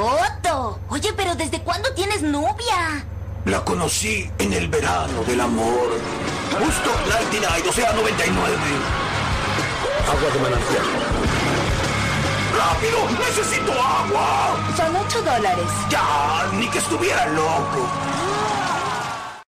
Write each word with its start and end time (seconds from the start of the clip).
Otto, 0.00 0.78
oye, 0.90 1.12
pero 1.16 1.34
¿desde 1.34 1.60
cuándo 1.60 1.92
tienes 1.92 2.22
novia? 2.22 3.04
La 3.44 3.64
conocí 3.64 4.30
en 4.38 4.52
el 4.52 4.68
verano 4.68 5.24
del 5.26 5.40
amor. 5.40 5.88
Justo 6.52 6.90
99, 7.10 7.68
o 7.68 7.72
sea, 7.72 7.92
99. 7.94 8.56
Agua 10.06 10.30
de 10.32 10.38
manantial. 10.38 10.86
¡Rápido! 12.56 13.18
¡Necesito 13.18 13.72
agua! 13.72 14.56
Son 14.76 14.94
8 14.94 15.22
dólares. 15.22 15.66
Ya, 15.90 16.48
ni 16.56 16.68
que 16.68 16.78
estuviera 16.78 17.26
loco. 17.30 17.88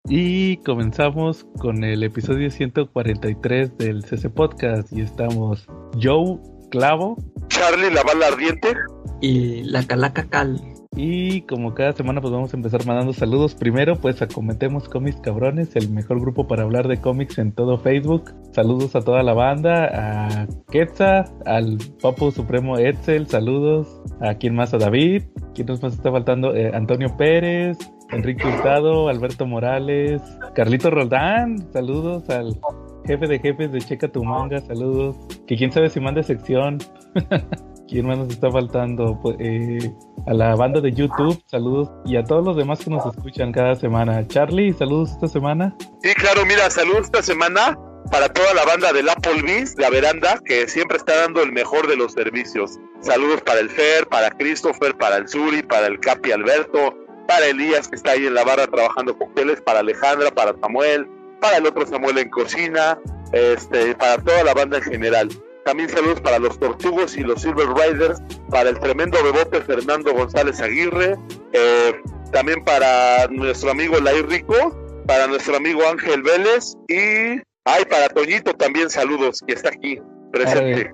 Y 0.09 0.57
comenzamos 0.59 1.47
con 1.61 1.85
el 1.85 2.03
episodio 2.03 2.51
143 2.51 3.79
del 3.79 4.05
CC 4.05 4.29
Podcast 4.29 4.93
y 4.93 5.03
estamos 5.03 5.69
Joe 6.03 6.41
Clavo, 6.73 7.19
Charlie 7.49 7.91
la 7.91 8.03
bala 8.03 8.29
ardiente. 8.29 8.73
y 9.21 9.63
la 9.65 9.87
calaca 9.87 10.27
cal. 10.31 10.59
Y 10.97 11.43
como 11.43 11.75
cada 11.75 11.93
semana 11.93 12.23
pues 12.23 12.33
vamos 12.33 12.53
a 12.55 12.57
empezar 12.57 12.87
mandando 12.87 13.13
saludos. 13.13 13.55
Primero 13.55 13.97
pues 13.97 14.23
a 14.23 14.27
Comentemos 14.27 14.89
Cómics 14.89 15.21
Cabrones, 15.21 15.77
el 15.77 15.91
mejor 15.91 16.19
grupo 16.21 16.47
para 16.49 16.63
hablar 16.63 16.89
de 16.89 16.99
cómics 16.99 17.37
en 17.37 17.53
todo 17.53 17.79
Facebook. 17.79 18.33
Saludos 18.53 18.97
a 18.97 19.03
toda 19.03 19.23
la 19.23 19.35
banda, 19.35 19.85
a 19.93 20.47
Quetza, 20.71 21.25
al 21.45 21.77
Papo 22.01 22.31
Supremo 22.31 22.79
Etzel, 22.79 23.27
saludos. 23.27 24.03
A 24.23 24.35
quién 24.35 24.55
más, 24.55 24.73
a 24.73 24.79
David. 24.79 25.25
¿Quién 25.55 25.67
nos 25.67 25.83
más 25.83 25.93
está 25.93 26.11
faltando? 26.11 26.55
Eh, 26.55 26.71
Antonio 26.75 27.15
Pérez, 27.19 27.77
Enrique 28.11 28.47
Hurtado, 28.47 29.09
Alberto 29.09 29.47
Morales, 29.47 30.23
Carlito 30.55 30.91
Roldán, 30.91 31.71
saludos 31.73 32.29
al 32.31 32.59
jefe 33.07 33.27
de 33.27 33.39
jefes 33.39 33.73
de 33.73 33.81
Checa 33.81 34.09
Tu 34.09 34.23
Manga, 34.23 34.61
saludos. 34.61 35.17
Que 35.47 35.57
quién 35.57 35.73
sabe 35.73 35.91
si 35.91 36.01
manda 36.01 36.23
sección. 36.23 36.79
¿Quién 37.89 38.07
más 38.07 38.19
nos 38.19 38.31
está 38.31 38.51
faltando? 38.51 39.19
Pues, 39.21 39.37
eh, 39.39 39.93
a 40.27 40.33
la 40.33 40.55
banda 40.55 40.81
de 40.81 40.93
YouTube, 40.93 41.43
saludos. 41.47 41.91
Y 42.07 42.17
a 42.17 42.25
todos 42.25 42.45
los 42.45 42.57
demás 42.57 42.79
que 42.81 42.91
nos 42.91 43.05
escuchan 43.15 43.53
cada 43.53 43.75
semana. 43.75 44.27
Charlie, 44.29 44.73
saludos 44.73 45.11
esta 45.11 45.29
semana. 45.29 45.77
Sí, 46.03 46.15
claro, 46.15 46.47
mira, 46.47 46.71
saludos 46.71 47.03
esta 47.07 47.23
semana 47.23 47.79
para 48.11 48.29
toda 48.29 48.55
la 48.55 48.65
banda 48.65 48.93
del 48.93 49.09
Applebee's, 49.09 49.75
la 49.79 49.91
veranda, 49.91 50.39
que 50.45 50.69
siempre 50.69 50.97
está 50.97 51.17
dando 51.17 51.43
el 51.43 51.53
mejor 51.53 51.87
de 51.87 51.97
los 51.97 52.13
servicios. 52.13 52.79
Saludos 53.01 53.41
para 53.43 53.61
el 53.61 53.71
Fer, 53.71 54.07
para 54.07 54.31
Christopher, 54.31 54.97
para 54.97 55.17
el 55.17 55.29
Suri, 55.29 55.63
para 55.63 55.87
el 55.87 55.99
Capi 56.01 56.33
Alberto, 56.33 56.95
para 57.27 57.47
Elías, 57.47 57.89
que 57.89 57.97
está 57.97 58.13
ahí 58.13 58.27
en 58.27 58.35
la 58.35 58.45
barra 58.45 58.67
trabajando 58.67 59.17
cócteles, 59.17 59.61
para 59.61 59.81
Alejandra, 59.81 60.31
para 60.31 60.55
Samuel, 60.61 61.09
para 61.43 61.59
el 61.59 61.67
otro 61.67 61.85
Samuel 61.85 62.19
en 62.19 62.31
cocina, 62.31 62.99
este, 63.33 63.95
para 63.97 64.23
toda 64.23 64.45
la 64.45 64.55
banda 64.55 64.79
en 64.79 64.85
general. 64.85 65.29
También 65.65 65.89
saludos 65.91 66.21
para 66.21 66.39
los 66.39 66.59
Tortugos 66.59 67.17
y 67.17 67.21
los 67.21 67.43
Silver 67.43 67.69
Riders, 67.69 68.23
para 68.49 68.71
el 68.71 68.79
tremendo 68.79 69.23
bebote 69.23 69.61
Fernando 69.61 70.15
González 70.15 70.61
Aguirre, 70.61 71.19
eh, 71.53 72.01
también 72.33 72.65
para 72.65 73.27
nuestro 73.29 73.73
amigo 73.73 73.99
Lai 74.01 74.23
Rico, 74.23 75.05
para 75.07 75.27
nuestro 75.27 75.57
amigo 75.57 75.87
Ángel 75.87 76.23
Vélez 76.23 76.77
y 76.89 77.43
ay, 77.65 77.85
para 77.91 78.09
Toñito 78.09 78.55
también 78.55 78.89
saludos, 78.89 79.43
que 79.47 79.55
está 79.55 79.71
aquí 79.71 80.01
presente. 80.33 80.93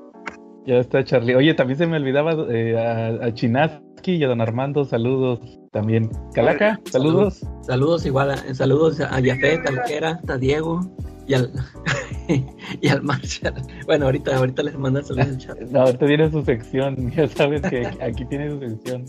Ya 0.69 0.81
está 0.81 1.03
Charlie. 1.03 1.35
Oye, 1.35 1.55
también 1.55 1.79
se 1.79 1.87
me 1.87 1.97
olvidaba 1.97 2.33
eh, 2.51 2.77
a, 2.79 3.25
a 3.25 3.33
Chinaski 3.33 4.17
y 4.17 4.25
a 4.25 4.29
Don 4.29 4.43
Armando, 4.43 4.85
saludos 4.85 5.41
también. 5.73 6.11
Calaca, 6.35 6.79
saludos. 6.91 7.41
Saludos 7.63 8.05
igual, 8.05 8.33
a- 8.33 8.55
saludos 8.55 9.01
a 9.01 9.19
Yafet, 9.19 9.67
al 9.67 9.81
Jera, 9.87 10.21
a 10.29 10.37
Diego 10.37 10.81
y 11.27 11.33
al 11.33 11.51
y 12.83 12.89
al 12.89 13.03
Marshall. 13.03 13.55
Bueno, 13.87 14.05
ahorita, 14.05 14.37
ahorita 14.37 14.63
les 14.63 14.79
mandan 14.79 15.07
saludos 15.07 15.29
al 15.29 15.39
chat. 15.39 15.59
No, 15.71 15.81
ahorita 15.81 16.07
tiene 16.07 16.31
su 16.31 16.43
sección, 16.45 17.11
ya 17.17 17.27
sabes 17.29 17.63
que 17.63 17.87
aquí 18.03 18.27
tiene 18.27 18.51
su 18.51 18.61
sección. 18.61 19.07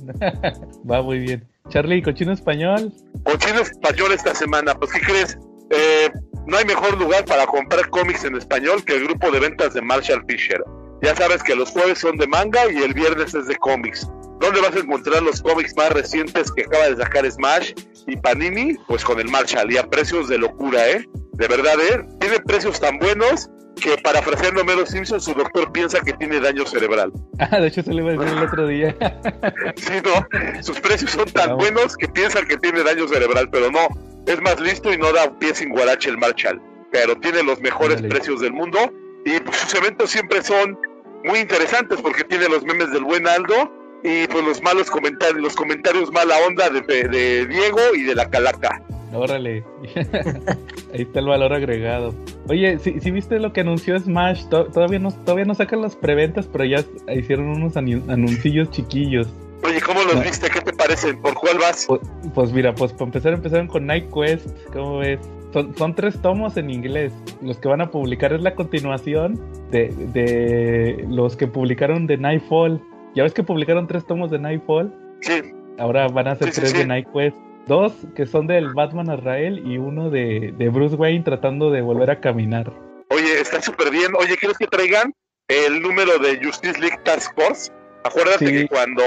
Va 0.89 1.02
muy 1.02 1.19
bien. 1.19 1.45
Charlie, 1.67 2.02
cochino 2.02 2.31
español. 2.31 2.93
Cochino 3.23 3.59
español 3.59 4.13
esta 4.13 4.33
semana, 4.33 4.73
pues 4.75 4.93
¿qué 4.93 5.02
crees? 5.02 5.37
Eh, 5.71 6.09
no 6.47 6.55
hay 6.57 6.63
mejor 6.63 6.97
lugar 6.97 7.25
para 7.25 7.45
comprar 7.45 7.89
cómics 7.89 8.23
en 8.23 8.37
español 8.37 8.83
que 8.86 8.95
el 8.95 9.03
grupo 9.03 9.30
de 9.30 9.41
ventas 9.41 9.73
de 9.73 9.81
Marshall 9.81 10.23
Fisher. 10.26 10.61
Ya 11.02 11.15
sabes 11.15 11.42
que 11.43 11.55
los 11.55 11.70
jueves 11.70 11.99
son 11.99 12.17
de 12.17 12.27
manga 12.27 12.71
y 12.71 12.77
el 12.77 12.93
viernes 12.93 13.33
es 13.33 13.48
de 13.48 13.55
cómics. 13.55 14.08
¿Dónde 14.39 14.61
vas 14.61 14.76
a 14.76 14.80
encontrar 14.80 15.21
los 15.21 15.42
cómics 15.42 15.76
más 15.76 15.89
recientes 15.92 16.52
que 16.52 16.64
acaba 16.64 16.89
de 16.89 16.95
sacar 16.98 17.30
Smash 17.30 17.73
y 18.08 18.15
Panini? 18.17 18.76
Pues 18.87 19.04
con 19.04 19.20
el 19.20 19.27
Marshall 19.30 19.71
y 19.71 19.77
a 19.77 19.83
precios 19.89 20.30
de 20.30 20.38
locura, 20.38 20.89
¿eh? 20.89 21.05
De 21.33 21.48
verdad, 21.48 21.76
¿eh? 21.80 22.05
Tiene 22.20 22.39
precios 22.39 22.80
tan 22.80 22.98
buenos 22.99 23.49
que 23.82 23.98
parafraseando 23.98 24.61
a 24.61 24.64
Mero 24.65 24.86
Simpson, 24.86 25.21
su 25.21 25.33
doctor 25.33 25.71
piensa 25.71 25.99
que 26.02 26.14
tiene 26.14 26.39
daño 26.39 26.65
cerebral. 26.65 27.11
Ah, 27.39 27.59
de 27.61 27.67
hecho 27.67 27.82
se 27.82 27.93
le 27.93 28.02
iba 28.02 28.11
a 28.11 28.17
decir 28.17 28.38
el 28.38 28.43
otro 28.43 28.67
día. 28.67 28.95
Sí, 29.77 29.93
no, 30.04 30.61
sus 30.61 30.80
precios 30.82 31.11
son 31.11 31.26
tan 31.32 31.49
Vamos. 31.52 31.64
buenos 31.64 31.95
que 31.95 32.08
piensan 32.09 32.45
que 32.48 32.58
tiene 32.58 32.83
daño 32.83 33.08
cerebral, 33.08 33.49
pero 33.49 33.71
no, 33.71 33.88
es 34.26 34.42
más 34.42 34.59
listo 34.59 34.93
y 34.93 34.98
no 34.98 35.14
da 35.14 35.26
un 35.30 35.39
pie 35.39 35.55
sin 35.55 35.70
guarache 35.70 36.09
el 36.09 36.17
Marshall, 36.17 36.61
pero 36.92 37.15
tiene 37.17 37.42
los 37.43 37.61
mejores 37.61 38.02
precios 38.02 38.42
del 38.42 38.52
mundo 38.52 38.92
y 39.26 39.39
pues, 39.39 39.55
sus 39.58 39.73
eventos 39.76 40.09
siempre 40.09 40.42
son 40.43 40.77
muy 41.23 41.39
interesantes 41.39 41.99
porque 42.02 42.23
tiene 42.23 42.47
los 42.49 42.63
memes 42.63 42.91
del 42.91 43.03
buen 43.03 43.27
Aldo 43.27 43.71
y 44.03 44.27
pues 44.27 44.45
los 44.45 44.61
malos 44.61 44.89
comentarios, 44.89 45.41
los 45.41 45.55
comentarios 45.55 46.11
mala 46.11 46.35
onda 46.47 46.69
de, 46.69 46.81
de 46.81 47.45
Diego 47.47 47.80
y 47.95 48.03
de 48.03 48.15
la 48.15 48.30
Calaca. 48.30 48.81
Órale. 49.11 49.63
Ahí 50.93 51.02
está 51.02 51.19
el 51.19 51.25
valor 51.27 51.52
agregado. 51.53 52.13
Oye, 52.47 52.77
si 52.79 52.99
si 52.99 53.11
viste 53.11 53.39
lo 53.39 53.52
que 53.53 53.61
anunció 53.61 53.99
Smash? 53.99 54.45
To- 54.49 54.65
todavía 54.67 54.99
no, 54.99 55.11
todavía 55.11 55.45
no 55.45 55.55
sacan 55.55 55.81
las 55.81 55.95
preventas, 55.95 56.47
pero 56.47 56.65
ya 56.65 56.83
hicieron 57.13 57.47
unos 57.49 57.75
anuncillos 57.75 58.69
chiquillos. 58.71 59.27
Oye, 59.63 59.81
¿cómo 59.81 60.02
los 60.03 60.15
No. 60.15 60.21
viste? 60.21 60.49
¿Qué 60.49 60.61
te 60.61 60.71
parecen? 60.73 61.19
¿Por 61.21 61.33
cuál 61.33 61.58
vas? 61.58 61.85
Pues, 61.87 62.02
pues 62.33 62.52
mira, 62.53 62.73
pues 62.73 62.93
para 62.93 63.05
empezar 63.05 63.33
empezaron 63.33 63.67
con 63.67 63.85
Night 63.85 64.09
Quest, 64.13 64.47
¿cómo 64.71 64.99
ves? 64.99 65.19
Son, 65.53 65.75
son 65.75 65.95
tres 65.95 66.19
tomos 66.21 66.55
en 66.58 66.69
inglés. 66.69 67.11
Los 67.41 67.58
que 67.58 67.67
van 67.67 67.81
a 67.81 67.89
publicar 67.91 68.31
es 68.33 68.41
la 68.41 68.53
continuación 68.55 69.39
de, 69.71 69.89
de 70.13 71.05
los 71.09 71.35
que 71.35 71.47
publicaron 71.47 72.07
de 72.07 72.17
Nightfall. 72.17 72.81
¿Ya 73.15 73.23
ves 73.23 73.33
que 73.33 73.43
publicaron 73.43 73.87
tres 73.87 74.05
tomos 74.05 74.30
de 74.31 74.39
Nightfall? 74.39 74.93
Sí, 75.21 75.41
Ahora 75.77 76.07
van 76.09 76.27
a 76.27 76.35
ser 76.35 76.47
Sí, 76.49 76.53
sí, 76.55 76.59
tres 76.61 76.71
sí. 76.71 76.77
de 76.80 76.85
Night 76.85 77.07
Quest. 77.13 77.37
Dos 77.67 77.93
que 78.15 78.25
son 78.25 78.47
del 78.47 78.73
Batman 78.73 79.09
Azrael 79.09 79.61
y 79.65 79.77
uno 79.77 80.09
de, 80.09 80.53
de 80.58 80.69
Bruce 80.69 80.95
Wayne 80.95 81.23
tratando 81.23 81.71
de 81.71 81.81
volver 81.81 82.09
a 82.11 82.19
caminar. 82.19 82.71
Oye, 83.11 83.39
está 83.39 83.61
súper 83.61 83.89
bien. 83.91 84.11
Oye, 84.17 84.35
¿quieres 84.37 84.58
que 84.58 84.67
traigan 84.67 85.13
el 85.47 85.81
número 85.81 86.17
de 86.19 86.43
Justice 86.43 86.79
League 86.79 86.97
Task 87.03 87.33
Force? 87.35 87.71
Acuérdate 88.03 88.45
Sí. 88.47 88.52
que 88.53 88.67
cuando 88.67 89.03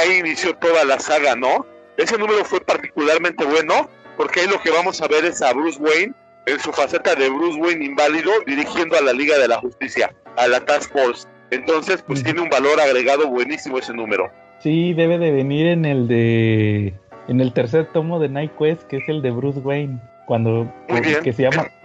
ahí 0.00 0.18
inició 0.20 0.54
toda 0.56 0.84
la 0.84 0.98
saga, 0.98 1.34
¿no? 1.36 1.66
Ese 1.96 2.16
número 2.18 2.44
fue 2.44 2.60
particularmente 2.60 3.44
bueno 3.44 3.88
porque 4.16 4.40
ahí 4.40 4.46
lo 4.48 4.60
que 4.60 4.70
vamos 4.70 5.00
a 5.02 5.08
ver 5.08 5.24
es 5.24 5.42
a 5.42 5.52
Bruce 5.52 5.80
Wayne 5.80 6.12
en 6.46 6.58
su 6.58 6.72
faceta 6.72 7.14
de 7.14 7.28
Bruce 7.28 7.58
Wayne 7.58 7.84
inválido 7.84 8.30
dirigiendo 8.46 8.96
a 8.96 9.02
la 9.02 9.12
Liga 9.12 9.38
de 9.38 9.48
la 9.48 9.58
Justicia, 9.58 10.14
a 10.36 10.46
la 10.46 10.64
Task 10.64 10.92
Force. 10.92 11.26
Entonces, 11.50 12.02
pues 12.06 12.22
tiene 12.22 12.40
un 12.40 12.50
valor 12.50 12.80
agregado 12.80 13.28
buenísimo 13.28 13.78
ese 13.78 13.92
número. 13.92 14.30
Sí, 14.60 14.94
debe 14.94 15.18
de 15.18 15.30
venir 15.30 15.66
en 15.66 15.84
el 15.84 16.08
de 16.08 16.94
en 17.28 17.40
el 17.40 17.52
tercer 17.52 17.86
tomo 17.92 18.18
de 18.18 18.28
Night 18.28 18.52
Quest, 18.58 18.82
que 18.84 18.98
es 18.98 19.08
el 19.08 19.22
de 19.22 19.30
Bruce 19.30 19.60
Wayne, 19.60 20.00
cuando 20.26 20.70
Muy 20.88 21.00
bien. 21.00 21.22
que 21.22 21.32
se 21.32 21.42
llama 21.42 21.66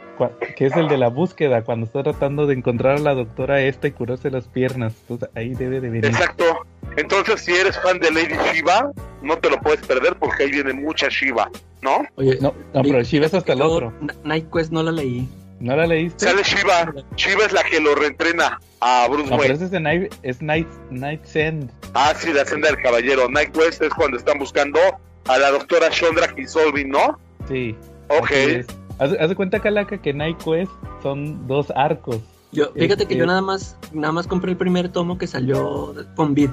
que 0.56 0.66
es 0.66 0.76
el 0.76 0.88
de 0.88 0.98
la 0.98 1.08
búsqueda, 1.10 1.64
cuando 1.64 1.86
está 1.86 2.04
tratando 2.04 2.46
de 2.48 2.54
encontrar 2.56 2.98
a 2.98 3.00
la 3.00 3.14
doctora 3.14 3.62
esta 3.62 3.88
y 3.88 3.92
curarse 3.92 4.30
las 4.30 4.48
piernas. 4.48 4.94
Entonces 5.02 5.30
ahí 5.36 5.54
debe 5.56 5.80
de 5.80 5.90
venir. 5.90 6.06
Exacto. 6.06 6.44
Entonces, 6.98 7.42
si 7.42 7.54
eres 7.56 7.80
fan 7.80 8.00
de 8.00 8.12
Lady 8.12 8.36
Shiva, 8.54 8.92
no 9.22 9.38
te 9.38 9.50
lo 9.50 9.60
puedes 9.62 9.86
perder 9.86 10.16
porque 10.18 10.44
ahí 10.44 10.52
viene 10.52 10.74
mucha 10.74 11.08
Shiva, 11.10 11.50
¿no? 11.82 12.04
Oye, 12.16 12.38
No, 12.42 12.54
no, 12.74 12.82
pero 12.82 13.02
Shiva 13.04 13.28
es 13.28 13.34
hasta 13.34 13.54
el 13.54 13.62
otro. 13.62 13.94
Night 14.24 14.48
Quest 14.52 14.72
no 14.72 14.84
la 14.84 14.92
leí. 14.92 15.28
¿No 15.60 15.76
la 15.76 15.86
leíste? 15.88 16.26
Sale 16.26 16.42
Shiva. 16.44 16.94
Shiva 17.16 17.46
es 17.46 17.52
la 17.52 17.64
que 17.64 17.80
lo 17.80 17.94
reentrena 17.96 18.60
a 18.82 19.08
Bruce 19.10 19.24
No, 19.30 19.38
pero 19.38 19.42
Wayne. 19.42 19.54
ese 19.56 19.66
es 19.66 19.72
de 19.72 19.80
Night, 19.82 20.14
es 20.24 20.42
Night, 20.42 20.68
Night's 20.90 21.36
End. 21.36 21.70
Ah, 21.94 22.14
sí, 22.18 22.32
la 22.34 22.46
senda 22.46 22.70
del 22.70 22.82
caballero. 22.82 23.30
Night 23.30 23.52
Quest 23.52 23.82
es 23.82 23.94
cuando 23.94 24.18
están 24.18 24.40
buscando 24.40 24.80
a 25.28 25.38
la 25.38 25.52
doctora 25.52 25.90
Shondra 25.92 26.34
Kisolvin, 26.34 26.90
¿no? 26.90 27.20
Sí. 27.50 27.76
Ok. 28.08 28.32
Haz, 29.00 29.14
haz 29.20 29.30
de 29.30 29.36
cuenta, 29.36 29.60
Calaca, 29.60 29.98
que 30.02 30.14
Night 30.14 30.38
Quest 30.44 30.72
son 31.02 31.48
dos 31.48 31.72
arcos. 31.76 32.20
Yo, 32.52 32.66
fíjate 32.74 33.06
que 33.06 33.14
Este- 33.14 33.16
yo 33.18 33.26
nada 33.26 33.42
más, 33.42 33.78
nada 33.94 34.12
más 34.12 34.28
compré 34.28 34.52
el 34.52 34.58
primer 34.58 34.90
tomo 34.90 35.18
que 35.18 35.28
salió 35.28 35.94
con 36.16 36.34
Bit 36.34 36.50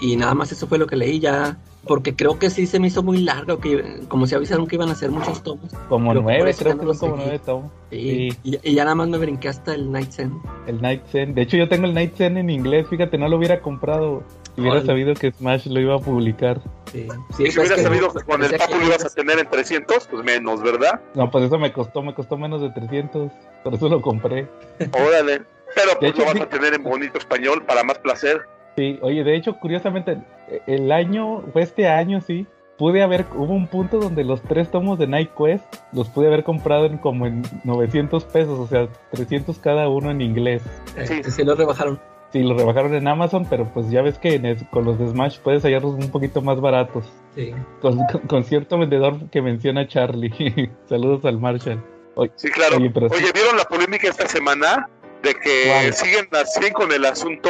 y, 0.00 0.12
y 0.12 0.16
nada 0.16 0.34
más 0.34 0.50
eso 0.52 0.66
fue 0.66 0.78
lo 0.78 0.86
que 0.86 0.96
leí 0.96 1.20
ya, 1.20 1.58
porque 1.86 2.16
creo 2.16 2.38
que 2.38 2.48
sí 2.48 2.66
se 2.66 2.80
me 2.80 2.86
hizo 2.86 3.02
muy 3.02 3.18
largo, 3.18 3.58
que 3.60 4.00
como 4.08 4.26
se 4.26 4.34
avisaron 4.34 4.66
que 4.66 4.76
iban 4.76 4.88
a 4.88 4.92
hacer 4.92 5.10
muchos 5.10 5.42
tomos. 5.42 5.70
Como 5.90 6.14
nueve, 6.14 6.54
creo 6.58 6.78
que 6.78 6.84
no 6.86 6.94
son 6.94 7.10
como 7.10 7.22
nueve 7.22 7.38
tomos. 7.40 7.70
Y, 7.90 7.96
Sí. 8.30 8.38
y- 8.44 8.58
y 8.70 8.74
ya 8.74 8.84
nada 8.84 8.94
más 8.96 9.08
me 9.08 9.18
brinqué 9.18 9.48
hasta 9.48 9.74
el 9.74 9.92
Night's 9.92 10.18
End. 10.18 10.32
El 10.66 10.80
Night 10.80 11.02
Zen. 11.12 11.34
De 11.34 11.42
hecho, 11.42 11.58
yo 11.58 11.68
tengo 11.68 11.84
el 11.86 11.92
Night 11.94 12.14
Zen 12.16 12.38
en 12.38 12.48
inglés. 12.50 12.86
Fíjate, 12.88 13.18
no 13.18 13.28
lo 13.28 13.36
hubiera 13.36 13.60
comprado. 13.60 14.22
Si 14.56 14.62
hubiera 14.62 14.80
sabido 14.84 15.14
que 15.14 15.30
Smash 15.32 15.66
lo 15.66 15.80
iba 15.80 15.94
a 15.94 15.98
publicar. 15.98 16.60
Sí, 16.90 17.06
Y 17.38 17.50
si 17.50 17.58
hubieras 17.60 17.76
que 17.78 17.82
sabido 17.82 18.12
que 18.12 18.24
con 18.24 18.42
el 18.42 18.56
Papu 18.56 18.78
lo 18.78 18.86
ibas 18.86 19.04
a 19.04 19.10
tener 19.10 19.38
en 19.38 19.48
300, 19.48 20.06
pues 20.06 20.24
menos, 20.24 20.62
¿verdad? 20.62 21.00
No, 21.14 21.30
pues 21.30 21.44
eso 21.44 21.58
me 21.58 21.72
costó, 21.72 22.02
me 22.02 22.14
costó 22.14 22.38
menos 22.38 22.62
de 22.62 22.70
300. 22.70 23.30
Por 23.62 23.74
eso 23.74 23.88
lo 23.88 24.00
compré. 24.00 24.48
Órale. 24.92 25.42
Pero 25.74 25.90
De 25.90 25.96
pues 25.98 26.10
hecho, 26.12 26.20
lo 26.20 26.24
vas 26.26 26.34
sí. 26.36 26.40
a 26.42 26.48
tener 26.48 26.74
en 26.74 26.82
bonito 26.82 27.18
español 27.18 27.64
para 27.66 27.84
más 27.84 27.98
placer. 27.98 28.40
Sí, 28.76 28.98
oye, 29.02 29.24
de 29.24 29.36
hecho, 29.36 29.58
curiosamente, 29.58 30.18
el 30.66 30.90
año, 30.90 31.42
fue 31.52 31.62
este 31.62 31.86
año, 31.88 32.20
sí, 32.20 32.46
pude 32.78 33.02
haber, 33.02 33.24
hubo 33.34 33.52
un 33.54 33.66
punto 33.66 33.98
donde 33.98 34.24
los 34.24 34.42
tres 34.42 34.70
tomos 34.70 34.98
de 34.98 35.06
Night 35.06 35.30
Quest 35.36 35.64
los 35.92 36.08
pude 36.08 36.26
haber 36.28 36.44
comprado 36.44 36.86
en 36.86 36.98
como 36.98 37.26
en 37.26 37.42
900 37.64 38.24
pesos, 38.24 38.58
o 38.58 38.66
sea, 38.66 38.88
300 39.12 39.58
cada 39.58 39.88
uno 39.88 40.10
en 40.10 40.20
inglés. 40.20 40.62
Sí, 41.04 41.22
sí 41.24 41.44
los 41.44 41.58
rebajaron. 41.58 41.98
Sí, 42.32 42.42
los 42.42 42.56
rebajaron 42.58 42.94
en 42.94 43.06
Amazon, 43.08 43.46
pero 43.48 43.72
pues 43.72 43.88
ya 43.90 44.02
ves 44.02 44.18
que 44.18 44.34
en 44.34 44.56
con 44.66 44.84
los 44.84 44.98
de 44.98 45.08
Smash 45.08 45.38
puedes 45.38 45.62
hallarlos 45.64 45.94
un 45.94 46.10
poquito 46.10 46.42
más 46.42 46.60
baratos. 46.60 47.04
Sí. 47.34 47.54
Con, 47.80 47.98
con- 48.10 48.20
con 48.22 48.44
cierto 48.44 48.78
vendedor 48.78 49.30
que 49.30 49.40
menciona 49.42 49.86
Charlie. 49.88 50.70
Saludos 50.88 51.24
al 51.24 51.38
Marshall. 51.38 51.82
Oye, 52.16 52.32
Sí, 52.36 52.50
claro. 52.50 52.76
Oye, 52.78 52.90
pero 52.90 53.08
sí. 53.08 53.14
Oye, 53.16 53.30
¿vieron 53.32 53.56
la 53.56 53.64
polémica 53.64 54.08
esta 54.08 54.26
semana? 54.26 54.88
De 55.22 55.34
que 55.34 55.92
siguen 55.92 56.28
así 56.32 56.70
con 56.72 56.92
el 56.92 57.04
asunto 57.04 57.48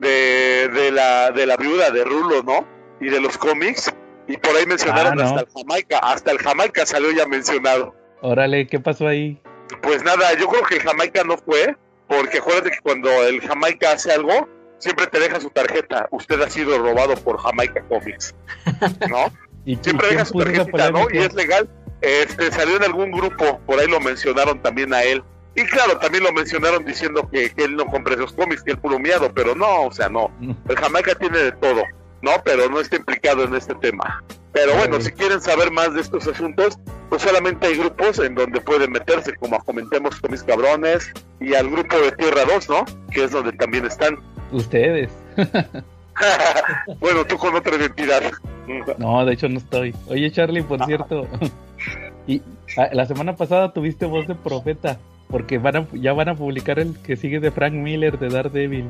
de, 0.00 0.68
de, 0.72 0.90
la, 0.92 1.30
de 1.30 1.46
la 1.46 1.56
viuda 1.56 1.90
de 1.90 2.04
Rulo, 2.04 2.42
¿no? 2.42 2.66
Y 3.00 3.08
de 3.08 3.20
los 3.20 3.38
cómics. 3.38 3.94
Y 4.28 4.36
por 4.38 4.56
ahí 4.56 4.66
mencionaron 4.66 5.12
Ah, 5.20 5.22
no. 5.22 5.22
hasta 5.22 5.40
el 5.40 5.46
Jamaica. 5.54 5.98
Hasta 6.02 6.30
el 6.32 6.38
Jamaica 6.38 6.84
salió 6.84 7.10
ya 7.12 7.26
mencionado. 7.26 7.94
órale, 8.22 8.66
¿qué 8.66 8.80
pasó 8.80 9.06
ahí? 9.06 9.40
Pues 9.82 10.02
nada, 10.04 10.32
yo 10.38 10.48
creo 10.48 10.62
que 10.64 10.76
el 10.76 10.82
Jamaica 10.82 11.22
no 11.24 11.36
fue, 11.38 11.76
porque 12.08 12.38
acuérdate 12.38 12.70
que 12.70 12.80
cuando 12.82 13.10
el 13.24 13.40
Jamaica 13.40 13.92
hace 13.92 14.12
algo, 14.12 14.48
siempre 14.78 15.06
te 15.06 15.18
deja 15.18 15.40
su 15.40 15.50
tarjeta. 15.50 16.08
Usted 16.10 16.40
ha 16.40 16.50
sido 16.50 16.78
robado 16.78 17.14
por 17.16 17.38
Jamaica 17.38 17.82
Comics, 17.88 18.34
¿no? 19.08 19.32
¿Y, 19.64 19.76
Siempre 19.76 20.08
deja 20.08 20.24
su 20.24 20.38
tarjetita, 20.38 20.90
¿no? 20.92 21.06
Y 21.12 21.18
es 21.18 21.34
legal. 21.34 21.68
Este, 22.00 22.52
salió 22.52 22.76
en 22.76 22.84
algún 22.84 23.10
grupo, 23.10 23.60
por 23.66 23.80
ahí 23.80 23.88
lo 23.88 24.00
mencionaron 24.00 24.62
también 24.62 24.94
a 24.94 25.02
él. 25.02 25.24
Y 25.56 25.64
claro, 25.64 25.98
también 25.98 26.22
lo 26.22 26.32
mencionaron 26.32 26.84
diciendo 26.84 27.28
que, 27.32 27.50
que 27.50 27.64
él 27.64 27.76
no 27.76 27.86
compra 27.86 28.14
esos 28.14 28.32
cómics, 28.32 28.62
que 28.62 28.72
él 28.72 28.78
puro 28.78 28.98
miado, 28.98 29.32
pero 29.32 29.54
no, 29.54 29.84
o 29.84 29.92
sea, 29.92 30.08
no. 30.08 30.30
El 30.68 30.76
Jamaica 30.76 31.14
tiene 31.14 31.38
de 31.38 31.52
todo, 31.52 31.82
¿no? 32.22 32.30
Pero 32.44 32.68
no 32.68 32.80
está 32.80 32.96
implicado 32.96 33.44
en 33.44 33.54
este 33.54 33.74
tema. 33.76 34.22
Pero 34.52 34.74
bueno, 34.76 35.00
si 35.00 35.12
quieren 35.12 35.40
saber 35.40 35.70
más 35.70 35.92
de 35.94 36.00
estos 36.00 36.26
asuntos, 36.26 36.78
pues 37.10 37.22
solamente 37.22 37.66
hay 37.66 37.76
grupos 37.76 38.18
en 38.20 38.34
donde 38.34 38.60
pueden 38.60 38.90
meterse, 38.90 39.34
como 39.36 39.62
comentemos 39.64 40.18
con 40.20 40.30
mis 40.30 40.42
cabrones, 40.42 41.12
y 41.40 41.54
al 41.54 41.70
grupo 41.70 41.96
de 41.98 42.12
Tierra 42.12 42.42
2, 42.46 42.68
¿no? 42.70 42.84
Que 43.12 43.24
es 43.24 43.30
donde 43.32 43.52
también 43.52 43.84
están. 43.84 44.18
Ustedes. 44.52 45.10
bueno, 47.00 47.24
tú 47.26 47.36
con 47.36 47.54
otra 47.54 47.76
identidad. 47.76 48.22
No, 48.98 49.24
de 49.24 49.34
hecho 49.34 49.48
no 49.48 49.58
estoy. 49.58 49.94
Oye, 50.08 50.30
Charlie, 50.32 50.62
por 50.62 50.84
cierto. 50.86 51.26
y 52.26 52.42
ah, 52.78 52.88
la 52.92 53.06
semana 53.06 53.36
pasada 53.36 53.72
tuviste 53.72 54.06
voz 54.06 54.26
de 54.26 54.34
profeta. 54.34 54.98
Porque 55.28 55.58
van 55.58 55.76
a- 55.76 55.86
ya 55.92 56.12
van 56.12 56.28
a 56.28 56.34
publicar 56.36 56.78
el 56.78 56.96
que 57.02 57.16
sigue 57.16 57.40
de 57.40 57.50
Frank 57.50 57.72
Miller 57.72 58.16
de 58.16 58.28
Daredevil. 58.28 58.88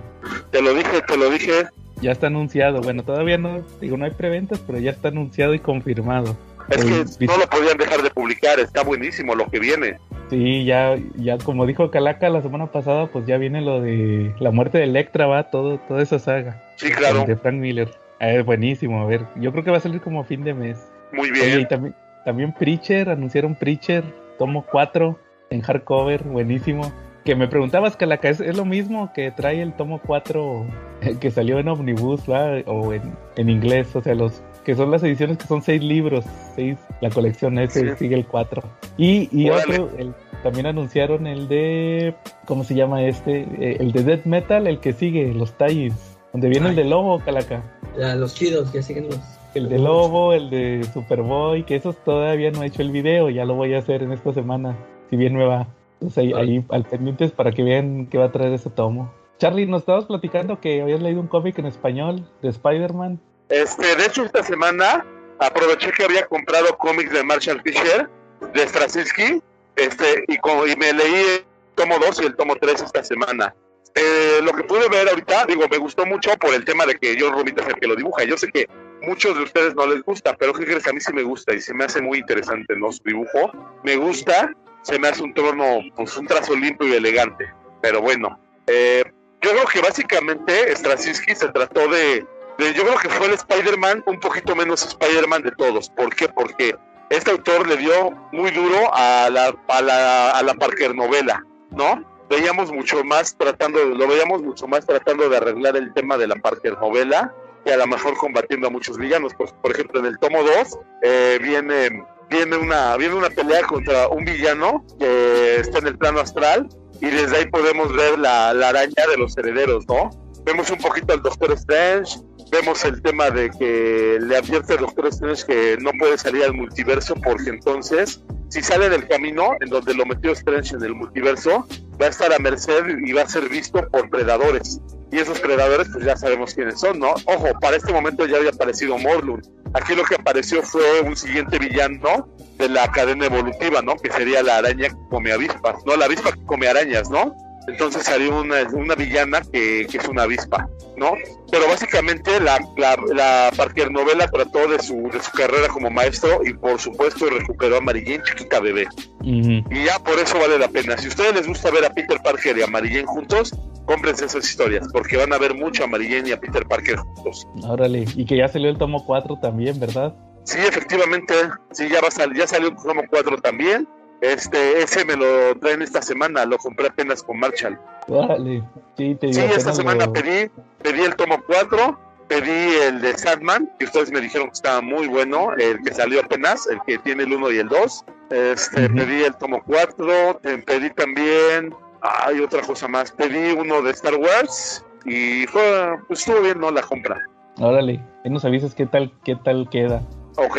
Te 0.50 0.60
lo 0.60 0.74
dije, 0.74 1.00
te 1.08 1.16
lo 1.16 1.30
dije. 1.30 1.66
Ya 2.00 2.12
está 2.12 2.26
anunciado. 2.28 2.80
Bueno, 2.82 3.02
todavía 3.02 3.38
no, 3.38 3.62
digo, 3.80 3.96
no 3.96 4.04
hay 4.04 4.10
preventas, 4.10 4.60
pero 4.66 4.78
ya 4.78 4.90
está 4.90 5.08
anunciado 5.08 5.54
y 5.54 5.58
confirmado. 5.58 6.36
Es 6.68 6.84
que 7.16 7.26
no 7.26 7.36
lo 7.38 7.46
podían 7.46 7.78
dejar 7.78 8.02
de 8.02 8.10
publicar, 8.10 8.58
está 8.58 8.82
buenísimo 8.82 9.34
lo 9.34 9.46
que 9.48 9.60
viene. 9.60 9.98
Sí, 10.30 10.64
ya, 10.64 10.96
ya 11.14 11.38
como 11.38 11.64
dijo 11.64 11.92
Calaca 11.92 12.28
la 12.28 12.42
semana 12.42 12.66
pasada, 12.72 13.06
pues 13.06 13.24
ya 13.26 13.38
viene 13.38 13.60
lo 13.60 13.80
de 13.80 14.34
la 14.40 14.50
muerte 14.50 14.78
de 14.78 14.84
Electra, 14.84 15.26
va, 15.26 15.44
todo, 15.50 15.78
toda 15.86 16.02
esa 16.02 16.18
saga. 16.18 16.64
Sí, 16.76 16.90
claro, 16.90 17.24
De 17.24 17.36
Frank 17.36 17.54
Miller. 17.54 17.88
Ah, 18.18 18.30
Es 18.30 18.44
buenísimo, 18.44 19.00
a 19.00 19.06
ver, 19.06 19.24
yo 19.36 19.52
creo 19.52 19.62
que 19.62 19.70
va 19.70 19.76
a 19.76 19.80
salir 19.80 20.00
como 20.00 20.20
a 20.20 20.24
fin 20.24 20.42
de 20.42 20.54
mes. 20.54 20.90
muy 21.12 21.30
Oye, 21.30 21.46
y 21.50 21.56
bien. 21.56 21.68
también, 21.68 21.94
también 22.24 22.52
Preacher, 22.52 23.10
anunciaron 23.10 23.54
Preacher, 23.54 24.02
tomo 24.36 24.66
4 24.68 25.16
en 25.50 25.60
hardcover, 25.60 26.24
buenísimo. 26.24 26.92
Que 27.26 27.34
me 27.34 27.48
preguntabas, 27.48 27.96
Calaca, 27.96 28.28
¿es, 28.30 28.40
es 28.40 28.56
lo 28.56 28.64
mismo 28.64 29.12
que 29.12 29.30
trae 29.32 29.60
el 29.60 29.72
tomo 29.74 30.00
4 30.06 30.64
eh, 31.02 31.16
que 31.20 31.30
salió 31.30 31.58
en 31.58 31.68
Omnibus, 31.68 32.22
¿va? 32.30 32.52
O 32.66 32.92
en, 32.94 33.02
en 33.36 33.50
inglés, 33.50 33.94
o 33.96 34.00
sea, 34.00 34.14
los 34.14 34.42
que 34.64 34.74
son 34.74 34.90
las 34.90 35.02
ediciones 35.02 35.36
que 35.38 35.46
son 35.46 35.60
seis 35.62 35.82
libros, 35.82 36.24
seis, 36.54 36.78
la 37.00 37.10
colección 37.10 37.58
ese 37.58 37.90
Sí. 37.90 37.96
sigue 37.98 38.14
el 38.14 38.26
4. 38.26 38.62
Y, 38.96 39.28
y 39.36 39.50
otro, 39.50 39.90
el- 39.98 40.14
también 40.42 40.66
anunciaron 40.66 41.26
el 41.26 41.48
de, 41.48 42.14
¿cómo 42.46 42.62
se 42.64 42.74
llama 42.76 43.02
este? 43.04 43.40
Eh, 43.60 43.76
el 43.80 43.90
de 43.92 44.04
Death 44.04 44.24
Metal, 44.24 44.66
el 44.68 44.78
que 44.80 44.92
sigue, 44.92 45.32
los 45.34 45.52
tie 45.58 45.92
donde 46.32 46.48
viene 46.48 46.68
el 46.70 46.76
de 46.76 46.84
Lobo, 46.84 47.18
Calaca. 47.24 47.62
Ya, 47.98 48.14
los 48.14 48.34
chidos, 48.34 48.72
ya 48.72 48.82
siguen 48.82 49.06
los. 49.06 49.18
El 49.54 49.68
de 49.68 49.78
Lobo, 49.78 50.32
el 50.32 50.50
de 50.50 50.84
Superboy, 50.92 51.64
que 51.64 51.76
esos 51.76 51.96
todavía 52.04 52.50
no 52.52 52.62
he 52.62 52.66
hecho 52.66 52.82
el 52.82 52.90
video, 52.92 53.30
ya 53.30 53.44
lo 53.44 53.54
voy 53.54 53.74
a 53.74 53.78
hacer 53.78 54.02
en 54.04 54.12
esta 54.12 54.32
semana, 54.32 54.76
si 55.10 55.16
bien 55.16 55.34
me 55.34 55.44
va. 55.44 55.66
Entonces 56.00 56.18
ahí, 56.18 56.32
Vale. 56.32 56.52
ahí 56.52 56.64
al 56.70 56.84
pendientes 56.84 57.32
para 57.32 57.52
que 57.52 57.62
vean 57.62 58.06
qué 58.06 58.18
va 58.18 58.26
a 58.26 58.32
traer 58.32 58.52
ese 58.52 58.70
tomo. 58.70 59.12
Charlie, 59.38 59.66
nos 59.66 59.82
estabas 59.82 60.06
platicando 60.06 60.60
que 60.60 60.80
habías 60.80 61.02
leído 61.02 61.20
un 61.20 61.28
cómic 61.28 61.58
en 61.58 61.66
español 61.66 62.26
de 62.42 62.48
Spider-Man. 62.48 63.20
Este, 63.48 63.96
de 63.96 64.06
hecho, 64.06 64.24
esta 64.24 64.42
semana 64.42 65.04
aproveché 65.38 65.92
que 65.92 66.04
había 66.04 66.26
comprado 66.26 66.76
cómics 66.78 67.12
de 67.12 67.22
Marshall 67.22 67.60
Fisher, 67.62 68.08
de 68.54 68.68
Straczynski, 68.68 69.42
este, 69.76 70.24
y, 70.28 70.34
y 70.34 70.76
me 70.76 70.92
leí 70.92 71.14
el 71.14 71.44
tomo 71.74 71.98
2 71.98 72.22
y 72.22 72.26
el 72.26 72.36
tomo 72.36 72.56
3 72.56 72.82
esta 72.82 73.04
semana. 73.04 73.54
Eh, 73.94 74.40
lo 74.42 74.52
que 74.52 74.64
pude 74.64 74.88
ver 74.88 75.08
ahorita, 75.08 75.46
digo, 75.46 75.64
me 75.70 75.78
gustó 75.78 76.04
mucho 76.04 76.30
por 76.38 76.54
el 76.54 76.64
tema 76.64 76.84
de 76.84 76.96
que 76.96 77.16
John 77.18 77.32
Romita 77.32 77.62
es 77.62 77.68
el 77.68 77.76
que 77.76 77.86
lo 77.86 77.96
dibuja. 77.96 78.24
Yo 78.24 78.36
sé 78.36 78.48
que 78.48 78.66
muchos 79.02 79.36
de 79.36 79.44
ustedes 79.44 79.74
no 79.74 79.86
les 79.86 80.02
gusta, 80.02 80.36
pero 80.38 80.52
¿qué 80.52 80.64
crees? 80.64 80.86
A 80.86 80.92
mí 80.92 81.00
sí 81.00 81.12
me 81.12 81.22
gusta 81.22 81.54
y 81.54 81.60
se 81.60 81.72
me 81.72 81.84
hace 81.84 82.02
muy 82.02 82.18
interesante, 82.18 82.76
¿no? 82.76 82.92
Su 82.92 83.02
dibujo. 83.04 83.52
Me 83.84 83.96
gusta, 83.96 84.52
se 84.86 85.00
me 85.00 85.08
hace 85.08 85.22
un 85.22 85.34
tono, 85.34 85.80
pues 85.96 86.16
un 86.16 86.26
trazo 86.26 86.54
limpio 86.54 86.86
y 86.86 86.92
elegante. 86.92 87.52
Pero 87.82 88.00
bueno, 88.00 88.38
eh, 88.68 89.02
yo 89.40 89.50
creo 89.50 89.66
que 89.66 89.80
básicamente 89.80 90.76
Straczynski 90.76 91.34
se 91.34 91.48
trató 91.48 91.88
de, 91.88 92.24
yo 92.58 92.84
creo 92.84 92.96
que 92.96 93.08
fue 93.08 93.26
el 93.26 93.34
Spider-Man 93.34 94.04
un 94.06 94.20
poquito 94.20 94.54
menos 94.54 94.86
Spider-Man 94.86 95.42
de 95.42 95.50
todos. 95.52 95.90
¿Por 95.90 96.14
qué? 96.14 96.28
Porque 96.28 96.76
este 97.10 97.32
autor 97.32 97.66
le 97.66 97.76
dio 97.78 98.12
muy 98.30 98.52
duro 98.52 98.94
a 98.94 99.28
la, 99.28 99.56
a 99.68 99.82
la, 99.82 100.30
a 100.30 100.42
la 100.44 100.54
Parker 100.54 100.94
novela, 100.94 101.44
¿no? 101.70 102.04
Veíamos 102.30 102.70
mucho 102.70 103.02
más 103.02 103.36
tratando, 103.36 103.84
lo 103.84 104.06
veíamos 104.06 104.42
mucho 104.42 104.68
más 104.68 104.86
tratando 104.86 105.28
de 105.28 105.36
arreglar 105.36 105.76
el 105.76 105.92
tema 105.94 106.16
de 106.16 106.28
la 106.28 106.36
Parker 106.36 106.78
novela 106.78 107.34
que 107.64 107.72
a 107.72 107.76
lo 107.76 107.88
mejor 107.88 108.16
combatiendo 108.16 108.68
a 108.68 108.70
muchos 108.70 108.96
villanos. 108.96 109.34
Pues, 109.36 109.52
por 109.52 109.72
ejemplo, 109.72 109.98
en 109.98 110.06
el 110.06 110.18
tomo 110.18 110.44
2 110.44 110.78
eh, 111.02 111.38
viene, 111.42 112.04
viene, 112.30 112.56
una, 112.56 112.96
viene 112.96 113.14
una 113.14 113.30
pelea 113.30 113.66
contra 113.66 114.08
un 114.08 114.24
villano 114.24 114.84
que 114.98 115.56
está 115.56 115.78
en 115.78 115.88
el 115.88 115.98
plano 115.98 116.20
astral 116.20 116.68
y 117.00 117.06
desde 117.06 117.36
ahí 117.36 117.46
podemos 117.46 117.94
ver 117.94 118.18
la, 118.18 118.54
la 118.54 118.70
araña 118.70 119.06
de 119.10 119.16
los 119.18 119.36
herederos, 119.36 119.86
¿no? 119.88 120.10
Vemos 120.44 120.70
un 120.70 120.78
poquito 120.78 121.12
al 121.12 121.22
Doctor 121.22 121.52
Strange, 121.52 122.18
vemos 122.50 122.84
el 122.84 123.02
tema 123.02 123.30
de 123.30 123.50
que 123.50 124.18
le 124.20 124.36
advierte 124.36 124.74
al 124.74 124.80
Doctor 124.80 125.08
Strange 125.08 125.44
que 125.46 125.76
no 125.80 125.90
puede 125.98 126.16
salir 126.16 126.44
al 126.44 126.54
multiverso 126.54 127.14
porque 127.16 127.50
entonces, 127.50 128.22
si 128.48 128.62
sale 128.62 128.88
del 128.88 129.06
camino 129.08 129.56
en 129.60 129.70
donde 129.70 129.94
lo 129.94 130.06
metió 130.06 130.32
Strange 130.32 130.76
en 130.76 130.84
el 130.84 130.94
multiverso, 130.94 131.66
va 132.00 132.06
a 132.06 132.10
estar 132.10 132.32
a 132.32 132.38
merced 132.38 132.84
y 133.04 133.12
va 133.12 133.22
a 133.22 133.28
ser 133.28 133.48
visto 133.48 133.86
por 133.88 134.08
predadores. 134.08 134.80
Y 135.12 135.18
esos 135.18 135.38
predadores, 135.38 135.88
pues 135.92 136.04
ya 136.04 136.16
sabemos 136.16 136.54
quiénes 136.54 136.80
son, 136.80 136.98
¿no? 136.98 137.14
Ojo, 137.26 137.48
para 137.60 137.76
este 137.76 137.92
momento 137.92 138.26
ya 138.26 138.38
había 138.38 138.50
aparecido 138.50 138.98
Morlun. 138.98 139.40
Aquí 139.74 139.94
lo 139.94 140.04
que 140.04 140.16
apareció 140.16 140.62
fue 140.62 141.00
un 141.00 141.16
siguiente 141.16 141.58
villano 141.58 142.28
de 142.58 142.68
la 142.68 142.90
cadena 142.90 143.26
evolutiva, 143.26 143.82
¿no? 143.82 143.96
Que 143.96 144.10
sería 144.10 144.42
la 144.42 144.58
araña 144.58 144.88
que 144.88 144.96
come 145.10 145.32
avispas, 145.32 145.76
¿no? 145.84 145.96
La 145.96 146.06
avispa 146.06 146.32
que 146.32 146.44
come 146.44 146.66
arañas, 146.66 147.08
¿no? 147.08 147.34
Entonces 147.68 148.04
salió 148.04 148.40
una, 148.40 148.62
una 148.72 148.94
villana 148.94 149.40
que, 149.40 149.86
que 149.90 149.98
es 149.98 150.08
una 150.08 150.22
avispa, 150.22 150.68
¿no? 150.96 151.12
Pero 151.50 151.66
básicamente 151.68 152.40
la, 152.40 152.58
la, 152.76 152.96
la 153.14 153.50
Parker 153.56 153.90
novela 153.90 154.28
trató 154.28 154.68
de 154.68 154.80
su, 154.80 155.10
de 155.12 155.20
su 155.20 155.30
carrera 155.32 155.68
como 155.68 155.90
maestro 155.90 156.40
y 156.44 156.52
por 156.54 156.80
supuesto 156.80 157.26
recuperó 157.26 157.76
a 157.76 157.80
Jane 157.80 158.22
chiquita 158.24 158.60
bebé. 158.60 158.86
Y 159.22 159.84
ya 159.84 159.98
por 159.98 160.18
eso 160.18 160.38
vale 160.38 160.58
la 160.58 160.68
pena. 160.68 160.96
Si 160.96 161.06
a 161.06 161.08
ustedes 161.08 161.34
les 161.34 161.46
gusta 161.48 161.70
ver 161.70 161.84
a 161.84 161.90
Peter 161.90 162.20
Parker 162.22 162.56
y 162.58 162.62
a 162.62 163.06
juntos, 163.06 163.52
cómprense 163.84 164.26
esas 164.26 164.48
historias, 164.48 164.86
porque 164.92 165.16
van 165.16 165.32
a 165.32 165.38
ver 165.38 165.54
mucho 165.54 165.84
a 165.84 165.88
Jane 165.88 166.28
y 166.28 166.32
a 166.32 166.40
Peter 166.40 166.66
Parker 166.66 166.96
juntos. 166.96 167.46
Órale, 167.62 168.04
y 168.14 168.24
que 168.24 168.36
ya 168.36 168.48
salió 168.48 168.70
el 168.70 168.78
tomo 168.78 169.04
4 169.04 169.38
también, 169.40 169.80
¿verdad? 169.80 170.14
Sí, 170.44 170.58
efectivamente, 170.58 171.34
sí, 171.72 171.88
ya 171.88 172.00
va 172.00 172.08
a 172.08 172.12
salir, 172.12 172.38
ya 172.38 172.46
salió 172.46 172.68
el 172.68 172.76
tomo 172.76 173.02
4 173.10 173.38
también. 173.38 173.88
Este, 174.20 174.82
ese 174.82 175.04
me 175.04 175.16
lo 175.16 175.56
traen 175.58 175.82
esta 175.82 176.02
semana, 176.02 176.44
lo 176.44 176.58
compré 176.58 176.88
apenas 176.88 177.22
con 177.22 177.38
Marshall. 177.38 177.78
Órale, 178.08 178.62
sí, 178.96 179.16
te 179.20 179.32
Sí, 179.32 179.40
esta 179.40 179.72
semana 179.72 180.10
pedí, 180.12 180.50
pedí 180.82 181.02
el 181.02 181.14
tomo 181.16 181.42
4, 181.46 181.98
pedí 182.28 182.74
el 182.88 183.00
de 183.00 183.16
Sandman, 183.16 183.70
que 183.78 183.84
ustedes 183.84 184.10
me 184.10 184.20
dijeron 184.20 184.48
que 184.48 184.54
estaba 184.54 184.80
muy 184.80 185.06
bueno, 185.06 185.52
el 185.54 185.82
que 185.82 185.92
salió 185.92 186.20
apenas, 186.20 186.66
el 186.68 186.80
que 186.86 186.98
tiene 186.98 187.24
el 187.24 187.32
1 187.32 187.52
y 187.52 187.58
el 187.58 187.68
2. 187.68 188.04
Este, 188.30 188.88
pedí 188.90 189.22
el 189.22 189.34
tomo 189.36 189.62
4, 189.64 190.40
eh, 190.42 190.62
pedí 190.66 190.90
también, 190.90 191.74
hay 192.00 192.40
otra 192.40 192.62
cosa 192.62 192.88
más, 192.88 193.12
pedí 193.12 193.52
uno 193.52 193.82
de 193.82 193.90
Star 193.92 194.16
Wars 194.16 194.84
y 195.04 195.46
fue, 195.46 195.96
pues 196.08 196.20
estuvo 196.20 196.40
bien, 196.40 196.58
¿no? 196.58 196.70
La 196.70 196.82
compra. 196.82 197.20
Órale, 197.58 198.02
ahí 198.24 198.30
nos 198.30 198.44
avisas 198.44 198.74
qué 198.74 198.86
tal, 198.86 199.12
qué 199.24 199.36
tal 199.36 199.68
queda. 199.70 200.02
Ok, 200.36 200.58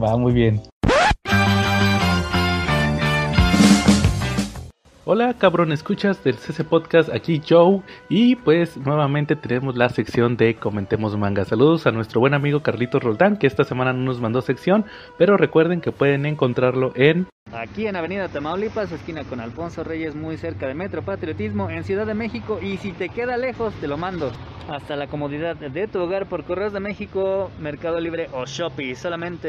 Va 0.00 0.16
muy 0.16 0.32
bien. 0.32 0.62
Hola 5.10 5.32
cabrón, 5.32 5.72
escuchas 5.72 6.22
del 6.22 6.36
CC 6.36 6.64
Podcast, 6.64 7.08
aquí 7.08 7.40
Joe 7.48 7.80
y 8.10 8.36
pues 8.36 8.76
nuevamente 8.76 9.36
tenemos 9.36 9.74
la 9.74 9.88
sección 9.88 10.36
de 10.36 10.56
Comentemos 10.56 11.16
Manga. 11.16 11.46
Saludos 11.46 11.86
a 11.86 11.92
nuestro 11.92 12.20
buen 12.20 12.34
amigo 12.34 12.60
Carlitos 12.60 13.02
Roldán 13.02 13.38
que 13.38 13.46
esta 13.46 13.64
semana 13.64 13.94
no 13.94 14.00
nos 14.04 14.20
mandó 14.20 14.42
sección, 14.42 14.84
pero 15.16 15.38
recuerden 15.38 15.80
que 15.80 15.92
pueden 15.92 16.26
encontrarlo 16.26 16.92
en... 16.94 17.26
Aquí 17.54 17.86
en 17.86 17.96
Avenida 17.96 18.28
Tamaulipas, 18.28 18.92
esquina 18.92 19.24
con 19.24 19.40
Alfonso 19.40 19.82
Reyes, 19.82 20.14
muy 20.14 20.36
cerca 20.36 20.66
de 20.66 20.74
Metro 20.74 21.00
Patriotismo, 21.00 21.70
en 21.70 21.84
Ciudad 21.84 22.04
de 22.04 22.12
México. 22.12 22.58
Y 22.60 22.76
si 22.76 22.92
te 22.92 23.08
queda 23.08 23.38
lejos, 23.38 23.72
te 23.80 23.88
lo 23.88 23.96
mando 23.96 24.30
hasta 24.68 24.94
la 24.94 25.06
comodidad 25.06 25.56
de 25.56 25.88
tu 25.88 26.00
hogar 26.00 26.26
por 26.26 26.44
Correos 26.44 26.74
de 26.74 26.80
México, 26.80 27.50
Mercado 27.58 27.98
Libre 27.98 28.28
o 28.34 28.44
Shopee. 28.44 28.94
Solamente 28.94 29.48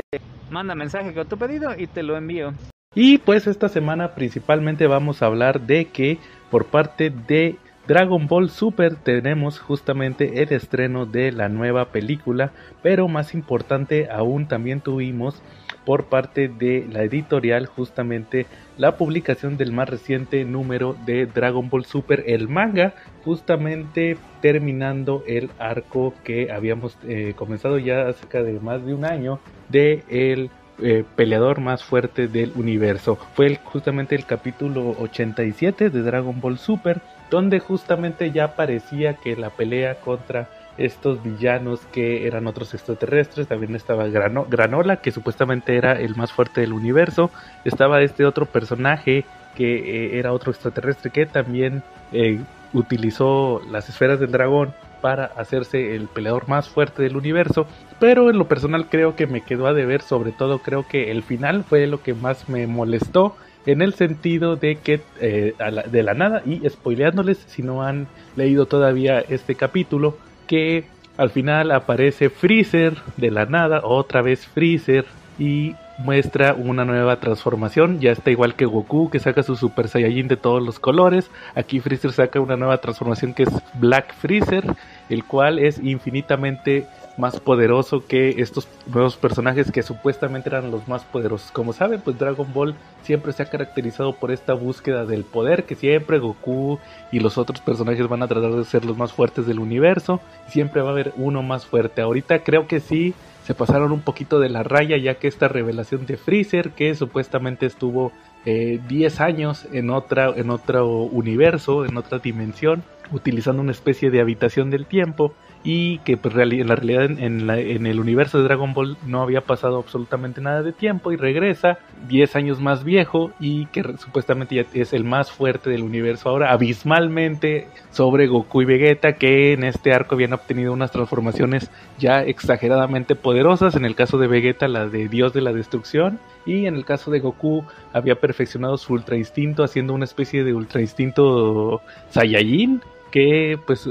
manda 0.50 0.74
mensaje 0.74 1.14
con 1.14 1.28
tu 1.28 1.38
pedido 1.38 1.78
y 1.78 1.88
te 1.88 2.02
lo 2.02 2.16
envío. 2.16 2.54
Y 2.96 3.20
pues 3.20 3.46
esta 3.46 3.70
semana 3.70 4.16
principalmente 4.16 4.88
vamos 4.88 5.22
a 5.22 5.28
hablar 5.28 5.62
de 5.62 5.86
que 5.86 6.18
por 6.50 6.66
parte 6.66 7.12
de 7.12 7.58
Dragon 7.88 8.26
Ball 8.26 8.50
Super 8.50 8.96
tenemos 8.96 9.60
justamente 9.60 10.42
el 10.42 10.52
estreno 10.52 11.06
de 11.06 11.32
la 11.32 11.50
nueva 11.50 11.92
película, 11.92 12.52
pero 12.82 13.08
más 13.08 13.36
importante 13.36 14.10
aún 14.12 14.48
también 14.48 14.82
tuvimos 14.82 15.40
por 15.86 16.06
parte 16.06 16.48
de 16.48 16.88
la 16.92 17.04
editorial 17.04 17.68
justamente 17.68 18.48
la 18.78 18.98
publicación 18.98 19.56
del 19.58 19.72
más 19.72 19.88
reciente 19.88 20.44
número 20.44 20.96
de 21.06 21.28
Dragon 21.28 21.70
Ball 21.70 21.86
Super, 21.86 22.24
el 22.26 22.48
manga, 22.48 22.96
justamente 23.24 24.18
terminando 24.42 25.24
el 25.28 25.52
arco 25.60 26.16
que 26.24 26.52
habíamos 26.52 26.98
eh, 27.08 27.34
comenzado 27.36 27.78
ya 27.78 28.08
hace 28.08 28.44
de 28.44 28.60
más 28.60 28.84
de 28.84 28.96
un 28.96 29.06
año 29.06 29.40
de 29.70 30.04
el 30.10 30.50
eh, 30.82 31.04
peleador 31.16 31.60
más 31.60 31.84
fuerte 31.84 32.28
del 32.28 32.52
universo. 32.56 33.18
Fue 33.34 33.60
justamente 33.64 34.16
el 34.16 34.26
capítulo 34.26 34.96
87 35.00 35.90
de 35.90 36.02
Dragon 36.02 36.40
Ball 36.40 36.58
Super, 36.58 37.02
donde 37.30 37.60
justamente 37.60 38.32
ya 38.32 38.56
parecía 38.56 39.16
que 39.16 39.36
la 39.36 39.50
pelea 39.50 39.96
contra 39.96 40.48
estos 40.78 41.22
villanos 41.22 41.82
que 41.92 42.26
eran 42.26 42.48
otros 42.48 42.74
extraterrestres, 42.74 43.48
también 43.48 43.76
estaba 43.76 44.08
Granola, 44.08 44.98
que 44.98 45.12
supuestamente 45.12 45.76
era 45.76 45.94
el 45.94 46.16
más 46.16 46.32
fuerte 46.32 46.62
del 46.62 46.74
universo, 46.74 47.32
estaba 47.66 48.02
este 48.02 48.26
otro 48.26 48.46
personaje 48.46 49.26
que 49.56 49.76
eh, 49.76 50.20
era 50.20 50.32
otro 50.32 50.52
extraterrestre 50.52 51.12
que 51.12 51.26
también 51.26 51.84
eh, 52.14 52.40
utilizó 52.74 53.62
las 53.70 53.90
esferas 53.90 54.20
del 54.20 54.32
dragón 54.32 54.74
para 55.02 55.26
hacerse 55.26 55.96
el 55.96 56.08
peleador 56.08 56.48
más 56.48 56.70
fuerte 56.70 57.04
del 57.04 57.18
universo. 57.18 57.68
Pero 58.00 58.30
en 58.30 58.38
lo 58.38 58.48
personal 58.48 58.88
creo 58.90 59.16
que 59.16 59.28
me 59.28 59.42
quedó 59.42 59.68
a 59.68 59.74
deber, 59.74 60.02
sobre 60.02 60.32
todo 60.32 60.60
creo 60.60 60.88
que 60.88 61.12
el 61.12 61.22
final 61.24 61.64
fue 61.64 61.86
lo 61.88 62.02
que 62.02 62.14
más 62.14 62.48
me 62.48 62.66
molestó. 62.68 63.36
En 63.66 63.82
el 63.82 63.94
sentido 63.94 64.56
de 64.56 64.78
que 64.78 65.02
eh, 65.20 65.54
de 65.92 66.04
la 66.04 66.14
nada, 66.14 66.42
y 66.46 66.68
spoileándoles 66.68 67.38
si 67.38 67.62
no 67.62 67.84
han 67.84 68.08
leído 68.36 68.66
todavía 68.66 69.20
este 69.20 69.56
capítulo, 69.56 70.18
que 70.48 70.86
al 71.18 71.30
final 71.30 71.72
aparece 71.72 72.30
Freezer 72.30 72.96
de 73.18 73.32
la 73.32 73.46
nada, 73.46 73.82
otra 73.84 74.22
vez 74.22 74.48
Freezer, 74.48 75.06
y 75.38 75.76
muestra 75.98 76.54
una 76.54 76.86
nueva 76.86 77.20
transformación. 77.20 78.00
Ya 78.00 78.12
está 78.12 78.32
igual 78.32 78.56
que 78.56 78.66
Goku, 78.66 79.10
que 79.10 79.20
saca 79.20 79.44
su 79.44 79.56
Super 79.56 79.88
Saiyajin 79.88 80.28
de 80.28 80.38
todos 80.38 80.64
los 80.64 80.80
colores. 80.80 81.30
Aquí 81.56 81.80
Freezer 81.80 82.12
saca 82.12 82.40
una 82.40 82.58
nueva 82.58 82.80
transformación 82.80 83.34
que 83.34 83.44
es 83.44 83.50
Black 83.76 84.14
Freezer, 84.16 84.64
el 85.10 85.24
cual 85.26 85.60
es 85.60 85.80
infinitamente 85.80 86.88
más 87.20 87.40
poderoso 87.40 88.06
que 88.08 88.42
estos 88.42 88.68
nuevos 88.88 89.18
personajes 89.18 89.72
que 89.72 89.84
supuestamente 89.84 90.50
eran 90.50 90.72
los 90.72 90.88
más 90.88 91.04
poderosos. 91.04 91.52
Como 91.52 91.74
saben, 91.74 92.02
pues 92.02 92.18
Dragon 92.18 92.52
Ball 92.54 92.76
siempre 93.04 93.34
se 93.34 93.44
ha 93.44 93.50
caracterizado 93.50 94.16
por 94.16 94.32
esta 94.32 94.54
búsqueda 94.54 95.06
del 95.06 95.24
poder, 95.24 95.66
que 95.66 95.76
siempre 95.76 96.18
Goku 96.18 96.80
y 97.12 97.20
los 97.20 97.38
otros 97.38 97.60
personajes 97.62 98.08
van 98.08 98.24
a 98.24 98.28
tratar 98.28 98.54
de 98.54 98.64
ser 98.64 98.86
los 98.86 98.98
más 98.98 99.14
fuertes 99.14 99.46
del 99.46 99.60
universo. 99.60 100.22
Siempre 100.48 100.82
va 100.82 100.90
a 100.90 100.94
haber 100.94 101.14
uno 101.18 101.44
más 101.44 101.66
fuerte. 101.66 102.02
Ahorita 102.02 102.44
creo 102.44 102.68
que 102.68 102.80
sí 102.80 103.14
se 103.44 103.56
pasaron 103.56 103.92
un 103.92 104.02
poquito 104.02 104.40
de 104.40 104.50
la 104.50 104.64
raya 104.64 104.96
ya 104.98 105.16
que 105.16 105.28
esta 105.28 105.48
revelación 105.48 106.06
de 106.06 106.18
Freezer 106.18 106.72
que 106.72 106.94
supuestamente 106.96 107.66
estuvo 107.66 108.12
10 108.46 109.20
eh, 109.20 109.24
años 109.24 109.68
en, 109.74 109.90
otra, 109.90 110.30
en 110.36 110.50
otro 110.50 110.88
universo, 110.88 111.84
en 111.84 111.98
otra 111.98 112.20
dimensión, 112.20 112.84
utilizando 113.12 113.62
una 113.62 113.72
especie 113.72 114.12
de 114.12 114.22
habitación 114.22 114.70
del 114.70 114.86
tiempo 114.86 115.34
y 115.64 115.98
que 116.00 116.16
pues, 116.16 116.34
en 116.36 116.68
la 116.68 116.76
realidad 116.76 117.04
en, 117.04 117.50
en, 117.50 117.86
el 117.86 118.00
universo 118.00 118.38
de 118.38 118.46
Dragon 118.46 118.74
Ball 118.74 118.98
no 119.06 119.22
había 119.22 119.42
pasado 119.42 119.78
absolutamente 119.78 120.40
nada 120.40 120.64
de 120.64 120.72
tiempo 120.72 121.12
y 121.12 121.18
regresa 121.18 121.80
10 122.08 122.36
años 122.38 122.62
más 122.62 122.84
viejo 122.86 123.32
y 123.40 123.66
que 123.68 123.84
supuestamente 123.98 124.56
ya 124.56 124.66
es 124.74 124.94
el 124.94 125.04
más 125.04 125.32
fuerte 125.32 125.70
del 125.70 125.84
universo 125.84 126.30
ahora 126.30 126.52
abismalmente 126.52 127.68
sobre 127.92 128.28
Goku 128.28 128.62
y 128.62 128.66
Vegeta 128.66 129.14
que 129.14 129.54
en 129.54 129.66
este 129.66 129.92
arco 129.92 130.16
habían 130.16 130.34
obtenido 130.34 130.72
unas 130.72 130.92
transformaciones 130.92 131.70
ya 131.98 132.24
exageradamente 132.24 133.16
poderosas. 133.16 133.76
En 133.76 133.84
el 133.84 133.96
caso 133.96 134.18
de 134.18 134.28
Vegeta 134.28 134.68
la 134.70 134.88
de 134.88 135.10
Dios 135.10 135.34
de 135.34 135.42
la 135.42 135.52
Destrucción 135.52 136.20
y 136.46 136.68
en 136.68 136.76
el 136.76 136.86
caso 136.86 137.12
de 137.12 137.20
Goku 137.20 137.66
había 137.92 138.16
perfeccionado 138.16 138.78
su 138.78 138.94
ultra 138.94 139.18
instinto 139.18 139.64
haciendo 139.64 139.94
una 139.94 140.06
especie 140.06 140.46
de 140.46 140.54
ultra 140.54 140.80
instinto 140.80 141.82
Saiyajin 142.12 142.82
que 143.12 143.58
pues 143.66 143.88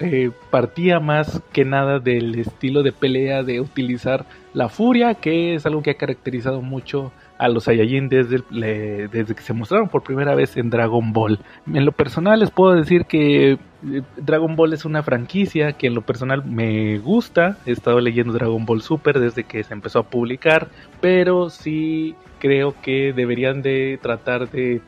eh, 0.00 0.30
partía 0.50 1.00
más 1.00 1.42
que 1.52 1.64
nada 1.64 1.98
del 1.98 2.38
estilo 2.38 2.82
de 2.82 2.92
pelea 2.92 3.42
de 3.42 3.60
utilizar 3.60 4.26
la 4.54 4.68
furia, 4.68 5.14
que 5.14 5.54
es 5.54 5.66
algo 5.66 5.82
que 5.82 5.90
ha 5.90 5.96
caracterizado 5.96 6.62
mucho 6.62 7.12
a 7.38 7.48
los 7.48 7.64
Saiyajin 7.64 8.08
desde, 8.08 8.42
desde 9.08 9.34
que 9.34 9.42
se 9.42 9.52
mostraron 9.52 9.88
por 9.88 10.02
primera 10.02 10.34
vez 10.34 10.56
en 10.56 10.70
Dragon 10.70 11.12
Ball. 11.12 11.38
En 11.72 11.84
lo 11.84 11.92
personal 11.92 12.40
les 12.40 12.50
puedo 12.50 12.74
decir 12.74 13.04
que 13.04 13.52
eh, 13.52 13.58
Dragon 14.16 14.56
Ball 14.56 14.72
es 14.72 14.84
una 14.84 15.02
franquicia 15.02 15.72
que 15.72 15.86
en 15.86 15.94
lo 15.94 16.02
personal 16.02 16.44
me 16.44 16.98
gusta. 16.98 17.56
He 17.64 17.72
estado 17.72 18.00
leyendo 18.00 18.32
Dragon 18.32 18.66
Ball 18.66 18.82
Super 18.82 19.20
desde 19.20 19.44
que 19.44 19.62
se 19.62 19.72
empezó 19.72 20.00
a 20.00 20.10
publicar, 20.10 20.68
pero 21.00 21.48
sí 21.48 22.16
creo 22.40 22.74
que 22.82 23.12
deberían 23.12 23.62
de 23.62 23.98
tratar 24.02 24.50
de 24.50 24.80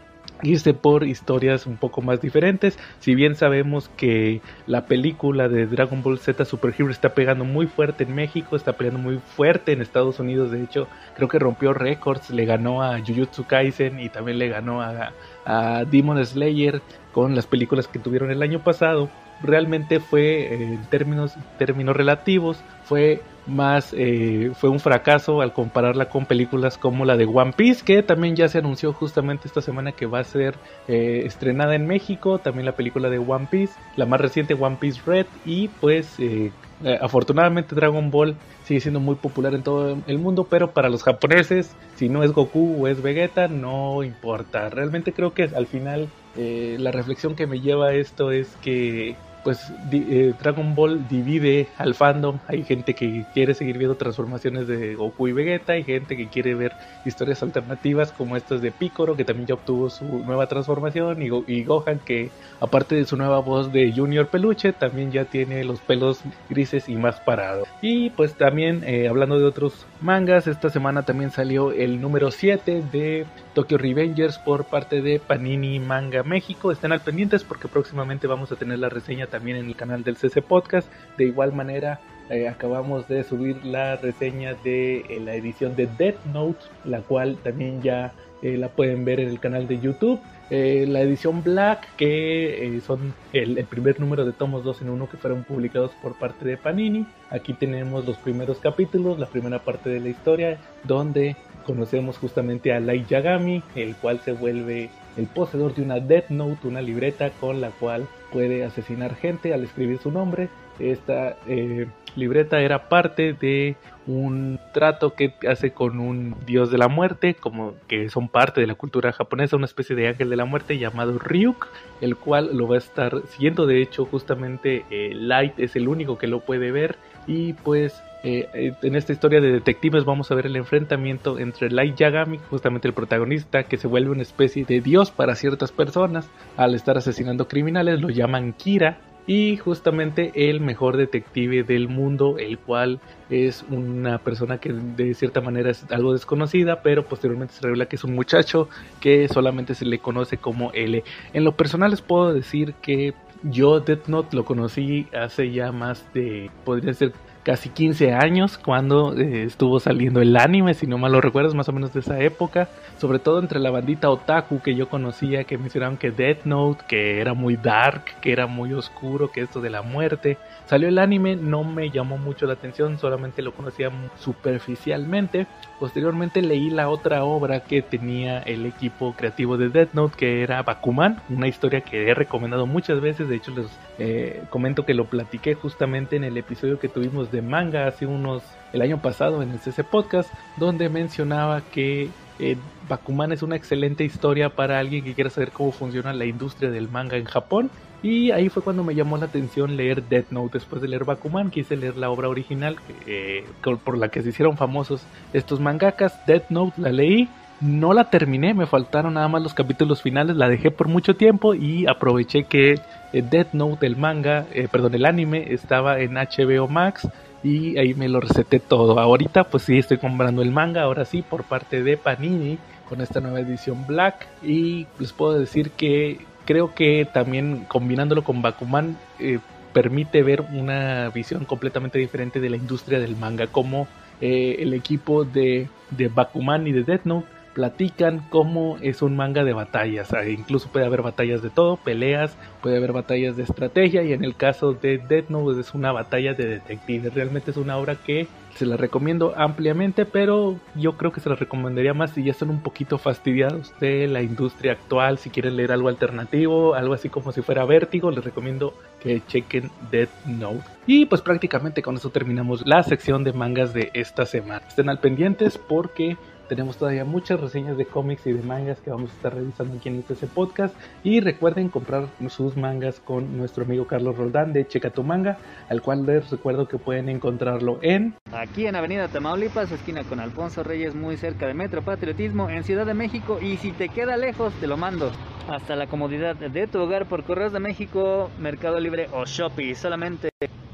irse 0.42 0.75
por 0.75 1.04
historias 1.04 1.66
un 1.66 1.76
poco 1.76 2.02
más 2.02 2.20
diferentes. 2.20 2.78
Si 2.99 3.14
bien 3.14 3.35
sabemos 3.35 3.90
que 3.97 4.40
la 4.66 4.87
película 4.87 5.49
de 5.49 5.66
Dragon 5.66 6.02
Ball 6.02 6.18
Z 6.18 6.44
Super 6.44 6.75
Hero 6.76 6.90
está 6.90 7.14
pegando 7.14 7.44
muy 7.44 7.66
fuerte 7.66 8.04
en 8.04 8.14
México, 8.14 8.56
está 8.56 8.75
pegando 8.75 8.99
muy 8.99 9.18
fuerte 9.18 9.73
en 9.73 9.80
Estados 9.80 10.18
Unidos, 10.20 10.50
de 10.50 10.62
hecho 10.62 10.88
creo 11.16 11.28
que 11.28 11.38
rompió 11.38 11.73
récords, 11.73 12.30
le 12.30 12.44
ganó 12.44 12.82
a 12.82 12.99
Jujutsu 12.99 13.47
Kaisen 13.47 14.00
y 14.00 14.09
también 14.09 14.38
le 14.38 14.49
ganó 14.49 14.82
a, 14.82 15.12
a 15.44 15.85
Demon 15.85 16.25
Slayer 16.25 16.80
con 17.12 17.35
las 17.35 17.47
películas 17.47 17.88
que 17.88 17.99
tuvieron 17.99 18.30
el 18.30 18.42
año 18.42 18.61
pasado. 18.61 19.11
Realmente 19.42 20.00
fue 20.00 20.54
en 20.54 20.85
términos, 20.87 21.35
términos 21.59 21.97
relativos, 21.97 22.62
fue 22.85 23.23
más 23.50 23.95
eh, 23.97 24.52
fue 24.54 24.71
un 24.71 24.80
fracaso 24.80 25.40
al 25.40 25.52
compararla 25.52 26.09
con 26.09 26.26
películas 26.26 26.78
como 26.78 27.04
la 27.04 27.16
de 27.16 27.26
One 27.26 27.52
Piece 27.52 27.85
que 27.85 28.02
también 28.02 28.37
ya 28.37 28.49
se 28.49 28.59
anunció 28.59 28.92
justamente 28.92 29.49
esta 29.49 29.61
semana 29.61 29.92
que 29.92 30.07
va 30.07 30.21
a 30.21 30.25
ser 30.25 30.54
eh, 30.88 31.23
estrenada 31.25 31.75
en 31.75 31.87
México 31.87 32.38
también 32.38 32.66
la 32.66 32.73
película 32.73 33.11
de 33.11 33.19
One 33.19 33.49
Piece 33.50 33.75
la 33.97 34.07
más 34.07 34.21
reciente 34.21 34.54
One 34.54 34.78
Piece 34.80 35.00
Red 35.04 35.26
y 35.45 35.69
pues 35.69 36.19
eh, 36.19 36.52
afortunadamente 37.00 37.75
Dragon 37.75 38.11
Ball 38.11 38.37
sigue 38.64 38.80
siendo 38.80 39.00
muy 39.00 39.16
popular 39.16 39.54
en 39.54 39.62
todo 39.62 39.99
el 40.07 40.19
mundo 40.19 40.47
pero 40.49 40.71
para 40.71 40.88
los 40.88 41.02
japoneses 41.02 41.75
si 41.97 42.09
no 42.09 42.23
es 42.23 42.33
Goku 42.33 42.83
o 42.83 42.88
es 42.88 43.02
Vegeta 43.02 43.49
no 43.49 44.02
importa. 44.02 44.71
Realmente 44.71 45.12
creo 45.12 45.35
que 45.35 45.42
al 45.42 45.66
final 45.66 46.09
la 46.37 46.90
reflexión 46.90 47.35
que 47.35 47.47
me 47.47 47.61
lleva 47.61 47.92
esto 47.92 48.30
es 48.30 48.57
que 48.62 49.16
pues 49.42 49.73
eh, 49.92 50.35
Dragon 50.40 50.75
Ball 50.75 51.09
divide 51.09 51.68
al 51.78 51.94
fandom. 51.94 52.38
Hay 52.47 52.64
gente 52.64 52.94
que 52.94 53.25
quiere 53.35 53.54
seguir 53.54 53.78
viendo 53.78 53.97
transformaciones 53.97 54.66
de 54.66 54.94
Goku 54.94 55.28
y 55.28 55.32
Vegeta, 55.32 55.73
hay 55.75 55.85
gente 55.85 56.16
que 56.16 56.28
quiere 56.28 56.54
ver 56.54 56.73
historias 57.04 57.42
alternativas 57.42 58.12
como 58.12 58.37
estas 58.37 58.61
de 58.62 58.70
Piccolo, 58.70 59.16
que 59.16 59.25
también 59.25 59.47
ya 59.47 59.54
obtuvo 59.54 59.90
su 59.90 60.04
nueva 60.04 60.47
transformación, 60.47 61.23
y, 61.23 61.64
Gohan, 61.64 62.00
que 62.04 62.30
aparte 62.61 62.94
de 62.94 63.04
su 63.04 63.16
nueva 63.16 63.40
voz 63.40 63.73
de 63.73 63.92
Junior 63.92 64.26
Peluche, 64.28 64.73
también 64.73 65.12
ya 65.12 65.25
tiene 65.25 65.64
los 65.64 65.80
pelos 65.80 66.20
grises 66.49 66.88
y 66.88 66.97
más 66.97 67.20
parados. 67.20 67.68
Y 67.82 68.11
pues 68.11 68.35
también 68.35 68.82
eh, 68.85 69.09
hablando 69.09 69.38
de 69.38 69.44
otros 69.44 69.87
mangas, 70.00 70.47
esta 70.47 70.70
semana 70.70 71.04
también 71.04 71.30
salió 71.30 71.73
el 71.73 72.00
número 72.00 72.30
7 72.30 72.82
de 72.92 73.26
Tokyo 73.54 73.78
Revengers 73.78 74.38
por 74.38 74.64
parte 74.64 75.02
de 75.02 75.18
Panini 75.18 75.78
Manga 75.78 76.23
México. 76.23 76.70
Estén 76.73 76.92
al 76.92 77.00
pendientes 77.00 77.44
porque 77.44 77.68
próximamente 77.68 78.26
vamos 78.26 78.52
a 78.52 78.56
tener 78.56 78.78
la 78.78 78.88
reseña 78.88 79.26
también 79.30 79.56
en 79.56 79.66
el 79.66 79.76
canal 79.76 80.04
del 80.04 80.16
CC 80.16 80.42
Podcast. 80.42 80.88
De 81.16 81.25
igual 81.25 81.52
manera, 81.52 82.00
eh, 82.30 82.46
acabamos 82.46 83.08
de 83.08 83.25
subir 83.25 83.64
la 83.64 83.96
reseña 83.96 84.54
de 84.54 84.99
eh, 84.99 85.20
la 85.20 85.34
edición 85.34 85.75
de 85.75 85.88
Death 85.99 86.25
Note, 86.32 86.60
la 86.84 87.00
cual 87.00 87.37
también 87.42 87.82
ya 87.82 88.12
eh, 88.40 88.56
la 88.56 88.68
pueden 88.68 89.04
ver 89.04 89.18
en 89.18 89.28
el 89.28 89.40
canal 89.40 89.66
de 89.66 89.80
YouTube. 89.80 90.20
la 90.49 91.00
edición 91.00 91.42
Black, 91.42 91.88
que 91.96 92.80
son 92.87 93.14
el, 93.32 93.64
primer 93.64 93.99
número 93.99 94.25
de 94.25 94.32
tomos 94.32 94.62
2 94.64 94.82
en 94.82 94.90
1 94.90 95.10
que 95.10 95.16
fueron 95.16 95.42
publicados 95.42 95.90
por 96.02 96.16
parte 96.18 96.44
de 96.44 96.56
Panini. 96.56 97.04
Aquí 97.30 97.52
tenemos 97.52 98.06
los 98.06 98.16
primeros 98.16 98.58
capítulos, 98.58 99.18
la 99.18 99.26
primera 99.26 99.58
parte 99.60 99.90
de 99.90 100.00
la 100.00 100.08
historia, 100.08 100.58
donde 100.84 101.37
conocemos 101.66 102.16
justamente 102.18 102.72
a 102.72 102.80
Light 102.80 103.08
Yagami, 103.08 103.62
el 103.75 103.96
cual 103.96 104.20
se 104.20 104.32
vuelve 104.32 104.90
el 105.16 105.26
poseedor 105.26 105.75
de 105.75 105.82
una 105.82 105.99
Death 105.99 106.30
Note, 106.30 106.68
una 106.68 106.80
libreta 106.80 107.30
con 107.40 107.60
la 107.60 107.70
cual 107.70 108.06
puede 108.32 108.64
asesinar 108.64 109.16
gente 109.16 109.52
al 109.54 109.64
escribir 109.64 109.99
su 109.99 110.10
nombre. 110.10 110.49
Esta 110.78 111.37
eh, 111.46 111.87
libreta 112.16 112.60
era 112.60 112.88
parte 112.88 113.34
de 113.34 113.76
un 114.06 114.58
trato 114.72 115.14
que 115.14 115.34
hace 115.49 115.72
con 115.72 116.00
un 116.00 116.34
dios 116.46 116.70
de 116.70 116.78
la 116.78 116.88
muerte, 116.88 117.34
como 117.34 117.75
que 117.87 118.08
son 118.08 118.28
parte 118.28 118.60
de 118.60 118.66
la 118.66 118.75
cultura 118.75 119.12
japonesa, 119.12 119.56
una 119.56 119.66
especie 119.66 119.94
de 119.94 120.08
ángel 120.08 120.30
de 120.30 120.37
la 120.37 120.46
muerte 120.46 120.78
llamado 120.78 121.18
Ryuk, 121.18 121.68
el 122.00 122.16
cual 122.16 122.56
lo 122.56 122.66
va 122.66 122.76
a 122.76 122.78
estar 122.78 123.22
siguiendo. 123.28 123.66
De 123.66 123.82
hecho, 123.82 124.06
justamente 124.06 124.84
eh, 124.90 125.12
Light 125.14 125.58
es 125.58 125.76
el 125.76 125.88
único 125.88 126.18
que 126.18 126.26
lo 126.26 126.40
puede 126.40 126.72
ver 126.72 126.96
y 127.26 127.52
pues 127.52 128.02
eh, 128.22 128.48
eh, 128.52 128.72
en 128.82 128.96
esta 128.96 129.12
historia 129.12 129.40
de 129.40 129.50
detectives 129.50 130.04
vamos 130.04 130.30
a 130.30 130.34
ver 130.34 130.46
el 130.46 130.56
enfrentamiento 130.56 131.38
entre 131.38 131.70
Light 131.70 131.96
Yagami, 131.96 132.38
justamente 132.50 132.88
el 132.88 132.94
protagonista, 132.94 133.64
que 133.64 133.76
se 133.76 133.86
vuelve 133.86 134.10
una 134.10 134.22
especie 134.22 134.64
de 134.64 134.80
dios 134.80 135.10
para 135.10 135.34
ciertas 135.34 135.72
personas 135.72 136.28
al 136.56 136.74
estar 136.74 136.98
asesinando 136.98 137.48
criminales, 137.48 138.00
lo 138.00 138.10
llaman 138.10 138.52
Kira, 138.52 138.98
y 139.26 139.56
justamente 139.58 140.32
el 140.34 140.60
mejor 140.60 140.96
detective 140.96 141.62
del 141.62 141.88
mundo, 141.88 142.36
el 142.38 142.58
cual 142.58 143.00
es 143.28 143.64
una 143.70 144.18
persona 144.18 144.58
que 144.58 144.72
de 144.72 145.14
cierta 145.14 145.40
manera 145.40 145.70
es 145.70 145.84
algo 145.90 146.12
desconocida, 146.12 146.82
pero 146.82 147.04
posteriormente 147.04 147.54
se 147.54 147.62
revela 147.62 147.86
que 147.86 147.96
es 147.96 148.04
un 148.04 148.14
muchacho 148.14 148.68
que 149.00 149.28
solamente 149.28 149.74
se 149.74 149.84
le 149.84 149.98
conoce 150.00 150.38
como 150.38 150.72
L. 150.72 151.04
En 151.32 151.44
lo 151.44 151.52
personal 151.52 151.92
les 151.92 152.02
puedo 152.02 152.32
decir 152.34 152.74
que 152.82 153.14
yo 153.42 153.80
Death 153.80 154.08
Note 154.08 154.36
lo 154.36 154.44
conocí 154.44 155.06
hace 155.16 155.52
ya 155.52 155.70
más 155.70 156.04
de, 156.12 156.50
podría 156.64 156.92
ser 156.92 157.12
casi 157.42 157.70
15 157.70 158.12
años 158.12 158.59
cuando 158.59 159.16
eh, 159.16 159.44
estuvo 159.44 159.80
saliendo 159.80 160.20
el 160.20 160.37
anime, 160.37 160.75
si 160.75 160.87
no 160.87 160.99
mal 160.99 161.12
lo 161.12 161.20
recuerdas, 161.20 161.54
más 161.54 161.68
o 161.68 161.73
menos 161.73 161.92
de 161.92 162.00
esa 162.00 162.20
época, 162.20 162.68
sobre 162.99 163.18
todo 163.18 163.38
entre 163.38 163.61
la 163.61 163.70
bandita 163.70 164.11
otaku 164.11 164.61
que 164.61 164.75
yo 164.75 164.88
conocía, 164.88 165.44
que 165.44 165.59
mencionaban 165.59 165.97
que 165.97 166.11
Death 166.11 166.44
Note, 166.44 166.85
que 166.87 167.20
era 167.20 167.35
muy 167.35 167.56
dark, 167.56 168.04
que 168.20 168.32
era 168.32 168.47
muy 168.47 168.73
oscuro, 168.73 169.30
que 169.30 169.42
esto 169.42 169.61
de 169.61 169.70
la 169.70 169.82
muerte. 169.82 170.38
Salió 170.66 170.88
el 170.88 170.99
anime, 170.99 171.37
no 171.37 171.64
me 171.64 171.90
llamó 171.90 172.18
mucho 172.18 172.47
la 172.47 172.52
atención, 172.52 172.99
solamente 172.99 173.42
lo 173.42 173.52
conocía 173.52 173.90
superficialmente. 174.18 175.47
Posteriormente 175.80 176.42
leí 176.42 176.70
la 176.70 176.88
otra 176.90 177.25
obra 177.25 177.61
que 177.61 177.82
tenía 177.82 178.40
el 178.40 178.66
equipo 178.66 179.14
creativo 179.16 179.56
de 179.56 179.70
Death 179.70 179.94
Note, 179.94 180.16
que 180.16 180.42
era 180.42 180.62
Bakuman, 180.62 181.23
una 181.30 181.49
historia 181.49 181.80
que 181.80 182.09
he 182.09 182.14
recomendado 182.14 182.66
muchas 182.66 183.00
veces, 183.00 183.28
de 183.28 183.37
hecho 183.37 183.50
les 183.52 183.66
eh, 183.99 184.42
comento 184.50 184.85
que 184.85 184.94
lo 184.94 185.06
platiqué 185.06 185.54
justamente 185.54 186.16
en 186.16 186.25
el 186.25 186.37
episodio 186.37 186.78
que 186.78 186.88
tuvimos 186.88 187.29
de 187.30 187.42
manga 187.42 187.87
hace 187.87 188.06
unos, 188.06 188.42
el 188.72 188.82
año 188.82 189.00
pasado 189.00 189.42
en 189.42 189.50
el 189.50 189.58
CC 189.58 189.84
Podcast, 189.84 190.32
donde 190.56 190.88
mencionaba 190.88 191.60
que 191.60 192.10
eh, 192.38 192.56
Bakuman 192.88 193.32
es 193.32 193.42
una 193.42 193.56
excelente 193.56 194.04
historia 194.04 194.50
para 194.50 194.78
alguien 194.78 195.04
que 195.04 195.14
quiera 195.14 195.30
saber 195.30 195.52
cómo 195.52 195.72
funciona 195.72 196.12
la 196.12 196.25
industria 196.25 196.70
del 196.70 196.88
manga 196.88 197.16
en 197.16 197.25
Japón. 197.25 197.70
Y 198.02 198.30
ahí 198.30 198.49
fue 198.49 198.62
cuando 198.62 198.82
me 198.82 198.94
llamó 198.94 199.18
la 199.18 199.26
atención 199.26 199.76
leer 199.76 200.02
Death 200.08 200.30
Note. 200.30 200.58
Después 200.58 200.80
de 200.80 200.88
leer 200.88 201.04
Bakuman, 201.04 201.50
quise 201.50 201.76
leer 201.76 201.99
la 201.99 202.10
obra 202.10 202.28
original 202.28 202.76
eh, 203.06 203.44
por 203.84 203.99
la 203.99 204.08
que 204.08 204.22
se 204.22 204.30
hicieron 204.30 204.56
famosos 204.56 205.02
estos 205.34 205.60
mangakas. 205.60 206.18
Death 206.26 206.49
Note 206.49 206.80
la 206.80 206.92
leí 206.92 207.28
no 207.60 207.92
la 207.92 208.04
terminé, 208.08 208.54
me 208.54 208.66
faltaron 208.66 209.14
nada 209.14 209.28
más 209.28 209.42
los 209.42 209.54
capítulos 209.54 210.02
finales, 210.02 210.37
la 210.37 210.49
dejé 210.49 210.70
por 210.70 210.88
mucho 210.88 211.14
tiempo 211.16 211.54
y 211.54 211.87
aproveché 211.87 212.44
que 212.44 212.80
eh, 213.12 213.22
Death 213.28 213.52
Note, 213.52 213.86
el 213.86 213.96
manga, 213.96 214.46
eh, 214.52 214.68
perdón, 214.70 214.94
el 214.94 215.06
anime 215.06 215.52
estaba 215.52 216.00
en 216.00 216.14
HBO 216.14 216.68
Max 216.68 217.08
y 217.42 217.78
ahí 217.78 217.94
me 217.94 218.08
lo 218.08 218.20
receté 218.20 218.60
todo. 218.60 218.98
Ahorita 218.98 219.44
pues 219.44 219.64
sí 219.64 219.78
estoy 219.78 219.98
comprando 219.98 220.42
el 220.42 220.50
manga, 220.50 220.82
ahora 220.82 221.04
sí, 221.04 221.22
por 221.22 221.44
parte 221.44 221.82
de 221.82 221.96
Panini 221.96 222.58
con 222.88 223.00
esta 223.00 223.20
nueva 223.20 223.40
edición 223.40 223.86
Black 223.86 224.26
y 224.42 224.86
les 224.98 225.12
puedo 225.12 225.38
decir 225.38 225.70
que 225.70 226.18
creo 226.44 226.74
que 226.74 227.06
también 227.12 227.64
combinándolo 227.68 228.24
con 228.24 228.42
Bakuman 228.42 228.96
eh, 229.20 229.38
permite 229.72 230.22
ver 230.22 230.40
una 230.52 231.08
visión 231.10 231.44
completamente 231.44 231.98
diferente 231.98 232.40
de 232.40 232.50
la 232.50 232.56
industria 232.56 232.98
del 232.98 233.16
manga, 233.16 233.46
como 233.46 233.86
el 234.20 234.74
equipo 234.74 235.24
de, 235.24 235.68
de 235.90 236.08
Bakuman 236.08 236.66
y 236.66 236.72
de 236.72 236.82
Death 236.82 237.04
Note 237.04 237.26
platican 237.54 238.25
cómo 238.30 238.76
es 238.80 239.02
un 239.02 239.17
manga 239.17 239.45
de 239.45 239.52
batallas. 239.52 240.10
incluso 240.28 240.69
puede 240.69 240.86
haber 240.86 241.02
batallas 241.02 241.43
de 241.43 241.50
todo, 241.50 241.76
peleas, 241.76 242.36
puede 242.63 242.76
haber 242.76 242.93
batallas 242.93 243.36
de 243.36 243.43
estrategia 243.43 244.02
y 244.02 244.13
en 244.13 244.25
el 244.25 244.36
caso 244.36 244.73
de 244.73 244.99
Death 244.99 245.28
Note 245.30 245.60
es 245.60 245.75
una 245.75 245.93
batalla 245.93 246.34
de 246.34 246.47
detectives. 246.47 247.13
Realmente 247.15 247.50
es 247.50 247.56
una 247.56 247.76
obra 247.76 247.97
que 247.97 248.28
se 248.54 248.67
la 248.67 248.76
recomiendo 248.76 249.32
ampliamente, 249.36 250.04
pero 250.04 250.56
yo 250.75 250.97
creo 250.97 251.13
que 251.13 251.21
se 251.21 251.28
la 251.28 251.34
recomendaría 251.34 251.95
más 251.95 252.13
si 252.13 252.25
ya 252.25 252.32
están 252.32 252.50
un 252.50 252.63
poquito 252.63 252.99
fastidiados 252.99 253.73
de 253.80 254.06
la 254.06 254.23
industria 254.23 254.73
actual, 254.73 255.19
si 255.19 255.30
quieren 255.30 255.56
leer 255.56 255.73
algo 255.73 255.89
alternativo, 255.89 256.75
algo 256.75 256.95
así 256.95 257.08
como 257.08 257.32
si 257.32 257.43
fuera 257.43 257.65
vértigo, 257.65 258.10
les 258.10 258.25
recomiendo 258.25 258.75
que 259.00 259.23
chequen 259.26 259.71
Death 259.91 260.10
Note. 260.26 260.65
Y 260.86 261.06
pues 261.06 261.23
prácticamente 261.23 261.82
con 261.82 261.97
eso 261.97 262.10
terminamos 262.10 262.67
la 262.67 262.82
sección 262.82 263.25
de 263.25 263.32
mangas 263.32 263.73
de 263.73 263.91
esta 263.95 264.26
semana. 264.26 264.63
Estén 264.67 264.89
al 264.89 264.99
pendientes 264.99 265.56
porque 265.56 266.17
tenemos 266.50 266.76
todavía 266.76 267.04
muchas 267.04 267.39
reseñas 267.41 267.76
de 267.76 267.86
cómics 267.86 268.26
y 268.26 268.32
de 268.32 268.43
mangas 268.43 268.80
que 268.80 268.91
vamos 268.91 269.13
a 269.13 269.15
estar 269.15 269.32
revisando 269.32 269.78
aquí 269.78 269.89
en 269.89 270.04
este 270.08 270.26
podcast. 270.26 270.75
Y 271.04 271.21
recuerden 271.21 271.69
comprar 271.69 272.08
sus 272.28 272.56
mangas 272.56 272.99
con 272.99 273.39
nuestro 273.39 273.63
amigo 273.63 273.86
Carlos 273.86 274.17
Roldán 274.17 274.52
de 274.52 274.67
Checa 274.67 274.91
tu 274.91 275.04
Manga, 275.04 275.39
al 275.69 275.80
cual 275.80 276.04
les 276.04 276.28
recuerdo 276.28 276.67
que 276.67 276.76
pueden 276.76 277.08
encontrarlo 277.08 277.78
en... 277.82 278.17
Aquí 278.32 278.67
en 278.67 278.75
Avenida 278.75 279.06
Tamaulipas, 279.06 279.71
esquina 279.71 280.02
con 280.02 280.19
Alfonso 280.19 280.65
Reyes, 280.65 280.97
muy 280.97 281.17
cerca 281.17 281.47
de 281.47 281.54
Metro 281.54 281.82
Patriotismo, 281.82 282.50
en 282.50 282.65
Ciudad 282.65 282.84
de 282.84 282.95
México. 282.95 283.39
Y 283.41 283.56
si 283.58 283.71
te 283.71 283.89
queda 283.89 284.17
lejos, 284.17 284.52
te 284.54 284.67
lo 284.67 284.76
mando 284.76 285.13
hasta 285.49 285.76
la 285.76 285.86
comodidad 285.86 286.34
de 286.34 286.67
tu 286.67 286.80
hogar 286.80 287.06
por 287.06 287.23
Correos 287.23 287.52
de 287.52 287.60
México, 287.60 288.28
Mercado 288.41 288.80
Libre 288.80 289.06
o 289.13 289.25
Shopee. 289.25 289.76
Solamente 289.76 290.30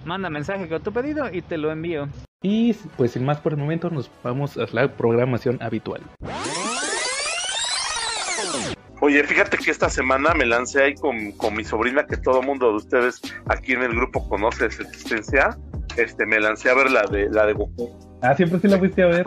manda 0.07 0.31
mensaje 0.31 0.71
con 0.71 0.83
tu 0.83 0.91
pedido 0.91 1.31
y 1.31 1.43
te 1.43 1.59
lo 1.59 1.71
envío. 1.71 2.09
Y 2.42 2.75
pues 2.96 3.12
sin 3.12 3.25
más 3.25 3.40
por 3.40 3.53
el 3.53 3.59
momento 3.59 3.90
nos 3.90 4.11
vamos 4.22 4.57
a 4.59 4.66
la 4.72 4.92
programación 4.92 5.59
habitual. 5.62 6.03
Oye, 9.01 9.22
fíjate 9.25 9.59
que 9.59 9.70
esta 9.70 9.90
semana 9.90 10.35
me 10.35 10.46
lancé 10.46 10.83
ahí 10.83 10.94
con, 10.94 11.16
mi 11.55 11.64
sobrina, 11.64 12.07
que 12.07 12.16
todo 12.16 12.42
mundo 12.42 12.70
de 12.70 12.77
ustedes 12.77 13.20
aquí 13.46 13.72
en 13.72 13.83
el 13.83 13.94
grupo 13.94 14.29
conoce 14.29 14.70
su 14.70 14.83
existencia. 14.83 15.57
Este, 15.96 16.27
me 16.27 16.40
lancé 16.40 16.70
a 16.70 16.75
ver 16.75 16.90
la 16.90 17.03
de 17.03 17.29
la 17.31 17.46
de 17.46 17.53
Goku. 17.53 18.18
Ah, 18.22 18.35
siempre 18.35 18.59
sí 18.61 18.68
la 18.68 18.79
fuiste 18.79 19.03
a 19.03 19.07
ver. 19.07 19.25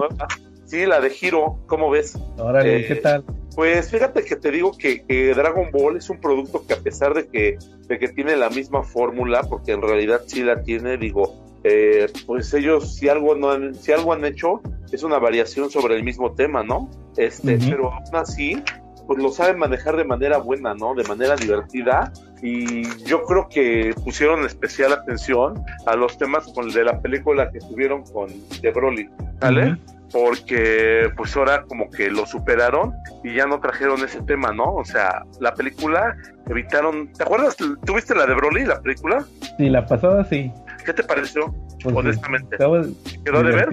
Sí, 0.65 0.85
la 0.85 0.99
de 0.99 1.11
Hiro, 1.19 1.63
¿cómo 1.67 1.89
ves? 1.89 2.15
Órale, 2.37 2.85
¿qué 2.85 2.93
eh, 2.93 2.97
tal? 2.97 3.25
Pues 3.55 3.89
fíjate 3.89 4.23
que 4.23 4.35
te 4.35 4.51
digo 4.51 4.71
que, 4.77 5.03
Dragon 5.35 5.71
Ball 5.71 5.97
es 5.97 6.09
un 6.09 6.21
producto 6.21 6.65
que 6.67 6.73
a 6.73 6.77
pesar 6.77 7.15
de 7.15 7.27
que, 7.27 7.57
de 7.87 7.99
que 7.99 8.07
tiene 8.09 8.35
la 8.35 8.49
misma 8.49 8.83
fórmula, 8.83 9.41
porque 9.43 9.71
en 9.71 9.81
realidad 9.81 10.21
sí 10.27 10.43
la 10.43 10.61
tiene, 10.61 10.97
digo, 10.97 11.48
eh, 11.63 12.07
pues 12.25 12.53
ellos 12.53 12.95
si 12.95 13.09
algo 13.09 13.35
no 13.35 13.51
han, 13.51 13.75
si 13.75 13.91
algo 13.91 14.13
han 14.13 14.23
hecho 14.25 14.61
es 14.91 15.03
una 15.03 15.19
variación 15.19 15.69
sobre 15.69 15.95
el 15.95 16.03
mismo 16.03 16.33
tema, 16.33 16.63
¿no? 16.63 16.89
Este, 17.17 17.57
pero 17.69 17.91
aún 17.91 18.15
así, 18.15 18.61
pues 19.07 19.21
lo 19.21 19.31
saben 19.31 19.57
manejar 19.57 19.97
de 19.97 20.03
manera 20.03 20.37
buena, 20.37 20.73
¿no? 20.73 20.95
De 20.95 21.03
manera 21.03 21.35
divertida 21.35 22.11
y 22.41 22.83
yo 23.05 23.23
creo 23.23 23.49
que 23.49 23.93
pusieron 24.03 24.45
especial 24.45 24.93
atención 24.93 25.61
a 25.85 25.95
los 25.95 26.17
temas 26.17 26.45
con, 26.53 26.69
de 26.69 26.83
la 26.83 26.99
película 27.01 27.51
que 27.51 27.59
tuvieron 27.59 28.03
con 28.03 28.29
The 28.61 28.71
Broly, 28.71 29.09
¿vale? 29.41 29.77
Porque 30.11 31.09
pues 31.17 31.35
ahora 31.35 31.63
como 31.67 31.89
que 31.91 32.09
lo 32.09 32.25
superaron 32.25 32.93
y 33.23 33.35
ya 33.35 33.45
no 33.45 33.59
trajeron 33.59 34.03
ese 34.03 34.21
tema, 34.21 34.51
¿no? 34.53 34.75
O 34.75 34.85
sea, 34.85 35.23
la 35.39 35.53
película 35.53 36.15
evitaron, 36.47 37.11
¿te 37.13 37.23
acuerdas? 37.23 37.57
¿Tuviste 37.85 38.15
la 38.15 38.25
de 38.25 38.33
Broly, 38.33 38.65
la 38.65 38.81
película? 38.81 39.23
Sí, 39.57 39.69
la 39.69 39.85
pasada 39.85 40.23
sí. 40.23 40.51
¿Qué 40.83 40.93
te 40.93 41.03
pareció? 41.03 41.53
Pues, 41.83 41.95
honestamente. 41.95 42.57
¿Quedó 42.57 43.43
de 43.43 43.51
ver? 43.51 43.69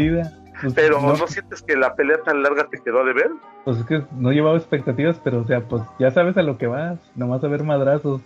Pues, 0.61 0.75
pero 0.75 1.01
no, 1.01 1.27
sientes 1.27 1.63
que 1.63 1.77
la 1.77 1.95
pelea 1.95 2.19
tan 2.23 2.43
larga 2.43 2.67
te 2.69 2.81
quedó 2.81 3.05
de 3.05 3.13
ver? 3.13 3.31
Pues 3.65 3.79
es 3.79 3.85
que 3.85 4.03
no 4.13 4.33
llevaba 4.33 4.57
expectativas, 4.57 5.21
pero 5.23 5.41
o 5.41 5.47
sea, 5.47 5.61
pues 5.61 5.83
ya 5.99 6.11
sabes 6.11 6.37
a 6.37 6.43
lo 6.43 6.57
que 6.57 6.67
vas, 6.67 6.99
nomás 7.15 7.45
a 7.45 7.49
ver 7.49 7.63
madrazos. 7.63 8.23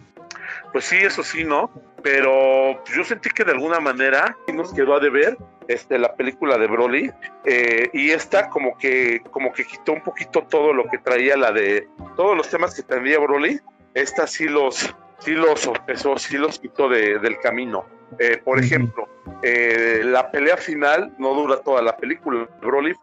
Pues 0.73 0.85
sí, 0.85 0.97
eso 0.97 1.23
sí, 1.23 1.45
¿no? 1.45 1.71
Pero 2.03 2.83
yo 2.95 3.05
sentí 3.05 3.31
que 3.31 3.45
de 3.45 3.53
alguna 3.53 3.81
manera 3.81 4.37
nos 4.53 4.73
quedó 4.73 4.95
a 4.95 5.01
deber 5.01 5.37
este, 5.69 5.99
la 5.99 6.15
película 6.15 6.57
de 6.59 6.67
Broly 6.67 7.11
eh, 7.45 7.91
y 7.93 8.11
esta 8.11 8.49
como 8.49 8.77
que 8.77 9.23
como 9.31 9.53
que 9.53 9.65
quitó 9.65 9.93
un 9.93 10.03
poquito 10.03 10.43
todo 10.49 10.73
lo 10.73 10.85
que 10.85 10.99
traía 10.99 11.37
la 11.37 11.53
de 11.53 11.89
todos 12.17 12.37
los 12.37 12.49
temas 12.49 12.75
que 12.75 12.83
traía 12.83 13.19
Broly. 13.19 13.61
Esta 13.95 14.27
sí 14.27 14.49
los 14.49 14.95
sí 15.19 15.33
los 15.33 15.71
eso 15.87 16.17
sí 16.17 16.39
los 16.39 16.59
quitó 16.59 16.89
de, 16.89 17.19
del 17.19 17.39
camino. 17.39 17.85
Eh, 18.19 18.41
por 18.45 18.59
ejemplo, 18.59 19.09
eh, 19.43 20.03
la 20.05 20.31
pelea 20.31 20.57
final 20.57 21.15
no 21.19 21.35
dura 21.35 21.61
toda 21.63 21.83
la 21.83 21.97
película. 21.97 22.49
Broly 22.61 22.95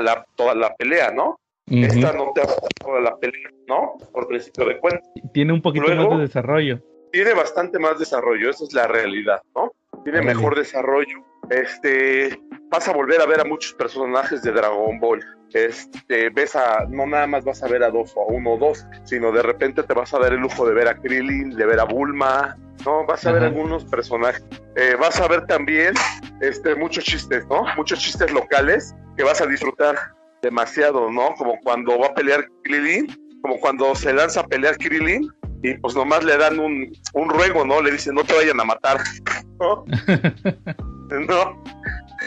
la, 0.00 0.24
toda 0.36 0.54
la 0.54 0.74
pelea, 0.74 1.10
¿no? 1.10 1.38
Esta 1.66 2.12
no 2.12 2.32
te 2.32 2.42
toda 2.78 3.00
la 3.00 3.16
pelea, 3.16 3.50
¿no? 3.66 3.94
Por 4.12 4.28
principio 4.28 4.66
de 4.66 4.78
cuenta. 4.78 5.02
Tiene 5.32 5.52
un 5.52 5.60
poquito 5.60 5.88
más 5.88 6.10
de 6.10 6.18
desarrollo. 6.18 6.80
Tiene 7.12 7.34
bastante 7.34 7.78
más 7.78 7.98
desarrollo, 7.98 8.50
esa 8.50 8.64
es 8.64 8.72
la 8.72 8.86
realidad, 8.86 9.42
¿no? 9.54 9.72
tiene 10.06 10.22
mejor 10.22 10.56
desarrollo. 10.56 11.24
Este, 11.50 12.38
vas 12.70 12.86
a 12.88 12.92
volver 12.92 13.20
a 13.20 13.26
ver 13.26 13.40
a 13.40 13.44
muchos 13.44 13.74
personajes 13.74 14.40
de 14.42 14.52
Dragon 14.52 15.00
Ball. 15.00 15.20
Este, 15.52 16.30
ves 16.30 16.54
a, 16.54 16.86
no 16.88 17.06
nada 17.06 17.26
más 17.26 17.44
vas 17.44 17.62
a 17.64 17.68
ver 17.68 17.82
a 17.82 17.90
dos 17.90 18.12
o 18.14 18.22
a 18.22 18.26
uno 18.26 18.54
o 18.54 18.58
dos, 18.58 18.86
sino 19.04 19.32
de 19.32 19.42
repente 19.42 19.82
te 19.82 19.94
vas 19.94 20.14
a 20.14 20.20
dar 20.20 20.32
el 20.32 20.40
lujo 20.40 20.66
de 20.66 20.74
ver 20.74 20.86
a 20.86 20.96
Krillin, 20.96 21.50
de 21.50 21.66
ver 21.66 21.80
a 21.80 21.84
Bulma, 21.84 22.56
¿no? 22.84 23.06
Vas 23.06 23.26
a 23.26 23.32
ver 23.32 23.44
algunos 23.44 23.84
personajes. 23.84 24.44
Eh, 24.76 24.96
vas 25.00 25.20
a 25.20 25.28
ver 25.28 25.46
también 25.46 25.94
este, 26.40 26.74
muchos 26.74 27.04
chistes, 27.04 27.46
¿no? 27.48 27.64
Muchos 27.76 27.98
chistes 28.00 28.30
locales 28.32 28.94
que 29.16 29.24
vas 29.24 29.40
a 29.40 29.46
disfrutar 29.46 29.96
demasiado, 30.42 31.10
¿no? 31.10 31.34
Como 31.34 31.58
cuando 31.62 31.98
va 31.98 32.08
a 32.08 32.14
pelear 32.14 32.46
Krillin, 32.64 33.06
como 33.42 33.58
cuando 33.58 33.94
se 33.94 34.12
lanza 34.12 34.40
a 34.40 34.46
pelear 34.46 34.76
Krillin 34.76 35.30
y 35.62 35.74
pues 35.74 35.94
nomás 35.96 36.24
le 36.24 36.36
dan 36.36 36.58
un, 36.58 36.92
un 37.14 37.30
ruego, 37.30 37.64
¿no? 37.64 37.80
Le 37.80 37.92
dicen, 37.92 38.14
no 38.14 38.24
te 38.24 38.34
vayan 38.34 38.60
a 38.60 38.64
matar, 38.64 38.98
¿no? 39.60 39.84
no, 41.26 41.62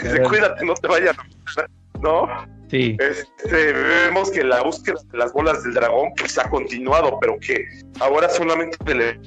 dice, 0.01 0.21
cuídate, 0.23 0.65
no 0.65 0.73
te 0.73 0.87
vayan 0.87 1.15
a 1.17 1.23
matar, 1.45 1.69
¿no? 2.01 2.58
Sí, 2.69 2.95
Este, 2.99 3.73
vemos 3.73 4.29
que 4.31 4.43
la 4.43 4.61
búsqueda 4.61 4.97
de 5.11 5.17
las 5.17 5.33
bolas 5.33 5.63
del 5.63 5.73
dragón 5.73 6.09
pues 6.17 6.37
ha 6.37 6.49
continuado, 6.49 7.17
pero 7.19 7.37
que 7.39 7.65
ahora 7.99 8.29
solamente 8.29 8.93
le 8.93 9.19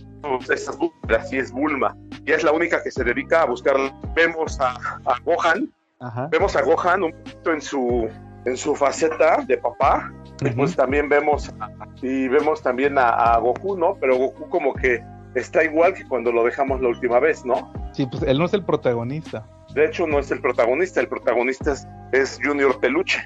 esas 0.48 0.78
búsquedas 0.78 1.32
y 1.32 1.38
es 1.38 1.50
Bulma, 1.50 1.96
y 2.24 2.30
es 2.30 2.44
la 2.44 2.52
única 2.52 2.80
que 2.82 2.92
se 2.92 3.02
dedica 3.02 3.42
a 3.42 3.46
buscar. 3.46 3.74
Vemos 4.14 4.60
a, 4.60 4.70
a 5.04 5.18
Gohan, 5.24 5.68
ajá. 5.98 6.28
vemos 6.30 6.54
a 6.54 6.62
Gohan 6.62 7.02
un 7.02 7.12
poquito 7.12 7.52
en 7.52 7.60
su 7.60 8.08
en 8.44 8.56
su 8.56 8.74
faceta 8.76 9.44
de 9.46 9.56
papá, 9.58 10.12
pues 10.56 10.76
también 10.76 11.08
vemos 11.08 11.48
a- 11.60 11.68
y 12.00 12.28
vemos 12.28 12.62
también 12.62 12.98
a, 12.98 13.08
a 13.08 13.38
Goku, 13.38 13.76
¿no? 13.76 13.96
Pero 14.00 14.16
Goku 14.16 14.48
como 14.48 14.74
que 14.74 15.00
está 15.34 15.64
igual 15.64 15.94
que 15.94 16.04
cuando 16.06 16.30
lo 16.30 16.44
dejamos 16.44 16.80
la 16.80 16.88
última 16.88 17.18
vez, 17.18 17.44
¿no? 17.44 17.72
Sí, 17.92 18.06
pues 18.06 18.22
él 18.22 18.38
no 18.38 18.44
es 18.44 18.54
el 18.54 18.64
protagonista. 18.64 19.44
De 19.74 19.84
hecho, 19.86 20.06
no 20.06 20.18
es 20.18 20.30
el 20.30 20.40
protagonista, 20.40 21.00
el 21.00 21.08
protagonista 21.08 21.72
es, 21.72 21.86
es 22.12 22.38
Junior 22.42 22.78
Peluche, 22.80 23.18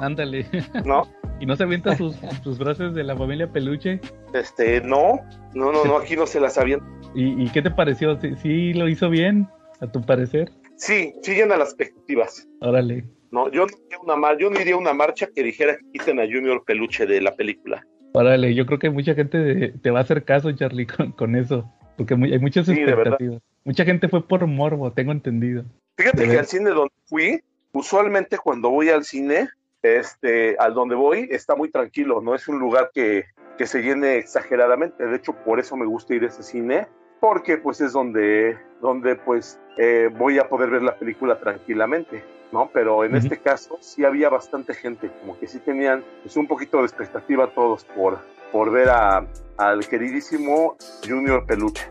Ándale. 0.00 0.46
¿no? 0.84 1.02
¿Y 1.40 1.46
no 1.46 1.56
se 1.56 1.64
avienta 1.64 1.96
sus, 1.96 2.16
sus 2.42 2.56
frases 2.58 2.94
de 2.94 3.02
la 3.04 3.16
familia 3.16 3.50
Peluche? 3.50 4.00
Este, 4.32 4.80
no, 4.80 5.20
no, 5.54 5.72
no, 5.72 5.84
no, 5.84 5.96
aquí 5.96 6.14
no 6.16 6.26
se 6.26 6.38
las 6.40 6.56
habían. 6.56 6.80
¿Y, 7.14 7.42
y 7.44 7.48
qué 7.50 7.62
te 7.62 7.70
pareció? 7.70 8.18
¿Sí, 8.20 8.34
sí 8.36 8.72
lo 8.74 8.88
hizo 8.88 9.10
bien, 9.10 9.48
a 9.80 9.86
tu 9.90 10.00
parecer? 10.02 10.52
Sí, 10.76 11.12
sí 11.22 11.34
llena 11.34 11.56
las 11.56 11.68
expectativas. 11.70 12.48
Órale. 12.60 13.04
No, 13.32 13.50
yo 13.50 13.66
no 13.66 14.00
una 14.02 14.16
mar- 14.16 14.36
yo 14.38 14.50
no 14.50 14.60
iría 14.60 14.74
a 14.74 14.78
una 14.78 14.92
marcha 14.92 15.26
que 15.34 15.42
dijera 15.42 15.76
que 15.76 15.84
quiten 15.98 16.20
a 16.20 16.24
Junior 16.24 16.62
Peluche 16.64 17.06
de 17.06 17.20
la 17.20 17.34
película. 17.34 17.84
Órale, 18.14 18.54
yo 18.54 18.66
creo 18.66 18.78
que 18.78 18.90
mucha 18.90 19.14
gente 19.14 19.72
te 19.82 19.90
va 19.90 20.00
a 20.00 20.02
hacer 20.02 20.24
caso, 20.24 20.52
Charlie, 20.52 20.86
con, 20.96 21.12
con 21.12 21.34
eso. 21.36 21.68
Porque 21.96 22.14
muy- 22.14 22.32
hay 22.32 22.38
muchas 22.38 22.66
Sí, 22.66 22.74
de 22.74 22.84
verdad. 22.84 22.98
expectativas. 23.14 23.42
Mucha 23.64 23.84
gente 23.84 24.08
fue 24.08 24.26
por 24.26 24.46
morbo, 24.46 24.92
tengo 24.92 25.12
entendido. 25.12 25.64
Fíjate 25.96 26.28
que 26.28 26.38
al 26.38 26.46
cine 26.46 26.70
donde 26.70 26.94
fui, 27.04 27.42
usualmente 27.72 28.38
cuando 28.38 28.70
voy 28.70 28.90
al 28.90 29.04
cine, 29.04 29.48
este, 29.82 30.56
al 30.58 30.74
donde 30.74 30.94
voy, 30.94 31.28
está 31.30 31.54
muy 31.54 31.70
tranquilo, 31.70 32.20
no 32.20 32.34
es 32.34 32.48
un 32.48 32.58
lugar 32.58 32.90
que, 32.94 33.26
que 33.58 33.66
se 33.66 33.82
llene 33.82 34.16
exageradamente. 34.16 35.04
De 35.04 35.16
hecho, 35.16 35.32
por 35.32 35.60
eso 35.60 35.76
me 35.76 35.86
gusta 35.86 36.14
ir 36.14 36.24
a 36.24 36.28
ese 36.28 36.42
cine, 36.42 36.86
porque 37.20 37.56
pues 37.56 37.80
es 37.80 37.92
donde, 37.92 38.58
donde 38.80 39.16
pues 39.16 39.60
eh, 39.76 40.10
voy 40.16 40.38
a 40.38 40.48
poder 40.48 40.70
ver 40.70 40.82
la 40.82 40.96
película 40.96 41.38
tranquilamente, 41.38 42.24
¿no? 42.52 42.70
Pero 42.72 43.04
en 43.04 43.14
este 43.14 43.38
caso 43.38 43.78
sí 43.80 44.04
había 44.04 44.28
bastante 44.28 44.74
gente, 44.74 45.10
como 45.20 45.38
que 45.38 45.46
sí 45.46 45.58
tenían 45.60 46.04
pues, 46.22 46.36
un 46.36 46.46
poquito 46.46 46.78
de 46.78 46.84
expectativa 46.84 47.48
todos 47.54 47.84
por, 47.84 48.18
por 48.50 48.70
ver 48.70 48.88
a, 48.88 49.26
al 49.56 49.86
queridísimo 49.86 50.76
Junior 51.06 51.46
Peluche. 51.46 51.88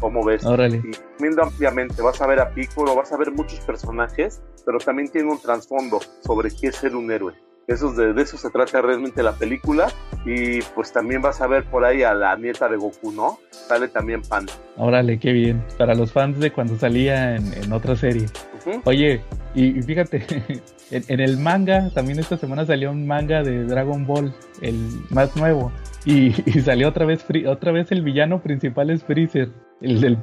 ¿Cómo 0.00 0.24
ves? 0.24 0.44
Órale. 0.44 0.78
y 0.78 0.90
viendo 1.22 1.42
ampliamente. 1.42 2.02
Vas 2.02 2.20
a 2.20 2.26
ver 2.26 2.40
a 2.40 2.50
Piccolo, 2.50 2.94
vas 2.94 3.12
a 3.12 3.16
ver 3.16 3.32
muchos 3.32 3.60
personajes, 3.60 4.42
pero 4.64 4.78
también 4.78 5.08
tiene 5.10 5.30
un 5.30 5.40
trasfondo 5.40 6.00
sobre 6.20 6.50
qué 6.50 6.68
es 6.68 6.76
ser 6.76 6.94
un 6.94 7.10
héroe. 7.10 7.34
Eso 7.66 7.90
es 7.90 7.96
de, 7.96 8.12
de 8.12 8.22
eso 8.22 8.36
se 8.36 8.48
trata 8.50 8.80
realmente 8.80 9.22
la 9.24 9.32
película. 9.32 9.88
Y 10.24 10.60
pues 10.74 10.92
también 10.92 11.20
vas 11.22 11.40
a 11.40 11.46
ver 11.48 11.64
por 11.64 11.84
ahí 11.84 12.02
a 12.02 12.14
la 12.14 12.36
nieta 12.36 12.68
de 12.68 12.76
Goku, 12.76 13.10
¿no? 13.12 13.38
Sale 13.50 13.88
también 13.88 14.22
Pan. 14.22 14.46
Órale, 14.76 15.18
qué 15.18 15.32
bien. 15.32 15.64
Para 15.78 15.94
los 15.94 16.12
fans 16.12 16.38
de 16.38 16.52
cuando 16.52 16.76
salía 16.76 17.34
en, 17.36 17.52
en 17.54 17.72
otra 17.72 17.96
serie. 17.96 18.26
Ujú. 18.66 18.82
Oye, 18.84 19.20
y, 19.54 19.78
y 19.78 19.82
fíjate, 19.82 20.24
en, 20.90 21.04
en 21.08 21.20
el 21.20 21.38
manga, 21.38 21.90
también 21.94 22.18
esta 22.20 22.36
semana 22.36 22.64
salió 22.66 22.90
un 22.90 23.06
manga 23.06 23.42
de 23.42 23.64
Dragon 23.64 24.06
Ball, 24.06 24.32
el 24.62 24.76
más 25.10 25.34
nuevo. 25.36 25.72
Y, 26.06 26.28
y 26.48 26.60
salió 26.60 26.88
otra 26.88 27.04
vez, 27.04 27.26
otra 27.46 27.72
vez 27.72 27.90
el 27.92 28.02
villano 28.02 28.40
principal 28.40 28.90
es 28.90 29.02
Freezer, 29.04 29.50
el, 29.82 30.16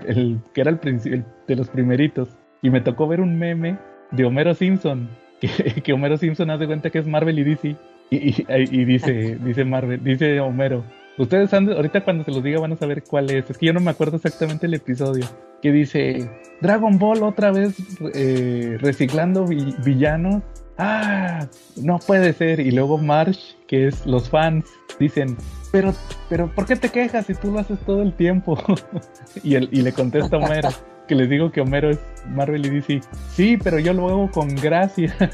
que 0.54 0.62
era 0.62 0.72
el, 0.72 0.80
el 0.84 1.26
de 1.48 1.56
los 1.56 1.70
primeritos. 1.70 2.30
Y 2.62 2.70
me 2.70 2.80
tocó 2.82 3.08
ver 3.08 3.20
un 3.22 3.38
meme 3.38 3.78
de 4.12 4.24
Homero 4.26 4.54
Simpson, 4.56 5.10
que, 5.42 5.50
que 5.84 5.94
Homero 5.94 6.18
Simpson 6.18 6.50
hace 6.50 6.66
cuenta 6.66 6.90
que 6.90 7.00
es 7.00 7.06
Marvel 7.08 7.38
y 7.40 7.44
DC. 7.44 7.76
Y, 8.10 8.16
y- 8.30 8.46
y 8.50 8.86
dice, 8.86 9.38
dice 9.44 9.66
Marvel, 9.66 10.02
dice 10.04 10.40
Homero. 10.40 10.84
Ustedes 11.18 11.54
han 11.54 11.70
ahorita 11.72 12.04
cuando 12.04 12.24
se 12.24 12.32
los 12.32 12.42
diga 12.44 12.60
van 12.60 12.72
a 12.72 12.76
saber 12.78 13.04
cuál 13.04 13.30
es. 13.30 13.48
Es 13.50 13.58
que 13.58 13.68
yo 13.68 13.74
no 13.74 13.80
me 13.82 13.92
acuerdo 13.92 14.16
exactamente 14.16 14.66
el 14.66 14.74
episodio. 14.74 15.26
Que 15.62 15.72
dice 15.72 16.28
Dragon 16.62 16.98
Ball 16.98 17.22
otra 17.24 17.52
vez 17.52 17.76
eh, 18.16 18.78
reciclando 18.80 19.46
vi- 19.46 19.76
villanos. 19.86 20.42
Ah, 20.78 21.48
no 21.82 22.00
puede 22.00 22.34
ser. 22.34 22.60
Y 22.60 22.72
luego 22.72 22.98
Marsh, 22.98 23.54
que 23.68 23.88
es 23.88 24.06
los 24.06 24.30
fans, 24.30 24.66
dicen, 25.00 25.38
pero, 25.72 25.94
pero, 26.30 26.48
¿por 26.54 26.66
qué 26.66 26.76
te 26.76 26.90
quejas 26.90 27.26
si 27.26 27.34
tú 27.36 27.52
lo 27.52 27.60
haces 27.60 27.80
todo 27.86 28.02
el 28.02 28.14
tiempo? 28.14 28.58
y, 29.44 29.56
él, 29.56 29.70
y 29.72 29.82
le 29.82 29.92
contesta 29.92 30.38
Homero, 30.38 30.70
que 31.08 31.16
les 31.16 31.30
digo 31.30 31.52
que 31.52 31.62
Homero 31.62 31.90
es 31.92 32.00
Marvel 32.30 32.66
y 32.66 32.70
DC. 32.70 33.02
Sí, 33.30 33.58
pero 33.62 33.80
yo 33.80 33.94
lo 33.94 34.08
hago 34.10 34.32
con 34.32 34.56
gracia. 34.56 35.16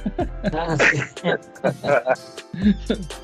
Ah, 0.53 0.75
sí. 0.77 0.97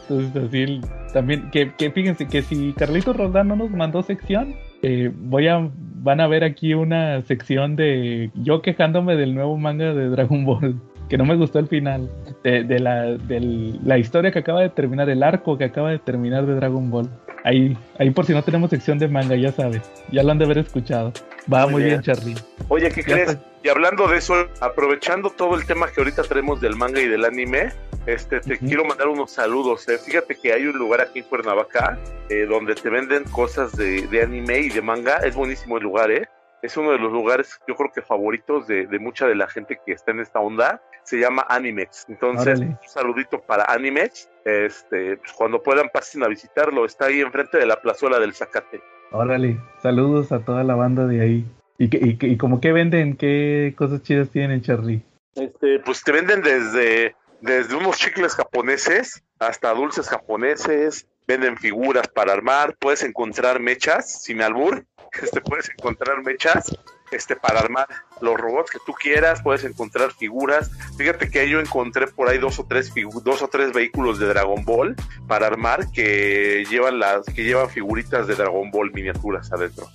Entonces 0.10 0.44
así 0.44 0.62
el- 0.62 0.82
también 1.14 1.50
que, 1.52 1.74
que 1.76 1.92
fíjense 1.92 2.28
que 2.28 2.42
si 2.42 2.74
Carlitos 2.74 3.16
Roldán 3.16 3.48
no 3.48 3.56
nos 3.56 3.72
mandó 3.72 4.04
sección, 4.04 4.54
eh, 4.82 5.12
voy 5.16 5.48
a 5.48 5.70
van 6.04 6.20
a 6.20 6.28
ver 6.28 6.44
aquí 6.44 6.74
una 6.74 7.22
sección 7.24 7.76
de 7.76 8.32
yo 8.36 8.62
quejándome 8.62 9.16
del 9.16 9.34
nuevo 9.34 9.58
manga 9.58 9.94
de 9.94 10.10
Dragon 10.10 10.46
Ball, 10.46 10.80
que 11.10 11.18
no 11.18 11.26
me 11.26 11.36
gustó 11.36 11.60
el 11.60 11.68
final, 11.68 12.10
de, 12.44 12.64
de 12.64 12.80
la, 12.80 13.04
de 13.18 13.78
la 13.84 13.98
historia 13.98 14.32
que 14.32 14.40
acaba 14.40 14.62
de 14.62 14.70
terminar, 14.70 15.10
el 15.10 15.24
arco 15.24 15.58
que 15.58 15.66
acaba 15.66 15.92
de 15.92 16.00
terminar 16.00 16.46
de 16.46 16.56
Dragon 16.56 16.90
Ball. 16.90 17.10
Ahí, 17.44 17.78
ahí 18.00 18.10
por 18.10 18.26
si 18.26 18.34
no 18.34 18.42
tenemos 18.42 18.72
sección 18.72 18.98
de 18.98 19.08
manga, 19.08 19.36
ya 19.36 19.52
sabes, 19.52 19.82
ya 20.12 20.24
lo 20.24 20.32
han 20.32 20.40
de 20.40 20.46
haber 20.46 20.58
escuchado. 20.58 21.14
Va 21.52 21.66
Muy 21.66 21.74
muy, 21.74 21.84
bien. 21.84 22.02
bien, 22.02 22.16
Charlie. 22.16 22.36
Oye, 22.70 22.90
¿qué 22.90 23.02
Ya 23.04 23.14
crees? 23.14 23.30
está. 23.32 23.44
Y 23.64 23.70
hablando 23.70 24.08
de 24.08 24.18
eso, 24.18 24.34
aprovechando 24.62 25.30
todo 25.32 25.56
el 25.56 25.66
tema 25.66 25.88
que 25.88 26.00
ahorita 26.02 26.24
tenemos 26.24 26.60
del 26.62 26.76
manga 26.76 27.00
y 27.02 27.08
del 27.08 27.24
anime, 27.26 27.70
este, 28.08 28.40
te 28.40 28.58
quiero 28.60 28.84
mandar 28.86 29.08
unos 29.08 29.32
saludos. 29.32 29.88
eh. 29.90 29.98
Fíjate 29.98 30.36
que 30.36 30.54
hay 30.54 30.66
un 30.68 30.78
lugar 30.78 31.02
aquí 31.02 31.20
en 31.20 31.26
Cuernavaca 31.26 31.98
eh, 32.30 32.46
donde 32.48 32.76
te 32.76 32.90
venden 32.90 33.24
cosas 33.26 33.76
de, 33.76 34.08
de 34.08 34.22
anime 34.24 34.60
y 34.62 34.70
de 34.70 34.82
manga. 34.82 35.18
Es 35.18 35.36
buenísimo 35.36 35.78
el 35.78 35.84
lugar, 35.84 36.10
¿eh? 36.12 36.28
Es 36.62 36.78
uno 36.78 36.92
de 36.92 36.98
los 37.00 37.12
lugares, 37.12 37.60
yo 37.68 37.76
creo 37.76 37.92
que 37.94 38.02
favoritos 38.02 38.66
de, 38.68 38.88
de 38.88 39.00
mucha 39.00 39.28
de 39.28 39.36
la 39.36 39.48
gente 39.48 39.80
que 39.86 39.92
está 39.92 40.12
en 40.12 40.20
esta 40.20 40.40
onda. 40.40 40.82
Se 41.06 41.18
llama 41.18 41.46
Animex. 41.48 42.06
Entonces, 42.10 42.60
Órale. 42.60 42.66
un 42.66 42.78
saludito 42.88 43.40
para 43.42 43.64
Animex. 43.66 44.30
Este, 44.44 45.18
pues 45.18 45.32
cuando 45.34 45.62
puedan, 45.64 45.90
pasen 45.90 46.24
a 46.24 46.28
visitarlo. 46.28 46.84
Está 46.86 47.06
ahí 47.06 47.22
enfrente 47.22 47.58
de 47.58 47.66
la 47.66 47.80
plazuela 47.82 48.20
del 48.20 48.34
Zacate. 48.34 48.82
Órale, 49.12 49.58
saludos 49.82 50.32
a 50.32 50.40
toda 50.44 50.64
la 50.64 50.76
banda 50.76 51.06
de 51.08 51.22
ahí. 51.22 51.46
¿Y, 51.78 51.90
que, 51.90 52.00
y, 52.02 52.18
que- 52.18 52.28
y 52.28 52.38
como 52.38 52.60
que 52.60 52.72
venden? 52.74 53.16
¿Qué 53.16 53.74
cosas 53.78 54.02
chidas 54.02 54.30
tienen, 54.30 54.62
Charlie? 54.62 55.04
Este, 55.36 55.80
pues 55.80 56.04
te 56.04 56.12
venden 56.12 56.42
desde, 56.42 57.16
desde 57.42 57.76
unos 57.76 57.98
chicles 57.98 58.34
japoneses 58.36 59.24
hasta 59.40 59.74
dulces 59.74 60.08
japoneses, 60.10 61.08
venden 61.28 61.58
figuras 61.58 62.08
para 62.08 62.32
armar, 62.34 62.76
puedes 62.80 63.04
encontrar 63.04 63.60
mechas, 63.60 64.24
sin 64.24 64.42
albur, 64.42 64.86
este, 65.22 65.42
puedes 65.42 65.70
encontrar 65.70 66.24
mechas 66.24 66.74
este, 67.12 67.36
para 67.36 67.60
armar 67.60 67.88
los 68.22 68.38
robots 68.38 68.72
que 68.72 68.80
tú 68.86 68.94
quieras, 68.94 69.42
puedes 69.42 69.64
encontrar 69.64 70.12
figuras. 70.12 70.72
Fíjate 70.98 71.30
que 71.30 71.50
yo 71.50 71.60
encontré 71.60 72.08
por 72.08 72.30
ahí 72.30 72.38
dos 72.38 72.60
o 72.60 72.66
tres 72.66 72.94
dos 73.24 73.42
o 73.42 73.48
tres 73.48 73.74
vehículos 73.74 74.20
de 74.20 74.28
Dragon 74.28 74.64
Ball 74.66 74.96
para 75.28 75.48
armar 75.48 75.92
que 75.92 76.66
llevan 76.70 77.00
las 77.00 77.26
que 77.26 77.44
llevan 77.44 77.70
figuritas 77.70 78.28
de 78.28 78.36
Dragon 78.36 78.72
Ball 78.72 78.92
miniaturas 78.94 79.52
adentro. 79.52 79.88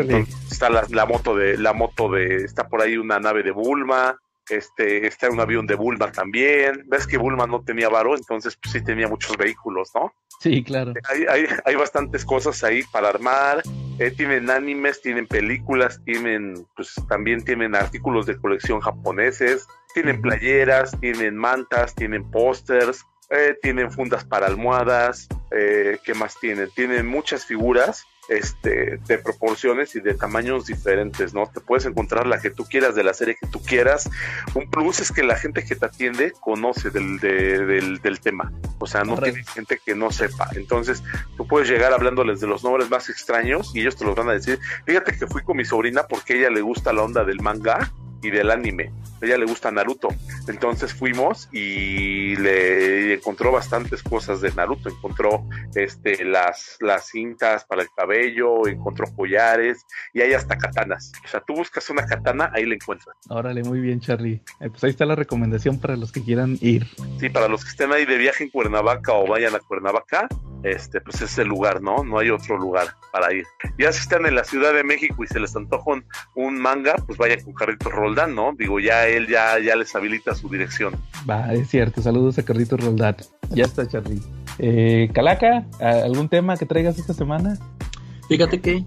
Entonces, 0.00 0.52
está 0.52 0.70
la, 0.70 0.86
la 0.90 1.06
moto 1.06 1.34
de 1.36 1.56
la 1.58 1.72
moto 1.72 2.10
de 2.10 2.44
está 2.44 2.68
por 2.68 2.82
ahí 2.82 2.96
una 2.96 3.18
nave 3.18 3.42
de 3.42 3.50
Bulma 3.50 4.18
este 4.48 5.06
está 5.06 5.30
un 5.30 5.40
avión 5.40 5.66
de 5.66 5.74
Bulma 5.74 6.10
también. 6.12 6.84
Ves 6.86 7.06
que 7.06 7.18
Bulma 7.18 7.46
no 7.46 7.62
tenía 7.62 7.88
varo 7.88 8.14
entonces 8.14 8.56
pues 8.56 8.72
sí 8.72 8.82
tenía 8.82 9.08
muchos 9.08 9.36
vehículos 9.36 9.90
no 9.94 10.12
Sí, 10.40 10.62
claro. 10.62 10.92
hay, 11.08 11.24
hay, 11.28 11.46
hay 11.64 11.74
bastantes 11.76 12.24
cosas 12.24 12.62
ahí 12.64 12.82
para 12.92 13.08
armar. 13.08 13.62
Eh, 13.98 14.10
tienen 14.10 14.50
animes 14.50 15.00
tienen 15.00 15.26
películas 15.26 16.00
tienen 16.04 16.66
pues 16.76 16.94
también 17.08 17.44
tienen 17.44 17.74
artículos 17.76 18.26
de 18.26 18.36
colección 18.36 18.80
japoneses 18.80 19.68
tienen 19.94 20.20
playeras 20.20 20.98
tienen 21.00 21.36
mantas 21.36 21.94
tienen 21.94 22.28
pósters 22.30 23.04
eh, 23.30 23.56
tienen 23.62 23.90
fundas 23.90 24.24
para 24.24 24.46
almohadas, 24.46 25.28
eh, 25.50 25.98
¿qué 26.04 26.14
más 26.14 26.38
tienen? 26.38 26.68
Tienen 26.74 27.06
muchas 27.06 27.46
figuras 27.46 28.04
este, 28.28 28.98
de 29.06 29.18
proporciones 29.18 29.94
y 29.94 30.00
de 30.00 30.14
tamaños 30.14 30.66
diferentes, 30.66 31.34
¿no? 31.34 31.46
Te 31.46 31.60
puedes 31.60 31.86
encontrar 31.86 32.26
la 32.26 32.40
que 32.40 32.50
tú 32.50 32.64
quieras 32.64 32.94
de 32.94 33.04
la 33.04 33.14
serie 33.14 33.36
que 33.40 33.46
tú 33.46 33.60
quieras. 33.62 34.10
Un 34.54 34.70
plus 34.70 35.00
es 35.00 35.12
que 35.12 35.22
la 35.22 35.36
gente 35.36 35.64
que 35.64 35.76
te 35.76 35.86
atiende 35.86 36.32
conoce 36.40 36.90
del, 36.90 37.18
del, 37.18 38.00
del 38.00 38.20
tema, 38.20 38.52
o 38.78 38.86
sea, 38.86 39.04
no 39.04 39.16
tiene 39.18 39.44
gente 39.44 39.78
que 39.84 39.94
no 39.94 40.10
sepa. 40.10 40.48
Entonces, 40.54 41.02
tú 41.36 41.46
puedes 41.46 41.68
llegar 41.68 41.92
hablándoles 41.92 42.40
de 42.40 42.46
los 42.46 42.64
nombres 42.64 42.90
más 42.90 43.08
extraños 43.08 43.74
y 43.74 43.80
ellos 43.80 43.96
te 43.96 44.04
los 44.04 44.14
van 44.14 44.28
a 44.28 44.32
decir. 44.32 44.58
Fíjate 44.86 45.16
que 45.18 45.26
fui 45.26 45.42
con 45.42 45.56
mi 45.56 45.64
sobrina 45.64 46.04
porque 46.08 46.34
a 46.34 46.36
ella 46.36 46.50
le 46.50 46.60
gusta 46.60 46.92
la 46.92 47.02
onda 47.02 47.24
del 47.24 47.40
manga 47.40 47.92
y 48.24 48.30
del 48.30 48.50
anime. 48.50 48.90
A 49.22 49.26
ella 49.26 49.38
le 49.38 49.44
gusta 49.44 49.70
Naruto. 49.70 50.08
Entonces 50.48 50.92
fuimos 50.92 51.48
y 51.52 52.36
le 52.36 53.14
encontró 53.14 53.52
bastantes 53.52 54.02
cosas 54.02 54.40
de 54.40 54.52
Naruto. 54.52 54.88
Encontró 54.88 55.44
este 55.74 56.24
las, 56.24 56.76
las 56.80 57.08
cintas 57.08 57.64
para 57.64 57.82
el 57.82 57.88
cabello, 57.96 58.66
encontró 58.66 59.06
collares 59.14 59.84
y 60.12 60.20
hay 60.20 60.32
hasta 60.32 60.58
katanas. 60.58 61.12
O 61.24 61.28
sea, 61.28 61.40
tú 61.40 61.54
buscas 61.54 61.88
una 61.90 62.06
katana, 62.06 62.50
ahí 62.54 62.64
la 62.66 62.74
encuentras. 62.74 63.16
Órale, 63.28 63.62
muy 63.62 63.80
bien, 63.80 64.00
Charlie. 64.00 64.40
Eh, 64.60 64.70
pues 64.70 64.82
ahí 64.84 64.90
está 64.90 65.04
la 65.04 65.14
recomendación 65.14 65.78
para 65.78 65.96
los 65.96 66.12
que 66.12 66.22
quieran 66.22 66.58
ir. 66.60 66.86
Sí, 67.20 67.28
para 67.28 67.48
los 67.48 67.64
que 67.64 67.70
estén 67.70 67.92
ahí 67.92 68.04
de 68.04 68.16
viaje 68.16 68.44
en 68.44 68.50
Cuernavaca 68.50 69.12
o 69.12 69.26
vayan 69.26 69.54
a 69.54 69.60
Cuernavaca, 69.60 70.28
este, 70.62 71.00
pues 71.00 71.20
es 71.20 71.36
el 71.38 71.48
lugar, 71.48 71.82
¿no? 71.82 72.02
No 72.04 72.18
hay 72.18 72.30
otro 72.30 72.56
lugar 72.56 72.88
para 73.12 73.32
ir. 73.32 73.44
Ya 73.78 73.92
si 73.92 74.00
están 74.00 74.26
en 74.26 74.34
la 74.34 74.44
Ciudad 74.44 74.72
de 74.72 74.82
México 74.82 75.22
y 75.22 75.26
se 75.26 75.38
les 75.38 75.54
antoja 75.54 76.02
un, 76.34 76.58
manga, 76.58 76.94
pues 77.06 77.18
vayan 77.18 77.42
con 77.42 77.52
Carlitos 77.54 77.92
Roldán, 78.14 78.34
¿no? 78.34 78.54
Digo, 78.56 78.78
ya 78.78 79.06
él 79.06 79.26
ya, 79.26 79.58
ya 79.58 79.74
les 79.76 79.94
habilita 79.94 80.34
su 80.34 80.48
dirección. 80.48 80.94
Va, 81.28 81.52
es 81.52 81.68
cierto. 81.68 82.00
Saludos 82.00 82.38
a 82.38 82.44
Carlitos 82.44 82.80
Roldán. 82.80 83.16
Ya 83.50 83.64
está, 83.64 83.86
Charlie. 83.88 84.20
Eh, 84.58 85.10
Calaca, 85.12 85.66
¿algún 85.80 86.28
tema 86.28 86.56
que 86.56 86.64
traigas 86.64 86.98
esta 86.98 87.12
semana? 87.12 87.58
Fíjate 88.28 88.60
que 88.60 88.84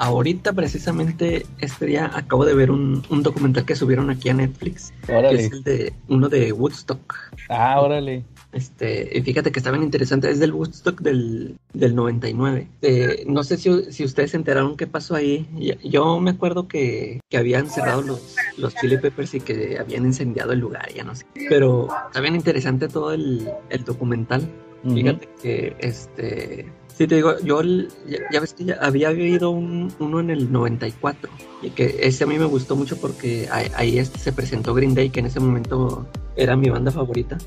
ahorita 0.00 0.54
precisamente 0.54 1.44
este 1.58 1.84
día 1.84 2.10
acabo 2.14 2.46
de 2.46 2.54
ver 2.54 2.70
un, 2.70 3.02
documental 3.22 3.66
que 3.66 3.76
subieron 3.76 4.08
aquí 4.08 4.30
a 4.30 4.34
Netflix. 4.34 4.94
Órale. 5.06 5.36
Que 5.36 5.44
es 5.44 5.52
el 5.52 5.62
de 5.62 5.92
uno 6.08 6.30
de 6.30 6.52
Woodstock. 6.52 7.14
Ah, 7.50 7.80
órale. 7.80 8.24
Este, 8.52 9.10
y 9.16 9.20
fíjate 9.20 9.52
que 9.52 9.60
está 9.60 9.70
bien 9.70 9.82
interesante, 9.82 10.30
es 10.30 10.40
del 10.40 10.52
Woodstock 10.52 11.02
del, 11.02 11.58
del 11.74 11.94
99. 11.94 12.66
Eh, 12.80 13.24
no 13.28 13.44
sé 13.44 13.58
si, 13.58 13.92
si, 13.92 14.04
ustedes 14.04 14.30
se 14.30 14.38
enteraron 14.38 14.78
qué 14.78 14.86
pasó 14.86 15.14
ahí. 15.14 15.46
Yo 15.84 16.18
me 16.18 16.30
acuerdo 16.30 16.66
que, 16.66 17.20
que 17.28 17.36
habían 17.36 17.68
cerrado 17.68 18.00
los, 18.00 18.36
los 18.56 18.74
Chili 18.76 18.96
Peppers 18.96 19.34
y 19.34 19.40
que 19.40 19.78
habían 19.78 20.06
incendiado 20.06 20.52
el 20.52 20.60
lugar, 20.60 20.88
ya 20.94 21.04
no 21.04 21.14
sé. 21.14 21.26
Pero 21.50 21.88
está 22.06 22.22
bien 22.22 22.34
interesante 22.34 22.88
todo 22.88 23.12
el, 23.12 23.50
el 23.68 23.84
documental. 23.84 24.48
Fíjate 24.82 25.28
que 25.42 25.76
este 25.78 26.72
Sí, 27.00 27.06
te 27.06 27.14
digo, 27.14 27.38
yo 27.38 27.62
ya, 28.30 28.40
ves 28.40 28.52
que 28.52 28.66
ya 28.66 28.74
había 28.74 29.08
habido 29.08 29.48
un, 29.48 29.90
uno 30.00 30.20
en 30.20 30.28
el 30.28 30.52
94 30.52 31.30
y 31.62 31.70
que 31.70 31.96
ese 32.02 32.24
a 32.24 32.26
mí 32.26 32.38
me 32.38 32.44
gustó 32.44 32.76
mucho 32.76 33.00
porque 33.00 33.48
ahí, 33.50 33.98
este 33.98 34.18
se 34.18 34.34
presentó 34.34 34.74
Green 34.74 34.94
Day, 34.94 35.08
que 35.08 35.20
en 35.20 35.24
ese 35.24 35.40
momento 35.40 36.06
era 36.36 36.56
mi 36.56 36.68
banda 36.68 36.90
favorita. 36.90 37.38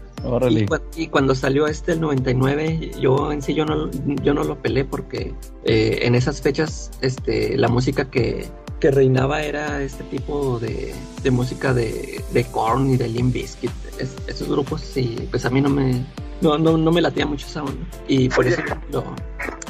Y, 0.96 1.06
cuando 1.06 1.36
salió 1.36 1.68
este 1.68 1.92
el 1.92 2.02
99, 2.02 2.94
yo 3.00 3.32
en 3.32 3.44
sí 3.44 3.54
yo 3.54 3.64
no, 3.64 3.92
yo 4.24 4.34
no 4.34 4.44
lo 4.44 4.60
pelé 4.60 4.86
porque 4.86 5.36
eh, 5.66 6.00
en 6.02 6.16
esas 6.16 6.42
fechas 6.42 6.90
este, 7.02 7.56
la 7.56 7.68
música 7.68 8.10
que, 8.10 8.48
que 8.80 8.90
reinaba 8.90 9.44
era 9.44 9.84
este 9.84 10.04
tipo 10.06 10.58
de, 10.58 10.96
de 11.22 11.30
música 11.30 11.76
de, 11.76 12.24
de 12.34 12.44
Korn 12.46 12.90
y 12.90 12.98
de 12.98 13.08
Limp 13.08 13.36
Bizkit, 13.36 13.70
esos 14.26 14.50
grupos, 14.50 14.98
y 14.98 15.28
pues 15.30 15.46
a 15.46 15.52
mí 15.52 15.62
no 15.62 15.70
me, 15.70 16.04
no, 16.44 16.58
no, 16.58 16.78
no 16.78 16.92
me 16.92 17.02
latía 17.02 17.26
mucho 17.26 17.48
esa 17.48 17.64
onda. 17.64 17.86
Y 18.08 18.30
por 18.30 18.46
eso 18.46 18.62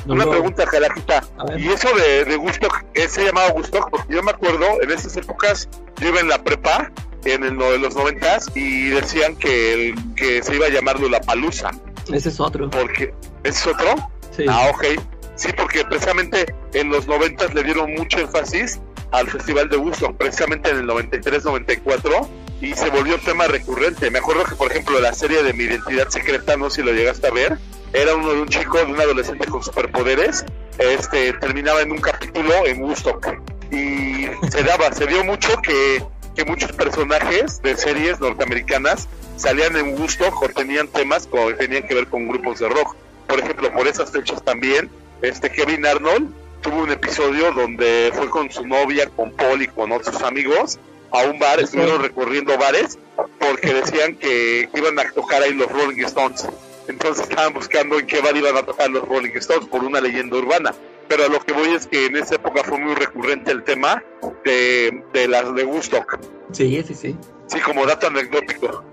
Una 0.08 0.26
pregunta, 0.26 0.66
Jalajita. 0.66 1.24
¿Y 1.58 1.68
eso 1.68 1.90
de, 1.96 2.26
de 2.26 2.36
Gusto, 2.36 2.68
se 2.96 3.26
llamaba 3.26 3.52
Gusto? 3.52 3.88
Porque 3.90 4.16
yo 4.16 4.24
me 4.24 4.32
acuerdo, 4.32 4.66
en 4.82 4.92
esas 4.92 5.16
épocas, 5.16 5.70
yo 6.02 6.10
iba 6.10 6.20
en 6.20 6.30
la 6.30 6.44
prepa, 6.44 6.92
en 7.26 7.44
el, 7.44 7.56
los 7.56 7.96
noventas, 7.96 8.50
y 8.56 8.90
decían 8.90 9.36
que, 9.36 9.90
el, 9.90 10.16
que 10.16 10.44
se 10.44 10.56
iba 10.56 10.66
a 10.66 10.70
llamar 10.70 10.98
Palusa. 11.26 11.72
Ese 12.12 12.30
es 12.30 12.40
otro. 12.40 12.70
Porque, 12.70 13.14
¿Ese 13.44 13.60
es 13.60 13.68
otro? 13.68 14.10
Sí. 14.32 14.46
Ah, 14.50 14.72
ok. 14.74 15.00
Sí, 15.36 15.50
porque 15.56 15.84
precisamente 15.86 16.54
en 16.74 16.90
los 16.90 17.08
noventas 17.08 17.54
le 17.54 17.64
dieron 17.64 17.94
mucho 17.94 18.20
énfasis 18.20 18.80
al 19.14 19.30
Festival 19.30 19.70
de 19.70 19.78
Gusto, 19.78 20.12
precisamente 20.14 20.72
en 20.72 20.78
el 20.78 20.88
93-94 20.88 22.28
y 22.62 22.74
se 22.74 22.90
volvió 22.90 23.16
un 23.16 23.22
tema 23.22 23.46
recurrente. 23.48 24.10
Me 24.10 24.18
acuerdo 24.18 24.44
que, 24.44 24.56
por 24.56 24.72
ejemplo, 24.72 25.00
la 25.00 25.14
serie 25.14 25.44
de 25.44 25.54
Mi 25.54 25.66
Identidad 25.66 26.10
Secreta, 26.10 26.58
no 26.58 26.70
sé 26.70 26.78
si 26.78 26.88
lo 26.88 26.94
llegaste 26.94 27.28
a 27.28 27.32
ver, 27.32 27.60
era 27.94 28.16
uno 28.16 28.34
de 28.34 28.42
un 28.42 28.48
chico, 28.48 28.80
de 28.80 28.86
un 28.86 29.00
adolescente 29.00 29.46
con 29.46 29.64
superpoderes, 29.64 30.44
este, 30.80 31.34
terminaba 31.34 31.82
en 31.82 31.92
un 31.92 32.00
capítulo 32.00 32.66
en 32.66 32.82
Woodstock. 32.82 33.38
Y 33.72 34.26
se 34.50 34.64
daba, 34.64 34.92
se 34.92 35.06
dio 35.06 35.24
mucho 35.24 35.62
que, 35.62 36.04
que 36.36 36.44
muchos 36.46 36.72
personajes 36.72 37.62
de 37.62 37.78
series 37.78 38.20
norteamericanas 38.20 39.08
salían 39.38 39.76
en 39.78 39.94
Woodstock 39.94 40.42
o 40.42 40.50
tenían 40.50 40.88
temas 40.88 41.28
que 41.28 41.54
tenían 41.54 41.88
que 41.88 41.94
ver 41.94 42.08
con 42.08 42.28
grupos 42.28 42.60
de 42.60 42.68
rock. 42.68 42.96
Por 43.28 43.40
ejemplo, 43.40 43.72
por 43.74 43.88
esas 43.88 44.12
fechas 44.12 44.44
también, 44.44 44.90
este 45.22 45.52
Kevin 45.52 45.86
Arnold 45.86 46.43
tuvo 46.64 46.84
un 46.84 46.92
episodio 46.92 47.52
donde 47.52 48.12
fue 48.16 48.30
con 48.30 48.50
su 48.50 48.66
novia, 48.66 49.08
con 49.10 49.32
Paul 49.32 49.62
y 49.62 49.68
con 49.68 49.92
otros 49.92 50.22
amigos 50.24 50.80
a 51.12 51.24
un 51.26 51.38
bar, 51.38 51.60
estuvieron 51.60 52.02
recorriendo 52.02 52.58
bares 52.58 52.98
porque 53.38 53.74
decían 53.74 54.16
que 54.16 54.68
iban 54.74 54.98
a 54.98 55.12
tocar 55.12 55.44
ahí 55.44 55.54
los 55.54 55.72
Rolling 55.72 56.04
Stones. 56.06 56.48
Entonces 56.88 57.30
estaban 57.30 57.54
buscando 57.54 58.00
en 58.00 58.08
qué 58.08 58.20
bar 58.20 58.36
iban 58.36 58.58
a 58.58 58.64
tocar 58.64 58.90
los 58.90 59.08
Rolling 59.08 59.32
Stones 59.36 59.68
por 59.68 59.84
una 59.84 60.02
leyenda 60.02 60.38
urbana. 60.38 60.74
Pero 61.08 61.26
a 61.26 61.28
lo 61.28 61.40
que 61.42 61.54
voy 61.54 61.70
es 61.70 61.86
que 61.86 62.08
en 62.08 62.16
esa 62.16 62.36
época 62.36 62.64
fue 62.64 62.80
muy 62.80 62.96
recurrente 62.96 63.52
el 63.52 63.64
tema 63.64 64.02
de, 64.44 65.04
de 65.14 65.28
las 65.28 65.54
de 65.54 65.66
Woodstock. 65.66 66.18
Sí, 66.52 66.82
sí, 66.88 66.96
sí. 66.96 67.16
Sí, 67.46 67.60
como 67.60 67.86
dato 67.86 68.08
anecdótico. 68.08 68.84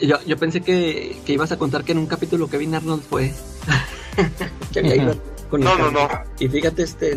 Yo, 0.00 0.16
yo 0.26 0.36
pensé 0.36 0.62
que, 0.62 1.16
que 1.24 1.34
ibas 1.34 1.52
a 1.52 1.58
contar 1.58 1.84
que 1.84 1.92
en 1.92 1.98
un 1.98 2.06
capítulo 2.06 2.48
Kevin 2.48 2.74
Arnold 2.74 3.02
fue. 3.08 3.32
que 4.72 4.80
había 4.80 4.96
ido 4.96 5.14
no, 5.52 5.78
no, 5.78 5.90
no. 5.90 6.08
Y 6.38 6.48
fíjate, 6.48 6.82
este, 6.82 7.16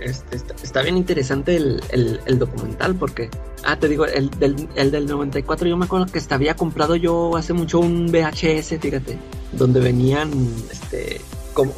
este 0.00 0.36
está, 0.62 0.82
bien 0.82 0.96
interesante 0.96 1.56
el, 1.56 1.82
el, 2.24 2.38
documental 2.38 2.94
porque, 2.94 3.28
ah, 3.64 3.78
te 3.78 3.88
digo, 3.88 4.06
el 4.06 4.30
del, 4.30 4.68
el 4.74 4.90
del 4.90 5.06
94 5.06 5.68
yo 5.68 5.76
me 5.76 5.84
acuerdo 5.84 6.06
que 6.06 6.20
había 6.30 6.54
comprado 6.56 6.96
yo 6.96 7.36
hace 7.36 7.52
mucho 7.52 7.80
un 7.80 8.06
VHS, 8.10 8.78
fíjate, 8.80 9.18
donde 9.52 9.80
venían, 9.80 10.30
este, 10.70 11.20
como, 11.52 11.74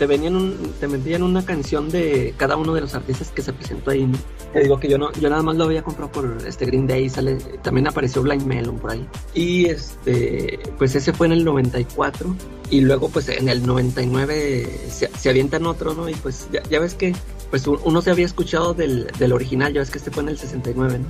te 0.00 0.06
venían 0.06 0.34
un, 0.34 0.56
te 0.80 0.86
vendían 0.86 1.22
una 1.22 1.44
canción 1.44 1.90
de 1.90 2.32
cada 2.38 2.56
uno 2.56 2.72
de 2.72 2.80
los 2.80 2.94
artistas 2.94 3.30
que 3.32 3.42
se 3.42 3.52
presentó 3.52 3.90
ahí, 3.90 4.10
Te 4.50 4.60
digo 4.60 4.80
que 4.80 4.88
yo 4.88 4.96
no, 4.96 5.12
yo 5.12 5.28
nada 5.28 5.42
más 5.42 5.56
lo 5.56 5.64
había 5.64 5.82
comprado 5.82 6.10
por 6.10 6.38
este 6.46 6.64
Green 6.64 6.86
Day, 6.86 7.10
sale, 7.10 7.34
también 7.62 7.86
apareció 7.86 8.22
Blind 8.22 8.46
Melon 8.46 8.78
por 8.78 8.92
ahí. 8.92 9.06
Y 9.34 9.66
este, 9.66 10.58
pues 10.78 10.94
ese 10.94 11.12
fue 11.12 11.26
en 11.26 11.34
el 11.34 11.44
94 11.44 12.34
y 12.70 12.80
luego 12.80 13.10
pues 13.10 13.28
en 13.28 13.50
el 13.50 13.66
99 13.66 14.86
se, 14.88 15.10
se 15.14 15.28
avientan 15.28 15.66
otro, 15.66 15.92
¿no? 15.92 16.08
Y 16.08 16.14
pues 16.14 16.48
ya, 16.50 16.80
ves 16.80 16.94
que 16.94 17.14
pues 17.50 17.66
uno 17.66 18.00
se 18.00 18.10
había 18.10 18.24
escuchado 18.24 18.72
del, 18.72 19.08
del, 19.18 19.34
original, 19.34 19.74
ya 19.74 19.80
ves 19.80 19.90
que 19.90 19.98
este 19.98 20.10
fue 20.10 20.22
en 20.22 20.30
el 20.30 20.38
69, 20.38 20.98
¿no? 20.98 21.04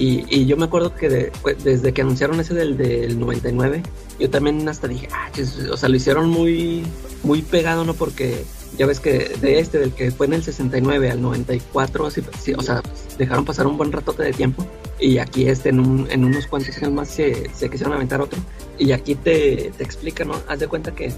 Y, 0.00 0.24
y 0.34 0.46
yo 0.46 0.56
me 0.56 0.64
acuerdo 0.64 0.94
que 0.94 1.30
pues, 1.42 1.62
desde 1.62 1.92
que 1.92 2.00
anunciaron 2.00 2.40
ese 2.40 2.54
del, 2.54 2.78
del 2.78 3.20
99, 3.20 3.82
yo 4.18 4.30
también 4.30 4.66
hasta 4.66 4.88
dije, 4.88 5.08
ah, 5.12 5.30
o 5.70 5.76
sea, 5.76 5.90
lo 5.90 5.96
hicieron 5.96 6.30
muy, 6.30 6.82
muy 7.22 7.42
pegado, 7.42 7.84
¿no? 7.84 7.92
Porque 7.92 8.46
ya 8.78 8.86
ves 8.86 8.98
que 8.98 9.28
de 9.42 9.58
este, 9.58 9.78
del 9.78 9.92
que 9.92 10.10
fue 10.10 10.24
en 10.24 10.32
el 10.32 10.42
69 10.42 11.10
al 11.10 11.20
94, 11.20 12.06
así, 12.06 12.22
o 12.56 12.62
sea, 12.62 12.80
dejaron 13.18 13.44
pasar 13.44 13.66
un 13.66 13.76
buen 13.76 13.92
ratote 13.92 14.22
de 14.22 14.32
tiempo. 14.32 14.66
Y 14.98 15.18
aquí 15.18 15.46
este, 15.46 15.68
en, 15.68 15.80
un, 15.80 16.10
en 16.10 16.24
unos 16.24 16.46
cuantos 16.46 16.78
años 16.78 16.92
más 16.92 17.08
se, 17.08 17.50
se 17.54 17.68
quisieron 17.68 17.92
aventar 17.92 18.22
otro. 18.22 18.40
Y 18.78 18.92
aquí 18.92 19.16
te, 19.16 19.70
te 19.76 19.84
explica, 19.84 20.24
¿no? 20.24 20.32
Haz 20.48 20.60
de 20.60 20.66
cuenta 20.66 20.94
que 20.94 21.12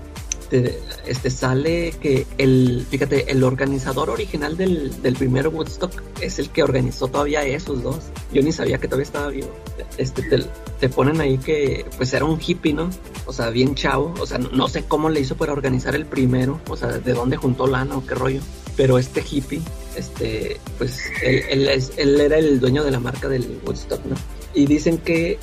este, 1.07 1.31
sale 1.31 1.95
que 2.01 2.27
el, 2.39 2.87
fíjate, 2.91 3.31
el 3.31 3.43
organizador 3.43 4.11
original 4.11 4.57
del, 4.57 5.01
del 5.03 5.15
primer 5.15 5.49
Woodstock 5.49 5.93
es 6.21 6.39
el 6.39 6.51
que 6.51 6.63
organizó 6.63 7.09
todavía 7.09 7.43
esos 7.45 7.83
dos. 7.83 7.99
Yo 8.33 8.43
ni 8.43 8.53
sabía 8.53 8.79
que 8.79 8.87
todavía 8.87 9.05
estaba 9.05 9.29
vivo. 9.29 9.49
Este, 9.97 10.23
te, 10.81 10.89
ponen 10.89 11.21
ahí 11.21 11.39
que 11.39 11.87
pues 11.97 12.13
era 12.13 12.25
un 12.25 12.39
hippie, 12.41 12.75
¿no? 12.75 12.91
O 13.27 13.33
sea, 13.33 13.51
bien 13.51 13.75
chavo. 13.75 14.15
O 14.21 14.27
sea, 14.27 14.39
no, 14.39 14.69
sé 14.69 14.85
cómo 14.85 15.09
le 15.09 15.21
hizo 15.21 15.37
para 15.37 15.53
organizar 15.53 15.95
el 15.95 16.07
primero. 16.07 16.61
O 16.69 16.77
sea, 16.77 16.89
de 16.89 17.13
dónde 17.13 17.37
juntó 17.37 17.67
lana 17.67 17.97
o 17.97 18.07
qué 18.07 18.15
rollo. 18.15 18.41
Pero 18.77 18.99
este 18.99 19.23
hippie, 19.29 19.61
este, 19.97 20.59
pues 20.79 20.99
él, 21.23 21.69
él, 21.69 21.83
él 21.97 22.21
era 22.21 22.39
el 22.39 22.59
dueño 22.59 22.85
de 22.85 22.91
la 22.91 23.01
marca 23.01 23.29
del 23.29 23.61
Woodstock, 23.67 24.05
¿no? 24.07 24.17
Y 24.55 24.67
dicen 24.67 24.99
que, 24.99 25.39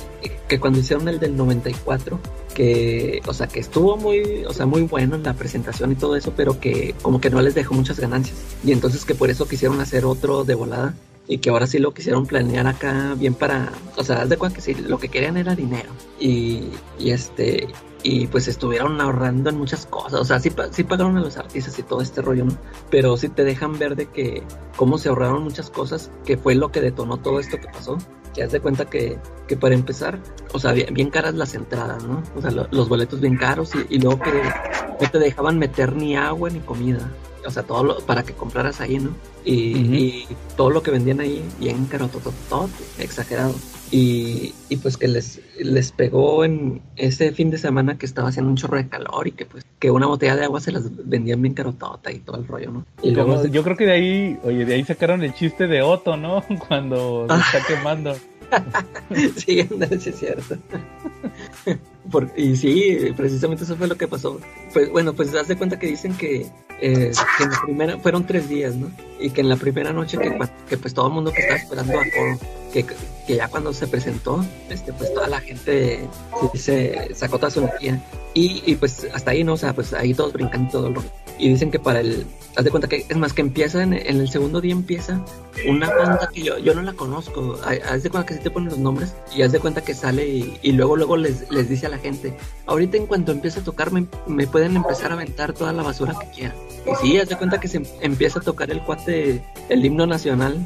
que 0.48 0.60
cuando 0.60 0.78
hicieron 0.78 1.08
el 1.08 1.18
del 1.18 1.36
94, 1.36 2.18
que, 2.54 3.22
o 3.26 3.34
sea, 3.34 3.46
que 3.46 3.60
estuvo 3.60 3.96
muy, 3.96 4.44
o 4.44 4.52
sea, 4.52 4.66
muy 4.66 4.82
bueno 4.82 5.16
en 5.16 5.22
la 5.22 5.34
presentación 5.34 5.92
y 5.92 5.94
todo 5.94 6.16
eso, 6.16 6.32
pero 6.36 6.60
que 6.60 6.94
como 7.02 7.20
que 7.20 7.30
no 7.30 7.40
les 7.40 7.54
dejó 7.54 7.74
muchas 7.74 7.98
ganancias. 7.98 8.36
Y 8.64 8.72
entonces 8.72 9.04
que 9.04 9.14
por 9.14 9.30
eso 9.30 9.48
quisieron 9.48 9.80
hacer 9.80 10.04
otro 10.04 10.44
de 10.44 10.54
volada 10.54 10.94
y 11.30 11.38
que 11.38 11.50
ahora 11.50 11.66
sí 11.66 11.78
lo 11.78 11.94
quisieron 11.94 12.26
planear 12.26 12.66
acá 12.66 13.14
bien 13.16 13.34
para, 13.34 13.72
o 13.96 14.02
sea, 14.02 14.26
de 14.26 14.36
cuenta 14.36 14.56
que 14.56 14.62
sí, 14.62 14.74
lo 14.74 14.98
que 14.98 15.08
querían 15.08 15.36
era 15.36 15.54
dinero. 15.54 15.90
Y, 16.18 16.70
este, 16.98 17.68
y 18.02 18.26
pues 18.26 18.48
estuvieron 18.48 19.00
ahorrando 19.00 19.48
en 19.48 19.56
muchas 19.56 19.86
cosas. 19.86 20.20
O 20.20 20.24
sea, 20.24 20.40
sí, 20.40 20.50
sí 20.72 20.82
pagaron 20.82 21.16
a 21.16 21.20
los 21.20 21.36
artistas 21.36 21.78
y 21.78 21.84
todo 21.84 22.00
este 22.00 22.20
rollo. 22.20 22.46
Pero 22.90 23.16
sí 23.16 23.28
te 23.28 23.44
dejan 23.44 23.78
ver 23.78 23.94
de 23.94 24.06
que 24.06 24.42
cómo 24.76 24.98
se 24.98 25.08
ahorraron 25.08 25.44
muchas 25.44 25.70
cosas, 25.70 26.10
que 26.24 26.36
fue 26.36 26.56
lo 26.56 26.72
que 26.72 26.80
detonó 26.80 27.18
todo 27.18 27.38
esto 27.38 27.58
que 27.58 27.68
pasó. 27.68 27.96
Que 28.34 28.42
haz 28.42 28.52
de 28.52 28.60
cuenta 28.60 28.84
que, 28.84 29.18
que 29.48 29.56
para 29.56 29.74
empezar, 29.74 30.18
o 30.52 30.58
sea, 30.58 30.72
bien, 30.72 31.10
caras 31.10 31.34
las 31.34 31.54
entradas, 31.54 32.04
¿no? 32.04 32.22
O 32.36 32.40
sea, 32.40 32.50
los 32.50 32.88
boletos 32.88 33.20
bien 33.20 33.36
caros 33.36 33.72
y, 33.74 33.96
y, 33.96 33.98
luego 33.98 34.20
que 34.20 34.30
no 35.00 35.10
te 35.10 35.18
dejaban 35.18 35.58
meter 35.58 35.94
ni 35.96 36.16
agua 36.16 36.50
ni 36.50 36.60
comida. 36.60 37.10
O 37.46 37.50
sea, 37.50 37.62
todo 37.62 37.82
lo, 37.82 37.98
para 38.00 38.22
que 38.22 38.34
compraras 38.34 38.80
ahí, 38.80 38.98
¿no? 38.98 39.10
Y, 39.44 39.78
y 39.96 40.28
todo 40.56 40.70
lo 40.70 40.82
que 40.82 40.90
vendían 40.90 41.20
ahí 41.20 41.42
bien 41.58 41.86
caro, 41.86 42.08
todo, 42.08 42.32
todo, 42.48 42.68
exagerado. 42.98 43.54
Y, 43.92 44.54
y, 44.68 44.76
pues 44.76 44.96
que 44.96 45.08
les, 45.08 45.40
les 45.58 45.90
pegó 45.90 46.44
en 46.44 46.80
ese 46.94 47.32
fin 47.32 47.50
de 47.50 47.58
semana 47.58 47.98
que 47.98 48.06
estaba 48.06 48.28
haciendo 48.28 48.48
un 48.48 48.56
chorro 48.56 48.76
de 48.76 48.88
calor 48.88 49.26
y 49.26 49.32
que 49.32 49.46
pues 49.46 49.64
que 49.80 49.90
una 49.90 50.06
botella 50.06 50.36
de 50.36 50.44
agua 50.44 50.60
se 50.60 50.70
las 50.70 50.84
vendían 51.08 51.42
bien 51.42 51.54
carotota 51.54 52.12
y 52.12 52.20
todo 52.20 52.36
el 52.36 52.46
rollo, 52.46 52.70
¿no? 52.70 52.86
Y 53.02 53.10
luego, 53.10 53.44
yo 53.46 53.64
creo 53.64 53.76
que 53.76 53.86
de 53.86 53.92
ahí, 53.92 54.38
oye, 54.44 54.64
de 54.64 54.74
ahí 54.74 54.84
sacaron 54.84 55.24
el 55.24 55.34
chiste 55.34 55.66
de 55.66 55.82
Otto, 55.82 56.16
¿no? 56.16 56.44
Cuando 56.68 57.26
se 57.28 57.58
está 57.58 57.66
quemando. 57.66 58.14
sí, 59.36 59.68
sí 60.00 60.10
es 60.10 60.18
cierto. 60.18 60.56
y 62.36 62.56
sí, 62.56 63.12
precisamente 63.16 63.64
eso 63.64 63.76
fue 63.76 63.86
lo 63.86 63.96
que 63.96 64.08
pasó. 64.08 64.40
Pues 64.72 64.90
bueno, 64.90 65.12
pues 65.14 65.32
das 65.32 65.48
de 65.48 65.56
cuenta 65.56 65.78
que 65.78 65.86
dicen 65.86 66.14
que, 66.14 66.46
eh, 66.80 67.12
que 67.38 67.44
en 67.44 67.50
la 67.50 67.62
primera, 67.64 67.98
fueron 67.98 68.26
tres 68.26 68.48
días, 68.48 68.74
¿no? 68.74 68.90
Y 69.18 69.30
que 69.30 69.40
en 69.40 69.48
la 69.48 69.56
primera 69.56 69.92
noche 69.92 70.18
que, 70.18 70.38
que 70.68 70.76
pues 70.76 70.94
todo 70.94 71.08
el 71.08 71.12
mundo 71.12 71.32
que 71.32 71.40
estaba 71.40 71.60
esperando 71.60 71.92
a 71.92 72.04
Coro, 72.04 72.38
que, 72.72 72.86
que, 73.26 73.36
ya 73.36 73.48
cuando 73.48 73.72
se 73.72 73.86
presentó, 73.86 74.44
este, 74.68 74.92
pues 74.92 75.12
toda 75.14 75.28
la 75.28 75.40
gente 75.40 76.00
se, 76.54 77.14
sacó 77.14 77.38
toda 77.38 77.50
su 77.50 77.60
energía. 77.60 78.02
Y, 78.34 78.62
y, 78.64 78.76
pues 78.76 79.06
hasta 79.12 79.32
ahí, 79.32 79.44
¿no? 79.44 79.54
O 79.54 79.56
sea, 79.56 79.72
pues 79.72 79.92
ahí 79.92 80.14
todos 80.14 80.32
brincando 80.32 80.70
todo 80.70 80.86
el 80.88 80.94
rollo. 80.94 81.10
Y 81.40 81.48
dicen 81.48 81.70
que 81.70 81.78
para 81.78 82.00
el, 82.00 82.26
haz 82.56 82.64
de 82.64 82.70
cuenta 82.70 82.86
que 82.86 83.06
es 83.08 83.16
más 83.16 83.32
que 83.32 83.40
empieza 83.40 83.82
en, 83.82 83.94
el 83.94 84.28
segundo 84.28 84.60
día 84.60 84.72
empieza 84.72 85.24
una 85.66 85.90
banda 85.90 86.28
que 86.32 86.42
yo, 86.42 86.58
yo 86.58 86.74
no 86.74 86.82
la 86.82 86.92
conozco. 86.92 87.58
Haz 87.64 88.02
de 88.02 88.10
cuenta 88.10 88.26
que 88.26 88.34
sí 88.34 88.40
te 88.40 88.50
ponen 88.50 88.68
los 88.68 88.78
nombres 88.78 89.14
y 89.34 89.42
haz 89.42 89.52
de 89.52 89.58
cuenta 89.58 89.82
que 89.82 89.94
sale 89.94 90.26
y, 90.26 90.72
luego 90.72 90.96
luego 90.96 91.16
les, 91.16 91.50
les 91.50 91.68
dice 91.68 91.86
a 91.86 91.88
la 91.88 91.98
gente, 91.98 92.36
ahorita 92.66 92.98
en 92.98 93.06
cuanto 93.06 93.32
empiece 93.32 93.60
a 93.60 93.64
tocar 93.64 93.90
me, 93.90 94.06
me, 94.26 94.46
pueden 94.46 94.76
empezar 94.76 95.10
a 95.10 95.14
aventar 95.14 95.54
toda 95.54 95.72
la 95.72 95.82
basura 95.82 96.14
que 96.20 96.30
quieran. 96.30 96.56
Y 96.86 96.94
sí, 96.96 97.18
haz 97.18 97.28
de 97.28 97.36
cuenta 97.36 97.58
que 97.58 97.68
se 97.68 97.82
empieza 98.00 98.40
a 98.40 98.42
tocar 98.42 98.70
el 98.70 98.82
cuate, 98.82 99.42
el 99.68 99.84
himno 99.84 100.06
nacional 100.06 100.58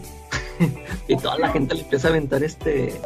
y 1.08 1.16
toda 1.16 1.38
la 1.38 1.50
gente 1.50 1.74
le 1.74 1.82
empieza 1.82 2.08
a 2.08 2.10
aventar 2.10 2.42
este 2.42 3.00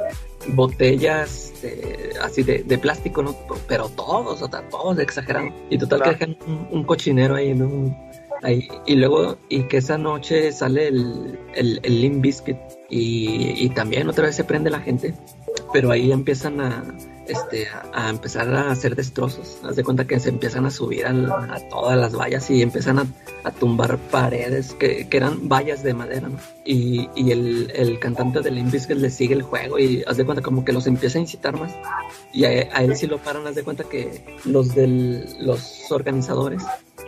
botellas 0.49 1.49
este, 1.63 2.13
así 2.23 2.43
de, 2.43 2.63
de, 2.63 2.79
plástico, 2.79 3.23
¿no? 3.23 3.35
Pero 3.67 3.89
todos, 3.89 4.43
o 4.43 4.49
sea, 4.49 4.69
todos 4.69 4.99
exagerados. 4.99 5.53
Y 5.71 5.79
total 5.79 6.03
que 6.03 6.11
dejan 6.11 6.37
un, 6.71 6.85
cochinero 6.85 7.35
ahí, 7.35 7.55
¿no? 7.55 7.97
Ahí. 8.43 8.69
Y 8.87 8.95
luego, 8.95 9.39
y 9.49 9.65
que 9.65 9.79
esa 9.79 9.99
noche 9.99 10.53
sale 10.53 10.89
el, 10.89 11.39
el, 11.55 11.81
el 11.83 12.01
Limp 12.01 12.23
Biscuit 12.23 12.57
y, 12.89 13.65
y 13.65 13.71
también 13.71 14.09
otra 14.09 14.27
vez 14.27 14.37
se 14.37 14.45
prende 14.45 14.71
la 14.71 14.81
gente, 14.81 15.15
pero 15.73 15.91
ahí 15.91 16.13
empiezan 16.13 16.61
a, 16.61 16.85
este, 17.29 17.69
a, 17.93 18.09
empezar 18.09 18.53
a 18.55 18.71
hacer 18.71 18.97
destrozos. 18.97 19.59
Haz 19.62 19.77
de 19.77 19.85
cuenta 19.85 20.07
que 20.07 20.19
se 20.19 20.31
empiezan 20.31 20.67
a 20.67 20.71
subir 20.71 21.07
a, 21.07 21.12
todas 21.71 21.99
las 21.99 22.14
vallas 22.14 22.49
y 22.51 22.62
empiezan 22.62 22.99
a, 22.99 23.07
tumbar 23.59 23.97
paredes 24.11 24.75
que, 24.75 25.09
eran 25.11 25.49
vallas 25.49 25.83
de 25.83 25.95
madera, 25.95 26.29
Y, 26.64 27.09
y 27.14 27.33
el, 27.33 27.73
el, 27.75 27.99
cantante 27.99 28.41
del 28.41 28.59
que 28.87 28.95
le 28.95 29.11
sigue 29.11 29.35
el 29.35 29.43
juego 29.43 29.79
y 29.79 30.05
haz 30.07 30.17
de 30.17 30.25
cuenta 30.25 30.43
como 30.43 30.64
que 30.64 30.73
los 30.73 30.87
empieza 30.87 31.19
a 31.19 31.23
incitar 31.23 31.59
más. 31.59 31.73
Y 32.33 32.45
a, 32.45 32.62
él 32.62 32.97
sí 32.97 33.07
lo 33.07 33.19
paran, 33.19 33.47
haz 33.47 33.55
de 33.55 33.64
cuenta 33.64 33.85
que 33.85 34.25
los 34.45 34.75
del, 34.75 35.27
los 35.41 35.91
organizadores, 35.91 36.62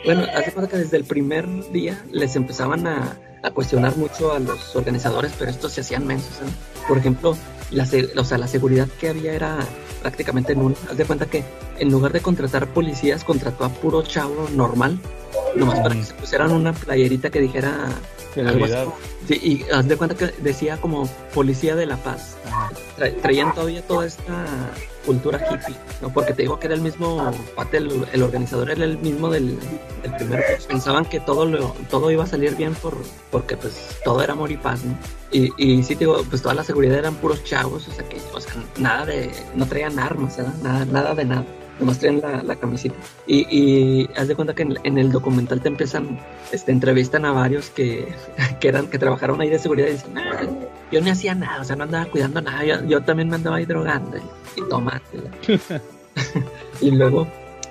bueno, 0.04 0.24
haz 0.34 0.46
de 0.46 0.52
cuenta 0.52 0.70
que 0.70 0.78
desde 0.78 0.96
el 0.96 1.04
primer 1.04 1.46
día 1.72 2.02
les 2.10 2.36
empezaban 2.36 2.86
a, 2.86 3.18
cuestionar 3.54 3.96
mucho 3.96 4.32
a 4.32 4.38
los 4.38 4.76
organizadores, 4.76 5.32
pero 5.38 5.50
estos 5.50 5.72
se 5.72 5.80
hacían 5.80 6.06
mensos, 6.06 6.30
Por 6.86 6.98
ejemplo, 6.98 7.36
la, 7.70 7.88
o 8.16 8.24
sea, 8.24 8.38
la 8.38 8.46
seguridad 8.46 8.88
que 9.00 9.08
había 9.08 9.32
era 9.32 9.58
prácticamente 10.00 10.54
nula. 10.54 10.76
Haz 10.90 10.96
de 10.96 11.04
cuenta 11.04 11.26
que 11.26 11.44
en 11.78 11.90
lugar 11.90 12.12
de 12.12 12.20
contratar 12.20 12.66
policías, 12.68 13.24
contrató 13.24 13.64
a 13.64 13.68
puro 13.68 14.02
chavo 14.02 14.48
normal, 14.54 14.98
nomás 15.56 15.80
para 15.80 15.94
que 15.94 16.04
se 16.04 16.14
pusieran 16.14 16.52
una 16.52 16.72
playerita 16.72 17.30
que 17.30 17.40
dijera 17.40 17.88
Sí, 19.28 19.40
y 19.42 19.70
haz 19.72 19.86
de 19.86 19.96
cuenta 19.96 20.16
que 20.16 20.26
decía 20.42 20.76
como 20.80 21.06
policía 21.34 21.76
de 21.76 21.86
la 21.86 21.96
paz. 21.96 22.36
traían 23.22 23.54
todavía 23.54 23.82
toda 23.82 24.06
esta 24.06 24.46
cultura 25.06 25.38
hippie, 25.38 25.76
¿no? 26.02 26.12
Porque 26.12 26.32
te 26.32 26.42
digo 26.42 26.58
que 26.58 26.66
era 26.66 26.74
el 26.74 26.80
mismo, 26.80 27.32
el, 27.72 28.06
el 28.12 28.22
organizador 28.22 28.70
era 28.70 28.84
el 28.84 28.98
mismo 28.98 29.30
del, 29.30 29.58
del 30.02 30.14
primero. 30.16 30.42
Pensaban 30.68 31.04
que 31.04 31.20
todo 31.20 31.44
lo, 31.46 31.74
todo 31.90 32.10
iba 32.10 32.24
a 32.24 32.26
salir 32.26 32.56
bien 32.56 32.74
por, 32.74 32.96
porque 33.30 33.56
pues 33.56 33.98
todo 34.04 34.22
era 34.22 34.32
amor 34.32 34.50
y 34.50 34.56
paz, 34.56 34.84
¿no? 34.84 34.96
Y, 35.32 35.52
y 35.56 35.82
sí 35.82 35.94
te 35.94 36.00
digo, 36.00 36.22
pues 36.28 36.42
toda 36.42 36.54
la 36.54 36.64
seguridad 36.64 36.98
eran 36.98 37.14
puros 37.14 37.44
chavos, 37.44 37.86
o 37.88 37.92
sea 37.92 38.08
que, 38.08 38.20
o 38.34 38.40
sea, 38.40 38.52
nada 38.78 39.06
de, 39.06 39.30
no 39.54 39.66
traían 39.66 39.98
armas, 39.98 40.36
¿verdad? 40.36 40.54
Nada, 40.62 40.84
nada 40.84 41.14
de 41.14 41.24
nada 41.24 41.44
nomás 41.80 42.02
la, 42.02 42.42
la 42.42 42.56
camisita. 42.56 42.94
Y, 43.26 43.46
y 43.50 44.10
haz 44.16 44.28
de 44.28 44.36
cuenta 44.36 44.54
que 44.54 44.62
en, 44.62 44.98
el 44.98 45.10
documental 45.10 45.60
te 45.60 45.68
empiezan, 45.68 46.20
este, 46.52 46.72
entrevistan 46.72 47.24
a 47.24 47.32
varios 47.32 47.70
que, 47.70 48.14
que 48.60 48.68
eran, 48.68 48.88
que 48.88 48.98
trabajaron 48.98 49.40
ahí 49.40 49.48
de 49.48 49.58
seguridad 49.58 49.88
y 49.88 49.92
dicen, 49.92 50.16
ah, 50.18 50.42
yo 50.92 51.00
ni 51.00 51.10
hacía 51.10 51.34
nada, 51.34 51.62
o 51.62 51.64
sea, 51.64 51.76
no 51.76 51.84
andaba 51.84 52.06
cuidando 52.06 52.40
nada, 52.40 52.64
yo, 52.64 52.84
yo 52.84 53.02
también 53.02 53.28
me 53.28 53.36
andaba 53.36 53.56
ahí 53.56 53.66
drogando 53.66 54.18
y, 54.18 54.60
y 54.60 54.62
y 56.86 56.90
luego, 56.90 57.26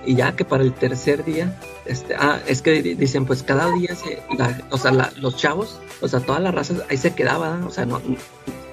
y 0.05 0.15
ya 0.15 0.35
que 0.35 0.45
para 0.45 0.63
el 0.63 0.73
tercer 0.73 1.23
día, 1.23 1.59
este, 1.85 2.15
ah, 2.15 2.39
es 2.47 2.61
que 2.61 2.81
dicen, 2.81 3.25
pues 3.25 3.43
cada 3.43 3.71
día, 3.71 3.95
se, 3.95 4.21
o 4.69 4.77
sea, 4.77 4.91
los 4.91 5.35
chavos, 5.35 5.79
o 6.01 6.07
sea, 6.07 6.19
todas 6.19 6.41
las 6.41 6.53
razas 6.53 6.83
ahí 6.89 6.97
se 6.97 7.13
quedaban, 7.13 7.63
o 7.63 7.69
sea, 7.69 7.85
no, 7.85 8.01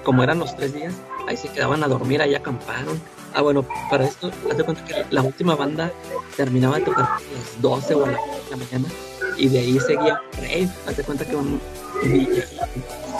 como 0.03 0.23
eran 0.23 0.39
los 0.39 0.55
tres 0.55 0.73
días, 0.73 0.93
ahí 1.27 1.35
se 1.35 1.49
quedaban 1.49 1.83
a 1.83 1.87
dormir, 1.87 2.21
ahí 2.21 2.33
acamparon. 2.33 2.99
Ah, 3.37 3.43
bueno, 3.43 3.63
para 3.91 4.05
esto, 4.05 4.31
haz 4.49 4.57
de 4.57 4.63
cuenta 4.63 4.83
que 4.83 5.05
la 5.11 5.21
última 5.21 5.55
banda 5.55 5.91
terminaba 6.35 6.79
de 6.79 6.85
tocar 6.85 7.05
a 7.05 7.19
las 7.19 7.61
12 7.61 7.93
o 7.93 8.05
a 8.05 8.07
la, 8.09 8.19
la 8.49 8.57
mañana 8.57 8.87
y 9.37 9.47
de 9.47 9.59
ahí 9.59 9.79
seguía 9.79 10.19
rave, 10.37 10.69
haz 10.87 10.97
de 10.97 11.03
cuenta 11.03 11.23
que 11.23 11.35
un, 11.35 11.61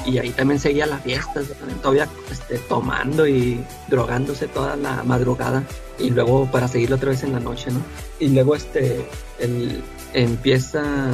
y 0.08 0.18
ahí 0.18 0.32
también 0.32 0.60
seguía 0.60 0.88
la 0.88 0.98
fiesta, 0.98 1.42
todavía 1.84 2.08
este, 2.32 2.58
tomando 2.60 3.28
y 3.28 3.64
drogándose 3.90 4.48
toda 4.48 4.76
la 4.76 5.04
madrugada 5.04 5.64
y 6.00 6.10
luego 6.10 6.50
para 6.52 6.68
seguirlo 6.68 6.96
otra 6.96 7.12
vez 7.12 7.22
en 7.22 7.34
la 7.34 7.40
noche, 7.40 7.70
¿no? 7.72 7.82
Y 8.20 8.30
luego 8.30 8.56
este, 8.56 9.08
el, 9.38 9.84
empieza, 10.14 11.12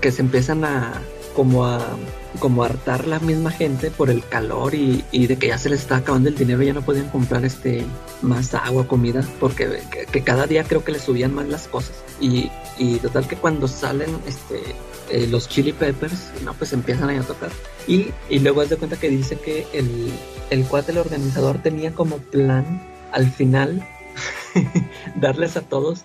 que 0.00 0.12
se 0.12 0.22
empiezan 0.22 0.64
a 0.64 1.02
como 1.38 1.66
a 1.66 1.86
como 2.40 2.64
hartar 2.64 3.06
la 3.06 3.20
misma 3.20 3.52
gente 3.52 3.92
por 3.92 4.10
el 4.10 4.24
calor 4.24 4.74
y, 4.74 5.04
de 5.12 5.36
que 5.38 5.46
ya 5.46 5.56
se 5.56 5.70
les 5.70 5.82
está 5.82 5.98
acabando 5.98 6.28
el 6.28 6.34
dinero, 6.34 6.64
ya 6.64 6.72
no 6.72 6.82
podían 6.82 7.08
comprar 7.10 7.44
este 7.44 7.84
más 8.22 8.54
agua, 8.54 8.88
comida, 8.88 9.24
porque 9.38 9.80
que, 10.10 10.24
cada 10.24 10.48
día 10.48 10.64
creo 10.64 10.82
que 10.82 10.90
les 10.90 11.02
subían 11.02 11.32
más 11.32 11.46
las 11.46 11.68
cosas. 11.68 11.94
Y, 12.20 12.50
y 12.76 12.96
total 12.96 13.28
que 13.28 13.36
cuando 13.36 13.68
salen 13.68 14.10
este 14.26 14.60
eh, 15.10 15.28
los 15.28 15.48
Chili 15.48 15.72
Peppers, 15.72 16.32
no, 16.42 16.54
pues 16.54 16.72
empiezan 16.72 17.08
a 17.10 17.22
tocar. 17.22 17.50
Y, 17.86 18.08
y 18.28 18.40
luego 18.40 18.62
es 18.62 18.70
de 18.70 18.76
cuenta 18.76 18.96
que 18.96 19.08
dice 19.08 19.36
que 19.36 19.64
el, 19.72 20.10
el 20.50 20.64
cuate, 20.64 20.90
el 20.90 20.98
organizador, 20.98 21.58
tenía 21.58 21.92
como 21.92 22.18
plan 22.18 22.82
al 23.12 23.30
final 23.30 23.86
darles 25.14 25.56
a 25.56 25.60
todos 25.60 26.04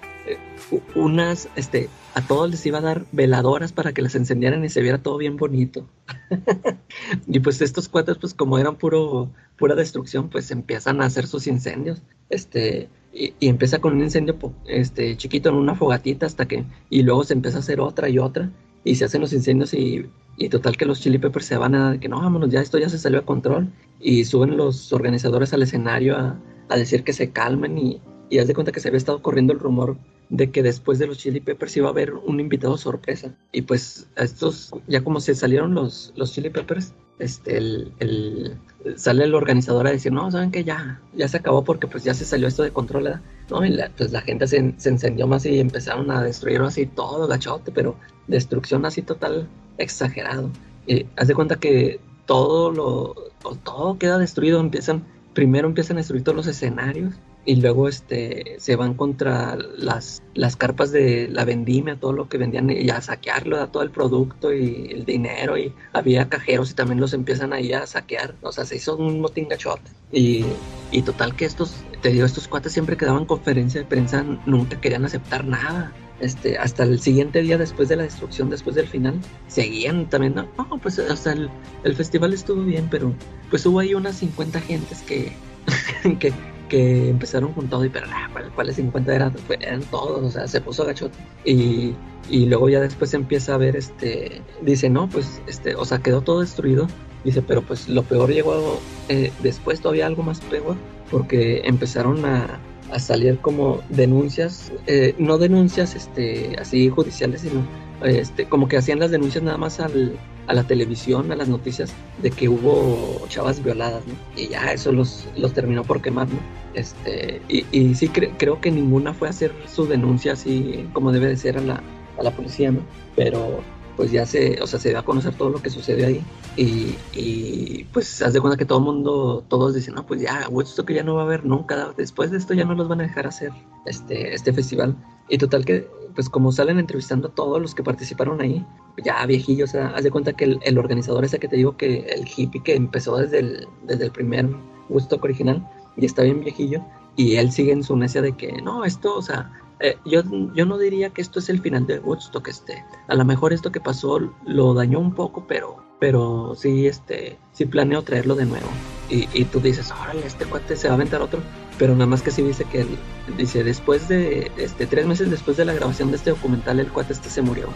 unas, 0.95 1.49
este, 1.55 1.89
a 2.13 2.21
todos 2.21 2.49
les 2.49 2.65
iba 2.65 2.79
a 2.79 2.81
dar 2.81 3.05
veladoras 3.11 3.71
para 3.71 3.93
que 3.93 4.01
las 4.01 4.15
encendieran 4.15 4.63
y 4.63 4.69
se 4.69 4.81
viera 4.81 5.01
todo 5.01 5.17
bien 5.17 5.37
bonito. 5.37 5.87
y 7.27 7.39
pues 7.39 7.61
estos 7.61 7.89
cuates, 7.89 8.17
pues 8.17 8.33
como 8.33 8.57
eran 8.57 8.75
puro, 8.75 9.31
pura 9.57 9.75
destrucción, 9.75 10.29
pues 10.29 10.51
empiezan 10.51 11.01
a 11.01 11.05
hacer 11.05 11.27
sus 11.27 11.47
incendios. 11.47 12.01
Este, 12.29 12.89
y, 13.13 13.33
y, 13.39 13.47
empieza 13.47 13.79
con 13.79 13.93
un 13.93 14.01
incendio 14.01 14.37
este, 14.65 15.15
chiquito 15.17 15.49
en 15.49 15.55
una 15.55 15.75
fogatita 15.75 16.25
hasta 16.25 16.47
que, 16.47 16.65
y 16.89 17.03
luego 17.03 17.23
se 17.23 17.33
empieza 17.33 17.57
a 17.57 17.61
hacer 17.61 17.79
otra 17.79 18.09
y 18.09 18.17
otra 18.17 18.49
y 18.83 18.95
se 18.95 19.05
hacen 19.05 19.21
los 19.21 19.33
incendios 19.33 19.73
y, 19.73 20.09
y 20.37 20.49
total 20.49 20.77
que 20.77 20.85
los 20.85 20.99
Chili 20.99 21.19
Peppers 21.19 21.45
se 21.45 21.57
van 21.57 21.75
a 21.75 21.99
que 21.99 22.09
no, 22.09 22.19
vámonos, 22.19 22.49
ya 22.49 22.61
esto 22.61 22.79
ya 22.79 22.89
se 22.89 22.97
salió 22.97 23.19
a 23.19 23.25
control 23.25 23.69
y 23.99 24.25
suben 24.25 24.57
los 24.57 24.91
organizadores 24.91 25.53
al 25.53 25.61
escenario 25.61 26.17
a, 26.17 26.39
a 26.69 26.77
decir 26.77 27.03
que 27.03 27.13
se 27.13 27.31
calmen 27.31 27.77
y, 27.77 28.01
y 28.33 28.39
haz 28.39 28.47
de 28.47 28.55
cuenta 28.55 28.71
que 28.71 28.79
se 28.79 28.87
había 28.87 28.97
estado 28.97 29.21
corriendo 29.21 29.53
el 29.53 29.59
rumor 29.59 29.95
de 30.29 30.49
que 30.49 30.63
después 30.63 30.97
de 30.97 31.05
los 31.05 31.19
Chili 31.19 31.39
Peppers 31.39 31.77
iba 31.77 31.87
a 31.89 31.91
haber 31.91 32.15
un 32.15 32.39
invitado 32.39 32.77
sorpresa 32.77 33.35
y 33.51 33.61
pues 33.61 34.07
estos 34.15 34.71
ya 34.87 35.03
como 35.03 35.19
se 35.19 35.35
salieron 35.35 35.75
los, 35.75 36.11
los 36.15 36.33
Chili 36.33 36.49
Peppers 36.49 36.93
este 37.19 37.57
el, 37.57 37.93
el 37.99 38.57
sale 38.95 39.25
el 39.25 39.35
organizador 39.35 39.85
a 39.85 39.91
decir 39.91 40.11
no 40.11 40.31
saben 40.31 40.49
que 40.49 40.63
ya 40.63 40.99
ya 41.15 41.27
se 41.27 41.37
acabó 41.37 41.63
porque 41.63 41.85
pues 41.85 42.03
ya 42.03 42.15
se 42.15 42.25
salió 42.25 42.47
esto 42.47 42.63
de 42.63 42.71
control 42.71 43.03
¿verdad? 43.03 43.21
no 43.51 43.63
y 43.63 43.77
pues 43.95 44.11
la 44.11 44.21
gente 44.21 44.47
se, 44.47 44.73
se 44.77 44.89
encendió 44.89 45.27
más 45.27 45.45
y 45.45 45.59
empezaron 45.59 46.09
a 46.09 46.23
destruirlo 46.23 46.65
así 46.65 46.87
todo 46.87 47.27
gachote 47.27 47.71
pero 47.71 47.95
destrucción 48.27 48.83
así 48.87 49.03
total 49.03 49.47
exagerado. 49.77 50.49
Y 50.87 51.05
haz 51.17 51.27
de 51.27 51.35
cuenta 51.35 51.57
que 51.57 51.99
todo 52.25 52.71
lo 52.71 53.15
todo 53.63 53.97
queda 53.99 54.17
destruido, 54.17 54.59
empiezan 54.59 55.03
primero 55.33 55.67
empiezan 55.67 55.97
a 55.97 55.99
destruir 55.99 56.23
todos 56.23 56.35
los 56.35 56.47
escenarios 56.47 57.13
y 57.45 57.57
luego 57.57 57.89
este 57.89 58.55
se 58.59 58.75
van 58.75 58.93
contra 58.93 59.57
las, 59.77 60.23
las 60.33 60.55
carpas 60.55 60.91
de 60.91 61.27
la 61.29 61.45
vendimia, 61.45 61.99
todo 61.99 62.13
lo 62.13 62.29
que 62.29 62.37
vendían 62.37 62.69
y 62.69 62.89
a 62.89 63.01
saquearlo, 63.01 63.59
a 63.59 63.71
todo 63.71 63.83
el 63.83 63.91
producto 63.91 64.53
y 64.53 64.89
el 64.91 65.05
dinero 65.05 65.57
y 65.57 65.73
había 65.91 66.29
cajeros 66.29 66.71
y 66.71 66.73
también 66.73 66.99
los 66.99 67.13
empiezan 67.13 67.53
ahí 67.53 67.73
a 67.73 67.85
saquear, 67.85 68.35
o 68.41 68.51
sea, 68.51 68.65
se 68.65 68.77
hizo 68.77 68.95
un 68.95 69.19
motingachote. 69.19 69.91
Y, 70.11 70.45
y 70.91 71.01
total 71.01 71.35
que 71.35 71.45
estos, 71.45 71.75
te 72.01 72.09
digo, 72.09 72.25
estos 72.25 72.47
cuates 72.47 72.71
siempre 72.71 72.97
que 72.97 73.05
daban 73.05 73.25
conferencia 73.25 73.81
de 73.81 73.87
prensa 73.87 74.23
nunca 74.45 74.79
querían 74.79 75.05
aceptar 75.05 75.45
nada. 75.45 75.91
Este, 76.19 76.57
hasta 76.57 76.83
el 76.83 77.01
siguiente 77.01 77.41
día 77.41 77.57
después 77.57 77.89
de 77.89 77.97
la 77.97 78.03
destrucción, 78.03 78.49
después 78.49 78.75
del 78.75 78.87
final, 78.87 79.19
seguían 79.47 80.09
también, 80.09 80.35
no, 80.35 80.47
no 80.57 80.77
pues 80.81 80.97
hasta 80.99 81.33
el, 81.33 81.49
el 81.83 81.95
festival 81.95 82.33
estuvo 82.33 82.61
bien, 82.63 82.87
pero 82.89 83.13
pues 83.49 83.65
hubo 83.65 83.79
ahí 83.79 83.93
unas 83.93 84.17
50 84.17 84.61
gentes 84.61 85.01
que, 85.01 85.33
que, 86.19 86.31
que 86.69 87.09
empezaron 87.09 87.53
con 87.53 87.67
todo 87.69 87.85
y 87.85 87.89
pero 87.89 88.07
ah, 88.09 88.29
¿cuál- 88.31 88.51
¿cuáles 88.55 88.75
50 88.77 89.13
eran? 89.15 89.33
Fue- 89.37 89.57
eran 89.61 89.81
todos, 89.83 90.21
o 90.23 90.31
sea, 90.31 90.47
se 90.47 90.61
puso 90.61 90.85
gachote. 90.85 91.17
Y, 91.45 91.93
y 92.29 92.45
luego 92.45 92.69
ya 92.69 92.79
después 92.79 93.13
empieza 93.13 93.53
a 93.55 93.57
ver, 93.57 93.75
este, 93.75 94.41
dice, 94.61 94.89
no, 94.89 95.07
pues, 95.09 95.41
este, 95.47 95.75
o 95.75 95.85
sea, 95.85 95.99
quedó 95.99 96.21
todo 96.21 96.41
destruido. 96.41 96.87
Dice, 97.23 97.41
pero 97.41 97.61
pues 97.61 97.87
lo 97.87 98.03
peor 98.03 98.31
llegó 98.33 98.79
eh, 99.07 99.31
después, 99.41 99.79
todavía 99.79 100.07
algo 100.07 100.23
más 100.23 100.41
peor, 100.41 100.75
porque 101.09 101.61
empezaron 101.63 102.25
a, 102.25 102.59
a 102.91 102.99
salir 102.99 103.37
como 103.39 103.79
denuncias, 103.89 104.71
eh, 104.87 105.15
no 105.17 105.37
denuncias 105.37 105.95
este, 105.95 106.55
así 106.59 106.89
judiciales, 106.89 107.41
sino 107.41 107.65
este, 108.03 108.45
como 108.45 108.67
que 108.67 108.75
hacían 108.75 108.99
las 108.99 109.09
denuncias 109.11 109.41
nada 109.43 109.57
más 109.57 109.79
al, 109.79 110.17
a 110.47 110.53
la 110.53 110.63
televisión, 110.63 111.31
a 111.31 111.35
las 111.35 111.47
noticias, 111.47 111.93
de 112.21 112.31
que 112.31 112.49
hubo 112.49 113.25
chavas 113.29 113.63
violadas. 113.63 114.03
Y 114.35 114.49
ya 114.49 114.71
eso 114.73 114.91
los, 114.91 115.25
los 115.37 115.53
terminó 115.53 115.83
por 115.83 116.01
quemar, 116.01 116.27
¿no? 116.29 116.39
Este, 116.73 117.41
y, 117.49 117.65
y 117.71 117.95
sí 117.95 118.09
cre- 118.09 118.33
creo 118.37 118.59
que 118.59 118.71
ninguna 118.71 119.13
fue 119.13 119.27
a 119.27 119.31
hacer 119.31 119.53
su 119.67 119.85
denuncia 119.85 120.33
así 120.33 120.89
como 120.93 121.11
debe 121.11 121.27
de 121.27 121.37
ser 121.37 121.57
a 121.57 121.61
la, 121.61 121.83
a 122.19 122.23
la 122.23 122.31
policía, 122.31 122.71
¿no? 122.71 122.81
Pero 123.15 123.61
pues 123.95 124.11
ya 124.11 124.25
se, 124.25 124.59
o 124.59 124.65
sea, 124.65 124.79
se 124.79 124.97
a 124.97 125.03
conocer 125.03 125.35
todo 125.35 125.49
lo 125.49 125.61
que 125.61 125.69
sucedió 125.69 126.07
ahí. 126.07 126.21
Y, 126.57 126.95
y 127.13 127.85
pues 127.93 128.21
haz 128.23 128.33
de 128.33 128.41
cuenta 128.41 128.57
que 128.57 128.65
todo 128.65 128.79
el 128.79 128.85
mundo, 128.85 129.43
todos 129.47 129.75
dicen, 129.75 129.93
no, 129.93 130.05
pues 130.05 130.21
ya, 130.21 130.47
Woodstock 130.49 130.89
ya 130.91 131.03
no 131.03 131.15
va 131.15 131.21
a 131.21 131.25
haber 131.25 131.45
nunca, 131.45 131.93
después 131.95 132.31
de 132.31 132.37
esto 132.37 132.55
ya 132.55 132.65
no 132.65 132.73
los 132.73 132.87
van 132.87 133.01
a 133.01 133.03
dejar 133.03 133.27
hacer 133.27 133.51
este, 133.85 134.33
este 134.33 134.51
festival. 134.51 134.95
Y 135.29 135.37
total 135.37 135.63
que, 135.63 135.87
pues 136.15 136.29
como 136.29 136.51
salen 136.51 136.79
entrevistando 136.79 137.27
a 137.27 137.31
todos 137.31 137.61
los 137.61 137.75
que 137.75 137.83
participaron 137.83 138.41
ahí, 138.41 138.65
ya 139.03 139.25
viejillos, 139.25 139.69
o 139.69 139.73
sea, 139.73 139.87
haz 139.89 140.03
de 140.03 140.11
cuenta 140.11 140.33
que 140.33 140.45
el, 140.45 140.59
el 140.63 140.77
organizador 140.77 141.25
ese 141.25 141.39
que 141.39 141.47
te 141.47 141.55
digo 141.55 141.75
que 141.77 141.99
el 141.99 142.27
hippie 142.27 142.61
que 142.63 142.75
empezó 142.75 143.17
desde 143.17 143.39
el, 143.39 143.67
desde 143.83 144.05
el 144.05 144.11
primer 144.11 144.49
Woodstock 144.89 145.23
original, 145.23 145.67
y 145.97 146.05
está 146.05 146.23
bien 146.23 146.41
viejillo, 146.41 146.81
y 147.15 147.35
él 147.35 147.51
sigue 147.51 147.71
en 147.71 147.83
su 147.83 147.95
necia 147.95 148.21
de 148.21 148.33
que, 148.33 148.61
no, 148.61 148.85
esto, 148.85 149.15
o 149.15 149.21
sea, 149.21 149.51
eh, 149.79 149.97
yo, 150.05 150.21
yo 150.55 150.65
no 150.65 150.77
diría 150.77 151.09
que 151.09 151.21
esto 151.21 151.39
es 151.39 151.49
el 151.49 151.61
final 151.61 151.85
de 151.85 151.99
Woodstock, 151.99 152.47
este, 152.47 152.83
a 153.07 153.15
lo 153.15 153.25
mejor 153.25 153.53
esto 153.53 153.71
que 153.71 153.81
pasó 153.81 154.19
lo 154.45 154.73
dañó 154.73 154.99
un 154.99 155.13
poco, 155.13 155.45
pero, 155.47 155.82
pero 156.03 156.53
sí, 156.57 156.85
este, 156.85 157.37
sí 157.53 157.65
planeo 157.65 158.01
traerlo 158.01 158.35
de 158.35 158.45
nuevo. 158.45 158.67
Y, 159.09 159.29
y 159.33 159.45
tú 159.45 159.61
dices, 159.61 159.89
órale, 160.01 160.27
este 160.27 160.43
cuate 160.43 160.75
se 160.75 160.89
va 160.89 160.95
a 160.95 160.97
aventar 160.97 161.21
otro, 161.21 161.39
pero 161.79 161.93
nada 161.93 162.07
más 162.07 162.21
que 162.21 162.29
sí 162.29 162.41
dice 162.41 162.65
que, 162.65 162.81
él- 162.81 162.97
dice, 163.37 163.63
después 163.63 164.09
de, 164.09 164.51
este, 164.57 164.85
tres 164.85 165.05
meses 165.05 165.31
después 165.31 165.55
de 165.55 165.63
la 165.63 165.71
grabación 165.71 166.09
de 166.11 166.17
este 166.17 166.31
documental, 166.31 166.81
el 166.81 166.91
cuate 166.91 167.13
este 167.13 167.29
se 167.29 167.41
murió. 167.41 167.69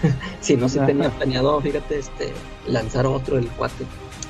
si 0.40 0.56
no, 0.56 0.70
se 0.70 0.78
Ajá. 0.78 0.86
tenía 0.86 1.10
planeado, 1.10 1.60
fíjate, 1.60 1.98
este, 1.98 2.32
lanzar 2.66 3.04
otro 3.04 3.36
el 3.36 3.48
cuate. 3.48 3.84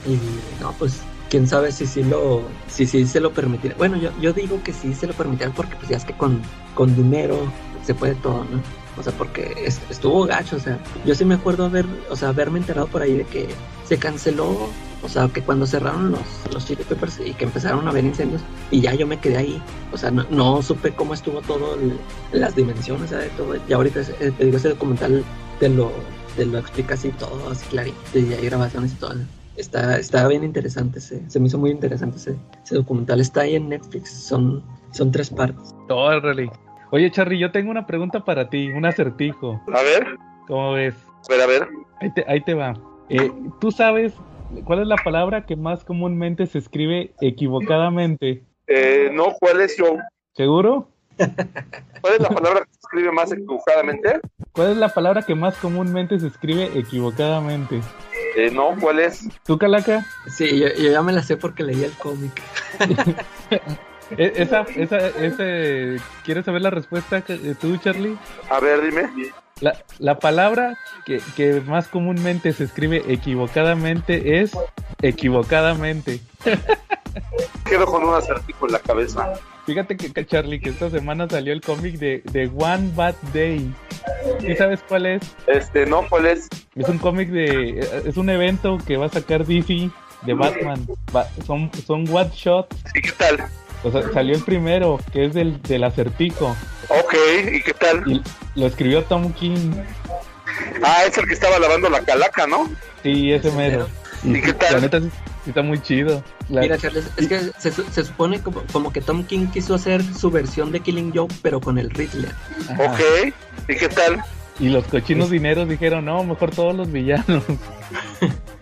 Y 0.04 0.18
no, 0.60 0.72
pues 0.76 1.02
quién 1.30 1.46
sabe 1.46 1.70
si 1.70 1.86
sí 1.86 2.02
lo 2.02 2.42
si 2.66 2.86
sí 2.88 3.06
se 3.06 3.20
lo 3.20 3.32
permitirá. 3.32 3.76
Bueno, 3.78 3.96
yo, 3.98 4.10
yo 4.20 4.32
digo 4.32 4.60
que 4.64 4.72
sí 4.72 4.94
se 4.94 5.06
lo 5.06 5.12
permitirán 5.12 5.52
porque 5.52 5.76
pues 5.76 5.90
ya 5.90 5.96
es 5.98 6.04
que 6.04 6.14
con, 6.14 6.42
con 6.74 6.96
dinero 6.96 7.38
se 7.86 7.94
puede 7.94 8.16
todo, 8.16 8.38
¿no? 8.50 8.83
O 8.96 9.02
sea, 9.02 9.12
porque 9.14 9.54
es- 9.64 9.80
estuvo 9.90 10.24
gacho, 10.24 10.56
o 10.56 10.60
sea, 10.60 10.78
yo 11.04 11.14
sí 11.14 11.24
me 11.24 11.34
acuerdo 11.34 11.64
haber, 11.64 11.86
o 12.10 12.16
sea, 12.16 12.28
haberme 12.28 12.58
enterado 12.60 12.86
por 12.86 13.02
ahí 13.02 13.14
de 13.18 13.24
que 13.24 13.48
se 13.86 13.98
canceló, 13.98 14.68
o 15.02 15.08
sea, 15.08 15.28
que 15.28 15.42
cuando 15.42 15.66
cerraron 15.66 16.12
los, 16.12 16.20
los 16.52 16.64
Chili 16.64 16.82
Peppers 16.84 17.20
y 17.24 17.34
que 17.34 17.44
empezaron 17.44 17.86
a 17.86 17.90
haber 17.90 18.04
incendios, 18.04 18.40
y 18.70 18.80
ya 18.80 18.94
yo 18.94 19.06
me 19.06 19.18
quedé 19.18 19.36
ahí, 19.36 19.62
o 19.92 19.98
sea, 19.98 20.10
no, 20.10 20.62
supe 20.62 20.92
cómo 20.94 21.12
estuvo 21.14 21.40
todo, 21.42 21.74
el- 21.74 21.98
las 22.40 22.54
dimensiones, 22.56 23.10
¿sabes? 23.10 23.30
Todo, 23.36 23.56
y 23.68 23.72
ahorita 23.72 24.00
eh, 24.20 24.32
te 24.36 24.44
digo, 24.44 24.56
ese 24.56 24.70
documental 24.70 25.24
te 25.60 25.68
lo, 25.68 25.90
te 26.36 26.46
lo 26.46 26.58
explica 26.58 26.94
así 26.94 27.10
todo, 27.10 27.50
así 27.50 27.66
clarito, 27.66 27.96
y 28.14 28.32
hay 28.32 28.44
grabaciones 28.46 28.92
y 28.92 28.96
todo. 28.96 29.14
Está, 29.56 29.98
está 29.98 30.26
bien 30.26 30.42
interesante, 30.42 31.00
se 31.00 31.38
me 31.40 31.46
hizo 31.46 31.58
muy 31.58 31.70
interesante 31.70 32.16
ese, 32.16 32.36
documental, 32.74 33.20
está 33.20 33.42
ahí 33.42 33.54
en 33.56 33.68
Netflix, 33.68 34.10
son, 34.10 34.62
son 34.92 35.10
tres 35.12 35.30
partes. 35.30 35.74
Órale. 35.88 36.50
Oye, 36.94 37.10
Charly, 37.10 37.40
yo 37.40 37.50
tengo 37.50 37.72
una 37.72 37.88
pregunta 37.88 38.24
para 38.24 38.48
ti, 38.48 38.68
un 38.68 38.86
acertijo. 38.86 39.60
A 39.66 39.82
ver, 39.82 40.16
¿Cómo 40.46 40.74
ves? 40.74 40.94
a 41.28 41.32
ver, 41.32 41.40
a 41.40 41.46
ver. 41.46 41.68
Ahí 42.00 42.14
te, 42.14 42.24
ahí 42.28 42.40
te 42.40 42.54
va. 42.54 42.74
Eh, 43.08 43.32
¿Tú 43.60 43.72
sabes 43.72 44.14
cuál 44.62 44.82
es 44.82 44.86
la 44.86 44.94
palabra 44.94 45.44
que 45.44 45.56
más 45.56 45.82
comúnmente 45.82 46.46
se 46.46 46.58
escribe 46.58 47.10
equivocadamente? 47.20 48.44
Eh, 48.68 49.10
no, 49.12 49.34
¿cuál 49.40 49.62
es 49.62 49.76
yo? 49.76 49.96
¿Seguro? 50.36 50.86
¿Cuál 51.16 52.14
es 52.14 52.20
la 52.20 52.28
palabra 52.28 52.60
que 52.60 52.70
se 52.70 52.78
escribe 52.78 53.10
más 53.10 53.32
equivocadamente? 53.32 54.20
¿Cuál 54.52 54.70
es 54.70 54.76
la 54.76 54.90
palabra 54.90 55.22
que 55.22 55.34
más 55.34 55.56
comúnmente 55.56 56.20
se 56.20 56.28
escribe 56.28 56.78
equivocadamente? 56.78 57.80
Eh, 58.36 58.52
no, 58.52 58.76
¿cuál 58.80 59.00
es? 59.00 59.28
¿Tú, 59.42 59.58
Calaca? 59.58 60.06
Sí, 60.28 60.60
yo, 60.60 60.68
yo 60.68 60.92
ya 60.92 61.02
me 61.02 61.12
la 61.12 61.24
sé 61.24 61.36
porque 61.36 61.64
leí 61.64 61.82
el 61.82 61.92
cómic. 61.94 62.40
E- 64.16 64.32
Esa, 64.36 64.62
esa, 64.76 64.98
ese, 65.08 65.96
¿Quieres 66.24 66.44
saber 66.44 66.62
la 66.62 66.70
respuesta 66.70 67.22
eh, 67.28 67.54
tú, 67.60 67.76
Charlie? 67.78 68.16
A 68.50 68.60
ver, 68.60 68.80
dime. 68.82 69.08
La, 69.60 69.76
la 69.98 70.18
palabra 70.18 70.76
que, 71.06 71.20
que 71.36 71.60
más 71.62 71.88
comúnmente 71.88 72.52
se 72.52 72.64
escribe 72.64 73.02
equivocadamente 73.08 74.40
es 74.40 74.52
equivocadamente. 75.02 76.20
Quedo 77.64 77.86
con 77.86 78.04
un 78.04 78.14
acertijo 78.14 78.66
en 78.66 78.72
la 78.72 78.78
cabeza. 78.80 79.32
Fíjate 79.66 79.96
que, 79.96 80.12
que, 80.12 80.26
Charlie, 80.26 80.60
que 80.60 80.70
esta 80.70 80.90
semana 80.90 81.26
salió 81.28 81.52
el 81.52 81.60
cómic 81.62 81.94
de, 81.98 82.22
de 82.32 82.50
One 82.54 82.90
Bad 82.94 83.14
Day. 83.32 83.72
¿Sí 84.40 84.54
sabes 84.56 84.80
cuál 84.86 85.06
es? 85.06 85.22
Este, 85.46 85.86
no, 85.86 86.06
¿cuál 86.10 86.26
es? 86.26 86.48
Es 86.74 86.88
un 86.88 86.98
cómic 86.98 87.30
de... 87.30 87.78
Es 88.04 88.16
un 88.18 88.28
evento 88.28 88.76
que 88.86 88.96
va 88.98 89.06
a 89.06 89.08
sacar 89.08 89.46
DC 89.46 89.88
de 90.22 90.34
Batman. 90.34 90.86
Va- 91.14 91.28
son, 91.46 91.70
son 91.86 92.04
one 92.12 92.30
shots. 92.34 92.76
¿Y 92.94 93.00
qué 93.00 93.12
tal? 93.12 93.38
O 93.84 93.92
sea, 93.92 94.02
salió 94.12 94.34
el 94.34 94.42
primero, 94.42 94.98
que 95.12 95.26
es 95.26 95.34
del, 95.34 95.60
del 95.62 95.84
acertijo. 95.84 96.56
Ok, 96.88 97.14
¿y 97.52 97.62
qué 97.62 97.74
tal? 97.74 98.02
Y 98.10 98.22
lo 98.58 98.66
escribió 98.66 99.04
Tom 99.04 99.32
King. 99.34 99.72
Ah, 100.82 101.04
es 101.06 101.16
el 101.18 101.26
que 101.26 101.34
estaba 101.34 101.58
lavando 101.58 101.88
la 101.90 102.00
calaca, 102.00 102.46
¿no? 102.46 102.70
Sí, 103.02 103.32
ese 103.32 103.50
mero. 103.52 103.86
¿Y 104.22 104.40
qué 104.40 104.52
tal? 104.54 104.74
La 104.74 104.80
neta 104.80 105.00
está 105.46 105.62
muy 105.62 105.80
chido. 105.82 106.24
La- 106.48 106.62
Mira, 106.62 106.78
Charles, 106.78 107.04
es 107.18 107.28
que 107.28 107.40
se, 107.58 107.72
su- 107.72 107.84
se 107.90 108.04
supone 108.04 108.40
como, 108.40 108.62
como 108.72 108.92
que 108.92 109.00
Tom 109.02 109.24
King 109.24 109.48
quiso 109.48 109.74
hacer 109.74 110.02
su 110.14 110.30
versión 110.30 110.72
de 110.72 110.80
Killing 110.80 111.12
Joke, 111.14 111.34
pero 111.42 111.60
con 111.60 111.78
el 111.78 111.90
Riddler. 111.90 112.32
ajá. 112.70 112.84
Ok, 112.84 113.00
¿y 113.68 113.76
qué 113.76 113.88
tal? 113.88 114.22
Y 114.60 114.68
los 114.68 114.84
cochinos 114.86 115.30
dineros 115.30 115.68
dijeron, 115.68 116.04
no, 116.04 116.22
mejor 116.24 116.50
todos 116.52 116.74
los 116.74 116.90
villanos. 116.90 117.42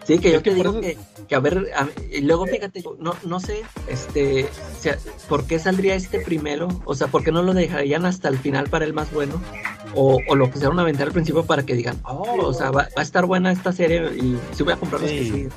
Sí, 0.05 0.19
que 0.19 0.33
yo 0.33 0.43
te 0.43 0.53
digo 0.53 0.71
eso- 0.71 0.81
que, 0.81 0.99
que 1.29 1.35
a 1.37 1.39
ver, 1.39 1.69
a- 1.77 1.87
y 2.13 2.23
luego 2.23 2.45
fíjate, 2.45 2.83
no, 2.99 3.15
no 3.25 3.39
sé, 3.39 3.63
este, 3.87 4.47
o 4.47 4.81
sea, 4.83 4.99
¿por 5.29 5.47
qué 5.47 5.61
saldría 5.61 5.95
este 5.95 6.19
primero? 6.19 6.67
O 6.87 6.97
sea, 6.97 7.07
¿por 7.07 7.23
qué 7.23 7.31
no 7.31 7.41
lo 7.45 7.55
dejarían 7.55 8.05
hasta 8.05 8.29
el 8.29 8.37
final 8.37 8.69
para 8.69 8.85
el 8.85 8.95
más 8.95 9.13
bueno? 9.13 9.41
O, 9.95 10.19
o 10.27 10.35
lo 10.35 10.51
pusieron 10.51 10.77
a 10.81 10.83
aventar 10.83 11.07
al 11.07 11.13
principio 11.13 11.45
para 11.47 11.63
que 11.63 11.75
digan, 11.77 12.01
oh, 12.03 12.47
o 12.47 12.53
sea, 12.53 12.73
va, 12.73 12.83
va 12.83 12.89
a 12.97 13.03
estar 13.03 13.27
buena 13.27 13.53
esta 13.53 13.71
serie 13.73 14.03
y 14.17 14.37
sí 14.57 14.65
voy 14.65 14.73
a 14.73 14.77
comprar 14.77 15.03
los 15.03 15.11
que 15.11 15.19
Sí. 15.21 15.25
siguen. 15.31 15.51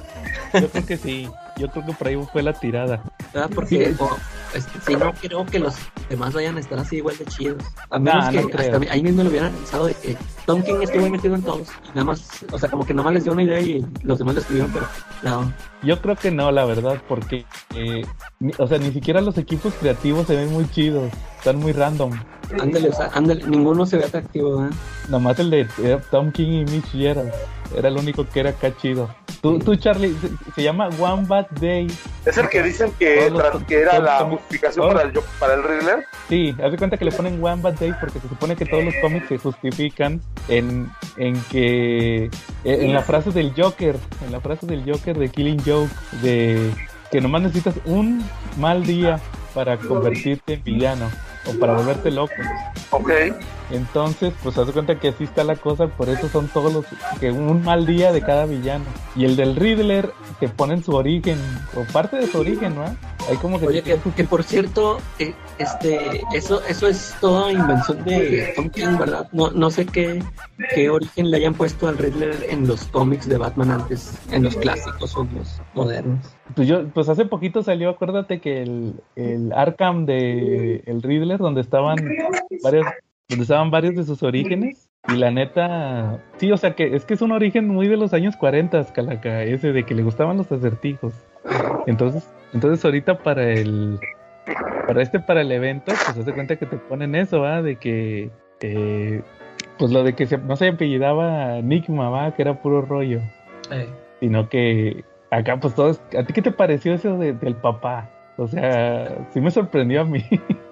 Yo 0.61 0.69
creo 0.69 0.85
que 0.85 0.97
sí. 0.97 1.27
Yo 1.57 1.69
creo 1.69 1.85
que 1.85 1.93
por 1.93 2.07
ahí 2.07 2.17
fue 2.31 2.43
la 2.43 2.53
tirada. 2.53 3.01
¿verdad? 3.33 3.49
Porque 3.53 3.95
o, 3.99 4.09
este, 4.53 4.79
si 4.85 4.95
no 4.95 5.13
creo 5.13 5.45
que 5.45 5.59
los 5.59 5.75
demás 6.09 6.33
vayan 6.33 6.57
a 6.57 6.59
estar 6.59 6.77
así 6.79 6.97
igual 6.97 7.17
de 7.17 7.25
chidos. 7.25 7.63
A 7.89 7.99
menos 7.99 8.25
No, 8.25 8.31
que 8.31 8.41
no 8.41 8.59
hasta 8.59 8.93
ahí 8.93 9.03
mismo 9.03 9.23
lo 9.23 9.29
hubieran 9.29 9.51
pensado 9.53 9.87
de 9.87 9.93
que 9.93 10.17
Tom 10.45 10.61
King 10.63 10.81
estuvo 10.81 11.09
metido 11.09 11.35
en 11.35 11.43
todos. 11.43 11.67
Y 11.85 11.89
nada 11.89 12.05
más, 12.05 12.45
o 12.51 12.59
sea, 12.59 12.69
como 12.69 12.85
que 12.85 12.93
nomás 12.93 13.13
les 13.13 13.23
dio 13.23 13.33
una 13.33 13.43
idea 13.43 13.59
y 13.61 13.85
los 14.03 14.19
demás 14.19 14.35
lo 14.35 14.41
escribieron, 14.41 14.71
pero 14.71 14.87
no. 15.23 15.53
Yo 15.85 16.01
creo 16.01 16.15
que 16.15 16.31
no, 16.31 16.51
la 16.51 16.65
verdad, 16.65 17.01
porque, 17.07 17.45
eh, 17.75 18.05
ni- 18.39 18.53
o 18.57 18.67
sea, 18.67 18.77
ni 18.79 18.91
siquiera 18.91 19.21
los 19.21 19.37
equipos 19.37 19.73
creativos 19.79 20.27
se 20.27 20.35
ven 20.35 20.51
muy 20.51 20.69
chidos. 20.71 21.11
Están 21.37 21.57
muy 21.57 21.73
random. 21.73 22.11
Ándale, 22.59 22.89
o 22.89 22.93
sea, 22.93 23.09
ándale, 23.13 23.43
ninguno 23.47 23.85
se 23.85 23.97
ve 23.97 24.05
atractivo, 24.05 24.57
¿verdad? 24.61 24.75
Nomás 25.09 25.37
el 25.39 25.49
de 25.51 25.67
eh, 25.83 25.99
Tom 26.11 26.31
King 26.31 26.65
y 26.67 26.71
Mitch 26.71 26.91
Gerald. 26.91 27.31
Era 27.75 27.87
el 27.89 27.97
único 27.97 28.27
que 28.27 28.39
era 28.39 28.51
acá 28.51 28.75
chido. 28.77 29.13
Tú, 29.41 29.59
tú 29.59 29.75
Charlie, 29.75 30.15
se, 30.21 30.51
se 30.53 30.63
llama 30.63 30.89
One 30.99 31.25
Bad 31.27 31.47
Day. 31.59 31.87
¿Es 32.25 32.37
el 32.37 32.47
que 32.49 32.63
dicen 32.63 32.91
que, 32.97 33.29
tras- 33.31 33.69
era 33.71 33.99
la 33.99 34.19
justificación 34.25 34.87
para 34.87 35.01
el, 35.03 35.11
para 35.39 35.53
el 35.55 35.63
Riddler? 35.63 36.05
Sí, 36.29 36.55
haz 36.63 36.71
de 36.71 36.77
cuenta 36.77 36.97
que 36.97 37.05
le 37.05 37.11
ponen 37.11 37.43
One 37.43 37.61
Bad 37.61 37.73
Day 37.75 37.93
porque 37.99 38.19
se 38.19 38.27
supone 38.29 38.55
que 38.55 38.65
todos 38.65 38.83
los 38.83 38.93
cómics 39.01 39.27
se 39.27 39.37
justifican 39.37 40.21
en, 40.47 40.89
en 41.17 41.39
que. 41.51 42.29
En 42.63 42.93
la 42.93 43.01
frase 43.01 43.31
del 43.31 43.53
Joker, 43.55 43.95
en 44.25 44.31
la 44.31 44.39
frase 44.39 44.65
del 44.65 44.83
Joker 44.89 45.17
de 45.17 45.29
Killing 45.29 45.61
De 46.21 46.71
que 47.11 47.21
nomás 47.21 47.41
necesitas 47.43 47.75
un 47.85 48.23
mal 48.57 48.83
día 48.85 49.19
para 49.53 49.77
convertirte 49.77 50.53
en 50.55 50.63
villano 50.63 51.09
o 51.47 51.59
para 51.59 51.73
volverte 51.73 52.11
loco. 52.11 52.33
Ok. 52.91 53.11
Entonces, 53.71 54.33
pues 54.43 54.57
haz 54.57 54.69
cuenta 54.71 54.99
que 54.99 55.09
así 55.09 55.23
está 55.23 55.43
la 55.43 55.55
cosa, 55.55 55.87
por 55.87 56.09
eso 56.09 56.29
son 56.29 56.47
todos 56.49 56.71
los 56.71 56.85
que 57.19 57.31
un 57.31 57.63
mal 57.63 57.85
día 57.85 58.11
de 58.11 58.21
cada 58.21 58.45
villano. 58.45 58.85
Y 59.15 59.25
el 59.25 59.35
del 59.35 59.55
Riddler 59.55 60.11
te 60.39 60.49
ponen 60.49 60.83
su 60.83 60.93
origen 60.93 61.39
o 61.75 61.83
parte 61.91 62.17
de 62.17 62.27
su 62.27 62.39
origen, 62.39 62.75
¿no? 62.75 62.83
Hay 63.29 63.37
como 63.37 63.59
que 63.59 63.67
Oye, 63.67 63.81
que, 63.81 63.97
que 64.15 64.23
por 64.23 64.43
cierto, 64.43 64.99
eh, 65.17 65.33
este, 65.57 66.21
eso, 66.33 66.61
eso 66.67 66.87
es 66.87 67.15
toda 67.19 67.51
invención 67.51 68.03
de 68.03 68.53
Tom 68.55 68.69
King, 68.69 68.97
¿verdad? 68.99 69.27
No, 69.31 69.49
no 69.49 69.71
sé 69.71 69.85
qué, 69.87 70.21
qué 70.75 70.89
origen 70.89 71.31
le 71.31 71.37
hayan 71.37 71.55
puesto 71.55 71.87
al 71.87 71.97
Riddler 71.97 72.35
en 72.47 72.67
los 72.67 72.85
cómics 72.85 73.27
de 73.27 73.37
Batman 73.37 73.71
antes, 73.71 74.19
en 74.31 74.43
los 74.43 74.55
clásicos 74.55 75.15
o 75.15 75.21
en 75.23 75.35
los 75.35 75.61
modernos. 75.73 76.35
Pues 76.55 76.67
yo, 76.67 76.87
pues 76.89 77.09
hace 77.09 77.25
poquito 77.25 77.63
salió, 77.63 77.89
acuérdate 77.89 78.39
que 78.39 78.61
el, 78.61 79.01
el 79.15 79.51
Arkham 79.53 80.05
de 80.05 80.83
el 80.85 81.01
Riddler, 81.01 81.34
donde 81.39 81.61
estaban 81.61 81.97
varios, 82.63 82.85
donde 83.29 83.43
estaban 83.43 83.71
varios 83.71 83.95
de 83.95 84.03
sus 84.03 84.21
orígenes, 84.23 84.89
y 85.07 85.17
la 85.17 85.29
neta, 85.31 86.19
sí, 86.37 86.51
o 86.51 86.57
sea 86.57 86.75
que 86.75 86.95
es 86.95 87.05
que 87.05 87.13
es 87.13 87.21
un 87.21 87.31
origen 87.31 87.67
muy 87.67 87.87
de 87.87 87.97
los 87.97 88.13
años 88.13 88.35
40, 88.37 88.83
Calaca, 88.93 89.43
ese 89.43 89.71
de 89.71 89.83
que 89.85 89.93
le 89.95 90.03
gustaban 90.03 90.37
los 90.37 90.51
acertijos. 90.51 91.13
Entonces, 91.85 92.27
entonces 92.53 92.83
ahorita 92.83 93.19
para 93.19 93.51
el 93.51 93.99
para 94.87 95.01
este 95.01 95.19
para 95.19 95.41
el 95.41 95.51
evento, 95.51 95.85
pues 96.05 96.17
haz 96.17 96.25
de 96.25 96.33
cuenta 96.33 96.55
que 96.55 96.65
te 96.65 96.77
ponen 96.77 97.15
eso, 97.15 97.41
¿va? 97.41 97.61
De 97.61 97.75
que 97.77 98.29
eh, 98.61 99.21
pues 99.77 99.91
lo 99.91 100.03
de 100.03 100.13
que 100.13 100.25
se- 100.25 100.37
no 100.37 100.55
se 100.55 100.67
apellidaba 100.69 101.57
Enigma, 101.57 102.09
¿va? 102.09 102.33
Que 102.33 102.41
era 102.43 102.61
puro 102.61 102.81
rollo, 102.81 103.19
Eh, 103.71 103.87
sino 104.21 104.47
que 104.49 105.03
acá 105.31 105.59
pues 105.59 105.75
todo 105.75 105.89
es- 105.91 106.01
¿a 106.17 106.23
ti 106.23 106.33
qué 106.33 106.41
te 106.41 106.51
pareció 106.51 106.93
eso 106.93 107.17
de- 107.17 107.33
del 107.33 107.55
papá? 107.55 108.09
O 108.37 108.47
sea, 108.47 109.27
sí 109.31 109.39
me 109.41 109.51
sorprendió 109.51 110.01
a 110.01 110.05
mí. 110.05 110.23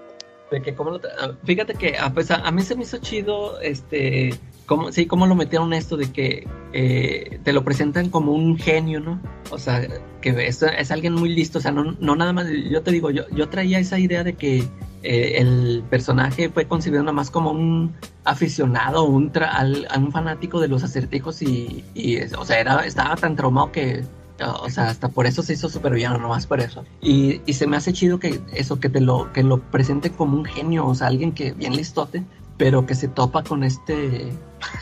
ah, 1.22 1.32
fíjate 1.44 1.74
que 1.76 1.98
ah, 1.98 2.12
pues 2.14 2.30
a, 2.32 2.36
a 2.36 2.52
mí 2.52 2.62
se 2.62 2.76
me 2.76 2.84
hizo 2.84 2.98
chido 2.98 3.60
este 3.62 4.34
cómo 4.66 4.92
sí 4.92 5.06
cómo 5.06 5.26
lo 5.28 5.36
metieron 5.36 5.74
esto 5.74 5.98
de 5.98 6.12
que 6.12 6.48
eh, 6.74 7.40
te 7.44 7.52
lo 7.54 7.64
presentan 7.64 8.10
como 8.10 8.32
un 8.34 8.58
genio 8.58 9.00
no 9.00 9.20
o 9.52 9.58
sea 9.58 9.86
que 10.22 10.30
es, 10.48 10.62
es 10.64 10.92
alguien 10.92 11.14
muy 11.14 11.30
listo 11.36 11.60
o 11.60 11.62
sea 11.62 11.72
no, 11.72 11.96
no 12.00 12.16
nada 12.16 12.32
más 12.34 12.48
yo 12.70 12.82
te 12.82 12.92
digo 12.92 13.12
yo 13.12 13.24
yo 13.30 13.50
traía 13.50 13.80
esa 13.80 14.00
idea 14.00 14.24
de 14.24 14.34
que 14.34 14.64
eh, 15.04 15.36
el 15.40 15.84
personaje 15.90 16.50
fue 16.50 16.66
concebido 16.66 17.04
nada 17.04 17.12
más 17.14 17.30
como 17.30 17.52
un 17.52 17.94
aficionado 18.24 19.04
un 19.04 19.32
tra- 19.34 19.50
al- 19.52 19.86
a 19.90 19.98
un 20.00 20.12
fanático 20.14 20.60
de 20.62 20.70
los 20.70 20.84
acertijos 20.84 21.42
y, 21.42 21.84
y, 21.94 22.20
o 22.38 22.46
sea 22.46 22.60
era 22.60 22.86
estaba 22.86 23.16
tan 23.18 23.36
traumado 23.36 23.72
que 23.74 24.04
o 24.52 24.70
sea, 24.70 24.90
hasta 24.90 25.10
por 25.10 25.26
eso 25.26 25.42
se 25.44 25.54
hizo 25.54 25.70
súper 25.70 25.94
villano, 25.94 26.18
nomás 26.18 26.48
por 26.48 26.60
eso. 26.60 26.84
Y, 27.02 27.42
y 27.46 27.54
se 27.54 27.68
me 27.68 27.78
hace 27.78 27.94
chido 27.94 28.20
que 28.20 28.42
eso, 28.54 28.80
que 28.80 28.90
te 28.90 29.02
lo, 29.02 29.32
que 29.34 29.44
lo 29.44 29.60
presente 29.60 30.12
como 30.12 30.38
un 30.38 30.46
genio, 30.46 30.86
o 30.86 30.96
sea, 30.96 31.08
alguien 31.08 31.32
que 31.32 31.54
bien 31.54 31.76
listote, 31.76 32.24
pero 32.58 32.86
que 32.86 32.96
se 32.96 33.08
topa 33.08 33.44
con 33.44 33.64
este, 33.64 34.32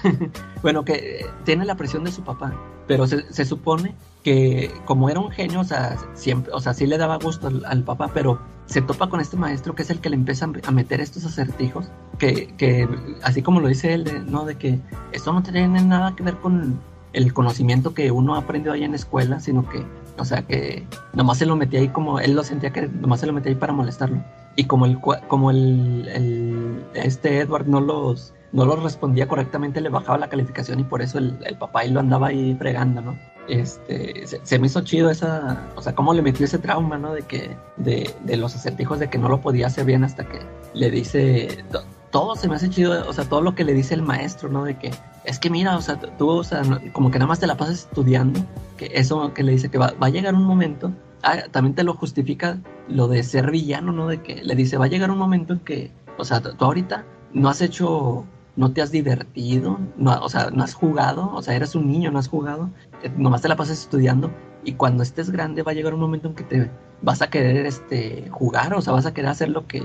bueno, 0.61 0.83
que 0.85 1.25
tiene 1.45 1.65
la 1.65 1.75
presión 1.75 2.03
de 2.03 2.11
su 2.11 2.23
papá, 2.23 2.53
pero 2.87 3.07
se, 3.07 3.31
se 3.31 3.45
supone 3.45 3.95
que 4.23 4.71
como 4.85 5.09
era 5.09 5.19
un 5.19 5.31
genio, 5.31 5.61
o 5.61 5.63
sea, 5.63 5.97
siempre, 6.13 6.53
o 6.53 6.59
sea, 6.59 6.73
sí 6.73 6.85
le 6.85 6.97
daba 6.97 7.17
gusto 7.17 7.47
al, 7.47 7.65
al 7.65 7.83
papá, 7.83 8.11
pero 8.13 8.39
se 8.65 8.81
topa 8.81 9.09
con 9.09 9.19
este 9.19 9.35
maestro 9.35 9.75
que 9.75 9.81
es 9.81 9.89
el 9.89 9.99
que 9.99 10.09
le 10.09 10.15
empieza 10.15 10.45
a 10.45 10.71
meter 10.71 11.01
estos 11.01 11.25
acertijos, 11.25 11.89
que, 12.17 12.53
que 12.57 12.87
así 13.23 13.41
como 13.41 13.59
lo 13.59 13.67
dice 13.67 13.93
él, 13.93 14.03
de, 14.03 14.19
no, 14.19 14.45
de 14.45 14.55
que 14.55 14.79
esto 15.11 15.33
no 15.33 15.43
tiene 15.43 15.67
nada 15.67 16.15
que 16.15 16.23
ver 16.23 16.37
con 16.37 16.79
el 17.13 17.33
conocimiento 17.33 17.93
que 17.93 18.11
uno 18.11 18.35
aprendió 18.35 18.71
ahí 18.73 18.83
en 18.83 18.91
la 18.91 18.97
escuela, 18.97 19.39
sino 19.39 19.67
que, 19.69 19.85
o 20.17 20.25
sea, 20.25 20.43
que 20.43 20.85
nomás 21.13 21.37
se 21.37 21.45
lo 21.45 21.55
metía 21.55 21.79
ahí 21.79 21.89
como, 21.89 22.19
él 22.19 22.33
lo 22.33 22.43
sentía 22.43 22.71
que 22.71 22.87
nomás 22.87 23.19
se 23.19 23.27
lo 23.27 23.33
metía 23.33 23.51
ahí 23.51 23.57
para 23.57 23.73
molestarlo. 23.73 24.23
Y 24.55 24.65
como 24.65 24.85
el, 24.85 24.99
como 25.27 25.51
el, 25.51 26.07
el- 26.13 26.83
este 26.93 27.39
Edward 27.39 27.67
no 27.67 27.79
los, 27.81 28.33
no 28.51 28.65
los 28.65 28.81
respondía 28.83 29.27
correctamente, 29.27 29.79
le 29.81 29.89
bajaba 29.89 30.17
la 30.17 30.27
calificación 30.29 30.79
y 30.79 30.83
por 30.83 31.01
eso 31.01 31.17
el, 31.19 31.37
papá 31.59 31.81
ahí 31.81 31.89
lo 31.91 31.99
andaba 32.01 32.27
ahí 32.27 32.55
fregando, 32.57 33.01
¿no? 33.01 33.17
Este, 33.47 34.25
se, 34.27 34.39
se 34.43 34.59
me 34.59 34.67
hizo 34.67 34.81
chido 34.81 35.09
esa, 35.09 35.67
o 35.75 35.81
sea, 35.81 35.93
cómo 35.95 36.13
le 36.13 36.21
metió 36.21 36.45
ese 36.45 36.59
trauma, 36.59 36.97
¿no? 36.97 37.13
De 37.13 37.23
que, 37.23 37.55
de, 37.77 38.09
de 38.23 38.37
los 38.37 38.55
acertijos 38.55 38.99
de 38.99 39.09
que 39.09 39.17
no 39.17 39.29
lo 39.29 39.41
podía 39.41 39.67
hacer 39.67 39.85
bien 39.85 40.03
hasta 40.03 40.25
que 40.25 40.39
le 40.73 40.91
dice, 40.91 41.63
todo 42.11 42.35
se 42.35 42.47
me 42.47 42.55
hace 42.55 42.69
chido, 42.69 43.07
o 43.07 43.13
sea, 43.13 43.25
todo 43.25 43.41
lo 43.41 43.55
que 43.55 43.63
le 43.63 43.73
dice 43.73 43.93
el 43.93 44.01
maestro, 44.01 44.49
¿no? 44.49 44.65
De 44.65 44.77
que, 44.77 44.91
es 45.23 45.39
que 45.39 45.49
mira, 45.49 45.75
o 45.77 45.81
sea, 45.81 45.99
tú, 45.99 46.29
o 46.29 46.43
sea, 46.43 46.61
como 46.93 47.09
que 47.09 47.17
nada 47.17 47.27
más 47.27 47.39
te 47.39 47.47
la 47.47 47.57
pasas 47.57 47.79
estudiando, 47.79 48.39
que 48.77 48.91
eso 48.93 49.33
que 49.33 49.43
le 49.43 49.53
dice 49.53 49.69
que 49.69 49.77
va, 49.77 49.93
va 50.01 50.07
a 50.07 50.09
llegar 50.09 50.35
un 50.35 50.43
momento, 50.43 50.91
ah, 51.23 51.37
también 51.51 51.73
te 51.73 51.83
lo 51.83 51.93
justifica 51.95 52.59
lo 52.87 53.07
de 53.07 53.23
ser 53.23 53.49
villano, 53.49 53.91
¿no? 53.91 54.07
De 54.07 54.21
que 54.21 54.43
le 54.43 54.55
dice, 54.55 54.77
va 54.77 54.85
a 54.85 54.89
llegar 54.89 55.09
un 55.09 55.17
momento 55.17 55.53
en 55.53 55.59
que, 55.59 55.91
o 56.17 56.25
sea, 56.25 56.41
tú 56.41 56.63
ahorita 56.63 57.05
no 57.33 57.49
has 57.49 57.61
hecho, 57.61 58.25
no 58.55 58.71
te 58.73 58.81
has 58.81 58.91
divertido, 58.91 59.79
no, 59.97 60.19
o 60.21 60.29
sea, 60.29 60.49
no 60.51 60.63
has 60.63 60.73
jugado, 60.73 61.31
o 61.33 61.41
sea, 61.41 61.55
eres 61.55 61.75
un 61.75 61.87
niño, 61.87 62.11
no 62.11 62.19
has 62.19 62.27
jugado, 62.27 62.69
eh, 63.03 63.11
nomás 63.15 63.41
te 63.41 63.47
la 63.47 63.55
pasas 63.55 63.79
estudiando 63.79 64.31
y 64.63 64.73
cuando 64.73 65.03
estés 65.03 65.31
grande 65.31 65.63
va 65.63 65.71
a 65.71 65.75
llegar 65.75 65.93
un 65.93 66.01
momento 66.01 66.27
en 66.27 66.35
que 66.35 66.43
te 66.43 66.71
vas 67.01 67.21
a 67.21 67.29
querer 67.29 67.65
este 67.65 68.27
jugar, 68.29 68.73
o 68.73 68.81
sea, 68.81 68.93
vas 68.93 69.05
a 69.05 69.13
querer 69.13 69.29
hacer 69.31 69.49
lo 69.49 69.65
que 69.67 69.81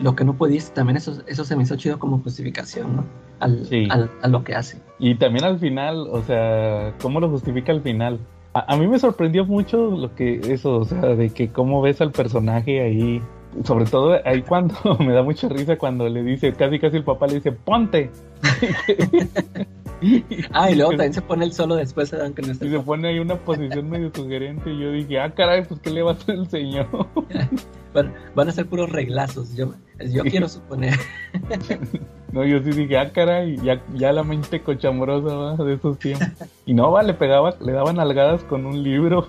lo 0.00 0.14
que 0.14 0.24
no 0.24 0.34
pudiste, 0.34 0.74
también 0.74 0.96
eso, 0.96 1.22
eso 1.26 1.44
se 1.44 1.56
me 1.56 1.62
hizo 1.62 1.76
chido 1.76 1.98
como 1.98 2.18
justificación, 2.18 2.96
¿no? 2.96 3.04
Al, 3.40 3.64
Sí. 3.66 3.88
al- 3.90 4.10
a 4.22 4.28
lo 4.28 4.44
que 4.44 4.54
hace. 4.54 4.78
Y 4.98 5.14
también 5.16 5.44
al 5.44 5.58
final, 5.58 6.06
o 6.10 6.22
sea, 6.22 6.94
¿cómo 7.00 7.20
lo 7.20 7.28
justifica 7.30 7.72
al 7.72 7.80
final? 7.82 8.18
A, 8.54 8.74
a 8.74 8.76
mí 8.76 8.86
me 8.86 8.98
sorprendió 8.98 9.44
mucho 9.46 9.90
lo 9.90 10.14
que 10.14 10.40
eso, 10.52 10.76
o 10.80 10.84
sea, 10.84 11.00
de 11.00 11.30
que 11.30 11.48
cómo 11.50 11.80
ves 11.82 12.00
al 12.00 12.12
personaje 12.12 12.82
ahí. 12.82 13.22
Sobre 13.64 13.84
todo 13.84 14.18
ahí 14.24 14.42
cuando 14.42 14.74
me 15.00 15.12
da 15.12 15.22
mucha 15.22 15.48
risa 15.48 15.76
cuando 15.76 16.08
le 16.08 16.22
dice, 16.22 16.52
casi 16.52 16.78
casi 16.78 16.96
el 16.96 17.04
papá 17.04 17.26
le 17.26 17.34
dice, 17.34 17.52
ponte. 17.52 18.10
Ah, 20.52 20.68
y 20.70 20.74
luego 20.74 20.90
también 20.90 21.12
se 21.12 21.22
pone 21.22 21.44
el 21.44 21.52
solo 21.52 21.76
después, 21.76 22.12
no 22.12 22.24
está 22.24 22.64
Y 22.64 22.70
se 22.70 22.80
pone 22.80 23.08
ahí 23.08 23.18
una 23.20 23.36
posición 23.36 23.88
medio 23.88 24.10
sugerente 24.12 24.72
y 24.72 24.80
yo 24.80 24.90
dije, 24.90 25.20
ah, 25.20 25.30
caray, 25.32 25.64
pues 25.64 25.80
¿qué 25.80 25.90
le 25.90 26.02
va 26.02 26.10
a 26.10 26.14
hacer 26.14 26.34
el 26.34 26.48
señor? 26.48 26.88
Van, 27.94 28.10
van 28.34 28.48
a 28.48 28.52
ser 28.52 28.66
puros 28.66 28.90
reglazos, 28.90 29.54
yo, 29.54 29.74
yo 30.10 30.22
quiero 30.24 30.48
suponer. 30.48 30.98
No, 32.32 32.42
yo 32.42 32.58
sí 32.62 32.70
dije, 32.70 32.96
ah, 32.96 33.12
caray, 33.12 33.58
ya, 33.58 33.82
ya 33.94 34.12
la 34.14 34.22
mente 34.24 34.62
cochambrosa 34.62 35.34
¿va? 35.34 35.56
de 35.62 35.74
esos 35.74 35.98
tiempos. 35.98 36.26
Y 36.64 36.72
no, 36.72 36.90
va, 36.90 37.02
le 37.02 37.12
pegaba, 37.12 37.54
le 37.60 37.72
daban 37.72 38.00
algadas 38.00 38.42
con 38.44 38.64
un 38.64 38.82
libro. 38.82 39.26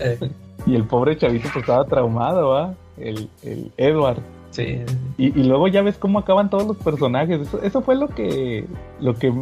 Eh, 0.00 0.18
Y 0.66 0.74
el 0.74 0.84
pobre 0.84 1.18
chavito 1.18 1.50
pues 1.52 1.64
estaba 1.64 1.84
traumado, 1.84 2.48
¿va? 2.48 2.74
El, 3.00 3.28
el 3.42 3.70
Edward. 3.76 4.18
sí, 4.50 4.80
Y, 5.16 5.26
y 5.38 5.44
luego 5.44 5.68
ya 5.68 5.82
ves 5.82 5.96
cómo 5.98 6.18
acaban 6.18 6.50
todos 6.50 6.66
los 6.66 6.76
personajes. 6.76 7.40
Eso, 7.40 7.62
eso 7.62 7.80
fue 7.82 7.96
lo 7.96 8.08
que, 8.08 8.64
lo 9.00 9.14
que, 9.14 9.32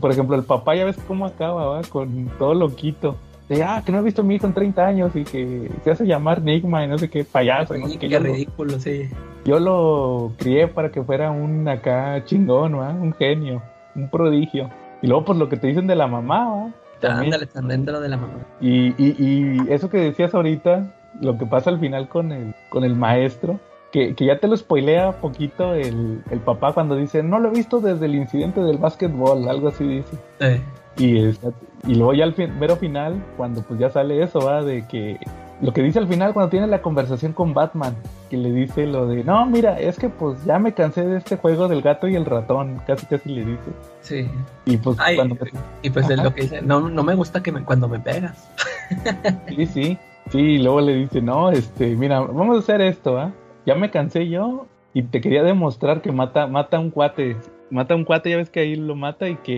por 0.00 0.10
ejemplo, 0.10 0.36
el 0.36 0.44
papá 0.44 0.74
ya 0.74 0.84
ves 0.84 0.96
cómo 1.06 1.26
acaba, 1.26 1.66
¿va? 1.66 1.82
Con 1.82 2.30
todo 2.38 2.54
loquito. 2.54 3.16
De, 3.48 3.62
ah, 3.62 3.82
que 3.84 3.92
no 3.92 3.98
he 3.98 4.02
visto 4.02 4.20
a 4.20 4.24
mi 4.24 4.34
hijo 4.34 4.46
en 4.46 4.52
30 4.52 4.86
años 4.86 5.16
y 5.16 5.24
que 5.24 5.70
se 5.82 5.90
hace 5.90 6.06
llamar 6.06 6.42
Nigma 6.42 6.84
y 6.84 6.88
no 6.88 6.98
sé 6.98 7.08
qué, 7.08 7.24
payaso. 7.24 7.74
no 7.78 7.88
sé 7.88 7.94
qué. 7.94 8.00
qué 8.00 8.08
Yo, 8.10 8.20
lo, 8.20 8.26
ridículo, 8.26 8.78
sí. 8.78 9.08
yo 9.46 9.58
lo 9.58 10.32
crié 10.36 10.68
para 10.68 10.90
que 10.90 11.02
fuera 11.02 11.30
un 11.30 11.66
acá 11.66 12.22
chingón, 12.26 12.78
¿va? 12.78 12.90
Un 12.90 13.14
genio, 13.14 13.62
un 13.94 14.10
prodigio. 14.10 14.68
Y 15.00 15.06
luego 15.06 15.24
pues 15.24 15.38
lo 15.38 15.48
que 15.48 15.56
te 15.56 15.66
dicen 15.68 15.86
de 15.86 15.96
la 15.96 16.06
mamá, 16.06 16.46
¿va? 16.46 16.70
También. 17.00 17.32
Ándale, 17.32 17.46
también 17.46 17.84
de 17.86 17.92
lo 17.92 18.00
de 18.00 18.08
la 18.08 18.16
mamá. 18.18 18.34
Y, 18.60 18.88
y, 19.02 19.16
y 19.18 19.72
eso 19.72 19.88
que 19.88 19.98
decías 19.98 20.34
ahorita, 20.34 20.92
lo 21.20 21.36
que 21.38 21.46
pasa 21.46 21.70
al 21.70 21.80
final 21.80 22.08
con 22.08 22.32
el, 22.32 22.54
con 22.70 22.84
el 22.84 22.94
maestro, 22.94 23.58
que, 23.92 24.14
que 24.14 24.26
ya 24.26 24.38
te 24.38 24.48
lo 24.48 24.56
spoilea 24.56 25.12
poquito 25.12 25.74
el, 25.74 26.22
el 26.30 26.38
papá 26.40 26.72
cuando 26.74 26.94
dice, 26.96 27.22
no 27.22 27.38
lo 27.38 27.48
he 27.48 27.52
visto 27.52 27.80
desde 27.80 28.06
el 28.06 28.14
incidente 28.16 28.60
del 28.60 28.78
básquetbol, 28.78 29.48
algo 29.48 29.68
así 29.68 29.84
dice. 29.84 30.16
Eh, 30.40 30.60
Y, 30.96 31.26
es- 31.28 31.40
y 31.86 31.94
luego 31.94 32.12
ya 32.12 32.24
al 32.24 32.34
fin, 32.34 32.58
mero 32.58 32.76
final, 32.76 33.22
cuando 33.36 33.62
pues 33.62 33.78
ya 33.80 33.88
sale 33.88 34.22
eso, 34.22 34.40
va, 34.40 34.62
de 34.62 34.86
que 34.86 35.16
lo 35.60 35.72
que 35.72 35.82
dice 35.82 35.98
al 35.98 36.06
final 36.06 36.32
cuando 36.34 36.50
tiene 36.50 36.66
la 36.68 36.82
conversación 36.82 37.32
con 37.32 37.54
Batman, 37.54 37.94
que 38.30 38.36
le 38.36 38.50
dice 38.52 38.86
lo 38.86 39.06
de, 39.08 39.24
no, 39.24 39.44
mira, 39.46 39.80
es 39.80 39.96
que 39.98 40.08
pues 40.08 40.44
ya 40.44 40.58
me 40.58 40.72
cansé 40.74 41.04
de 41.06 41.16
este 41.18 41.36
juego 41.36 41.66
del 41.68 41.82
gato 41.82 42.06
y 42.08 42.14
el 42.16 42.24
ratón, 42.26 42.80
casi 42.86 43.06
casi 43.06 43.28
le 43.30 43.44
dice. 43.44 43.70
sí. 44.02 44.28
Y 44.66 44.76
pues 44.76 44.96
Ay, 45.00 45.16
cuando... 45.16 45.36
y 45.82 45.90
pues 45.90 46.10
es 46.10 46.22
lo 46.22 46.34
que 46.34 46.42
dice, 46.42 46.62
no, 46.62 46.88
no 46.88 47.02
me 47.02 47.14
gusta 47.14 47.42
que 47.42 47.52
me, 47.52 47.64
cuando 47.64 47.88
me 47.88 47.98
pegas. 48.00 48.48
Sí, 49.48 49.66
sí. 49.66 49.98
Sí, 50.30 50.38
y 50.38 50.58
luego 50.58 50.80
le 50.82 50.94
dice, 50.94 51.22
no, 51.22 51.50
este, 51.50 51.96
mira, 51.96 52.20
vamos 52.20 52.56
a 52.56 52.58
hacer 52.60 52.80
esto, 52.82 53.16
¿ah? 53.18 53.32
Ya 53.64 53.74
me 53.74 53.90
cansé 53.90 54.28
yo 54.28 54.66
y 54.92 55.02
te 55.04 55.20
quería 55.20 55.42
demostrar 55.42 56.02
que 56.02 56.12
mata, 56.12 56.46
mata 56.46 56.76
a 56.76 56.80
un 56.80 56.90
cuate. 56.90 57.36
Mata 57.70 57.94
a 57.94 57.96
un 57.96 58.04
cuate, 58.04 58.30
ya 58.30 58.36
ves 58.36 58.50
que 58.50 58.60
ahí 58.60 58.76
lo 58.76 58.94
mata 58.94 59.28
y 59.28 59.36
que 59.36 59.52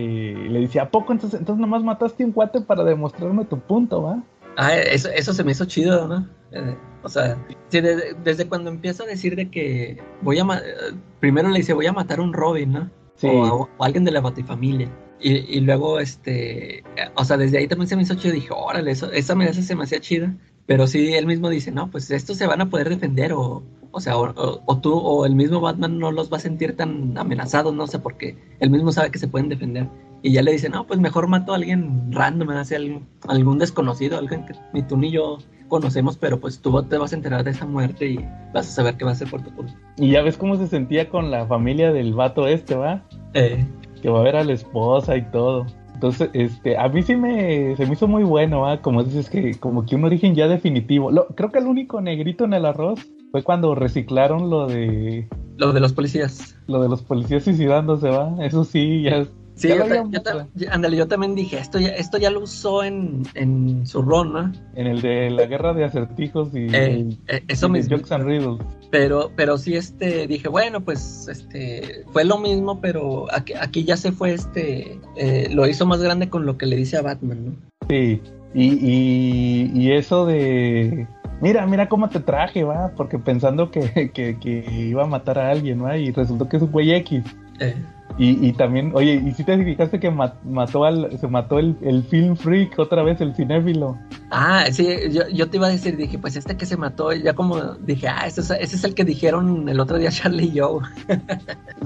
le 0.49 0.59
dice, 0.59 0.79
¿a 0.79 0.89
poco 0.89 1.11
entonces, 1.11 1.39
entonces 1.39 1.61
nomás 1.61 1.83
mataste 1.83 2.23
a 2.23 2.27
un 2.27 2.31
cuate 2.33 2.61
para 2.61 2.83
demostrarme 2.83 3.45
tu 3.45 3.59
punto, 3.59 4.01
va? 4.03 4.23
Ah, 4.57 4.75
eso, 4.77 5.09
eso 5.09 5.33
se 5.33 5.43
me 5.43 5.51
hizo 5.51 5.65
chido, 5.65 6.07
¿no? 6.07 6.27
Eh, 6.51 6.75
o 7.03 7.09
sea, 7.09 7.37
desde, 7.69 8.13
desde 8.23 8.47
cuando 8.47 8.69
empieza 8.69 9.03
a 9.03 9.07
decir 9.07 9.35
de 9.35 9.49
que 9.49 10.01
voy 10.21 10.39
a... 10.39 10.43
eh, 10.43 10.93
Primero 11.19 11.49
le 11.49 11.59
dice, 11.59 11.73
voy 11.73 11.87
a 11.87 11.93
matar 11.93 12.19
a 12.19 12.23
un 12.23 12.33
Robin, 12.33 12.71
¿no? 12.71 12.89
Sí. 13.15 13.27
O, 13.27 13.45
a- 13.45 13.53
o 13.53 13.69
alguien 13.83 14.03
de 14.03 14.11
la 14.11 14.21
Batifamilia. 14.21 14.89
Y, 15.19 15.57
y 15.57 15.61
luego, 15.61 15.99
este... 15.99 16.83
O 17.15 17.23
sea, 17.23 17.37
desde 17.37 17.59
ahí 17.59 17.67
también 17.67 17.87
se 17.87 17.95
me 17.95 18.01
hizo 18.01 18.15
chido. 18.15 18.33
Dije, 18.33 18.49
órale, 18.53 18.91
eso, 18.91 19.11
esa 19.11 19.33
amenaza 19.33 19.61
se 19.61 19.75
me 19.75 19.83
hacía 19.83 19.99
chida. 20.01 20.35
Pero 20.71 20.87
sí, 20.87 21.15
él 21.15 21.25
mismo 21.27 21.49
dice, 21.49 21.69
no, 21.69 21.91
pues 21.91 22.09
estos 22.11 22.37
se 22.37 22.47
van 22.47 22.61
a 22.61 22.69
poder 22.69 22.87
defender 22.87 23.33
o, 23.33 23.61
O 23.91 23.99
sea, 23.99 24.17
o, 24.17 24.61
o, 24.65 24.77
tú 24.77 24.93
o 24.93 25.25
el 25.25 25.35
mismo 25.35 25.59
Batman 25.59 25.99
no 25.99 26.13
los 26.13 26.31
va 26.31 26.37
a 26.37 26.39
sentir 26.39 26.77
tan 26.77 27.17
amenazados, 27.17 27.73
no 27.73 27.87
sé, 27.87 27.99
porque 27.99 28.37
él 28.61 28.69
mismo 28.69 28.93
sabe 28.93 29.11
que 29.11 29.19
se 29.19 29.27
pueden 29.27 29.49
defender. 29.49 29.89
Y 30.21 30.31
ya 30.31 30.41
le 30.41 30.53
dice, 30.53 30.69
no, 30.69 30.87
pues 30.87 30.97
mejor 31.01 31.27
mato 31.27 31.51
a 31.51 31.57
alguien 31.57 32.09
random, 32.13 32.51
hace 32.51 32.77
algún, 32.77 33.05
algún 33.27 33.59
desconocido, 33.59 34.17
alguien 34.17 34.45
que 34.45 34.53
ni 34.71 34.81
tú 34.81 34.95
ni 34.95 35.11
yo 35.11 35.39
conocemos, 35.67 36.15
pero 36.15 36.39
pues 36.39 36.61
tú 36.61 36.81
te 36.83 36.97
vas 36.97 37.11
a 37.11 37.17
enterar 37.17 37.43
de 37.43 37.51
esa 37.51 37.65
muerte 37.65 38.07
y 38.07 38.25
vas 38.53 38.69
a 38.69 38.71
saber 38.71 38.95
qué 38.95 39.03
va 39.03 39.11
a 39.11 39.13
hacer 39.15 39.29
por 39.29 39.41
tu 39.41 39.53
culpa. 39.53 39.73
Y 39.97 40.11
ya 40.11 40.21
ves 40.21 40.37
cómo 40.37 40.55
se 40.55 40.67
sentía 40.67 41.09
con 41.09 41.31
la 41.31 41.45
familia 41.47 41.91
del 41.91 42.13
vato 42.13 42.47
este, 42.47 42.75
¿va? 42.75 43.03
Eh, 43.33 43.65
Que 44.01 44.09
va 44.09 44.21
a 44.21 44.23
ver 44.23 44.37
a 44.37 44.45
la 44.45 44.53
esposa 44.53 45.17
y 45.17 45.23
todo. 45.31 45.65
Entonces, 46.01 46.31
este, 46.33 46.79
a 46.79 46.89
mí 46.89 47.03
sí 47.03 47.15
me, 47.15 47.75
se 47.75 47.85
me 47.85 47.93
hizo 47.93 48.07
muy 48.07 48.23
bueno, 48.23 48.61
¿va? 48.61 48.81
Como 48.81 49.03
dices 49.03 49.29
que, 49.29 49.59
como 49.59 49.85
que 49.85 49.95
un 49.95 50.03
origen 50.03 50.33
ya 50.33 50.47
definitivo. 50.47 51.11
Lo, 51.11 51.27
creo 51.27 51.51
que 51.51 51.59
el 51.59 51.67
único 51.67 52.01
negrito 52.01 52.45
en 52.45 52.53
el 52.53 52.65
arroz 52.65 53.07
fue 53.31 53.43
cuando 53.43 53.75
reciclaron 53.75 54.49
lo 54.49 54.65
de, 54.65 55.29
lo 55.57 55.73
de 55.73 55.79
los 55.79 55.93
policías. 55.93 56.57
lo 56.65 56.81
de 56.81 56.89
los 56.89 57.03
policías 57.03 57.43
suicidándose, 57.43 58.09
¿va? 58.09 58.35
Eso 58.43 58.63
sí, 58.63 59.03
ya, 59.03 59.27
Sí, 59.55 59.67
Ya 59.67 59.75
yo, 59.75 60.09
yo 60.09 60.21
ta- 60.21 60.33
visto. 60.33 60.49
yo- 60.55 60.71
ándale, 60.71 60.97
yo 60.97 61.07
también 61.07 61.35
dije, 61.35 61.57
esto 61.59 61.79
ya, 61.79 61.89
esto 61.89 62.17
ya 62.17 62.31
lo 62.31 62.41
usó 62.41 62.83
en, 62.83 63.23
en 63.35 63.85
su 63.85 64.01
ron, 64.01 64.33
¿no? 64.33 64.51
en 64.75 64.87
el 64.87 65.01
de 65.01 65.29
la 65.29 65.45
guerra 65.45 65.73
de 65.73 65.83
acertijos 65.83 66.49
y, 66.53 66.67
Eh, 66.73 67.05
eh, 67.27 67.43
eso 67.47 67.67
y 67.67 67.71
mismo. 67.71 67.97
Jokes 67.97 68.11
and 68.15 68.23
Riddles. 68.25 68.59
Pero, 68.89 69.31
pero 69.35 69.57
sí, 69.57 69.75
este, 69.75 70.25
dije, 70.27 70.47
bueno, 70.49 70.81
pues, 70.81 71.27
este, 71.29 72.03
fue 72.11 72.23
lo 72.25 72.37
mismo, 72.39 72.81
pero 72.81 73.27
aquí, 73.33 73.53
aquí 73.59 73.83
ya 73.83 73.97
se 73.97 74.11
fue, 74.11 74.33
este, 74.33 74.99
eh, 75.15 75.49
lo 75.51 75.67
hizo 75.67 75.85
más 75.85 76.01
grande 76.01 76.29
con 76.29 76.45
lo 76.45 76.57
que 76.57 76.65
le 76.65 76.75
dice 76.77 76.97
a 76.97 77.01
Batman, 77.01 77.45
¿no? 77.45 77.55
Sí, 77.89 78.21
y, 78.53 78.63
y, 78.73 79.71
y 79.73 79.91
eso 79.91 80.25
de... 80.25 81.07
Mira, 81.41 81.65
mira 81.65 81.89
cómo 81.89 82.07
te 82.09 82.19
traje, 82.19 82.63
va, 82.63 82.91
porque 82.95 83.17
pensando 83.17 83.71
que, 83.71 84.11
que, 84.13 84.37
que 84.39 84.65
iba 84.89 85.03
a 85.03 85.07
matar 85.07 85.39
a 85.39 85.49
alguien, 85.51 85.83
va, 85.83 85.97
y 85.97 86.11
resultó 86.11 86.47
que 86.47 86.57
es 86.57 86.63
un 86.63 86.71
güey 86.71 86.91
X. 86.93 87.23
Eh, 87.59 87.75
Y, 88.21 88.49
y 88.49 88.53
también, 88.53 88.91
oye, 88.93 89.15
¿y 89.15 89.31
si 89.31 89.43
te 89.43 89.57
fijaste 89.63 89.99
que 89.99 90.11
ma- 90.11 90.35
mató 90.43 90.83
al, 90.85 91.17
se 91.17 91.27
mató 91.27 91.57
el, 91.57 91.75
el 91.81 92.03
film 92.03 92.35
freak 92.35 92.77
otra 92.77 93.01
vez, 93.01 93.19
el 93.19 93.33
cinéfilo? 93.33 93.97
ah, 94.29 94.65
sí, 94.71 94.85
yo, 95.11 95.27
yo 95.33 95.49
te 95.49 95.57
iba 95.57 95.65
a 95.65 95.71
decir, 95.71 95.97
dije, 95.97 96.19
pues 96.19 96.35
este 96.35 96.55
que 96.55 96.67
se 96.67 96.77
mató, 96.77 97.11
ya 97.13 97.33
como 97.33 97.73
dije, 97.77 98.07
ah, 98.07 98.27
ese 98.27 98.41
es, 98.41 98.51
ese 98.51 98.75
es 98.75 98.83
el 98.83 98.93
que 98.93 99.05
dijeron 99.05 99.67
el 99.67 99.79
otro 99.79 99.97
día 99.97 100.09
Charlie 100.11 100.45
y 100.45 100.51
yo. 100.53 100.81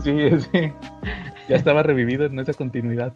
Sí, 0.04 0.12
sí, 0.52 0.74
ya 1.48 1.56
estaba 1.56 1.84
revivido 1.84 2.26
en 2.26 2.38
esa 2.38 2.54
continuidad. 2.54 3.14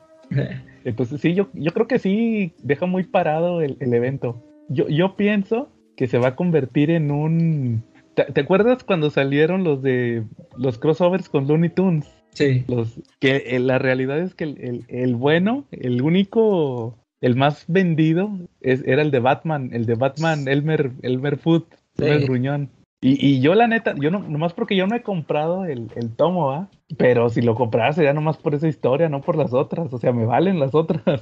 Entonces 0.86 1.20
sí, 1.20 1.34
yo, 1.34 1.50
yo 1.54 1.74
creo 1.74 1.88
que 1.88 2.00
sí 2.00 2.54
deja 2.64 2.86
muy 2.86 3.04
parado 3.04 3.62
el, 3.62 3.76
el 3.82 3.94
evento. 3.94 4.42
Yo, 4.70 4.88
yo 4.88 5.18
pienso 5.18 5.68
que 5.98 6.08
se 6.08 6.20
va 6.20 6.30
a 6.30 6.36
convertir 6.38 6.90
en 6.90 7.12
un... 7.12 7.84
¿Te, 8.14 8.24
te 8.24 8.42
acuerdas 8.42 8.86
cuando 8.86 9.10
salieron 9.10 9.66
los 9.66 9.82
de 9.82 10.24
los 10.58 10.78
crossovers 10.78 11.28
con 11.28 11.48
Looney 11.48 11.70
Tunes? 11.72 12.08
Sí. 12.34 12.64
Los, 12.68 13.00
que 13.20 13.44
eh, 13.48 13.60
la 13.60 13.80
realidad 13.80 14.20
es 14.20 14.34
que 14.36 14.46
el, 14.46 14.58
el- 14.62 14.86
el 14.88 15.16
bueno, 15.16 15.66
el 15.72 16.02
único, 16.02 16.98
el 17.22 17.36
más 17.36 17.66
vendido 17.68 18.32
es, 18.62 18.84
era 18.88 19.02
el 19.02 19.12
de 19.12 19.20
Batman, 19.20 19.70
el 19.74 19.86
de 19.86 19.96
Batman 19.96 20.48
Elmer, 20.48 20.92
Elmer 21.02 21.38
Foot, 21.38 21.66
Sí. 21.98 22.06
Elmer 22.06 22.24
Gruñón. 22.26 22.70
Y, 23.02 23.26
y 23.26 23.40
yo 23.40 23.56
la 23.56 23.68
neta, 23.68 23.94
yo 23.98 24.12
no, 24.12 24.20
nomás 24.20 24.54
porque 24.54 24.76
yo 24.76 24.86
no 24.86 24.94
he 24.96 25.02
comprado 25.02 25.64
el, 25.66 25.90
el 25.96 26.10
tomo, 26.16 26.48
¿va? 26.48 26.70
Pero 26.98 27.30
si 27.30 27.42
lo 27.42 27.56
comprara 27.56 27.94
sería 27.94 28.12
nomás 28.14 28.36
por 28.38 28.54
esa 28.56 28.68
historia, 28.68 29.08
no 29.08 29.22
por 29.22 29.38
las 29.38 29.54
otras. 29.54 29.94
O 29.94 29.98
sea, 30.00 30.12
me 30.12 30.26
valen 30.26 30.60
las 30.60 30.76
otras. 30.76 31.22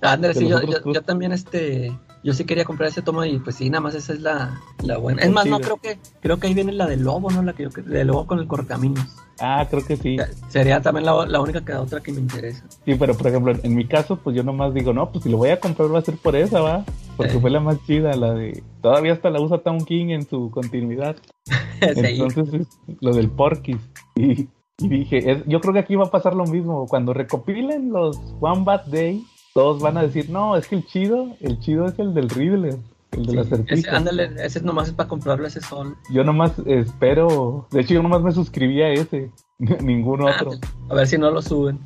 Ándale, 0.00 0.34
sí, 0.34 0.48
yo, 0.48 0.60
yo- 0.62 0.92
yo 0.92 1.02
también 1.02 1.30
este, 1.32 1.92
yo 2.26 2.34
sí 2.34 2.44
quería 2.44 2.64
comprar 2.64 2.88
ese 2.90 3.02
tomo 3.02 3.24
y 3.24 3.38
pues 3.38 3.54
sí, 3.56 3.70
nada 3.70 3.80
más 3.80 3.94
esa 3.94 4.12
es 4.12 4.20
la, 4.20 4.60
la 4.82 4.98
buena. 4.98 5.22
Es 5.22 5.30
más, 5.30 5.46
no, 5.46 5.60
creo 5.60 5.76
que, 5.76 5.96
creo 6.20 6.38
que 6.38 6.48
ahí 6.48 6.54
viene 6.54 6.72
la 6.72 6.86
del 6.86 7.04
lobo, 7.04 7.30
¿no? 7.30 7.40
La 7.42 7.52
que 7.52 7.62
yo, 7.62 7.68
de 7.70 8.04
lobo 8.04 8.26
con 8.26 8.40
el 8.40 8.48
correcaminos. 8.48 9.06
Ah, 9.38 9.66
creo 9.70 9.84
que 9.86 9.96
sí. 9.96 10.16
Sería 10.48 10.80
también 10.82 11.06
la, 11.06 11.24
la 11.26 11.40
única 11.40 11.64
que 11.64 11.72
otra 11.74 12.00
que 12.00 12.10
me 12.12 12.20
interesa. 12.20 12.64
Sí, 12.84 12.94
pero 12.98 13.14
por 13.16 13.28
ejemplo, 13.28 13.52
en 13.62 13.74
mi 13.76 13.86
caso, 13.86 14.16
pues 14.16 14.34
yo 14.34 14.42
nomás 14.42 14.74
digo, 14.74 14.92
no, 14.92 15.10
pues 15.12 15.22
si 15.24 15.30
lo 15.30 15.36
voy 15.36 15.50
a 15.50 15.60
comprar 15.60 15.94
va 15.94 16.00
a 16.00 16.02
ser 16.02 16.16
por 16.16 16.34
esa, 16.34 16.60
¿va? 16.60 16.84
Porque 17.16 17.32
Sí. 17.34 17.38
fue 17.38 17.50
la 17.50 17.60
más 17.60 17.76
chida, 17.86 18.12
la 18.16 18.34
de... 18.34 18.62
Todavía 18.82 19.12
hasta 19.12 19.30
la 19.30 19.40
usa 19.40 19.58
Town 19.58 19.84
King 19.84 20.08
en 20.08 20.26
su 20.28 20.50
continuidad. 20.50 21.16
Sí. 21.94 22.20
Entonces, 22.20 22.66
es 22.88 22.96
lo 23.00 23.12
del 23.12 23.28
Porky's. 23.30 23.76
Y, 24.16 24.48
y 24.78 24.88
dije, 24.88 25.30
es- 25.30 25.44
yo 25.46 25.60
creo 25.60 25.74
que 25.74 25.80
aquí 25.80 25.94
va 25.94 26.06
a 26.06 26.10
pasar 26.10 26.34
lo 26.34 26.44
mismo. 26.46 26.86
Cuando 26.88 27.12
recopilen 27.12 27.90
los 27.92 28.18
One 28.40 28.64
Bad 28.64 28.86
Day, 28.86 29.22
todos 29.56 29.80
van 29.80 29.96
a 29.96 30.02
decir, 30.02 30.28
no, 30.28 30.54
es 30.54 30.68
que 30.68 30.74
el 30.76 30.84
chido, 30.84 31.34
el 31.40 31.58
chido 31.60 31.86
es 31.86 31.98
el 31.98 32.12
del 32.12 32.28
Riddler, 32.28 32.76
el 33.12 33.22
del 33.24 33.30
Sí, 33.34 33.38
acertijo. 33.38 33.74
ese, 33.74 33.88
ándale, 33.88 34.30
ese 34.44 34.60
nomás 34.60 34.88
es 34.88 34.92
para 34.94 35.08
comprarlo 35.08 35.46
ese 35.46 35.62
sol. 35.62 35.96
Yo 36.10 36.24
nomás 36.24 36.52
espero, 36.66 37.66
de 37.70 37.80
hecho 37.80 37.94
yo 37.94 38.02
nomás 38.02 38.20
me 38.20 38.32
suscribí 38.32 38.82
a 38.82 38.90
ese, 38.90 39.30
ningún 39.82 40.20
Ah, 40.28 40.36
otro. 40.38 40.50
a 40.90 40.94
ver 40.94 41.06
si 41.06 41.16
no 41.16 41.30
lo 41.30 41.40
suben. 41.40 41.78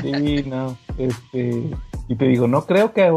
Sí, 0.00 0.44
no, 0.46 0.76
este, 0.96 1.70
y 2.06 2.14
te 2.14 2.24
digo, 2.26 2.46
no 2.46 2.64
creo 2.66 2.92
que, 2.92 3.10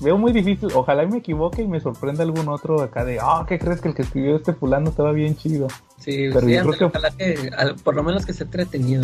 veo 0.00 0.16
muy 0.16 0.32
difícil, 0.32 0.70
ojalá 0.74 1.04
me 1.06 1.18
equivoque 1.18 1.60
y 1.62 1.68
me 1.68 1.80
sorprenda 1.80 2.22
algún 2.22 2.48
otro 2.48 2.80
acá 2.80 3.04
de, 3.04 3.18
ah, 3.20 3.44
¿qué 3.46 3.58
crees 3.58 3.82
que 3.82 3.88
el 3.88 3.94
que 3.94 4.02
escribió 4.02 4.36
este 4.36 4.54
fulano 4.54 4.88
estaba 4.88 5.12
bien 5.12 5.36
chido? 5.36 5.68
Sí, 5.98 6.30
Pero 6.32 6.46
sí, 6.46 6.54
yo 6.54 6.62
creo 6.62 6.78
que- 6.78 6.84
ojalá 6.86 7.10
que, 7.10 7.50
al- 7.58 7.74
por 7.76 7.94
lo 7.94 8.02
menos 8.02 8.24
que 8.24 8.32
esté 8.32 8.44
entretenido. 8.44 9.02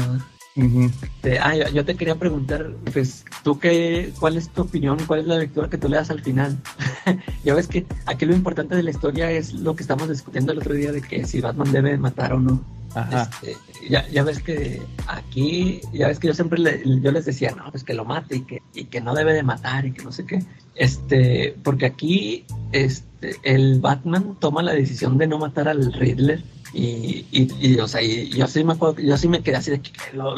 Este, 0.54 1.38
ah, 1.38 1.56
yo, 1.56 1.68
yo 1.68 1.84
te 1.84 1.94
quería 1.94 2.16
preguntar, 2.16 2.72
pues, 2.92 3.24
¿tú 3.42 3.58
qué, 3.58 4.12
cuál 4.20 4.36
es 4.36 4.50
tu 4.50 4.62
opinión? 4.62 4.98
¿Cuál 5.06 5.20
es 5.20 5.26
la 5.26 5.38
lectura 5.38 5.70
que 5.70 5.78
tú 5.78 5.88
le 5.88 5.96
das 5.96 6.10
al 6.10 6.20
final? 6.20 6.58
ya 7.44 7.54
ves 7.54 7.68
que 7.68 7.86
aquí 8.06 8.26
lo 8.26 8.34
importante 8.34 8.76
de 8.76 8.82
la 8.82 8.90
historia 8.90 9.30
es 9.30 9.54
lo 9.54 9.74
que 9.74 9.82
estamos 9.82 10.08
discutiendo 10.08 10.52
el 10.52 10.58
otro 10.58 10.74
día 10.74 10.92
de 10.92 11.00
que 11.00 11.24
si 11.26 11.40
Batman 11.40 11.72
debe 11.72 11.96
matar 11.96 12.34
o 12.34 12.40
no. 12.40 12.62
Ajá. 12.94 13.30
Este, 13.42 13.56
ya, 13.88 14.06
ya 14.08 14.22
ves 14.22 14.42
que 14.42 14.82
aquí, 15.06 15.80
ya 15.94 16.08
ves 16.08 16.18
que 16.18 16.26
yo 16.28 16.34
siempre 16.34 16.58
le- 16.58 16.82
yo 17.00 17.10
les 17.10 17.24
decía, 17.24 17.52
no, 17.56 17.70
pues 17.70 17.84
que 17.84 17.94
lo 17.94 18.04
mate 18.04 18.36
y 18.36 18.40
que, 18.42 18.62
y 18.74 18.84
que 18.84 19.00
no 19.00 19.14
debe 19.14 19.32
de 19.32 19.42
matar 19.42 19.86
y 19.86 19.92
que 19.92 20.04
no 20.04 20.12
sé 20.12 20.26
qué. 20.26 20.44
Este, 20.74 21.56
porque 21.62 21.86
aquí 21.86 22.44
este, 22.72 23.36
el 23.44 23.80
Batman 23.80 24.36
toma 24.38 24.62
la 24.62 24.72
decisión 24.74 25.16
de 25.16 25.26
no 25.26 25.38
matar 25.38 25.68
al 25.68 25.90
Riddler 25.94 26.42
y, 26.72 27.26
y, 27.30 27.48
y, 27.60 27.78
o 27.78 27.88
sea, 27.88 28.02
y 28.02 28.30
yo 28.30 28.46
sí 28.46 29.28
me 29.28 29.42
quedé 29.42 29.56
así 29.56 29.70
de 29.70 29.80
que 29.80 29.92
lo, 30.14 30.36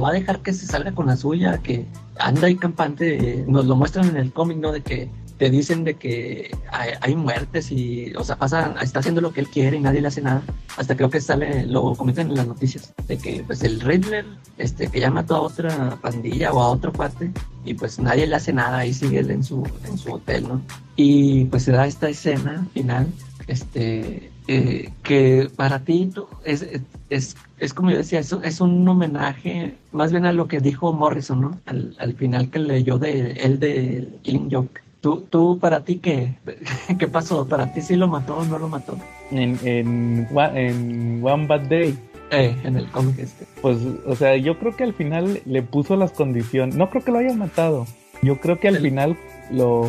va 0.00 0.08
a 0.10 0.12
dejar 0.12 0.40
que 0.40 0.52
se 0.52 0.66
salga 0.66 0.92
con 0.92 1.06
la 1.06 1.16
suya, 1.16 1.58
que 1.58 1.86
anda 2.18 2.46
ahí 2.46 2.56
campante, 2.56 3.44
nos 3.46 3.66
lo 3.66 3.76
muestran 3.76 4.08
en 4.08 4.16
el 4.16 4.32
cómic, 4.32 4.58
¿no? 4.58 4.72
De 4.72 4.82
que 4.82 5.10
te 5.38 5.50
dicen 5.50 5.84
de 5.84 5.94
que 5.94 6.50
hay, 6.70 7.14
muertes 7.14 7.70
y, 7.70 8.12
o 8.16 8.24
sea, 8.24 8.36
pasa, 8.36 8.74
está 8.82 9.00
haciendo 9.00 9.20
lo 9.20 9.32
que 9.32 9.40
él 9.40 9.48
quiere 9.48 9.76
y 9.76 9.80
nadie 9.80 10.00
le 10.00 10.08
hace 10.08 10.22
nada. 10.22 10.42
Hasta 10.78 10.96
creo 10.96 11.10
que 11.10 11.20
sale, 11.20 11.66
lo 11.66 11.94
comentan 11.94 12.30
en 12.30 12.36
las 12.36 12.46
noticias, 12.46 12.94
de 13.06 13.18
que 13.18 13.44
pues 13.46 13.62
el 13.62 13.80
Riddler, 13.80 14.24
este, 14.56 14.88
que 14.88 15.10
mató 15.10 15.36
a 15.36 15.40
otra 15.42 15.98
pandilla 16.00 16.52
o 16.52 16.60
a 16.62 16.68
otro 16.68 16.92
cuate, 16.92 17.30
y 17.64 17.74
pues 17.74 17.98
nadie 17.98 18.26
le 18.26 18.36
hace 18.36 18.52
nada, 18.52 18.86
y 18.86 18.94
sigue 18.94 19.18
él 19.18 19.30
en 19.30 19.44
su, 19.44 19.62
en 19.84 19.98
su 19.98 20.14
hotel, 20.14 20.48
¿no? 20.48 20.62
Y 20.96 21.44
pues 21.46 21.64
se 21.64 21.72
da 21.72 21.86
esta 21.86 22.08
escena 22.08 22.66
final, 22.72 23.06
este, 23.46 24.30
eh, 24.48 24.90
que 25.02 25.48
para 25.56 25.80
ti 25.80 26.10
es, 26.44 26.66
es, 27.10 27.36
es 27.58 27.74
como 27.74 27.90
yo 27.90 27.96
decía, 27.98 28.20
es, 28.20 28.32
es 28.42 28.60
un 28.60 28.86
homenaje 28.88 29.74
más 29.92 30.12
bien 30.12 30.24
a 30.26 30.32
lo 30.32 30.46
que 30.48 30.60
dijo 30.60 30.92
Morrison, 30.92 31.40
¿no? 31.40 31.60
Al, 31.66 31.94
al 31.98 32.14
final 32.14 32.50
que 32.50 32.58
leyó 32.58 32.98
de 32.98 33.32
él 33.32 33.58
de 33.60 34.08
Killing 34.22 34.50
Joke. 34.50 34.80
Tú, 35.00 35.24
tú 35.30 35.58
para 35.60 35.80
ti, 35.84 35.96
¿qué, 35.98 36.34
¿qué 36.98 37.06
pasó? 37.08 37.46
¿Para 37.46 37.72
ti 37.72 37.80
sí 37.80 37.96
lo 37.96 38.08
mató 38.08 38.38
o 38.38 38.44
no 38.44 38.58
lo 38.58 38.68
mató? 38.68 38.96
En, 39.30 39.58
en, 39.64 40.26
One- 40.34 40.68
en 40.68 41.20
One 41.24 41.46
Bad 41.46 41.62
Day. 41.68 41.98
Eh, 42.32 42.56
en 42.64 42.76
el 42.76 42.86
cómic 42.90 43.18
este. 43.20 43.46
Pues, 43.62 43.78
o 44.04 44.16
sea, 44.16 44.36
yo 44.36 44.58
creo 44.58 44.74
que 44.74 44.82
al 44.82 44.94
final 44.94 45.42
le 45.44 45.62
puso 45.62 45.94
las 45.96 46.10
condiciones. 46.10 46.74
No 46.74 46.90
creo 46.90 47.04
que 47.04 47.12
lo 47.12 47.18
haya 47.18 47.32
matado. 47.34 47.86
Yo 48.22 48.40
creo 48.40 48.58
que 48.58 48.66
al 48.68 48.76
El- 48.76 48.82
final 48.82 49.16
lo. 49.52 49.80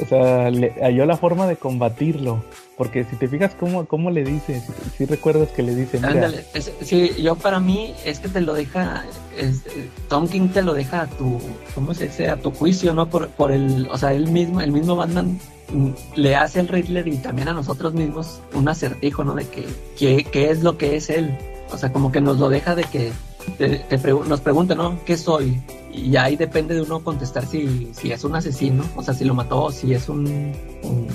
O 0.00 0.06
sea, 0.08 0.50
le 0.50 0.70
halló 0.82 1.04
la 1.04 1.18
forma 1.18 1.46
de 1.46 1.56
combatirlo. 1.56 2.42
Porque 2.76 3.04
si 3.04 3.16
te 3.16 3.28
fijas 3.28 3.54
cómo, 3.60 3.84
cómo 3.86 4.10
le 4.10 4.24
dice, 4.24 4.62
si, 4.96 5.04
recuerdas 5.04 5.48
que 5.50 5.62
le 5.62 5.74
dice, 5.74 5.98
Ándale, 6.02 6.44
sí, 6.80 7.10
yo 7.22 7.34
para 7.36 7.60
mí 7.60 7.94
es 8.04 8.18
que 8.18 8.28
te 8.28 8.40
lo 8.40 8.54
deja, 8.54 9.04
es- 9.36 9.62
Tom 10.08 10.26
King 10.26 10.48
te 10.48 10.62
lo 10.62 10.72
deja 10.72 11.02
a 11.02 11.06
tu, 11.06 11.38
¿cómo 11.74 11.92
se 11.92 12.04
dice? 12.06 12.30
A 12.30 12.36
tu 12.38 12.50
juicio, 12.50 12.94
¿no? 12.94 13.08
Por, 13.10 13.28
por 13.28 13.52
el, 13.52 13.86
o 13.90 13.98
sea, 13.98 14.14
él 14.14 14.28
mismo, 14.30 14.60
el 14.62 14.72
mismo 14.72 14.96
Batman 14.96 15.38
mm, 15.70 15.90
le 16.16 16.34
hace 16.34 16.60
al 16.60 16.68
Riddler 16.68 17.06
y 17.08 17.16
también 17.18 17.48
a 17.48 17.52
nosotros 17.52 17.92
mismos 17.92 18.40
un 18.54 18.66
acertijo, 18.68 19.22
¿no? 19.22 19.34
De 19.34 19.46
que, 19.46 19.66
que- 19.98 20.24
qué 20.24 20.50
es 20.50 20.62
lo 20.62 20.78
que 20.78 20.96
es 20.96 21.10
él. 21.10 21.36
O 21.72 21.76
sea, 21.78 21.92
como 21.92 22.10
que 22.10 22.20
nos 22.22 22.38
lo 22.38 22.48
deja 22.48 22.74
de 22.74 22.84
que 22.84 23.12
te- 23.58 23.78
te 23.80 23.98
nos 24.12 24.40
pregunta, 24.40 24.74
¿no? 24.74 24.98
¿Qué 25.04 25.16
soy? 25.18 25.60
Y 25.92 26.16
ahí 26.16 26.36
depende 26.36 26.74
de 26.74 26.80
uno 26.82 27.04
contestar 27.04 27.44
si, 27.46 27.90
si 27.92 28.12
es 28.12 28.24
un 28.24 28.34
asesino, 28.34 28.82
o 28.96 29.02
sea, 29.02 29.12
si 29.12 29.24
lo 29.26 29.34
mató, 29.34 29.64
o 29.64 29.70
si 29.72 29.92
es 29.92 30.08
un- 30.08 30.52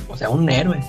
o 0.07 0.15
sea, 0.15 0.29
un 0.29 0.47
héroe. 0.49 0.79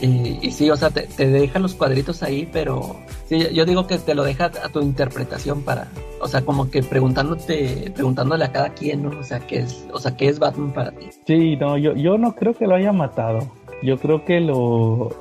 Y, 0.00 0.38
y- 0.42 0.50
sí, 0.52 0.70
o 0.70 0.76
sea, 0.76 0.90
te, 0.90 1.02
te 1.02 1.26
deja 1.28 1.58
los 1.58 1.74
cuadritos 1.74 2.22
ahí, 2.22 2.48
pero 2.52 2.96
sí, 3.28 3.38
yo 3.52 3.64
digo 3.64 3.86
que 3.86 3.98
te 3.98 4.14
lo 4.14 4.22
deja 4.22 4.44
a 4.46 4.68
tu 4.68 4.80
interpretación 4.80 5.62
para, 5.62 5.88
o 6.20 6.28
sea, 6.28 6.42
como 6.42 6.70
que 6.70 6.82
preguntándote, 6.82 7.90
preguntándole 7.94 8.44
a 8.44 8.52
cada 8.52 8.68
quien, 8.70 9.02
¿no? 9.02 9.18
O 9.18 9.24
sea, 9.24 9.40
qué 9.40 9.60
es, 9.60 9.84
o 9.92 9.98
sea, 9.98 10.16
qué 10.16 10.28
es 10.28 10.38
Batman 10.38 10.72
para 10.72 10.92
ti. 10.92 11.06
sí, 11.26 11.56
no, 11.56 11.76
yo, 11.78 11.94
yo 11.96 12.18
no 12.18 12.34
creo 12.36 12.54
que 12.54 12.66
lo 12.66 12.74
haya 12.76 12.92
matado. 12.92 13.40
yo 13.82 13.98
creo 13.98 14.24
que 14.24 14.40
lo, 14.40 14.56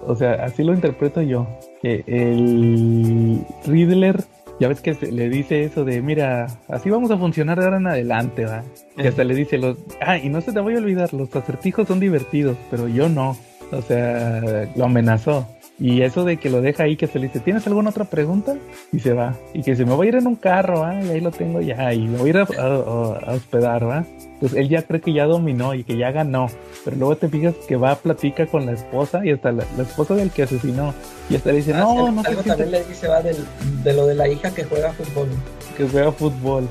o 0.06 0.16
sea, 0.18 0.34
así 0.46 0.64
lo 0.64 0.74
interpreto 0.74 1.22
yo, 1.22 1.48
que 1.82 2.04
el 2.08 3.42
Riddler, 3.66 4.24
ya 4.60 4.68
ves 4.68 4.82
que 4.82 4.94
se- 4.94 5.12
le 5.12 5.30
dice 5.30 5.64
eso 5.64 5.84
de, 5.84 6.02
mira, 6.02 6.48
así 6.70 6.90
vamos 6.90 7.12
a 7.12 7.18
funcionar 7.18 7.58
de 7.60 7.66
ahora 7.66 7.78
en 7.78 7.88
adelante, 7.88 8.46
va. 8.46 8.64
Y 8.98 9.08
hasta 9.08 9.24
le 9.24 9.36
dice, 9.36 9.58
los, 9.58 9.78
ah, 10.00 10.18
y 10.18 10.30
no 10.30 10.40
se 10.42 10.54
te 10.54 10.60
voy 10.60 10.76
a 10.76 10.78
olvidar, 10.78 11.14
los 11.14 11.36
acertijos 11.36 11.88
son 11.88 12.00
divertidos, 12.00 12.56
pero 12.70 12.88
yo 12.88 13.10
no. 13.10 13.36
O 13.74 13.82
sea, 13.82 14.68
lo 14.76 14.86
amenazó. 14.86 15.48
Y 15.80 16.04
eso 16.04 16.24
de 16.24 16.38
que 16.38 16.52
lo 16.52 16.62
deja 16.62 16.84
ahí, 16.84 16.96
que 16.96 17.08
se 17.08 17.18
le 17.18 17.28
dice, 17.28 17.40
¿tienes 17.40 17.66
alguna 17.66 17.90
otra 17.90 18.06
pregunta? 18.06 18.56
Y 18.92 19.00
se 19.00 19.12
va. 19.14 19.36
Y 19.56 19.64
que 19.64 19.76
se 19.76 19.86
me 19.86 19.96
voy 19.96 20.06
a 20.06 20.10
ir 20.10 20.16
en 20.18 20.28
un 20.28 20.36
carro, 20.36 20.84
¿ah? 20.84 21.02
Y 21.04 21.10
ahí 21.10 21.20
lo 21.20 21.32
tengo 21.32 21.62
ya. 21.62 21.92
Y 21.94 22.08
me 22.08 22.20
voy 22.20 22.28
a 22.28 22.30
ir 22.30 22.38
a, 22.38 22.42
a- 22.44 23.32
a 23.32 23.34
hospedar, 23.34 23.90
¿va? 23.90 24.06
Pues 24.40 24.54
él 24.54 24.70
ya 24.70 24.84
cree 24.84 25.02
que 25.02 25.14
ya 25.14 25.26
dominó 25.26 25.74
y 25.74 25.84
que 25.84 25.98
ya 25.98 26.12
ganó. 26.12 26.48
Pero 26.86 26.98
luego 26.98 27.18
te 27.18 27.28
fijas 27.28 27.56
que 27.68 27.76
va 27.76 27.92
a 27.92 27.96
platica 27.96 28.46
con 28.46 28.68
la 28.68 28.74
esposa 28.74 29.26
y 29.26 29.32
hasta 29.32 29.52
la, 29.52 29.64
la 29.76 29.84
esposa 29.84 30.14
del 30.14 30.30
que 30.30 30.44
asesinó. 30.44 30.94
Y 31.30 31.36
hasta 31.38 31.50
le 31.52 31.58
dice, 31.58 31.74
Ah, 31.74 31.80
no, 31.80 32.12
no 32.12 32.22
algo 32.24 32.44
también 32.44 32.70
le 32.72 32.84
dice 32.86 33.08
va 33.08 33.22
del, 33.22 33.38
de 33.84 33.94
lo 33.94 34.06
de 34.06 34.14
la 34.16 34.28
hija 34.28 34.54
que 34.54 34.64
juega 34.66 34.94
fútbol. 34.94 35.28
que 35.76 35.88
juega 35.88 36.12
fútbol. 36.12 36.70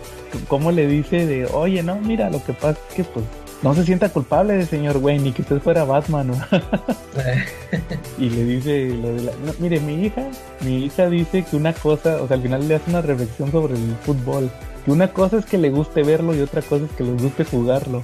¿Cómo 0.49 0.71
le 0.71 0.87
dice 0.87 1.27
de, 1.27 1.47
oye, 1.47 1.83
no, 1.83 1.97
mira, 1.97 2.31
lo 2.31 2.43
que 2.43 2.53
pasa 2.53 2.79
es 2.89 2.95
que 2.95 3.05
pues 3.05 3.25
no 3.63 3.75
se 3.75 3.85
sienta 3.85 4.09
culpable 4.09 4.65
señor 4.67 4.97
Wayne 4.99 5.25
ni 5.25 5.33
que 5.33 5.43
usted 5.43 5.61
fuera 5.61 5.85
Batman, 5.85 6.29
¿no? 6.29 6.35
Y 8.19 8.31
le 8.31 8.45
dice 8.45 8.89
lo 8.91 9.15
de 9.15 9.23
la... 9.23 9.33
no, 9.45 9.53
mire, 9.59 9.81
mi 9.81 10.05
hija, 10.07 10.23
mi 10.61 10.85
hija 10.85 11.09
dice 11.09 11.45
que 11.49 11.57
una 11.57 11.73
cosa, 11.73 12.21
o 12.23 12.27
sea, 12.29 12.37
al 12.37 12.43
final 12.43 12.67
le 12.69 12.75
hace 12.77 12.91
una 12.91 13.03
reflexión 13.03 13.51
sobre 13.51 13.75
el 13.75 13.97
fútbol. 14.05 14.51
Que 14.85 14.91
una 14.91 15.13
cosa 15.13 15.39
es 15.39 15.45
que 15.47 15.59
le 15.59 15.71
guste 15.71 16.03
verlo 16.03 16.35
y 16.35 16.41
otra 16.41 16.61
cosa 16.63 16.85
es 16.87 16.91
que 16.93 17.05
le 17.05 17.13
guste 17.13 17.45
jugarlo. 17.45 18.03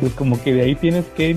Pues 0.00 0.12
como 0.14 0.42
que 0.42 0.52
de 0.54 0.62
ahí 0.62 0.74
tienes 0.74 1.04
que... 1.16 1.36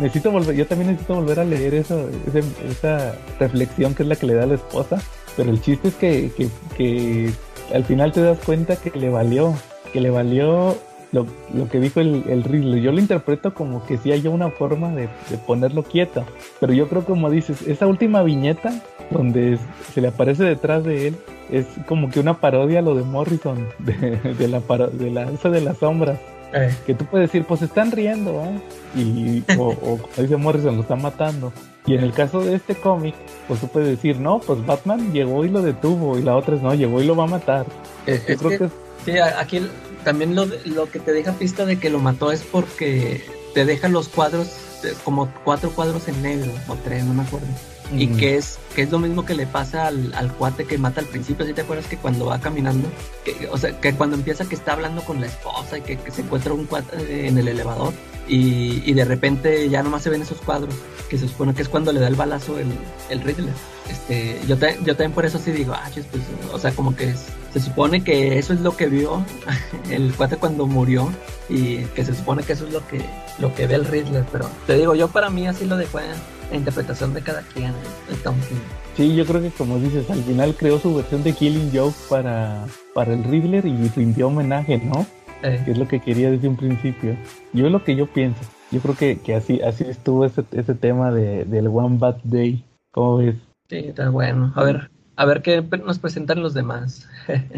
Necesito 0.00 0.30
volver, 0.32 0.56
yo 0.56 0.66
también 0.66 0.90
necesito 0.90 1.14
volver 1.14 1.38
a 1.40 1.44
leer 1.44 1.74
eso, 1.74 2.08
ese- 2.26 2.42
esa 2.68 3.14
reflexión 3.38 3.94
que 3.94 4.02
es 4.02 4.08
la 4.08 4.16
que 4.16 4.26
le 4.26 4.34
da 4.34 4.42
a 4.44 4.46
la 4.46 4.54
esposa. 4.54 5.00
Pero 5.36 5.50
el 5.50 5.60
chiste 5.60 5.88
es 5.88 5.94
que, 5.94 6.32
que, 6.36 6.48
que 6.76 7.30
al 7.72 7.84
final 7.84 8.12
te 8.12 8.22
das 8.22 8.38
cuenta 8.44 8.76
que 8.76 8.90
le 8.98 9.08
valió, 9.10 9.54
que 9.92 10.00
le 10.00 10.10
valió 10.10 10.76
lo, 11.14 11.26
lo 11.54 11.68
que 11.68 11.80
dijo 11.80 12.00
el, 12.00 12.24
el. 12.28 12.82
Yo 12.82 12.92
lo 12.92 12.98
interpreto 13.00 13.54
como 13.54 13.86
que 13.86 13.96
sí 13.98 14.12
hay 14.12 14.26
una 14.26 14.50
forma 14.50 14.90
de, 14.90 15.08
de 15.30 15.38
ponerlo 15.46 15.82
quieto. 15.84 16.24
Pero 16.60 16.72
yo 16.74 16.88
creo 16.88 17.04
como 17.04 17.30
dices, 17.30 17.62
esa 17.62 17.86
última 17.86 18.22
viñeta 18.22 18.82
donde 19.10 19.58
se 19.94 20.00
le 20.00 20.08
aparece 20.08 20.44
detrás 20.44 20.84
de 20.84 21.08
él 21.08 21.16
es 21.50 21.66
como 21.86 22.10
que 22.10 22.20
una 22.20 22.40
parodia 22.40 22.80
a 22.80 22.82
lo 22.82 22.94
de 22.94 23.02
Morrison, 23.02 23.66
de, 23.78 23.94
de 24.38 24.48
la, 24.48 24.60
de 24.60 25.10
la 25.10 25.30
esa 25.30 25.48
de 25.50 25.60
las 25.62 25.78
sombras. 25.78 26.18
Eh, 26.52 26.72
Que 26.86 26.94
tú 26.94 27.04
puedes 27.06 27.28
decir, 27.30 27.44
pues 27.46 27.62
están 27.62 27.90
riendo, 27.90 28.40
¿ah? 28.40 28.50
Y, 28.98 29.42
o, 29.58 29.68
o 29.70 29.98
como 30.02 30.08
dice 30.18 30.36
Morrison, 30.36 30.76
lo 30.76 30.82
están 30.82 31.02
matando. 31.02 31.52
Y 31.86 31.94
en 31.94 32.00
el 32.04 32.12
caso 32.12 32.40
de 32.44 32.54
este 32.54 32.74
cómic, 32.76 33.14
pues 33.48 33.60
tú 33.60 33.66
puedes 33.68 33.88
decir, 33.88 34.18
no, 34.18 34.38
pues 34.38 34.64
Batman 34.64 35.12
llegó 35.12 35.44
y 35.44 35.48
lo 35.50 35.60
detuvo, 35.62 36.16
y 36.18 36.22
la 36.22 36.36
otra 36.36 36.54
es, 36.56 36.62
no, 36.62 36.72
llegó 36.74 37.02
y 37.02 37.06
lo 37.06 37.14
va 37.16 37.24
a 37.24 37.26
matar. 37.28 37.66
eh, 38.06 38.20
Yo 38.28 38.36
creo 38.38 38.50
que- 38.50 38.58
que 38.58 38.64
es- 38.66 38.72
Sí, 39.04 39.18
aquí 39.18 39.60
también 40.04 40.36
lo, 40.36 40.46
lo 40.64 40.90
que 40.90 41.00
te 41.00 41.12
deja 41.12 41.32
pista 41.32 41.64
de 41.64 41.78
que 41.78 41.90
lo 41.90 41.98
mató 41.98 42.30
es 42.30 42.42
porque 42.42 43.24
te 43.54 43.64
deja 43.64 43.88
los 43.88 44.08
cuadros, 44.08 44.48
eh, 44.84 44.94
como 45.04 45.32
cuatro 45.44 45.70
cuadros 45.70 46.08
en 46.08 46.22
negro, 46.22 46.52
o 46.68 46.76
tres, 46.76 47.04
no 47.04 47.14
me 47.14 47.22
acuerdo. 47.22 47.46
Y 47.92 48.08
que 48.08 48.36
es, 48.36 48.58
que 48.74 48.82
es 48.82 48.90
lo 48.90 48.98
mismo 48.98 49.26
que 49.26 49.34
le 49.34 49.46
pasa 49.46 49.86
al, 49.86 50.14
al 50.14 50.32
cuate 50.32 50.64
que 50.64 50.78
mata 50.78 51.00
al 51.00 51.06
principio. 51.06 51.44
¿Sí 51.44 51.52
te 51.52 51.60
acuerdas 51.60 51.86
que 51.86 51.98
cuando 51.98 52.26
va 52.26 52.40
caminando, 52.40 52.88
que, 53.24 53.46
o 53.48 53.58
sea, 53.58 53.78
que 53.80 53.94
cuando 53.94 54.16
empieza 54.16 54.46
que 54.46 54.54
está 54.54 54.72
hablando 54.72 55.02
con 55.02 55.20
la 55.20 55.26
esposa 55.26 55.78
y 55.78 55.82
que, 55.82 55.96
que 55.96 56.10
se 56.10 56.22
encuentra 56.22 56.54
un 56.54 56.64
cuate 56.64 57.26
en 57.28 57.36
el 57.36 57.48
elevador 57.48 57.92
y, 58.28 58.92
de 58.92 59.04
repente 59.04 59.68
ya 59.68 59.82
nomás 59.82 60.02
se 60.02 60.10
ven 60.10 60.22
esos 60.22 60.38
cuadros, 60.40 60.74
que 61.08 61.18
se 61.18 61.28
supone 61.28 61.54
que 61.54 61.62
es 61.62 61.68
cuando 61.68 61.92
le 61.92 62.00
da 62.00 62.08
el 62.08 62.14
balazo 62.14 62.58
el, 62.58 62.68
el 63.10 63.20
Riddler. 63.20 63.52
Este, 63.90 64.40
yo, 64.48 64.56
ta- 64.56 64.74
yo 64.76 64.96
también 64.96 65.12
por 65.12 65.26
eso 65.26 65.38
sí 65.38 65.50
digo, 65.52 65.74
ah, 65.74 65.90
pues, 65.92 66.06
o 66.52 66.58
sea, 66.58 66.72
como 66.72 66.96
que 66.96 67.12
se 67.52 67.60
supone 67.60 68.02
que 68.02 68.38
eso 68.38 68.52
es 68.54 68.60
lo 68.60 68.76
que 68.76 68.86
vio 68.86 69.24
el 69.90 70.12
cuate 70.14 70.36
cuando 70.36 70.66
murió 70.66 71.10
y 71.48 71.78
que 71.94 72.04
se 72.04 72.14
supone 72.14 72.42
que 72.42 72.54
eso 72.54 72.66
es 72.66 72.72
lo 72.72 72.86
que, 72.88 73.02
lo 73.38 73.54
que 73.54 73.66
ve 73.66 73.74
el 73.74 73.84
Riddler, 73.84 74.24
pero 74.32 74.48
te 74.66 74.76
digo, 74.78 74.94
yo 74.94 75.08
para 75.08 75.28
mí 75.28 75.46
así 75.46 75.66
lo 75.66 75.76
dejo 75.76 76.00
en 76.00 76.06
la 76.50 76.56
interpretación 76.56 77.12
de 77.14 77.20
cada 77.20 77.42
quien, 77.42 77.72
el 78.10 78.16
Tom 78.22 78.36
King. 78.48 78.56
Sí, 78.96 79.14
yo 79.14 79.26
creo 79.26 79.42
que 79.42 79.50
como 79.50 79.78
dices, 79.78 80.08
al 80.10 80.22
final 80.22 80.54
creó 80.58 80.78
su 80.78 80.94
versión 80.94 81.22
de 81.22 81.32
Killing 81.32 81.70
Joke 81.74 81.96
para, 82.08 82.64
para 82.94 83.12
el 83.12 83.22
Riddler 83.24 83.66
y 83.66 83.88
rindió 83.94 84.28
homenaje, 84.28 84.78
¿no? 84.78 85.06
Eh, 85.44 85.62
Que 85.64 85.70
es 85.72 85.78
lo 85.78 85.86
que 85.86 86.00
quería 86.00 86.30
desde 86.30 86.48
un 86.48 86.56
principio. 86.56 87.16
Yo 87.52 87.66
es 87.66 87.72
lo 87.72 87.84
que 87.84 87.94
yo 87.94 88.06
pienso. 88.06 88.40
Yo 88.72 88.80
creo 88.80 88.96
que, 88.96 89.18
que 89.20 89.34
así, 89.36 89.60
así 89.62 89.84
estuvo 89.84 90.24
ese, 90.24 90.42
ese 90.52 90.74
tema 90.74 91.12
de, 91.12 91.44
del 91.44 91.68
One 91.68 91.98
Bad 91.98 92.16
Day. 92.24 92.64
¿Cómo 92.90 93.18
ves? 93.18 93.36
sí, 93.68 93.76
está 93.88 94.08
bueno. 94.10 94.52
A 94.56 94.62
ver, 94.64 94.90
a 95.16 95.24
ver 95.24 95.42
qué 95.42 95.62
nos 95.84 95.98
presentan 95.98 96.42
los 96.42 96.54
demás. 96.54 97.08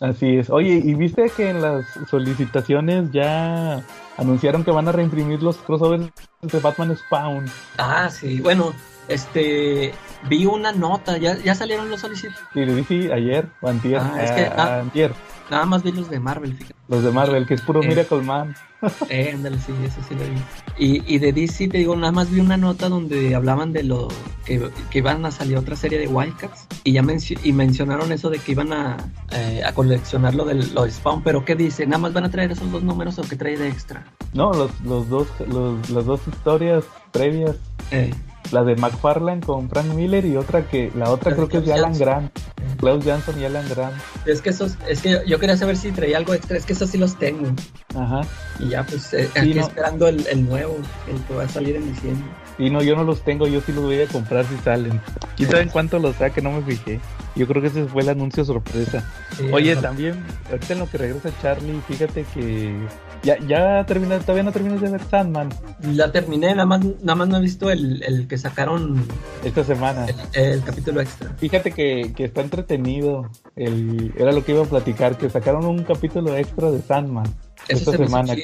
Así 0.00 0.36
es. 0.36 0.50
Oye, 0.50 0.80
¿y 0.84 0.94
viste 0.94 1.30
que 1.36 1.50
en 1.50 1.62
las 1.62 1.86
solicitaciones 2.10 3.12
ya 3.12 3.82
anunciaron 4.16 4.64
que 4.64 4.72
van 4.72 4.88
a 4.88 4.92
reimprimir 4.92 5.40
los 5.42 5.58
crossovers 5.58 6.10
de 6.40 6.58
Batman 6.58 6.96
Spawn? 6.96 7.44
Ah, 7.78 8.08
sí, 8.10 8.40
bueno, 8.40 8.72
este, 9.06 9.92
vi 10.28 10.44
una 10.46 10.72
nota, 10.72 11.18
ya, 11.18 11.36
ya 11.38 11.54
salieron 11.54 11.88
los 11.88 12.00
solicitados. 12.00 12.40
Sí, 12.52 12.64
le 12.64 12.74
dije 12.74 13.12
ayer 13.12 13.46
o 13.60 13.68
antier. 13.68 14.00
Ah, 14.02 14.22
es 14.24 14.30
que- 14.32 14.46
a- 14.46 14.54
ah. 14.56 14.80
antier. 14.80 15.12
Nada 15.52 15.66
más 15.66 15.82
vi 15.82 15.92
los 15.92 16.08
de 16.08 16.18
Marvel, 16.18 16.54
fíjate. 16.54 16.74
Los 16.88 17.02
de 17.04 17.10
Marvel, 17.12 17.46
que 17.46 17.54
es 17.54 17.60
puro 17.60 17.82
Eh. 17.82 17.88
Miracle 17.88 18.22
Man. 18.22 18.54
Eh, 19.10 19.30
ándale, 19.32 19.58
sí, 19.60 19.72
eso 19.84 20.00
sí 20.08 20.14
lo 20.16 20.22
vi. 20.22 20.40
Y, 20.76 21.14
y 21.14 21.18
de 21.18 21.32
DC, 21.32 21.68
te 21.68 21.78
digo, 21.78 21.94
nada 21.94 22.10
más 22.10 22.30
vi 22.30 22.40
una 22.40 22.56
nota 22.56 22.88
donde 22.88 23.32
hablaban 23.36 23.72
de 23.72 23.84
lo 23.84 24.08
que, 24.44 24.70
que 24.90 24.98
iban 24.98 25.24
a 25.24 25.30
salir 25.30 25.56
otra 25.56 25.76
serie 25.76 25.98
de 26.00 26.08
Wildcats 26.08 26.66
y 26.82 26.92
ya 26.92 27.02
menci- 27.02 27.38
y 27.44 27.52
mencionaron 27.52 28.10
eso 28.10 28.28
de 28.28 28.38
que 28.40 28.50
iban 28.52 28.72
a, 28.72 28.96
eh, 29.30 29.62
a 29.64 29.72
coleccionar 29.72 30.34
lo 30.34 30.44
del 30.46 30.74
lo 30.74 30.82
de 30.84 30.90
Spawn, 30.90 31.22
pero 31.22 31.44
¿qué 31.44 31.54
dice? 31.54 31.86
¿Nada 31.86 31.98
más 31.98 32.12
van 32.12 32.24
a 32.24 32.30
traer 32.32 32.50
esos 32.50 32.72
dos 32.72 32.82
números 32.82 33.18
o 33.20 33.22
qué 33.22 33.36
trae 33.36 33.56
de 33.56 33.68
extra? 33.68 34.04
No, 34.32 34.52
los, 34.52 34.70
los 34.80 35.08
dos, 35.08 35.28
los, 35.46 35.88
las 35.90 36.04
dos 36.06 36.20
historias 36.26 36.82
previas. 37.12 37.54
Eh, 37.92 38.12
La 38.52 38.62
de 38.64 38.76
McFarlane 38.76 39.40
con 39.40 39.68
Frank 39.68 39.86
Miller 39.94 40.24
y 40.26 40.36
otra 40.36 40.68
que, 40.68 40.92
la 40.94 41.10
otra 41.10 41.34
creo 41.34 41.48
que 41.48 41.58
es 41.58 41.66
de 41.66 41.72
Alan. 41.72 41.98
Grant. 41.98 42.30
Klaus 42.78 43.04
Johnson 43.04 43.40
y 43.40 43.44
Alan 43.44 43.64
Grant. 43.68 43.94
es 44.26 44.42
que 44.42 44.50
esos, 44.50 44.76
es 44.88 45.00
que 45.00 45.22
yo 45.26 45.38
quería 45.38 45.56
saber 45.56 45.76
si 45.76 45.90
traía 45.92 46.16
algo 46.18 46.34
extra, 46.34 46.56
es 46.56 46.66
que 46.66 46.72
esos 46.74 46.90
sí 46.90 46.98
los 46.98 47.16
tengo. 47.18 47.48
Ajá. 47.96 48.22
Y 48.58 48.68
ya, 48.68 48.84
pues, 48.84 49.12
eh, 49.14 49.28
Sí, 49.32 49.38
aquí 49.38 49.54
no. 49.54 49.62
esperando 49.62 50.06
el, 50.08 50.26
el 50.26 50.46
nuevo, 50.46 50.76
el 51.08 51.20
que 51.24 51.34
va 51.34 51.44
a 51.44 51.48
salir 51.48 51.76
en 51.76 51.92
diciembre. 51.92 52.24
Y 52.58 52.68
no, 52.70 52.82
yo 52.82 52.94
no 52.94 53.04
los 53.04 53.22
tengo, 53.22 53.46
yo 53.46 53.60
sí 53.62 53.72
los 53.72 53.84
voy 53.84 54.00
a 54.00 54.06
comprar 54.06 54.44
si 54.44 54.56
salen. 54.58 55.00
¿Quién 55.36 55.48
sabe 55.50 55.62
en 55.62 55.68
cuánto 55.70 55.98
los 55.98 56.16
saque? 56.16 56.42
No 56.42 56.52
me 56.52 56.62
fijé. 56.62 57.00
Yo 57.34 57.46
creo 57.46 57.62
que 57.62 57.68
ese 57.68 57.84
fue 57.86 58.02
el 58.02 58.10
anuncio 58.10 58.44
sorpresa. 58.44 59.02
Sí, 59.36 59.48
Oye, 59.52 59.74
también, 59.76 60.22
ahorita 60.50 60.74
en 60.74 60.78
lo 60.80 60.90
que 60.90 60.98
regresa 60.98 61.30
Charlie, 61.40 61.80
fíjate 61.88 62.24
que 62.34 62.76
ya, 63.22 63.38
ya 63.46 63.84
termina, 63.86 64.18
todavía 64.18 64.42
no 64.42 64.52
terminas 64.52 64.80
de 64.80 64.90
ver 64.90 65.02
Sandman 65.10 65.48
La 65.82 66.10
terminé, 66.12 66.50
nada 66.54 66.66
más, 66.66 66.80
nada 67.02 67.14
más 67.14 67.28
no 67.28 67.36
he 67.38 67.40
visto 67.40 67.70
el, 67.70 68.02
el 68.02 68.26
que 68.28 68.36
sacaron 68.38 69.04
esta 69.44 69.64
semana. 69.64 70.06
el, 70.06 70.16
el 70.34 70.62
capítulo 70.62 71.00
extra. 71.00 71.30
Fíjate 71.38 71.72
que, 71.72 72.12
que 72.16 72.24
está 72.24 72.40
entretenido. 72.40 73.30
El, 73.56 74.12
era 74.16 74.32
lo 74.32 74.44
que 74.44 74.52
iba 74.52 74.62
a 74.62 74.66
platicar, 74.66 75.16
que 75.18 75.28
sacaron 75.30 75.64
un 75.66 75.82
capítulo 75.84 76.36
extra 76.36 76.70
de 76.70 76.80
Sandman 76.82 77.26
Eso 77.68 77.78
esta 77.78 77.90
se 77.92 77.96
semana. 77.98 78.34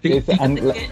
Fíjate 0.00 0.36
la- 0.62 0.72
que, 0.72 0.84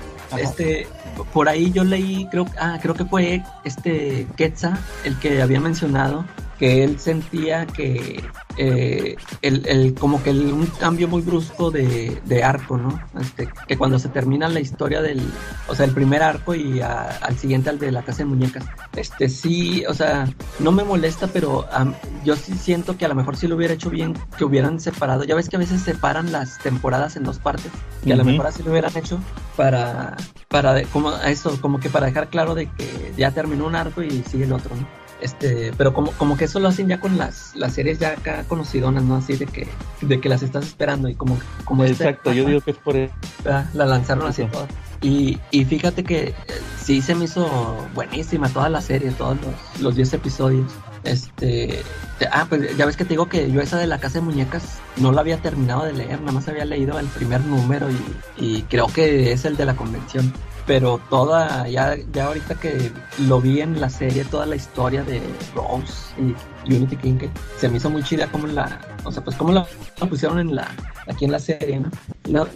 este, 0.43 0.87
por 1.33 1.49
ahí 1.49 1.71
yo 1.73 1.85
leí, 1.85 2.27
creo, 2.31 2.47
ah, 2.59 2.79
creo 2.81 2.95
que 2.95 3.05
fue 3.05 3.43
este 3.65 4.27
Quetzal 4.37 4.79
el 5.05 5.19
que 5.19 5.43
había 5.43 5.61
mencionado 5.61 6.25
que 6.63 6.85
él 6.85 7.01
sentía 7.01 7.67
que 7.67 8.23
eh, 8.57 9.17
el, 9.41 9.67
el- 9.67 9.95
como 9.95 10.23
que 10.23 10.31
el- 10.31 10.53
un 10.53 10.67
cambio 10.67 11.09
muy 11.09 11.21
brusco 11.21 11.73
de, 11.73 12.23
de 12.25 12.45
arco, 12.45 12.79
¿no? 12.79 13.01
Este, 13.21 13.49
que 13.67 13.77
cuando 13.77 13.99
se 13.99 14.09
termina 14.11 14.49
la 14.49 14.61
historia 14.61 15.03
del, 15.03 15.21
o 15.67 15.75
sea, 15.75 15.87
el 15.87 15.91
primer 15.93 16.23
arco 16.23 16.55
y 16.55 16.81
a- 16.81 17.09
al 17.21 17.37
siguiente 17.37 17.69
al 17.69 17.81
de 17.81 17.91
la 17.91 18.03
casa 18.03 18.19
de 18.19 18.27
muñecas, 18.27 18.65
este 18.95 19.29
sí, 19.29 19.83
o 19.89 19.95
sea, 19.95 20.29
no 20.61 20.71
me 20.71 20.85
molesta, 20.85 21.27
pero 21.27 21.67
am, 21.73 21.95
yo 22.25 22.37
sí 22.37 22.53
siento 22.55 22.97
que 22.97 23.07
a 23.07 23.09
lo 23.09 23.17
mejor 23.17 23.37
sí 23.37 23.49
lo 23.49 23.57
hubiera 23.57 23.75
hecho 23.75 23.91
bien, 23.91 24.15
que 24.39 24.45
hubieran 24.45 24.79
separado. 24.79 25.25
Ya 25.25 25.35
ves 25.35 25.49
que 25.49 25.57
a 25.57 25.59
veces 25.59 25.83
separan 25.83 26.31
las 26.31 26.59
temporadas 26.59 27.17
en 27.17 27.25
dos 27.25 27.41
partes, 27.41 27.73
que 28.05 28.13
a 28.13 28.17
lo 28.17 28.23
mejor 28.25 28.47
así 28.47 28.63
lo 28.63 28.71
hubieran 28.71 28.97
hecho 28.97 29.19
para, 29.57 30.17
para 30.47 30.75
de- 30.75 30.85
como 30.85 31.13
eso, 31.17 31.61
como 31.61 31.81
que 31.81 31.89
para 31.91 32.07
dejar 32.07 32.29
claro 32.29 32.55
de 32.55 32.67
que 32.67 33.13
ya 33.17 33.33
terminó 33.33 33.67
un 33.67 33.75
arco 33.75 34.01
y 34.05 34.23
sigue 34.31 34.45
el 34.45 34.53
otro, 34.53 34.77
¿no? 34.77 35.02
Este, 35.23 35.73
pero 35.79 35.95
como, 35.95 36.11
como 36.13 36.37
que 36.37 36.47
eso 36.47 36.59
lo 36.59 36.67
hacen 36.69 36.89
ya 36.89 36.99
con 36.99 37.17
las, 37.17 37.55
las 37.55 37.75
series 37.75 37.99
ya 38.01 38.09
acá 38.11 38.45
conocidonas, 38.49 39.05
¿no? 39.05 39.15
Así 39.17 39.37
de 39.37 39.47
que, 39.47 39.69
de 40.01 40.21
que 40.21 40.29
las 40.29 40.43
estás 40.43 40.65
esperando 40.67 41.09
y 41.09 41.15
como, 41.15 41.39
como 41.65 41.85
este- 41.85 42.05
Exacto, 42.09 42.33
yo 42.33 42.45
digo 42.45 42.61
que 42.61 42.73
es 42.73 42.77
por 42.79 42.97
eso. 42.97 43.15
Ah, 43.49 43.65
la 43.73 43.87
lanzaron 43.87 44.27
así 44.27 44.45
todas. 44.47 44.69
Y, 45.01 45.39
y 45.53 45.65
fíjate 45.65 46.03
que 46.05 46.29
eh, 46.29 46.35
sí 46.85 47.01
se 47.03 47.15
me 47.15 47.25
hizo 47.27 47.49
buenísima 47.95 48.49
toda 48.49 48.69
la 48.69 48.81
serie, 48.81 49.11
todos 49.13 49.37
los, 49.41 49.81
los 49.81 49.95
10 49.97 50.13
episodios. 50.15 50.71
Este, 51.05 51.83
te- 52.19 52.27
ah, 52.31 52.47
pues 52.49 52.77
ya 52.77 52.87
ves 52.87 52.97
que 52.97 53.05
te 53.05 53.11
digo 53.11 53.27
que 53.29 53.51
yo 53.51 53.61
esa 53.61 53.79
de 53.79 53.87
la 53.87 53.99
casa 53.99 54.15
de 54.19 54.25
muñecas 54.25 54.79
no 54.97 55.13
la 55.13 55.21
había 55.21 55.39
terminado 55.39 55.85
de 55.85 55.93
leer, 55.93 56.21
nada 56.21 56.33
más 56.33 56.49
había 56.49 56.65
leído 56.65 56.99
el 56.99 57.07
primer 57.07 57.41
número 57.45 57.89
y, 57.91 57.97
y 58.45 58.63
creo 58.63 58.87
que 58.89 59.33
es 59.33 59.45
el 59.45 59.57
de 59.57 59.65
la 59.67 59.75
convención. 59.77 60.33
Pero 60.67 61.01
toda, 61.11 61.67
ya, 61.69 61.97
ya 62.13 62.27
ahorita 62.27 62.55
que 62.55 62.93
lo 63.27 63.41
vi 63.41 63.61
en 63.61 63.81
la 63.81 63.89
serie, 63.89 64.25
toda 64.25 64.47
la 64.47 64.57
historia 64.57 65.03
de 65.03 65.21
Rose 65.55 66.15
y 66.19 66.73
Unity 66.73 66.97
King, 66.97 67.19
se 67.59 67.69
me 67.69 67.79
hizo 67.79 67.91
muy 67.91 68.03
chida 68.03 68.27
como 68.29 68.47
la, 68.47 68.81
o 69.05 69.11
sea, 69.11 69.25
pues 69.25 69.37
como 69.37 69.53
la, 69.53 69.67
pusieron 70.09 70.39
en 70.39 70.55
la, 70.55 70.69
aquí 71.09 71.25
en 71.25 71.33
la 71.33 71.39
serie, 71.39 71.81
¿no? 71.81 72.47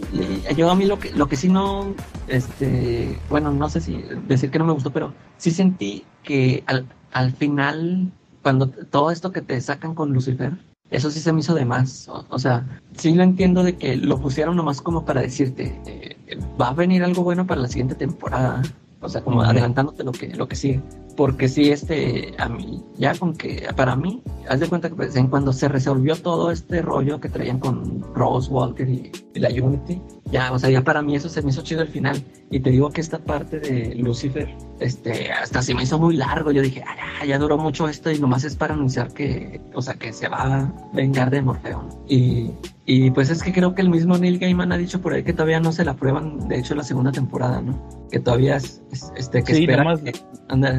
yo 0.55 0.71
a 0.71 0.75
mí 0.75 0.85
lo 0.85 0.99
que, 0.99 1.11
lo 1.11 1.27
que 1.27 1.35
sí 1.35 1.49
no, 1.49 1.93
este, 2.27 3.17
bueno, 3.29 3.51
no 3.51 3.69
sé 3.69 3.81
si 3.81 4.03
decir 4.27 4.51
que 4.51 4.59
no 4.59 4.65
me 4.65 4.73
gustó, 4.73 4.91
pero 4.91 5.13
sí 5.37 5.51
sentí 5.51 6.05
que 6.23 6.63
al, 6.67 6.85
al 7.11 7.33
final, 7.33 8.11
cuando 8.41 8.69
todo 8.69 9.11
esto 9.11 9.31
que 9.31 9.41
te 9.41 9.59
sacan 9.59 9.93
con 9.93 10.13
Lucifer, 10.13 10.53
eso 10.89 11.11
sí 11.11 11.19
se 11.19 11.33
me 11.33 11.41
hizo 11.41 11.53
de 11.53 11.65
más. 11.65 12.09
O, 12.29 12.39
sea, 12.39 12.65
sí 12.95 13.13
lo 13.13 13.23
entiendo 13.23 13.63
de 13.63 13.75
que 13.75 13.95
lo 13.95 14.19
pusieron 14.19 14.55
nomás 14.55 14.81
como 14.81 15.05
para 15.05 15.21
decirte, 15.21 15.79
eh, 15.85 16.17
va 16.59 16.69
a 16.69 16.73
venir 16.73 17.03
algo 17.03 17.23
bueno 17.23 17.45
para 17.45 17.61
la 17.61 17.67
siguiente 17.67 17.95
temporada. 17.95 18.61
O 18.99 19.09
sea, 19.09 19.21
como 19.21 19.41
adelantándote 19.43 20.03
lo 20.03 20.11
que, 20.11 20.33
lo 20.35 20.47
que 20.47 20.55
sigue. 20.55 20.81
Porque 21.15 21.47
sí, 21.47 21.69
este, 21.71 22.33
a 22.37 22.49
mí, 22.49 22.83
ya 22.97 23.15
con 23.15 23.33
que, 23.33 23.67
para 23.75 23.95
mí, 23.95 24.21
haz 24.49 24.59
de 24.59 24.67
cuenta 24.67 24.89
que 24.89 24.95
pues, 24.95 25.15
en 25.15 25.27
cuando 25.27 25.53
se 25.53 25.67
resolvió 25.67 26.15
todo 26.15 26.51
este 26.51 26.81
rollo 26.81 27.19
que 27.19 27.29
traían 27.29 27.59
con 27.59 28.01
Rose 28.13 28.51
Walker 28.51 28.87
y, 28.87 29.11
la 29.39 29.49
Unity, 29.49 30.01
ya, 30.31 30.51
o 30.51 30.59
sea, 30.59 30.69
ya 30.69 30.83
para 30.83 31.01
mí 31.01 31.15
eso 31.15 31.29
se 31.29 31.41
me 31.41 31.49
hizo 31.49 31.61
chido 31.61 31.81
al 31.81 31.87
final. 31.87 32.21
Y 32.49 32.59
te 32.59 32.69
digo 32.69 32.89
que 32.89 33.01
esta 33.01 33.19
parte 33.19 33.59
de 33.59 33.95
Lucifer, 33.95 34.55
este, 34.79 35.31
hasta 35.31 35.61
se 35.61 35.73
me 35.73 35.83
hizo 35.83 35.99
muy 35.99 36.15
largo. 36.15 36.51
Yo 36.51 36.61
dije, 36.61 36.83
ah, 36.85 37.25
ya, 37.25 37.37
duró 37.37 37.57
mucho 37.57 37.87
esto 37.87 38.11
y 38.11 38.19
nomás 38.19 38.43
es 38.43 38.55
para 38.55 38.73
anunciar 38.73 39.13
que, 39.13 39.61
o 39.73 39.81
sea, 39.81 39.95
que 39.95 40.13
se 40.13 40.27
va 40.27 40.43
a 40.43 40.73
vengar 40.93 41.29
de 41.29 41.41
Morfeo. 41.41 41.87
Y, 42.07 42.51
y 42.85 43.11
pues 43.11 43.29
es 43.29 43.43
que 43.43 43.51
creo 43.51 43.75
que 43.75 43.81
el 43.81 43.89
mismo 43.89 44.17
Neil 44.17 44.39
Gaiman 44.39 44.71
ha 44.71 44.77
dicho 44.77 45.01
por 45.01 45.13
ahí 45.13 45.23
que 45.23 45.33
todavía 45.33 45.59
no 45.59 45.71
se 45.71 45.83
la 45.83 45.95
prueban, 45.95 46.47
de 46.47 46.59
hecho, 46.59 46.75
la 46.75 46.83
segunda 46.83 47.11
temporada, 47.11 47.61
¿no? 47.61 48.07
Que 48.11 48.19
todavía 48.19 48.57
es, 48.57 48.81
este, 49.15 49.43
que 49.43 49.53
espera 49.53 49.95
que, 49.97 50.13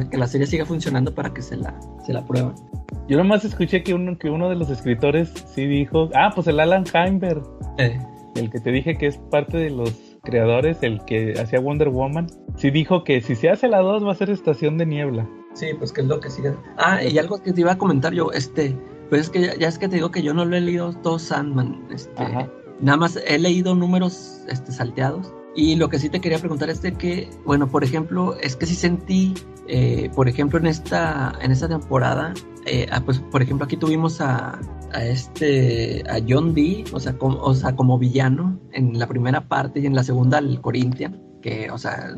que, 0.09 0.17
la 0.17 0.27
serie 0.27 0.47
siga 0.47 0.65
funcionando 0.65 1.13
para 1.13 1.31
que 1.33 1.41
se 1.41 1.55
la, 1.57 1.79
se 2.05 2.13
la 2.13 2.25
prueban. 2.25 2.55
Yo 3.07 3.17
nomás 3.17 3.45
escuché 3.45 3.83
que 3.83 3.93
uno, 3.93 4.17
que 4.17 4.29
uno 4.29 4.49
de 4.49 4.55
los 4.55 4.69
escritores 4.69 5.31
sí 5.53 5.65
dijo, 5.65 6.09
ah, 6.15 6.31
pues 6.33 6.47
el 6.47 6.59
Alan 6.59 6.83
Heimberg, 6.93 7.43
eh. 7.77 7.99
El 8.35 8.49
que 8.49 8.59
te 8.59 8.71
dije 8.71 8.97
que 8.97 9.07
es 9.07 9.17
parte 9.17 9.57
de 9.57 9.69
los 9.69 9.91
creadores, 10.23 10.77
el 10.81 11.03
que 11.05 11.33
hacía 11.39 11.59
Wonder 11.59 11.89
Woman, 11.89 12.27
sí 12.55 12.71
dijo 12.71 13.03
que 13.03 13.21
si 13.21 13.35
se 13.35 13.49
hace 13.49 13.67
la 13.67 13.79
2 13.79 14.05
va 14.05 14.11
a 14.11 14.15
ser 14.15 14.29
Estación 14.29 14.77
de 14.77 14.85
Niebla. 14.85 15.29
Sí, 15.53 15.67
pues 15.77 15.91
que 15.91 16.01
es 16.01 16.07
lo 16.07 16.19
que 16.19 16.29
sigue. 16.29 16.53
Ah, 16.77 17.03
y 17.03 17.17
algo 17.17 17.41
que 17.41 17.53
te 17.53 17.61
iba 17.61 17.73
a 17.73 17.77
comentar 17.77 18.13
yo, 18.13 18.31
este, 18.31 18.75
pues 19.09 19.21
es 19.21 19.29
que 19.29 19.57
ya, 19.59 19.67
es 19.67 19.79
que 19.79 19.87
te 19.87 19.95
digo 19.95 20.11
que 20.11 20.21
yo 20.21 20.33
no 20.33 20.45
lo 20.45 20.55
he 20.55 20.61
leído 20.61 20.93
todo 20.93 21.19
Sandman. 21.19 21.87
Este, 21.91 22.23
nada 22.81 22.97
más 22.97 23.19
he 23.27 23.39
leído 23.39 23.75
números 23.75 24.41
este, 24.47 24.71
salteados. 24.71 25.33
Y 25.55 25.75
lo 25.75 25.89
que 25.89 25.97
sí 25.99 26.09
te 26.09 26.21
quería 26.21 26.37
preguntar 26.37 26.69
es 26.69 26.81
de 26.81 26.93
que, 26.93 27.29
bueno, 27.43 27.67
por 27.67 27.83
ejemplo, 27.83 28.37
es 28.39 28.55
que 28.55 28.65
sí 28.65 28.75
sentí, 28.75 29.33
eh, 29.67 30.09
por 30.15 30.29
ejemplo, 30.29 30.59
en 30.59 30.67
esta, 30.67 31.33
en 31.41 31.51
esta 31.51 31.67
temporada, 31.67 32.33
eh, 32.65 32.87
ah, 32.91 33.01
pues 33.03 33.19
por 33.19 33.41
ejemplo 33.41 33.65
aquí 33.65 33.75
tuvimos 33.75 34.21
a, 34.21 34.59
a, 34.93 35.05
este, 35.05 36.03
a 36.09 36.19
John 36.27 36.53
Dee, 36.53 36.83
o 36.91 36.99
sea, 36.99 37.17
como, 37.17 37.37
o 37.41 37.53
sea, 37.53 37.75
como 37.75 37.97
villano 37.97 38.59
en 38.71 38.97
la 38.97 39.07
primera 39.07 39.47
parte 39.47 39.79
y 39.79 39.85
en 39.85 39.95
la 39.95 40.03
segunda 40.03 40.37
al 40.37 40.61
Corinthian, 40.61 41.21
que, 41.41 41.69
o 41.71 41.77
sea, 41.77 42.13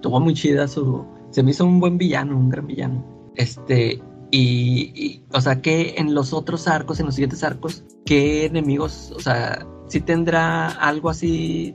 tuvo 0.00 0.20
muy 0.20 0.34
chida 0.34 0.68
su, 0.68 1.04
se 1.30 1.42
me 1.42 1.50
hizo 1.50 1.64
un 1.64 1.80
buen 1.80 1.98
villano, 1.98 2.36
un 2.36 2.48
gran 2.48 2.66
villano. 2.66 3.04
Este, 3.36 4.00
y, 4.30 5.22
o 5.32 5.40
sea, 5.40 5.60
que 5.60 5.94
en 5.98 6.14
los 6.14 6.32
otros 6.32 6.66
arcos, 6.68 7.00
en 7.00 7.06
los 7.06 7.14
siguientes 7.14 7.44
arcos, 7.44 7.84
¿qué 8.06 8.46
enemigos, 8.46 9.12
o 9.14 9.20
sea, 9.20 9.66
si 9.88 10.00
tendrá 10.00 10.68
algo 10.68 11.10
así, 11.10 11.74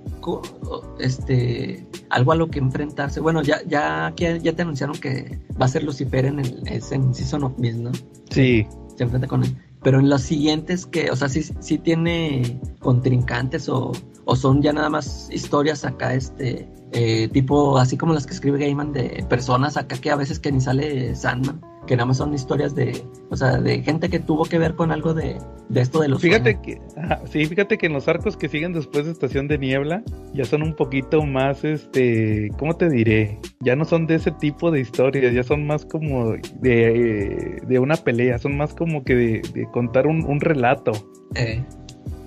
este, 1.00 1.88
algo 2.10 2.32
a 2.32 2.36
lo 2.36 2.50
que 2.50 2.58
enfrentarse? 2.60 3.20
Bueno, 3.20 3.44
ya, 3.44 3.62
ya, 3.68 4.12
ya 4.16 4.54
te 4.56 4.62
anunciaron 4.62 4.98
que 4.98 5.40
va 5.60 5.66
a 5.66 5.70
ser 5.70 5.84
Lucifer 5.84 6.26
en 6.26 6.40
el 6.40 6.64
en 6.68 7.14
Season 7.14 7.44
of 7.44 7.58
Mist, 7.60 7.78
¿no? 7.78 7.92
Sí. 8.32 8.66
Se 8.96 9.04
enfrenta 9.04 9.28
con 9.28 9.44
él. 9.44 9.56
Pero 9.84 10.00
en 10.00 10.10
los 10.10 10.22
siguientes, 10.22 10.86
que, 10.86 11.12
o 11.12 11.16
sea, 11.16 11.30
sí, 11.30 11.44
sí 11.60 11.78
tiene 11.78 12.60
contrincantes 12.80 13.70
o, 13.70 13.92
o 14.26 14.36
son 14.36 14.62
ya 14.62 14.74
nada 14.74 14.90
más 14.90 15.30
historias 15.32 15.86
acá, 15.86 16.14
este, 16.14 16.68
eh, 16.92 17.30
tipo, 17.30 17.78
así 17.78 17.98
como 17.98 18.14
las 18.14 18.26
que 18.26 18.34
escribe 18.34 18.60
Gaiman 18.60 18.92
de 18.92 19.26
personas 19.30 19.78
acá 19.78 19.98
que 19.98 20.10
a 20.10 20.16
veces 20.16 20.40
que 20.40 20.52
ni 20.52 20.62
sale 20.62 21.16
Sandman 21.16 21.62
que 21.88 21.96
nada 21.96 22.06
más 22.06 22.18
son 22.18 22.34
historias 22.34 22.76
de, 22.76 23.02
o 23.32 23.36
sea, 23.36 23.58
de 23.58 23.82
gente 23.82 24.10
que 24.10 24.20
tuvo 24.20 24.44
que 24.46 24.60
ver 24.60 24.76
con 24.76 24.92
algo 24.92 25.16
de, 25.16 25.38
esto 25.74 26.02
de 26.02 26.10
los 26.10 26.22
Fíjate 26.22 26.62
que, 26.62 26.80
sí, 27.26 27.46
fíjate 27.46 27.80
que 27.80 27.88
en 27.88 27.94
los 27.94 28.08
arcos 28.08 28.38
que 28.38 28.48
siguen 28.48 28.74
después 28.74 29.06
de 29.06 29.12
Estación 29.12 29.48
de 29.48 29.58
Niebla 29.58 30.04
ya 30.34 30.46
son 30.46 30.62
un 30.62 30.76
poquito 30.76 31.26
más, 31.26 31.64
este, 31.64 32.52
¿cómo 32.60 32.76
te 32.76 32.90
diré? 32.90 33.40
Ya 33.62 33.76
no 33.76 33.86
son 33.86 34.06
de 34.06 34.16
ese 34.16 34.32
tipo 34.32 34.70
de 34.70 34.82
historias, 34.82 35.34
ya 35.34 35.42
son 35.42 35.66
más 35.66 35.86
como 35.86 36.34
de, 36.62 37.62
de 37.66 37.80
una 37.80 37.96
pelea, 37.96 38.38
son 38.38 38.56
más 38.56 38.76
como 38.76 39.04
que 39.04 39.16
de, 39.16 39.68
contar 39.72 40.06
un, 40.06 40.40
relato. 40.40 40.92
Eh. 41.36 41.64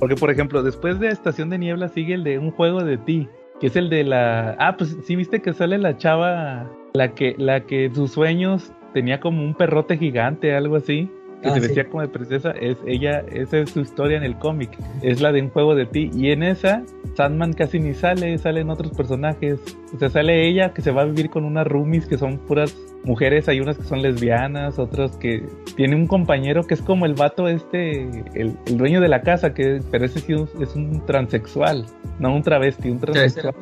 Porque, 0.00 0.16
por 0.16 0.30
ejemplo, 0.30 0.62
después 0.62 0.98
de 0.98 1.08
Estación 1.08 1.50
de 1.50 1.58
Niebla 1.58 1.88
sigue 1.88 2.14
el 2.14 2.24
de 2.24 2.38
un 2.38 2.50
juego 2.50 2.82
de 2.82 2.96
ti, 2.98 3.28
que 3.60 3.68
es 3.68 3.76
el 3.76 3.90
de 3.90 4.02
la... 4.02 4.56
Ah, 4.58 4.76
pues 4.76 4.96
sí, 5.06 5.14
viste 5.14 5.40
que 5.42 5.52
sale 5.52 5.78
la 5.78 5.96
chava, 5.96 6.68
la 6.94 7.14
que, 7.14 7.34
la 7.38 7.66
que 7.66 7.90
sus 7.94 8.12
sueños 8.12 8.72
tenía 8.92 9.20
como 9.20 9.42
un 9.42 9.54
perrote 9.54 9.96
gigante, 9.96 10.54
algo 10.54 10.76
así, 10.76 11.10
que 11.42 11.48
ah, 11.48 11.54
se 11.54 11.60
vestía 11.60 11.88
como 11.88 12.02
de 12.02 12.08
princesa, 12.08 12.50
es 12.50 12.76
ella, 12.86 13.24
esa 13.32 13.58
es 13.58 13.70
su 13.70 13.80
historia 13.80 14.16
en 14.16 14.24
el 14.24 14.36
cómic, 14.36 14.70
es 15.02 15.20
la 15.20 15.32
de 15.32 15.42
un 15.42 15.50
juego 15.50 15.74
de 15.74 15.86
ti, 15.86 16.10
y 16.14 16.30
en 16.30 16.42
esa 16.42 16.82
Sandman 17.14 17.54
casi 17.54 17.80
ni 17.80 17.94
sale, 17.94 18.36
salen 18.38 18.70
otros 18.70 18.92
personajes, 18.92 19.58
o 19.94 19.98
sea, 19.98 20.10
sale 20.10 20.46
ella 20.46 20.72
que 20.74 20.82
se 20.82 20.90
va 20.90 21.02
a 21.02 21.04
vivir 21.06 21.30
con 21.30 21.44
unas 21.44 21.66
roomies 21.66 22.06
que 22.06 22.18
son 22.18 22.38
puras 22.38 22.76
mujeres, 23.04 23.48
hay 23.48 23.60
unas 23.60 23.78
que 23.78 23.84
son 23.84 24.02
lesbianas, 24.02 24.78
otras 24.78 25.16
que 25.16 25.46
tiene 25.76 25.96
un 25.96 26.06
compañero 26.06 26.66
que 26.66 26.74
es 26.74 26.82
como 26.82 27.06
el 27.06 27.14
vato 27.14 27.48
este, 27.48 28.02
el, 28.34 28.56
dueño 28.76 29.00
de 29.00 29.08
la 29.08 29.22
casa, 29.22 29.54
que 29.54 29.80
pero 29.90 30.04
ese 30.04 30.20
sí 30.20 30.34
es 30.60 30.76
un 30.76 31.04
transexual, 31.06 31.86
no 32.18 32.34
un 32.34 32.42
travesti, 32.42 32.90
un 32.90 33.00
transexual. 33.00 33.54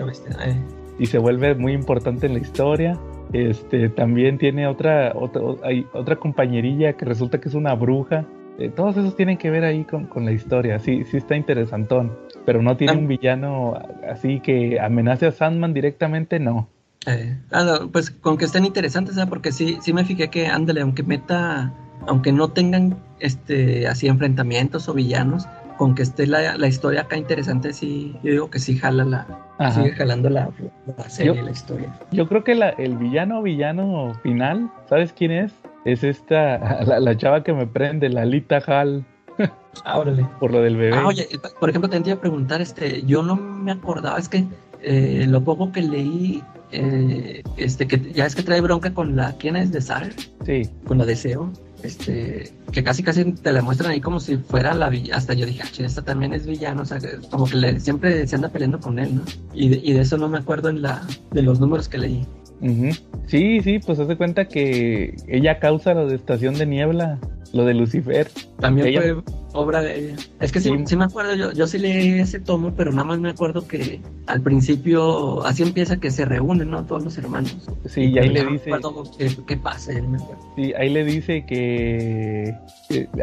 Eh. 0.45 0.57
Y 0.99 1.07
se 1.07 1.18
vuelve 1.18 1.55
muy 1.55 1.72
importante 1.72 2.26
en 2.26 2.35
la 2.35 2.41
historia. 2.41 2.99
Este, 3.33 3.89
también 3.89 4.39
tiene 4.39 4.66
otra, 4.66 5.12
otra, 5.14 5.43
hay 5.62 5.87
otra 5.93 6.16
compañerilla 6.16 6.95
que 6.95 7.05
resulta 7.05 7.41
que 7.41 7.49
es 7.49 7.55
una 7.55 7.74
bruja. 7.74 8.24
Eh, 8.59 8.70
todos 8.74 8.97
esos 8.97 9.14
tienen 9.14 9.37
que 9.37 9.51
ver 9.51 9.64
ahí 9.64 9.85
con, 9.85 10.09
la 10.24 10.33
historia. 10.33 10.79
Sí, 10.79 11.05
sí 11.05 11.18
está 11.18 11.37
interesantón. 11.37 12.16
Pero 12.45 12.62
no 12.62 12.76
tiene 12.76 12.95
ah. 12.95 12.99
un 12.99 13.07
villano 13.07 13.79
así 14.11 14.41
que 14.41 14.81
amenace 14.81 15.26
a 15.26 15.33
Sandman 15.33 15.74
directamente, 15.74 16.41
no. 16.41 16.68
Eh, 17.07 17.39
ah, 17.53 17.81
pues 17.93 18.11
con 18.11 18.37
que 18.37 18.47
estén 18.47 18.64
interesantes, 18.64 19.14
¿sabes? 19.14 19.29
porque 19.29 19.53
sí, 19.53 19.79
sí 19.83 19.93
me 19.93 20.05
fijé 20.05 20.29
que 20.29 20.47
ándale, 20.47 20.81
aunque 20.81 21.03
meta, 21.03 21.72
aunque 22.07 22.33
no 22.33 22.49
tengan 22.49 22.99
este 23.20 23.87
así 23.87 24.09
enfrentamientos 24.09 24.89
o 24.89 24.95
villanos, 24.95 25.47
con 25.79 25.95
que 25.95 26.03
esté 26.03 26.26
la, 26.26 26.59
la, 26.59 26.66
historia 26.66 27.03
acá 27.03 27.16
interesante, 27.16 27.72
sí, 27.72 28.14
yo 28.22 28.33
digo 28.33 28.51
que 28.51 28.59
sí 28.59 28.76
jala 28.76 29.05
la, 29.05 29.70
sigue 29.72 29.93
jalando 29.93 30.29
la, 30.29 30.51
la 30.99 31.09
serie, 31.09 31.41
la 31.41 31.53
historia. 31.53 31.99
Yo 32.11 32.29
creo 32.29 32.45
que 32.45 32.55
la, 32.55 32.70
el 32.70 32.97
villano 32.99 33.41
villano 33.41 34.12
final, 34.22 34.70
¿sabes 34.89 35.14
quién 35.14 35.31
es? 35.31 35.53
Es 35.87 36.05
esta, 36.05 36.85
la, 37.01 37.16
chava 37.16 37.43
que 37.43 37.55
me 37.55 37.66
prende, 37.66 38.11
la 38.11 38.26
Lita 38.26 38.61
Hall. 38.66 39.07
Ah, 39.85 40.03
Por 40.41 40.53
lo 40.53 40.61
del 40.61 40.76
bebé. 40.76 40.97
Ah, 40.97 41.07
oye, 41.07 41.26
por 41.59 41.70
ejemplo, 41.70 41.89
te 41.89 41.97
iba 41.97 42.20
preguntar, 42.20 42.61
este, 42.61 43.03
yo 43.07 43.22
no 43.22 43.37
me 43.37 43.72
acordaba, 43.72 44.18
es 44.18 44.29
que 44.29 44.45
eh, 44.83 45.26
lo 45.29 45.43
poco 45.43 45.72
que 45.72 45.83
leí, 45.83 46.43
eh, 46.72 47.43
este, 47.57 47.87
que 47.87 48.12
ya 48.12 48.26
es 48.26 48.35
que 48.35 48.43
trae 48.43 48.61
bronca 48.61 48.93
con 48.93 49.16
la, 49.16 49.33
¿quién 49.39 49.57
es? 49.57 49.72
De 49.72 49.81
Sar. 49.81 50.09
Sí. 50.45 50.68
Con 50.87 50.99
la 50.99 51.07
Deseo 51.07 51.51
este, 51.83 52.53
que 52.72 52.83
casi 52.83 53.03
casi 53.03 53.33
te 53.33 53.53
la 53.53 53.62
muestran 53.62 53.91
ahí 53.91 54.01
como 54.01 54.20
si 54.20 54.37
fuera 54.37 54.74
la 54.74 54.89
villa, 54.89 55.16
hasta 55.16 55.35
yo 55.35 55.47
dije, 55.47 55.62
ah, 55.64 55.70
esta 55.79 56.03
también 56.03 56.33
es 56.33 56.47
villano, 56.47 56.83
o 56.83 56.85
sea, 56.85 56.99
como 57.31 57.47
que 57.47 57.81
siempre 57.81 58.26
se 58.26 58.37
anda 58.37 58.49
peleando 58.49 58.81
con 58.81 58.99
él, 58.99 59.16
¿no? 59.16 59.22
Y 59.55 59.68
de, 59.68 59.81
y 59.83 59.93
de, 59.93 60.01
eso 60.01 60.16
no 60.16 60.29
me 60.29 60.39
acuerdo 60.39 60.68
en 60.68 60.83
la, 60.83 61.07
de 61.31 61.43
los 61.43 61.61
números 61.61 61.89
que 61.89 61.99
leí. 61.99 62.26
Sí, 63.27 63.61
sí, 63.61 63.79
pues 63.79 63.99
hace 63.99 64.17
cuenta 64.17 64.47
que 64.47 65.15
ella 65.29 65.59
causa 65.59 65.95
la 65.95 66.05
de 66.07 66.17
Estación 66.17 66.55
de 66.55 66.67
Niebla, 66.67 67.19
lo 67.53 67.65
de 67.65 67.75
Lucifer. 67.75 68.29
También 68.59 68.95
fue 68.95 69.23
obra 69.53 69.83
de 69.83 69.99
ella. 69.99 70.17
Es 70.41 70.53
que 70.53 70.61
sí, 70.61 70.71
sí, 70.85 70.97
me 70.97 71.05
acuerdo, 71.05 71.35
yo, 71.35 71.53
yo 71.53 71.67
sí 71.67 71.79
leí 71.79 72.21
ese 72.21 72.39
tomo, 72.39 72.73
pero 72.77 72.91
nada 72.91 73.05
más 73.05 73.19
me 73.19 73.31
acuerdo 73.31 73.67
que 73.67 74.01
al 74.27 74.41
principio 74.43 75.45
así 75.45 75.63
empieza 75.63 75.99
que 75.99 76.11
se 76.11 76.25
reúnen, 76.25 76.71
¿no? 76.71 76.85
Todos 76.85 77.05
los 77.05 77.19
hermanos. 77.19 77.69
Sí, 77.87 78.05
y 78.05 78.19
ahí 78.19 78.29
le 78.29 78.45
dice... 78.45 78.71
qué, 79.47 79.57
pasa, 79.57 79.93
Sí, 80.57 80.73
ahí 80.75 80.91
le 80.91 81.05
dice 81.05 81.45
que... 81.47 82.55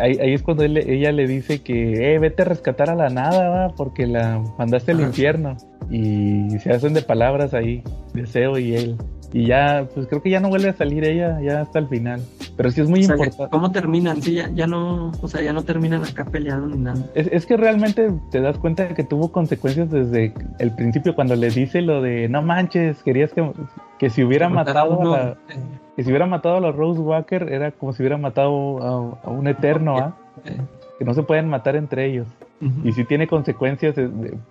ahí, 0.02 0.18
es 0.20 0.42
cuando 0.42 0.64
ella 0.64 1.12
le 1.12 1.28
dice 1.28 1.62
que, 1.62 2.16
eh, 2.16 2.20
vete 2.20 2.42
a 2.42 2.46
rescatar 2.46 2.90
a 2.90 2.96
la 2.96 3.10
nada, 3.10 3.50
¿va? 3.50 3.76
porque 3.76 4.08
la 4.08 4.44
mandaste 4.58 4.92
al 4.92 5.02
infierno. 5.02 5.56
Y 5.90 6.58
se 6.64 6.72
hacen 6.72 6.96
de 6.96 7.04
palabras 7.04 7.54
ahí, 7.54 7.84
Deseo 8.14 8.58
y 8.58 8.76
él. 8.76 8.98
Y 9.34 9.48
ya, 9.48 9.88
pues 9.94 10.08
creo 10.08 10.22
que 10.22 10.30
ya 10.30 10.40
no 10.40 10.50
vuelve 10.50 10.70
a 10.70 10.74
salir 10.74 11.04
ella, 11.04 11.40
ya 11.42 11.62
hasta 11.62 11.80
el 11.80 11.88
final. 11.88 12.22
Pero 12.56 12.72
sí 12.72 12.82
es 12.82 12.90
muy 12.90 13.02
O 13.02 13.04
sea, 13.04 13.16
importante. 13.16 13.52
¿Cómo 13.52 13.72
terminan? 13.72 14.22
Sí, 14.22 14.36
ya, 14.36 14.50
ya 14.54 14.66
no, 14.66 15.12
o 15.22 15.28
sea, 15.28 15.42
ya 15.42 15.52
no 15.52 15.64
terminan 15.64 16.04
acá 16.04 16.24
peleando 16.26 16.68
ni 16.68 16.82
nada. 16.82 17.06
Es, 17.16 17.28
es 17.32 17.46
que 17.46 17.58
realmente 17.58 18.12
te 18.32 18.40
das 18.40 18.58
cuenta 18.58 18.86
de 18.86 18.94
que 18.94 19.04
tuvo 19.04 19.32
consecuencias 19.32 19.90
desde 19.92 20.34
el 20.60 20.72
principio 20.72 21.16
cuando 21.16 21.36
le 21.36 21.50
dice 21.50 21.82
lo 21.82 22.02
de 22.02 22.30
no 22.30 22.42
manches, 22.42 23.04
querías 23.04 23.34
que, 23.34 23.52
que 24.00 24.10
si 24.10 24.24
hubiera 24.24 24.48
matado 24.48 25.14
a 25.14 25.18
la, 25.18 25.38
que 25.96 26.04
si 26.04 26.10
hubiera 26.10 26.26
matado 26.26 26.58
a 26.58 26.60
los 26.62 26.76
Rose 26.76 27.00
Walker 27.02 27.52
era 27.52 27.72
como 27.72 27.94
si 27.94 28.04
hubiera 28.04 28.18
matado 28.18 28.82
a, 28.82 29.28
a 29.28 29.30
un 29.32 29.48
eterno, 29.48 29.98
¿ah? 29.98 30.16
eh, 30.46 30.58
Que 30.98 31.06
no 31.06 31.14
se 31.14 31.24
pueden 31.24 31.50
matar 31.50 31.76
entre 31.76 32.06
ellos. 32.06 32.28
Y 32.84 32.93
si 32.93 33.03
tiene 33.03 33.28
consecuencias, 33.28 33.95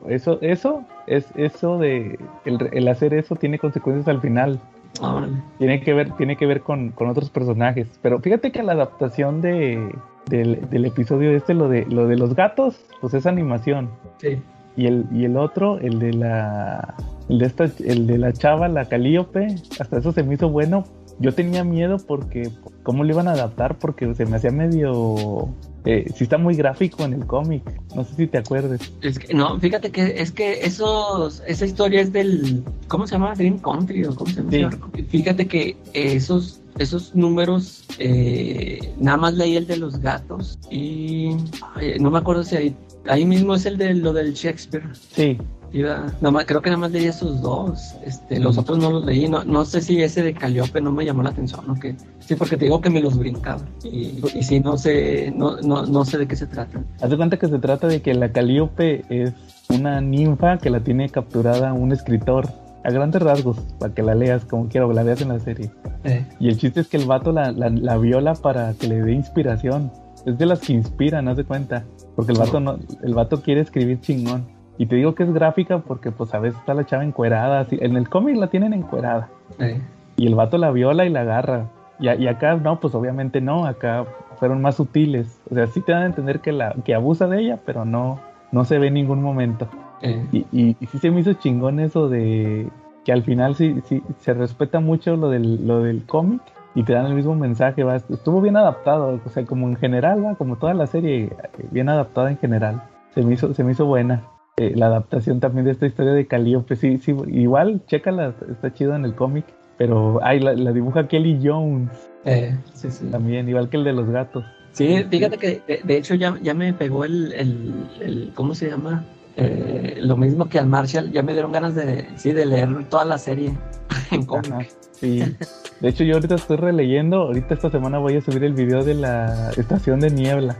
eso, 0.08 0.38
eso, 0.40 0.84
es 1.06 1.26
eso 1.36 1.78
de 1.78 2.18
el, 2.44 2.68
el 2.72 2.88
hacer 2.88 3.14
eso 3.14 3.34
tiene 3.34 3.58
consecuencias 3.58 4.06
al 4.08 4.20
final. 4.20 4.60
Ah. 5.00 5.26
Tiene 5.58 5.80
que 5.80 5.94
ver, 5.94 6.12
tiene 6.12 6.36
que 6.36 6.46
ver 6.46 6.60
con, 6.60 6.90
con 6.90 7.08
otros 7.08 7.30
personajes. 7.30 7.88
Pero 8.02 8.20
fíjate 8.20 8.52
que 8.52 8.62
la 8.62 8.72
adaptación 8.72 9.40
de, 9.40 9.92
del, 10.26 10.68
del 10.70 10.84
episodio 10.84 11.30
este, 11.32 11.54
lo 11.54 11.68
de, 11.68 11.86
lo 11.86 12.06
de 12.06 12.16
los 12.16 12.34
gatos, 12.34 12.78
pues 13.00 13.14
es 13.14 13.26
animación. 13.26 13.90
Sí. 14.18 14.40
Y 14.76 14.86
el, 14.86 15.06
y 15.12 15.24
el 15.24 15.36
otro, 15.36 15.78
el 15.78 15.98
de 15.98 16.12
la 16.12 16.94
el 17.28 17.38
de 17.38 17.46
esta, 17.46 17.64
el 17.84 18.06
de 18.06 18.18
la 18.18 18.32
chava, 18.32 18.68
la 18.68 18.84
Calíope, 18.86 19.46
hasta 19.80 19.98
eso 19.98 20.12
se 20.12 20.22
me 20.22 20.34
hizo 20.34 20.48
bueno. 20.48 20.84
Yo 21.18 21.32
tenía 21.32 21.64
miedo 21.64 21.98
porque 21.98 22.50
cómo 22.82 23.04
lo 23.04 23.12
iban 23.12 23.28
a 23.28 23.32
adaptar, 23.32 23.78
porque 23.78 24.14
se 24.14 24.26
me 24.26 24.36
hacía 24.36 24.50
medio 24.50 25.48
eh, 25.86 26.10
sí 26.14 26.24
está 26.24 26.38
muy 26.38 26.54
gráfico 26.54 27.04
en 27.04 27.12
el 27.12 27.26
cómic. 27.26 27.62
No 27.94 28.04
sé 28.04 28.14
si 28.14 28.26
te 28.26 28.38
acuerdes. 28.38 28.80
Es 29.02 29.18
que, 29.18 29.34
no, 29.34 29.60
fíjate 29.60 29.90
que 29.90 30.14
es 30.16 30.32
que 30.32 30.64
esos, 30.64 31.42
esa 31.46 31.66
historia 31.66 32.00
es 32.00 32.12
del, 32.12 32.64
¿cómo 32.88 33.06
se 33.06 33.12
llama? 33.12 33.34
Dream 33.34 33.58
Country 33.58 34.04
o 34.04 34.14
cómo 34.14 34.30
se 34.30 34.42
llama. 34.42 34.78
Sí. 34.94 35.02
Fíjate 35.02 35.46
que 35.46 35.76
esos, 35.92 36.62
esos 36.78 37.14
números, 37.14 37.84
eh, 37.98 38.94
nada 38.98 39.18
más 39.18 39.34
leí 39.34 39.56
el 39.56 39.66
de 39.66 39.76
los 39.76 39.98
gatos 40.00 40.58
y 40.70 41.36
ay, 41.74 41.98
no 42.00 42.10
me 42.10 42.18
acuerdo 42.18 42.44
si 42.44 42.56
ahí, 42.56 42.76
ahí 43.06 43.26
mismo 43.26 43.54
es 43.54 43.66
el 43.66 43.76
de 43.76 43.92
lo 43.92 44.14
del 44.14 44.32
Shakespeare. 44.32 44.88
Sí, 44.94 45.36
Iba, 45.74 46.06
nada 46.20 46.30
más, 46.30 46.44
creo 46.46 46.62
que 46.62 46.70
nada 46.70 46.78
más 46.80 46.92
leí 46.92 47.06
esos 47.06 47.42
dos. 47.42 47.96
Este, 48.06 48.38
los 48.38 48.56
otros 48.56 48.78
no 48.78 48.90
los 48.92 49.04
leí. 49.04 49.28
No, 49.28 49.42
no 49.44 49.64
sé 49.64 49.80
si 49.80 50.00
ese 50.00 50.22
de 50.22 50.32
Caliope 50.32 50.80
no 50.80 50.92
me 50.92 51.04
llamó 51.04 51.24
la 51.24 51.30
atención 51.30 51.68
o 51.68 51.74
qué. 51.74 51.96
Sí, 52.20 52.36
porque 52.36 52.56
te 52.56 52.66
digo 52.66 52.80
que 52.80 52.90
me 52.90 53.00
los 53.00 53.18
brincaba. 53.18 53.60
Y, 53.82 54.20
y 54.34 54.42
sí, 54.44 54.60
no 54.60 54.78
sé, 54.78 55.32
no, 55.36 55.56
no, 55.62 55.84
no 55.84 56.04
sé 56.04 56.18
de 56.18 56.28
qué 56.28 56.36
se 56.36 56.46
trata. 56.46 56.80
haz 57.02 57.10
de 57.10 57.16
cuenta 57.16 57.36
que 57.38 57.48
se 57.48 57.58
trata 57.58 57.88
de 57.88 58.00
que 58.02 58.14
la 58.14 58.30
Calíope 58.30 59.04
es 59.08 59.32
una 59.68 60.00
ninfa 60.00 60.58
que 60.58 60.70
la 60.70 60.80
tiene 60.80 61.08
capturada 61.08 61.72
un 61.72 61.90
escritor. 61.92 62.48
A 62.86 62.90
grandes 62.90 63.22
rasgos, 63.22 63.56
para 63.78 63.94
que 63.94 64.02
la 64.02 64.14
leas 64.14 64.44
como 64.44 64.68
quiero, 64.68 64.88
que 64.90 64.94
la 64.94 65.02
veas 65.02 65.22
en 65.22 65.28
la 65.30 65.40
serie. 65.40 65.70
Eh, 66.04 66.22
Y 66.38 66.48
el 66.48 66.58
chiste 66.58 66.80
es 66.80 66.86
que 66.86 66.98
el 66.98 67.06
vato 67.06 67.32
la, 67.32 67.50
la, 67.50 67.70
la 67.70 67.96
viola 67.96 68.34
para 68.34 68.74
que 68.74 68.86
le 68.88 69.00
dé 69.00 69.12
inspiración. 69.12 69.90
Es 70.26 70.36
de 70.36 70.44
las 70.44 70.60
que 70.60 70.74
inspiran, 70.74 71.26
haz 71.26 71.38
de 71.38 71.44
cuenta. 71.44 71.82
Porque 72.14 72.32
el 72.32 72.38
vato 72.38 72.60
no, 72.60 72.78
el 73.02 73.14
vato 73.14 73.40
quiere 73.40 73.62
escribir 73.62 74.00
chingón. 74.02 74.46
Y 74.78 74.86
te 74.86 74.96
digo 74.96 75.14
que 75.14 75.22
es 75.22 75.32
gráfica 75.32 75.78
porque 75.78 76.10
pues 76.10 76.34
a 76.34 76.38
veces 76.40 76.58
está 76.58 76.74
la 76.74 76.84
chava 76.84 77.04
encuerada. 77.04 77.60
Así. 77.60 77.78
En 77.80 77.96
el 77.96 78.08
cómic 78.08 78.36
la 78.36 78.48
tienen 78.48 78.72
encuerada. 78.72 79.28
eh. 79.58 79.80
Y 80.16 80.26
el 80.26 80.34
vato 80.34 80.58
la 80.58 80.70
viola 80.70 81.04
y 81.04 81.10
la 81.10 81.20
agarra. 81.22 81.66
Y, 81.98 82.08
y 82.10 82.26
acá 82.28 82.54
no, 82.56 82.78
pues 82.80 82.94
obviamente 82.94 83.40
no. 83.40 83.66
Acá 83.66 84.04
fueron 84.38 84.60
más 84.62 84.76
sutiles. 84.76 85.40
O 85.50 85.54
sea, 85.54 85.66
sí 85.68 85.80
te 85.80 85.92
dan 85.92 86.02
a 86.02 86.06
entender 86.06 86.40
que, 86.40 86.52
la, 86.52 86.74
que 86.84 86.94
abusa 86.94 87.26
de 87.28 87.40
ella, 87.40 87.58
pero 87.64 87.84
no, 87.84 88.20
no 88.52 88.64
se 88.64 88.78
ve 88.78 88.88
en 88.88 88.94
ningún 88.94 89.22
momento. 89.22 89.68
Eh, 90.02 90.24
Y, 90.32 90.38
y, 90.52 90.76
y 90.80 90.86
sí 90.86 90.98
se 90.98 91.10
me 91.10 91.20
hizo 91.20 91.32
chingón 91.34 91.80
eso 91.80 92.08
de 92.08 92.68
que 93.04 93.12
al 93.12 93.22
final 93.22 93.54
sí, 93.54 93.80
sí 93.84 94.02
se 94.18 94.34
respeta 94.34 94.80
mucho 94.80 95.16
lo 95.16 95.30
del, 95.30 95.66
lo 95.66 95.80
del 95.82 96.04
cómic 96.04 96.40
y 96.74 96.82
te 96.82 96.94
dan 96.94 97.06
el 97.06 97.14
mismo 97.14 97.34
mensaje. 97.36 97.84
¿va? 97.84 97.96
Estuvo 97.96 98.40
bien 98.40 98.56
adaptado, 98.56 99.20
o 99.24 99.28
sea, 99.30 99.44
como 99.44 99.68
en 99.68 99.76
general, 99.76 100.24
¿va? 100.24 100.34
como 100.36 100.56
toda 100.56 100.74
la 100.74 100.86
serie, 100.86 101.24
eh, 101.24 101.66
bien 101.70 101.88
adaptada 101.88 102.30
en 102.30 102.38
general. 102.38 102.82
Se 103.14 103.22
me 103.22 103.34
hizo, 103.34 103.52
se 103.54 103.62
me 103.62 103.72
hizo 103.72 103.86
buena. 103.86 104.22
Eh, 104.56 104.72
la 104.76 104.86
adaptación 104.86 105.40
también 105.40 105.64
de 105.64 105.72
esta 105.72 105.86
historia 105.86 106.12
de 106.12 106.26
Calliope, 106.28 106.76
sí, 106.76 106.98
sí, 106.98 107.12
igual, 107.28 107.82
chécala, 107.86 108.34
está 108.48 108.72
chido 108.72 108.94
en 108.94 109.04
el 109.04 109.14
cómic. 109.14 109.44
Pero, 109.76 110.20
ay, 110.22 110.38
la, 110.38 110.52
la 110.52 110.70
dibuja 110.72 111.08
Kelly 111.08 111.40
Jones 111.42 111.90
eh, 112.24 112.56
sí, 112.74 112.88
sí. 112.92 113.06
también, 113.10 113.48
igual 113.48 113.68
que 113.68 113.76
el 113.78 113.82
de 113.84 113.92
los 113.92 114.08
gatos. 114.08 114.44
Sí, 114.70 115.04
fíjate 115.10 115.38
que 115.38 115.60
de, 115.66 115.80
de 115.82 115.96
hecho 115.96 116.14
ya, 116.14 116.38
ya 116.40 116.54
me 116.54 116.72
pegó 116.72 117.04
el, 117.04 117.32
el, 117.32 117.74
el- 118.00 118.32
¿cómo 118.34 118.54
se 118.54 118.70
llama? 118.70 119.04
Eh, 119.36 119.96
lo 120.00 120.16
mismo 120.16 120.48
que 120.48 120.60
al 120.60 120.68
Marshall, 120.68 121.10
ya 121.10 121.24
me 121.24 121.32
dieron 121.32 121.50
ganas 121.50 121.74
de, 121.74 122.06
sí, 122.16 122.30
de 122.32 122.46
leer 122.46 122.88
toda 122.88 123.04
la 123.04 123.18
serie 123.18 123.52
en 124.12 124.24
cómic. 124.24 124.70
Sí. 124.92 125.20
De 125.80 125.88
hecho, 125.88 126.04
yo 126.04 126.14
ahorita 126.14 126.36
estoy 126.36 126.56
releyendo. 126.56 127.18
Ahorita 127.22 127.54
esta 127.54 127.70
semana 127.70 127.98
voy 127.98 128.16
a 128.16 128.20
subir 128.20 128.44
el 128.44 128.54
video 128.54 128.82
de 128.84 128.94
la 128.94 129.50
estación 129.56 130.00
de 130.00 130.10
niebla. 130.10 130.56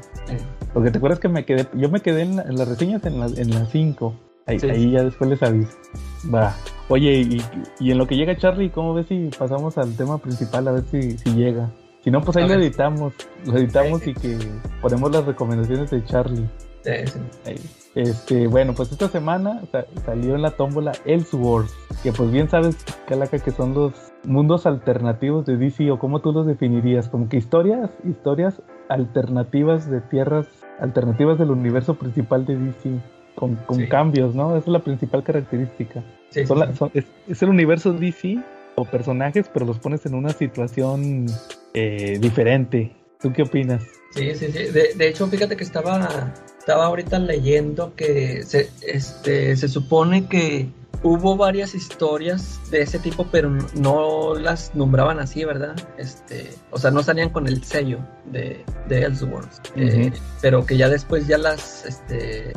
Porque 0.73 0.91
te 0.91 0.99
acuerdas 0.99 1.21
que 1.21 1.29
me 1.29 1.45
quedé, 1.45 1.67
yo 1.75 1.89
me 1.89 2.01
quedé 2.01 2.23
en, 2.23 2.37
la- 2.37 2.43
en 2.43 2.57
las 2.57 2.69
reseñas 2.69 3.05
en 3.07 3.21
las 3.21 3.39
en 3.39 3.51
las 3.51 3.71
5. 3.71 4.15
Ahí, 4.47 4.59
Sí. 4.59 4.69
ahí 4.69 4.91
ya 4.91 5.03
después 5.05 5.31
les 5.31 5.43
aviso. 5.43 5.71
Va. 6.35 6.55
Oye, 6.89 7.13
y, 7.21 7.41
y 7.81 7.91
en 7.93 7.99
lo 7.99 8.07
que 8.07 8.17
llega 8.17 8.37
Charlie, 8.37 8.71
¿cómo 8.71 8.93
ves 8.93 9.07
si 9.07 9.31
pasamos 9.39 9.79
al 9.79 9.97
tema 9.97 10.19
principal? 10.19 10.69
A 10.69 10.73
ver 10.73 10.85
si, 10.91 11.17
si 11.17 11.31
llega. 11.35 11.71
Si 12.03 12.11
no, 12.11 12.21
pues 12.21 12.37
ahí 12.37 12.47
lo 12.47 12.55
editamos. 12.55 13.15
Lo 13.47 13.57
editamos 13.57 14.03
Sí. 14.03 14.11
y 14.11 14.15
que 14.15 14.39
ponemos 14.83 15.11
las 15.13 15.25
recomendaciones 15.25 15.91
de 15.91 16.05
Charlie. 16.05 16.47
sí. 16.83 17.55
Este, 17.95 18.47
bueno, 18.49 18.75
pues 18.75 18.91
esta 18.93 19.09
semana 19.09 19.63
sa- 19.71 19.87
salió 20.05 20.35
en 20.35 20.43
la 20.43 20.51
tómbola 20.51 20.93
Elseworlds, 21.05 21.73
que 22.03 22.13
pues 22.13 22.31
bien 22.33 22.51
sabes, 22.51 22.77
Calaca, 23.07 23.39
que 23.39 23.53
son 23.53 23.73
los 23.73 23.93
mundos 24.25 24.67
alternativos 24.67 25.47
de 25.47 25.57
DC, 25.57 25.91
o 25.91 25.99
cómo 25.99 26.21
tú 26.21 26.33
los 26.33 26.47
definirías, 26.47 27.09
como 27.09 27.29
que 27.29 27.37
historias, 27.37 27.91
historias 28.09 28.61
alternativas 28.89 29.91
de 29.91 30.01
tierras 30.01 30.47
alternativas 30.81 31.39
del 31.39 31.51
universo 31.51 31.95
principal 31.95 32.45
de 32.47 32.57
DC, 32.57 32.91
con, 33.35 33.57
con 33.67 33.77
Sí. 33.79 33.89
cambios, 33.89 34.35
¿no? 34.35 34.51
Esa 34.57 34.59
es 34.67 34.69
la 34.69 34.79
principal 34.81 35.23
característica. 35.23 36.03
Sí, 36.31 36.47
Son 36.47 36.57
sí, 36.59 36.61
la- 36.65 36.73
sí. 36.73 36.79
son- 36.79 36.91
es, 36.95 37.05
es 37.29 37.43
el 37.43 37.49
universo 37.49 37.93
DC 37.93 38.39
o 38.77 38.85
personajes, 38.85 39.49
pero 39.53 39.67
los 39.67 39.79
pones 39.79 40.05
en 40.07 40.15
una 40.15 40.31
situación 40.31 41.27
eh, 41.75 42.19
diferente. 42.21 42.93
¿Tú 43.21 43.33
qué 43.33 43.43
opinas? 43.43 43.83
Sí, 44.11 44.35
sí, 44.35 44.47
sí. 44.53 44.65
De, 44.73 44.95
de 44.97 45.09
hecho, 45.09 45.27
fíjate 45.27 45.57
que 45.57 45.65
estaba, 45.65 46.33
estaba 46.59 46.87
ahorita 46.87 47.19
leyendo 47.19 47.95
que 47.97 48.43
se, 48.45 48.69
este, 48.87 49.57
se 49.57 49.69
supone 49.69 50.27
que 50.29 50.69
hubo 51.05 51.37
varias 51.37 51.75
historias 51.75 52.59
de 52.71 52.81
ese 52.81 52.99
tipo, 52.99 53.27
pero 53.31 53.51
no 53.75 54.35
las 54.35 54.75
nombraban 54.75 55.21
así, 55.21 55.45
¿verdad? 55.45 55.77
Este, 55.99 56.51
o 56.71 56.79
sea, 56.79 56.91
no 56.91 57.03
salían 57.03 57.29
con 57.29 57.47
el 57.47 57.63
sello 57.63 57.99
de, 58.25 58.65
de 58.89 59.03
Elseworlds. 59.03 59.61
Eh, 59.77 60.11
pero 60.41 60.65
que 60.65 60.79
ya 60.79 60.89
después 60.89 61.27
ya 61.27 61.37
las, 61.37 61.85
este, 61.85 62.55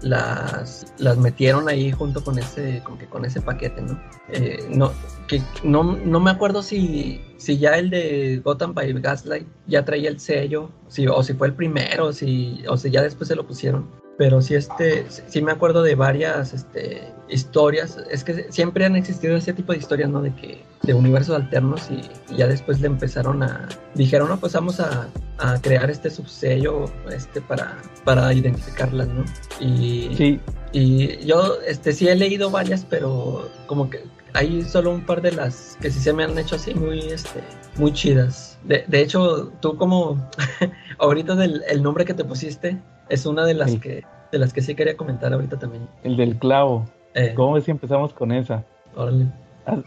las 0.00 1.18
metieron 1.18 1.68
ahí 1.68 1.92
junto 1.92 2.24
con 2.24 2.38
ese, 2.38 2.80
con, 2.84 2.96
que 2.96 3.06
con 3.06 3.26
ese 3.26 3.42
paquete, 3.42 3.82
¿no? 3.82 4.00
Eh, 4.30 4.66
no, 4.70 4.92
que 5.28 5.42
no, 5.62 5.84
no 5.84 6.20
me 6.20 6.30
acuerdo 6.30 6.62
si, 6.62 7.20
si 7.36 7.58
ya 7.58 7.76
el 7.76 7.90
de 7.90 8.40
Gotham 8.42 8.72
by 8.72 8.94
Gaslight 8.94 9.46
ya 9.66 9.84
traía 9.84 10.08
el 10.08 10.20
sello, 10.20 10.70
si, 10.88 11.06
o 11.06 11.22
si 11.22 11.34
fue 11.34 11.48
el 11.48 11.54
primero, 11.54 12.14
si, 12.14 12.62
o 12.66 12.78
si 12.78 12.90
ya 12.90 13.02
después 13.02 13.28
se 13.28 13.36
lo 13.36 13.46
pusieron. 13.46 13.99
Pero 14.20 14.42
sí, 14.42 14.54
este, 14.54 15.06
sí 15.08 15.40
me 15.40 15.50
acuerdo 15.50 15.82
de 15.82 15.94
varias 15.94 16.52
este, 16.52 17.10
historias. 17.30 17.96
Es 18.10 18.22
que 18.22 18.52
siempre 18.52 18.84
han 18.84 18.94
existido 18.94 19.34
ese 19.34 19.54
tipo 19.54 19.72
de 19.72 19.78
historias, 19.78 20.10
¿no? 20.10 20.20
De 20.20 20.34
que 20.34 20.62
de 20.82 20.92
universos 20.92 21.36
alternos 21.36 21.88
y, 21.90 22.02
y 22.30 22.36
ya 22.36 22.46
después 22.46 22.82
le 22.82 22.88
empezaron 22.88 23.42
a... 23.42 23.66
Dijeron, 23.94 24.28
no, 24.28 24.36
pues 24.36 24.52
vamos 24.52 24.78
a, 24.78 25.08
a 25.38 25.58
crear 25.62 25.90
este 25.90 26.10
subsello 26.10 26.84
este, 27.10 27.40
para, 27.40 27.78
para 28.04 28.30
identificarlas, 28.34 29.08
¿no? 29.08 29.24
Y, 29.58 30.14
Sí, 30.14 30.40
y 30.72 31.18
yo 31.26 31.54
este, 31.66 31.92
sí 31.92 32.08
he 32.08 32.14
leído 32.14 32.50
varias, 32.50 32.84
pero 32.88 33.48
como 33.66 33.90
que 33.90 34.00
hay 34.34 34.62
solo 34.62 34.92
un 34.92 35.00
par 35.04 35.20
de 35.22 35.32
las 35.32 35.76
que 35.80 35.90
sí 35.90 35.98
se 35.98 36.12
me 36.12 36.22
han 36.24 36.38
hecho 36.38 36.54
así 36.56 36.74
muy, 36.74 37.00
este, 37.00 37.40
muy 37.76 37.92
chidas. 37.92 38.58
De, 38.64 38.84
de 38.86 39.00
hecho, 39.00 39.50
tú 39.60 39.76
como 39.76 40.28
ahorita 40.98 41.34
del, 41.34 41.62
el 41.68 41.82
nombre 41.82 42.04
que 42.04 42.14
te 42.14 42.24
pusiste 42.24 42.78
es 43.08 43.26
una 43.26 43.44
de 43.44 43.54
las 43.54 43.72
Sí. 43.72 43.80
que 43.80 44.04
de 44.30 44.38
las 44.38 44.52
que 44.52 44.62
sí 44.62 44.76
quería 44.76 44.96
comentar 44.96 45.32
ahorita 45.32 45.58
también. 45.58 45.88
el 46.04 46.16
del 46.16 46.36
clavo. 46.36 46.88
Eh, 47.14 47.32
¿Cómo 47.34 47.54
ves 47.54 47.64
si 47.64 47.72
empezamos 47.72 48.12
con 48.12 48.30
esa? 48.30 48.64
órale. 48.94 49.26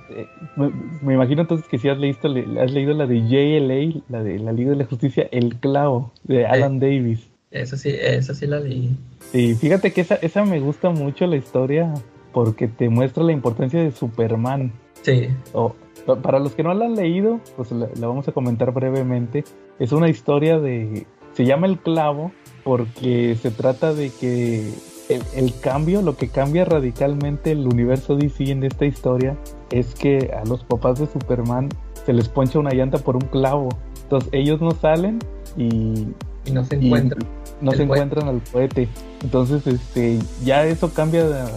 Eh, 0.09 0.27
me, 0.57 0.69
me 1.01 1.13
imagino 1.13 1.41
entonces 1.41 1.65
que 1.69 1.77
si 1.77 1.87
has 1.87 1.97
leído, 1.97 2.27
le- 2.27 2.61
has 2.61 2.71
leído 2.71 2.93
la 2.93 3.05
de 3.05 3.21
JLA, 3.21 4.01
la 4.09 4.21
de 4.23 4.39
la 4.39 4.51
Liga 4.51 4.71
de 4.71 4.75
la 4.77 4.85
Justicia, 4.85 5.27
El 5.31 5.55
Clavo, 5.61 6.11
de 6.23 6.45
Alan 6.45 6.79
Davis. 6.79 7.29
Eso 7.53 7.77
sí, 7.77 7.91
eso 7.97 8.33
sí 8.33 8.47
la 8.47 8.59
leí. 8.59 8.95
Y 9.31 9.53
fíjate 9.53 9.93
que 9.93 10.01
esa, 10.01 10.15
esa 10.15 10.43
me 10.43 10.59
gusta 10.59 10.89
mucho 10.89 11.25
la 11.27 11.37
historia 11.37 11.93
porque 12.33 12.67
te 12.67 12.89
muestra 12.89 13.23
la 13.23 13.31
importancia 13.31 13.81
de 13.81 13.91
Superman. 13.91 14.73
Sí, 15.03 15.27
O, 15.53 15.75
pa- 16.05 16.15
para 16.21 16.39
los 16.39 16.55
que 16.55 16.63
no 16.63 16.73
la 16.73 16.85
han 16.85 16.95
leído, 16.95 17.39
pues 17.55 17.71
la, 17.71 17.87
la 17.99 18.07
vamos 18.07 18.27
a 18.27 18.31
comentar 18.31 18.71
brevemente. 18.73 19.43
Es 19.79 19.91
una 19.91 20.09
historia 20.09 20.59
de... 20.59 21.05
Se 21.33 21.45
llama 21.45 21.67
El 21.67 21.79
Clavo 21.79 22.31
porque 22.63 23.35
se 23.41 23.51
trata 23.51 23.93
de 23.93 24.09
que 24.09 24.71
el, 25.35 25.53
cambio, 25.61 26.01
lo 26.01 26.15
que 26.15 26.29
cambia 26.29 26.65
radicalmente 26.65 27.51
el 27.51 27.67
universo 27.67 28.15
DC 28.15 28.49
en 28.51 28.63
esta 28.63 28.85
historia 28.85 29.37
es 29.71 29.93
que 29.95 30.31
a 30.35 30.43
los 30.45 30.63
papás 30.63 30.99
de 30.99 31.07
Superman 31.07 31.69
se 32.05 32.13
les 32.13 32.29
poncha 32.29 32.57
una 32.59 32.71
llanta 32.73 32.97
por 32.99 33.15
un 33.15 33.23
clavo. 33.29 33.69
Entonces 34.03 34.29
ellos 34.31 34.61
no 34.61 34.71
salen 34.71 35.19
y, 35.57 36.07
no 36.51 36.65
se 36.65 36.75
encuentran. 36.75 37.25
no 37.61 37.71
se 37.71 37.83
encuentran 37.83 38.27
al 38.27 38.41
cohete. 38.51 38.87
Entonces, 39.23 39.65
este, 39.67 40.19
ya 40.43 40.65
eso 40.65 40.93
cambia 40.93 41.47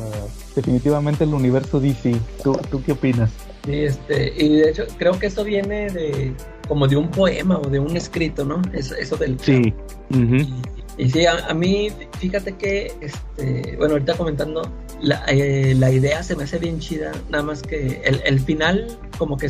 definitivamente 0.55 1.25
el 1.25 1.35
universo 1.35 1.81
DC. 1.81 2.17
¿Tú, 2.43 2.59
¿Tú 2.71 2.83
qué 2.85 2.93
opinas? 2.93 3.31
Sí, 3.65 3.81
este, 3.81 4.33
y 4.37 4.57
de 4.57 4.71
hecho 4.71 4.85
creo 4.97 5.19
que 5.19 5.27
eso 5.27 5.43
viene 5.43 5.91
de 5.91 6.33
como 6.69 6.87
de 6.87 6.97
un 6.97 7.11
poema 7.11 7.59
o 7.59 7.69
de 7.69 7.81
un 7.81 7.97
escrito, 7.97 8.45
¿no? 8.45 8.63
Eso, 8.73 8.95
eso 8.95 9.17
del... 9.17 9.39
Sí. 9.41 9.75
y, 10.11 10.55
sí, 10.99 11.27
a, 11.27 11.53
mí, 11.55 11.91
fíjate 12.19 12.57
que, 12.57 12.93
este, 13.01 13.77
bueno, 13.77 13.95
ahorita 13.95 14.17
comentando, 14.17 14.63
la, 15.01 15.25
eh, 15.29 15.75
la, 15.79 15.91
idea 15.91 16.23
se 16.23 16.35
me 16.37 16.45
hace 16.45 16.59
bien 16.59 16.79
chida, 16.81 17.13
nada 17.29 17.45
más 17.45 17.63
que 17.63 18.01
el, 18.05 18.23
el 18.25 18.41
final 18.41 18.99
como 19.19 19.37
que, 19.37 19.49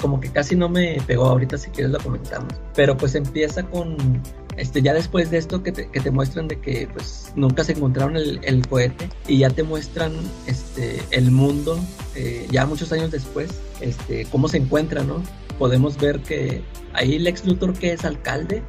como 0.00 0.20
que 0.20 0.30
casi 0.30 0.56
no 0.56 0.68
me 0.68 0.98
pegó, 1.06 1.26
ahorita 1.26 1.56
si 1.56 1.70
quieres 1.70 1.92
lo 1.92 2.00
comentamos, 2.00 2.52
pero 2.74 2.96
pues 2.96 3.14
empieza 3.14 3.62
con 3.62 3.96
este, 4.56 4.82
ya 4.82 4.92
después 4.92 5.30
de 5.30 5.38
esto 5.38 5.62
que 5.62 5.72
te, 5.72 5.88
que 5.88 6.00
te 6.00 6.10
muestran 6.10 6.48
de 6.48 6.60
que 6.60 6.88
pues 6.92 7.32
nunca 7.36 7.64
se 7.64 7.72
encontraron 7.72 8.16
el, 8.16 8.40
el 8.42 8.66
cohete 8.66 9.08
y 9.26 9.38
ya 9.38 9.50
te 9.50 9.62
muestran 9.62 10.12
este, 10.46 11.02
el 11.10 11.30
mundo 11.30 11.78
eh, 12.14 12.46
ya 12.50 12.66
muchos 12.66 12.92
años 12.92 13.10
después, 13.10 13.50
este, 13.80 14.26
cómo 14.26 14.48
se 14.48 14.58
encuentra, 14.58 15.02
¿no? 15.02 15.22
Podemos 15.58 15.96
ver 15.96 16.20
que 16.20 16.62
ahí 16.92 17.18
Lex 17.18 17.46
Luthor 17.46 17.72
que 17.74 17.92
es 17.92 18.04
alcalde, 18.04 18.62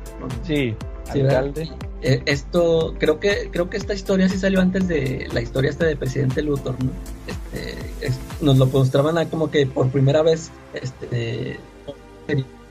Sí, 0.45 0.75
alcalde. 1.09 1.69
Eh, 2.01 2.21
esto, 2.25 2.95
creo 2.99 3.19
que, 3.19 3.49
creo 3.51 3.69
que 3.69 3.77
esta 3.77 3.93
historia 3.93 4.27
sí 4.27 4.37
salió 4.37 4.59
antes 4.59 4.87
de 4.87 5.27
la 5.31 5.41
historia 5.41 5.69
esta 5.69 5.85
de 5.85 5.95
presidente 5.95 6.41
Luthor, 6.41 6.75
¿no? 6.83 6.91
Este, 7.27 8.11
nos 8.41 8.57
lo 8.57 8.65
mostraban 8.65 9.27
como 9.29 9.49
que 9.49 9.65
por 9.65 9.89
primera 9.89 10.21
vez, 10.21 10.51
este, 10.73 11.57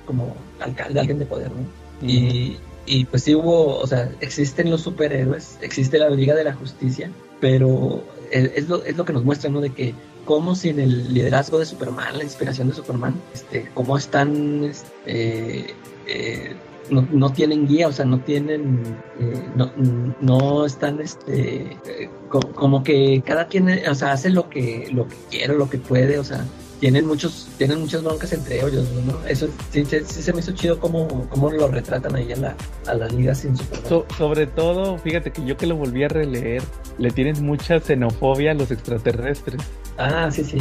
como 0.07 0.35
alcalde, 0.61 1.01
alguien 1.01 1.19
de 1.19 1.27
poder, 1.27 1.51
¿no? 1.51 1.83
Y, 2.07 2.59
y 2.85 3.05
pues 3.05 3.23
sí 3.23 3.35
hubo, 3.35 3.79
o 3.79 3.87
sea, 3.87 4.11
existen 4.21 4.71
los 4.71 4.83
superhéroes, 4.83 5.59
existe 5.63 5.99
la 5.99 6.11
Liga 6.11 6.35
de 6.35 6.45
la 6.45 6.53
Justicia, 6.53 7.11
pero 7.41 8.03
es 8.31 8.69
lo, 8.69 8.85
es 8.85 8.97
lo 8.97 9.05
que 9.05 9.13
nos 9.13 9.25
muestra, 9.25 9.51
¿no? 9.51 9.61
De 9.61 9.71
que 9.71 9.95
como 10.25 10.55
sin 10.55 10.79
el 10.79 11.13
liderazgo 11.13 11.59
de 11.59 11.67
Superman, 11.67 12.19
la 12.19 12.25
inspiración 12.25 12.69
de 12.69 12.75
Superman, 12.75 13.15
este, 13.35 13.69
cómo 13.75 13.97
están, 13.97 14.65
este, 14.65 15.75
eh, 16.07 16.57
no, 16.93 17.09
no, 17.11 17.33
tienen 17.33 17.67
guía, 17.67 17.89
o 17.89 17.93
sea, 17.93 18.05
no 18.05 18.21
tienen, 18.21 18.83
eh, 19.19 19.43
no, 19.57 19.73
no, 20.21 20.67
están, 20.67 21.01
este, 21.01 21.79
eh, 21.87 22.11
como, 22.29 22.83
que 22.83 23.23
cada 23.25 23.47
quien, 23.47 23.69
o 23.89 23.95
sea, 23.95 24.13
hace 24.13 24.31
lo 24.31 24.49
que, 24.49 24.89
lo 24.93 25.09
que 25.09 25.17
quiere, 25.31 25.57
lo 25.57 25.69
que 25.69 25.79
puede, 25.79 26.19
o 26.19 26.25
sea, 26.25 26.45
tienen 26.83 27.07
muchos 27.07 27.47
tienen 27.59 27.79
muchas 27.79 28.03
broncas 28.03 28.33
entre 28.33 28.59
ellos, 28.59 28.89
¿no? 29.07 29.25
Eso 29.29 29.49
sí, 29.71 29.85
se 29.85 30.33
me 30.33 30.41
hizo 30.41 30.51
chido 30.51 30.81
cómo, 30.81 31.29
cómo 31.29 31.49
lo 31.49 31.69
retratan 31.69 32.17
ahí 32.17 32.33
a 32.33 32.37
la, 32.37 32.57
a 32.89 32.95
la 32.95 33.07
liga 33.07 33.37
sin 33.37 33.57
Superman. 33.57 34.05
sobre 34.19 34.47
todo, 34.49 34.99
fíjate 34.99 35.31
que 35.31 35.45
yo 35.45 35.57
que 35.57 35.69
lo 35.69 35.77
volví 35.77 36.03
a 36.03 36.09
releer, 36.09 36.61
le 36.99 37.13
tienen 37.13 37.45
mucha 37.45 37.79
xenofobia 37.79 38.51
a 38.51 38.55
los 38.55 38.73
extraterrestres. 38.73 39.63
Ah, 39.97 40.29
sí, 40.33 40.43
sí. 40.43 40.59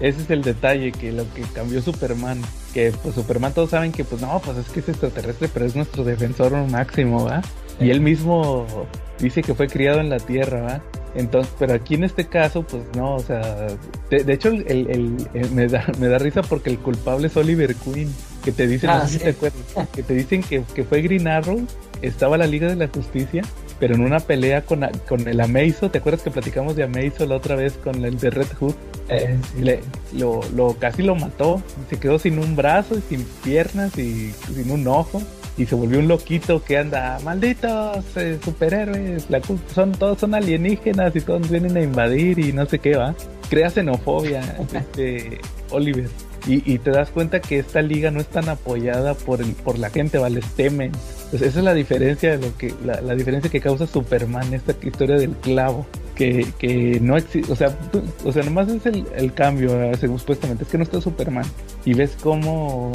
Ese 0.00 0.22
es 0.22 0.30
el 0.30 0.42
detalle, 0.42 0.92
que 0.92 1.12
lo 1.12 1.24
que 1.32 1.42
cambió 1.54 1.80
Superman, 1.80 2.42
que 2.74 2.92
pues 3.02 3.14
Superman 3.14 3.54
todos 3.54 3.70
saben 3.70 3.92
que 3.92 4.04
pues 4.04 4.20
no, 4.20 4.40
pues 4.44 4.58
es 4.58 4.68
que 4.68 4.80
es 4.80 4.88
extraterrestre, 4.88 5.48
pero 5.52 5.64
es 5.64 5.74
nuestro 5.74 6.04
defensor 6.04 6.52
máximo, 6.70 7.24
¿va? 7.24 7.40
Y 7.80 7.90
él 7.90 8.00
mismo 8.00 8.66
dice 9.18 9.42
que 9.42 9.54
fue 9.54 9.68
criado 9.68 10.00
en 10.00 10.10
la 10.10 10.18
Tierra, 10.18 10.60
¿va? 10.60 10.82
Entonces, 11.14 11.54
pero 11.58 11.72
aquí 11.72 11.94
en 11.94 12.04
este 12.04 12.26
caso, 12.26 12.62
pues 12.62 12.82
no, 12.94 13.14
o 13.14 13.20
sea, 13.20 13.68
de, 14.10 14.32
hecho 14.32 14.50
el, 14.50 15.16
me, 15.52 15.66
da, 15.66 15.86
me 15.98 16.08
da 16.08 16.18
risa 16.18 16.42
porque 16.42 16.68
el 16.68 16.78
culpable 16.78 17.28
es 17.28 17.36
Oliver 17.38 17.74
Queen, 17.74 18.12
que 18.44 18.52
te 18.52 18.66
dicen, 18.66 18.90
ah, 18.90 19.06
que 19.94 20.02
te 20.02 20.14
dicen 20.14 20.42
que, 20.42 20.62
fue 20.84 21.00
Green 21.00 21.26
Arrow, 21.26 21.66
estaba 22.02 22.36
la 22.36 22.46
Liga 22.46 22.68
de 22.68 22.76
la 22.76 22.88
Justicia, 22.88 23.42
pero 23.80 23.94
en 23.94 24.02
una 24.02 24.20
pelea 24.20 24.62
con, 24.62 24.86
con 25.08 25.26
el 25.26 25.40
Ameizo, 25.40 25.90
¿te 25.90 25.98
acuerdas 25.98 26.22
que 26.22 26.30
platicamos 26.30 26.76
de 26.76 26.84
Ameizo 26.84 27.24
la 27.24 27.36
otra 27.36 27.56
vez 27.56 27.72
con 27.82 28.04
el 28.04 28.18
de 28.18 28.28
Red 28.28 28.52
Hood? 28.60 28.74
Eh, 29.08 29.38
Le, 29.60 29.80
lo, 30.12 30.40
lo, 30.54 30.74
casi 30.74 31.02
lo 31.02 31.14
mató, 31.14 31.62
se 31.88 31.98
quedó 31.98 32.18
sin 32.18 32.38
un 32.38 32.56
brazo, 32.56 32.96
sin 33.08 33.24
piernas 33.44 33.96
y 33.98 34.32
sin 34.32 34.70
un 34.70 34.88
ojo 34.88 35.22
y 35.58 35.66
se 35.66 35.74
volvió 35.74 35.98
un 35.98 36.08
loquito 36.08 36.62
que 36.62 36.78
anda, 36.78 37.18
malditos 37.24 38.04
eh, 38.16 38.38
superhéroes, 38.42 39.30
la 39.30 39.40
son 39.74 39.92
todos 39.92 40.18
son 40.18 40.34
alienígenas 40.34 41.16
y 41.16 41.20
todos 41.20 41.48
vienen 41.50 41.76
a 41.76 41.82
invadir 41.82 42.38
y 42.38 42.52
no 42.52 42.66
sé 42.66 42.78
qué 42.78 42.96
va. 42.96 43.14
Crea 43.48 43.70
xenofobia, 43.70 44.42
este 44.72 45.40
Oliver. 45.70 46.08
Y, 46.48 46.78
te 46.78 46.92
das 46.92 47.10
cuenta 47.10 47.40
que 47.40 47.58
esta 47.58 47.82
liga 47.82 48.12
no 48.12 48.20
es 48.20 48.28
tan 48.28 48.48
apoyada 48.48 49.14
por 49.14 49.42
el, 49.42 49.52
por 49.54 49.80
la 49.80 49.90
gente, 49.90 50.16
¿vale? 50.18 50.36
Les 50.36 50.48
temen. 50.52 50.92
Pues 51.30 51.42
esa 51.42 51.58
es 51.58 51.64
la 51.64 51.74
diferencia 51.74 52.38
de 52.38 52.46
lo 52.46 52.56
que, 52.56 52.72
la, 52.84 53.00
la 53.00 53.16
diferencia 53.16 53.50
que 53.50 53.60
causa 53.60 53.84
Superman, 53.84 54.54
esta 54.54 54.72
historia 54.80 55.16
del 55.16 55.32
clavo 55.32 55.86
que, 56.16 56.98
no 57.02 57.16
existe, 57.16 57.52
o 57.52 57.56
sea, 57.56 57.76
o 58.24 58.32
sea, 58.32 58.42
nomás 58.42 58.68
es 58.68 58.84
el, 58.86 59.06
el 59.14 59.32
cambio, 59.32 59.70
supuestamente, 59.96 60.64
es 60.64 60.70
que 60.70 60.78
no 60.78 60.84
está 60.84 61.00
Superman. 61.00 61.44
Y 61.84 61.94
ves 61.94 62.16
cómo, 62.20 62.92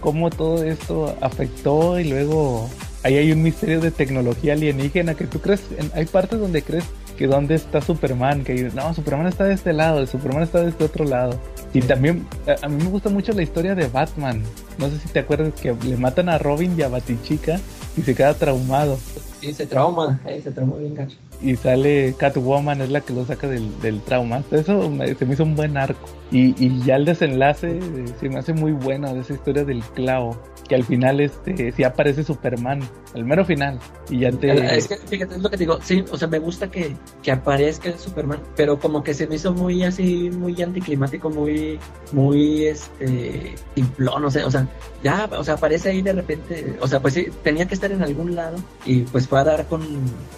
cómo, 0.00 0.30
todo 0.30 0.64
esto 0.64 1.14
afectó 1.20 1.98
y 1.98 2.04
luego 2.04 2.70
ahí 3.02 3.16
hay 3.16 3.32
un 3.32 3.42
misterio 3.42 3.80
de 3.80 3.90
tecnología 3.90 4.54
alienígena 4.54 5.14
que 5.14 5.26
tú 5.26 5.40
crees, 5.40 5.62
hay 5.94 6.06
partes 6.06 6.38
donde 6.38 6.62
crees 6.62 6.84
que 7.18 7.26
dónde 7.26 7.54
está 7.54 7.80
Superman, 7.80 8.44
que 8.44 8.70
no, 8.74 8.94
Superman 8.94 9.26
está 9.26 9.44
de 9.44 9.54
este 9.54 9.72
lado, 9.72 10.06
Superman 10.06 10.42
está 10.42 10.62
de 10.62 10.70
este 10.70 10.84
otro 10.84 11.04
lado. 11.04 11.38
Y 11.72 11.80
también 11.80 12.26
a, 12.46 12.66
a, 12.66 12.68
mí 12.68 12.82
me 12.82 12.90
gusta 12.90 13.10
mucho 13.10 13.32
la 13.32 13.42
historia 13.42 13.74
de 13.74 13.88
Batman. 13.88 14.42
No 14.78 14.88
sé 14.88 14.98
si 14.98 15.08
te 15.08 15.20
acuerdas 15.20 15.52
que 15.60 15.74
le 15.84 15.96
matan 15.96 16.28
a 16.28 16.38
Robin 16.38 16.74
y 16.78 16.82
a 16.82 16.88
Batichica 16.88 17.60
y 17.96 18.02
se 18.02 18.14
queda 18.14 18.34
traumado. 18.34 18.98
Sí, 19.44 19.54
se 19.54 19.66
trauma, 19.66 20.20
eh, 20.26 20.40
se 20.42 20.50
trauma 20.50 20.76
bien 20.76 20.94
gacho 20.94 21.16
y 21.44 21.56
sale 21.56 22.14
Catwoman, 22.16 22.80
es 22.80 22.90
la 22.90 23.00
que 23.00 23.12
lo 23.12 23.24
saca 23.24 23.46
del, 23.46 23.80
del 23.80 24.00
trauma. 24.00 24.42
Eso 24.50 24.90
se 25.18 25.26
me 25.26 25.34
hizo 25.34 25.42
un 25.42 25.54
buen 25.54 25.76
arco. 25.76 26.08
Y, 26.30 26.54
y 26.64 26.82
ya 26.82 26.96
el 26.96 27.04
desenlace 27.04 27.78
eh, 27.78 28.04
se 28.18 28.28
me 28.28 28.38
hace 28.38 28.52
muy 28.54 28.72
bueno 28.72 29.12
de 29.12 29.20
esa 29.20 29.34
historia 29.34 29.64
del 29.64 29.82
clavo 29.82 30.36
que 30.68 30.74
al 30.74 30.84
final 30.84 31.20
este 31.20 31.72
sí 31.72 31.84
aparece 31.84 32.24
Superman, 32.24 32.80
el 33.14 33.24
mero 33.24 33.44
final, 33.44 33.78
y 34.08 34.20
ya 34.20 34.32
te... 34.32 34.76
Es 34.76 34.88
que, 34.88 34.96
fíjate, 34.96 35.36
es 35.36 35.42
lo 35.42 35.50
que 35.50 35.56
digo, 35.56 35.78
sí, 35.82 36.04
o 36.10 36.16
sea, 36.16 36.28
me 36.28 36.38
gusta 36.38 36.70
que, 36.70 36.96
que 37.22 37.30
aparezca 37.30 37.90
el 37.90 37.98
Superman, 37.98 38.40
pero 38.56 38.78
como 38.78 39.02
que 39.02 39.14
se 39.14 39.26
me 39.26 39.36
hizo 39.36 39.52
muy 39.52 39.84
así, 39.84 40.30
muy 40.30 40.60
anticlimático, 40.62 41.30
muy, 41.30 41.78
muy, 42.12 42.66
este, 42.66 43.54
simplón, 43.74 44.22
no 44.22 44.30
sé, 44.30 44.42
o 44.44 44.50
sea, 44.50 44.66
ya, 45.02 45.28
o 45.36 45.44
sea, 45.44 45.54
aparece 45.54 45.90
ahí 45.90 46.02
de 46.02 46.14
repente, 46.14 46.76
o 46.80 46.88
sea, 46.88 47.00
pues 47.00 47.14
sí, 47.14 47.26
tenía 47.42 47.66
que 47.66 47.74
estar 47.74 47.92
en 47.92 48.02
algún 48.02 48.34
lado, 48.34 48.56
y 48.86 49.00
pues 49.00 49.26
fue 49.34 49.40
a 49.40 49.44
dar 49.44 49.66
con, 49.66 49.82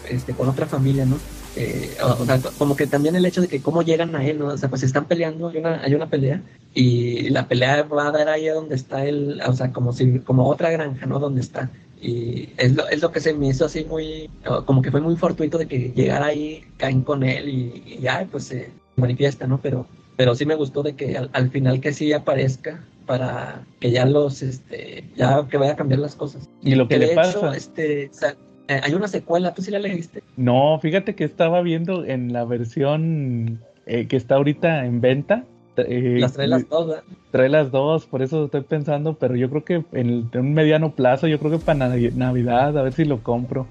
este, 0.09 0.33
con 0.33 0.49
otra 0.49 0.65
familia, 0.65 1.05
¿no? 1.05 1.19
Eh, 1.55 1.95
o, 2.03 2.25
sea, 2.25 2.41
como 2.57 2.77
que 2.77 2.87
también 2.87 3.15
el 3.15 3.27
hecho 3.27 3.43
de 3.43 3.49
que 3.49 3.61
cómo 3.61 3.83
llegan 3.83 4.17
a 4.17 4.25
él, 4.25 4.39
¿no? 4.39 4.47
O 4.47 4.57
sea, 4.57 4.71
pues 4.71 4.83
están 4.83 5.05
peleando, 5.05 5.49
hay 5.49 5.59
una, 5.59 5.83
hay 5.83 5.95
una 5.95 6.09
pelea 6.09 6.41
y 6.73 7.29
la 7.29 7.47
pelea 7.47 7.83
va 7.83 8.09
a 8.09 8.11
dar 8.11 8.31
ahí 8.31 8.47
donde 8.47 8.75
está 8.75 9.05
él, 9.05 9.43
o 9.47 9.53
sea, 9.53 9.71
como 9.71 9.93
si, 9.93 10.21
como 10.21 10.49
otra 10.49 10.71
granja, 10.71 11.05
¿no? 11.05 11.19
Donde 11.19 11.43
está. 11.43 11.71
Y 12.01 12.49
es 12.57 12.75
lo, 12.75 12.89
es 12.89 13.03
lo 13.03 13.13
que 13.13 13.21
se 13.21 13.35
me 13.35 13.49
hizo 13.49 13.67
así 13.67 13.85
muy, 13.85 14.31
como 14.65 14.81
que 14.81 14.91
fue 14.91 15.03
muy 15.03 15.17
fortuito 15.17 15.59
de 15.59 15.67
que 15.67 15.93
llegara 15.95 16.25
ahí, 16.25 16.65
caen 16.79 17.03
con 17.03 17.23
él 17.23 17.51
y, 17.51 17.99
ya, 18.01 18.27
pues 18.33 18.45
se 18.45 18.71
manifiesta, 18.97 19.47
¿no? 19.47 19.61
Pero, 19.61 19.87
pero 20.17 20.35
sí 20.35 20.47
me 20.47 20.55
gustó 20.55 20.83
de 20.83 20.97
que 20.97 21.19
al, 21.19 21.51
final 21.51 21.83
que 21.83 21.93
sí 21.93 22.15
aparezca 22.15 22.83
para 23.05 23.63
que 23.79 23.91
ya 23.91 24.07
los, 24.07 24.41
este, 24.41 25.05
ya 25.17 25.47
que 25.49 25.59
vaya 25.59 25.73
a 25.73 25.77
cambiar 25.77 26.01
las 26.01 26.15
cosas. 26.15 26.49
Y 26.63 26.77
lo 26.77 26.89
que, 26.89 26.97
le 26.97 27.09
pasa. 27.09 27.55
Este, 27.55 28.11
eh, 28.69 28.81
hay 28.83 28.95
una 28.95 29.09
secuela, 29.09 29.55
¿tú 29.55 29.63
sí 29.63 29.71
la 29.71 29.79
leíste? 29.79 30.23
No, 30.37 30.79
fíjate 30.81 31.15
que 31.15 31.25
estaba 31.25 31.63
viendo 31.63 32.05
en 32.05 32.33
la 32.33 32.45
versión 32.45 33.61
eh, 33.87 34.07
que 34.07 34.17
está 34.17 34.37
ahorita 34.37 34.85
en 34.85 35.01
venta. 35.01 35.45
Eh, 35.77 36.17
las 36.21 36.33
trae 36.33 36.49
las 36.49 36.69
dos, 36.69 37.03
Trae 37.31 37.49
las 37.49 37.71
dos, 37.71 38.07
por 38.07 38.23
eso 38.23 38.47
estoy 38.47 38.63
pensando, 38.63 39.15
pero 39.15 39.37
yo 39.37 39.51
creo 39.51 39.65
que 39.65 39.85
en, 39.93 40.31
un 40.35 40.55
mediano 40.55 40.93
plazo, 40.93 41.27
yo 41.27 41.39
creo 41.39 41.53
que 41.53 41.59
para 41.59 41.89
Navidad, 41.89 42.77
a 42.77 42.83
ver 42.83 42.93
si 42.93 43.05
lo 43.05 43.23
compro. 43.23 43.67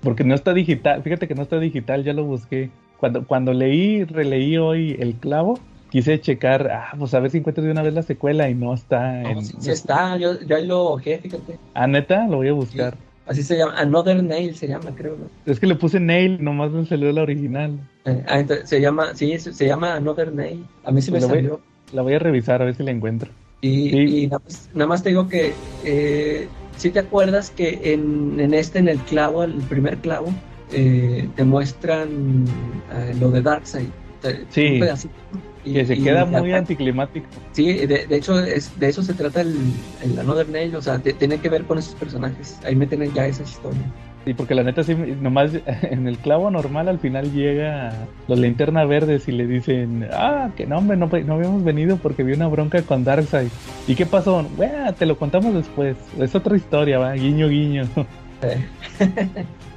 Porque 0.00 0.24
no 0.24 0.34
está 0.34 0.52
digital, 0.52 1.02
fíjate 1.02 1.28
que 1.28 1.34
no 1.34 1.42
está 1.42 1.58
digital, 1.58 2.04
ya 2.04 2.12
lo 2.12 2.24
busqué. 2.24 2.70
Cuando, 2.98 3.26
cuando 3.26 3.52
leí, 3.52 4.04
releí 4.04 4.56
hoy 4.56 4.96
El 4.98 5.14
Clavo, 5.14 5.58
quise 5.90 6.20
checar, 6.20 6.70
ah, 6.70 6.94
pues 6.98 7.12
a 7.14 7.20
ver 7.20 7.30
si 7.30 7.38
encuentro 7.38 7.62
de 7.62 7.70
una 7.70 7.82
vez 7.82 7.94
la 7.94 8.02
secuela 8.02 8.48
y 8.48 8.54
no 8.54 8.72
está. 8.72 9.22
en... 9.22 9.44
sí, 9.44 9.70
está, 9.70 10.16
yo, 10.16 10.40
yo 10.40 10.56
ahí 10.56 10.66
lo 10.66 10.84
ojé, 10.84 11.18
fíjate. 11.18 11.58
Ah, 11.74 11.86
neta, 11.86 12.26
lo 12.26 12.38
voy 12.38 12.48
a 12.48 12.52
buscar. 12.52 12.96
Así 13.26 13.42
se 13.42 13.56
llama, 13.56 13.78
Another 13.78 14.22
Nail 14.22 14.54
se 14.54 14.68
llama, 14.68 14.94
creo. 14.94 15.16
Es 15.46 15.58
que 15.58 15.66
le 15.66 15.76
puse 15.76 15.98
Nail, 15.98 16.42
nomás 16.44 16.70
me 16.72 16.84
salió 16.84 17.10
la 17.10 17.22
original. 17.22 17.78
Eh, 18.04 18.22
ah, 18.28 18.38
entonces, 18.40 18.68
se 18.68 18.80
llama, 18.80 19.14
sí, 19.14 19.38
se, 19.38 19.66
llama 19.66 19.94
Another 19.94 20.32
Nail. 20.32 20.64
A 20.84 20.92
mí 20.92 21.00
sí 21.00 21.10
me 21.10 21.20
salió. 21.20 21.60
la 21.92 22.02
voy 22.02 22.14
a 22.14 22.18
revisar 22.18 22.60
a 22.60 22.66
ver 22.66 22.74
si 22.74 22.82
la 22.82 22.90
encuentro. 22.90 23.30
Y, 23.62 24.28
nada, 24.74 24.86
más, 24.86 25.02
te 25.02 25.08
digo 25.08 25.26
que, 25.26 25.54
eh, 25.84 26.48
si 26.76 26.90
te 26.90 26.98
acuerdas 26.98 27.50
que 27.50 27.80
en, 27.94 28.38
en, 28.38 28.52
este, 28.52 28.78
en 28.78 28.88
el 28.88 28.98
clavo, 28.98 29.42
el 29.44 29.54
primer 29.54 29.96
clavo, 29.98 30.26
eh, 30.72 31.26
te 31.34 31.44
muestran 31.44 32.44
eh, 32.92 33.14
lo 33.18 33.30
de 33.30 33.40
Darkseid. 33.40 33.88
te- 34.20 34.44
Sí. 34.50 34.66
un 34.74 34.80
pedacito, 34.80 35.14
y- 35.64 35.72
Que 35.74 35.86
se 35.86 35.94
y 35.94 36.02
queda 36.02 36.24
muy 36.26 36.52
anticlimático. 36.52 37.26
Sí, 37.52 37.72
de, 37.86 38.06
de 38.06 38.16
hecho, 38.16 38.38
es, 38.38 38.78
de 38.78 38.88
eso 38.88 39.02
se 39.02 39.14
trata 39.14 39.40
el, 39.40 39.54
el 40.02 40.18
Another 40.18 40.48
Nail, 40.48 40.74
o 40.76 40.82
sea, 40.82 40.98
tiene 40.98 41.38
que 41.38 41.48
ver 41.48 41.64
con 41.64 41.78
esos 41.78 41.94
personajes. 41.94 42.58
Ahí 42.64 42.76
me 42.76 42.86
tienen 42.86 43.12
ya 43.14 43.26
esa 43.26 43.42
historia. 43.42 43.80
Sí, 44.24 44.32
porque 44.32 44.54
la 44.54 44.62
neta 44.62 44.82
sí, 44.82 44.94
nomás 45.20 45.50
en 45.82 46.08
el 46.08 46.16
clavo 46.16 46.50
normal 46.50 46.88
al 46.88 46.98
final 46.98 47.30
llega 47.32 47.92
los 48.26 48.38
linterna 48.38 48.84
verdes 48.86 49.28
y 49.28 49.32
le 49.32 49.46
dicen, 49.46 50.08
ah, 50.12 50.48
que 50.56 50.66
no, 50.66 50.78
hombre, 50.78 50.96
no, 50.96 51.06
no 51.08 51.34
habíamos 51.34 51.62
venido 51.62 51.96
porque 51.98 52.22
vi 52.22 52.32
una 52.32 52.48
bronca 52.48 52.80
con 52.82 53.04
Darkseid. 53.04 53.48
¿Y 53.86 53.94
qué 53.94 54.06
pasó? 54.06 54.42
Bueno, 54.56 54.92
te 54.94 55.04
lo 55.06 55.18
contamos 55.18 55.52
después. 55.54 55.96
Es 56.18 56.34
otra 56.34 56.56
historia, 56.56 56.98
va, 56.98 57.12
guiño, 57.12 57.48
guiño. 57.48 57.84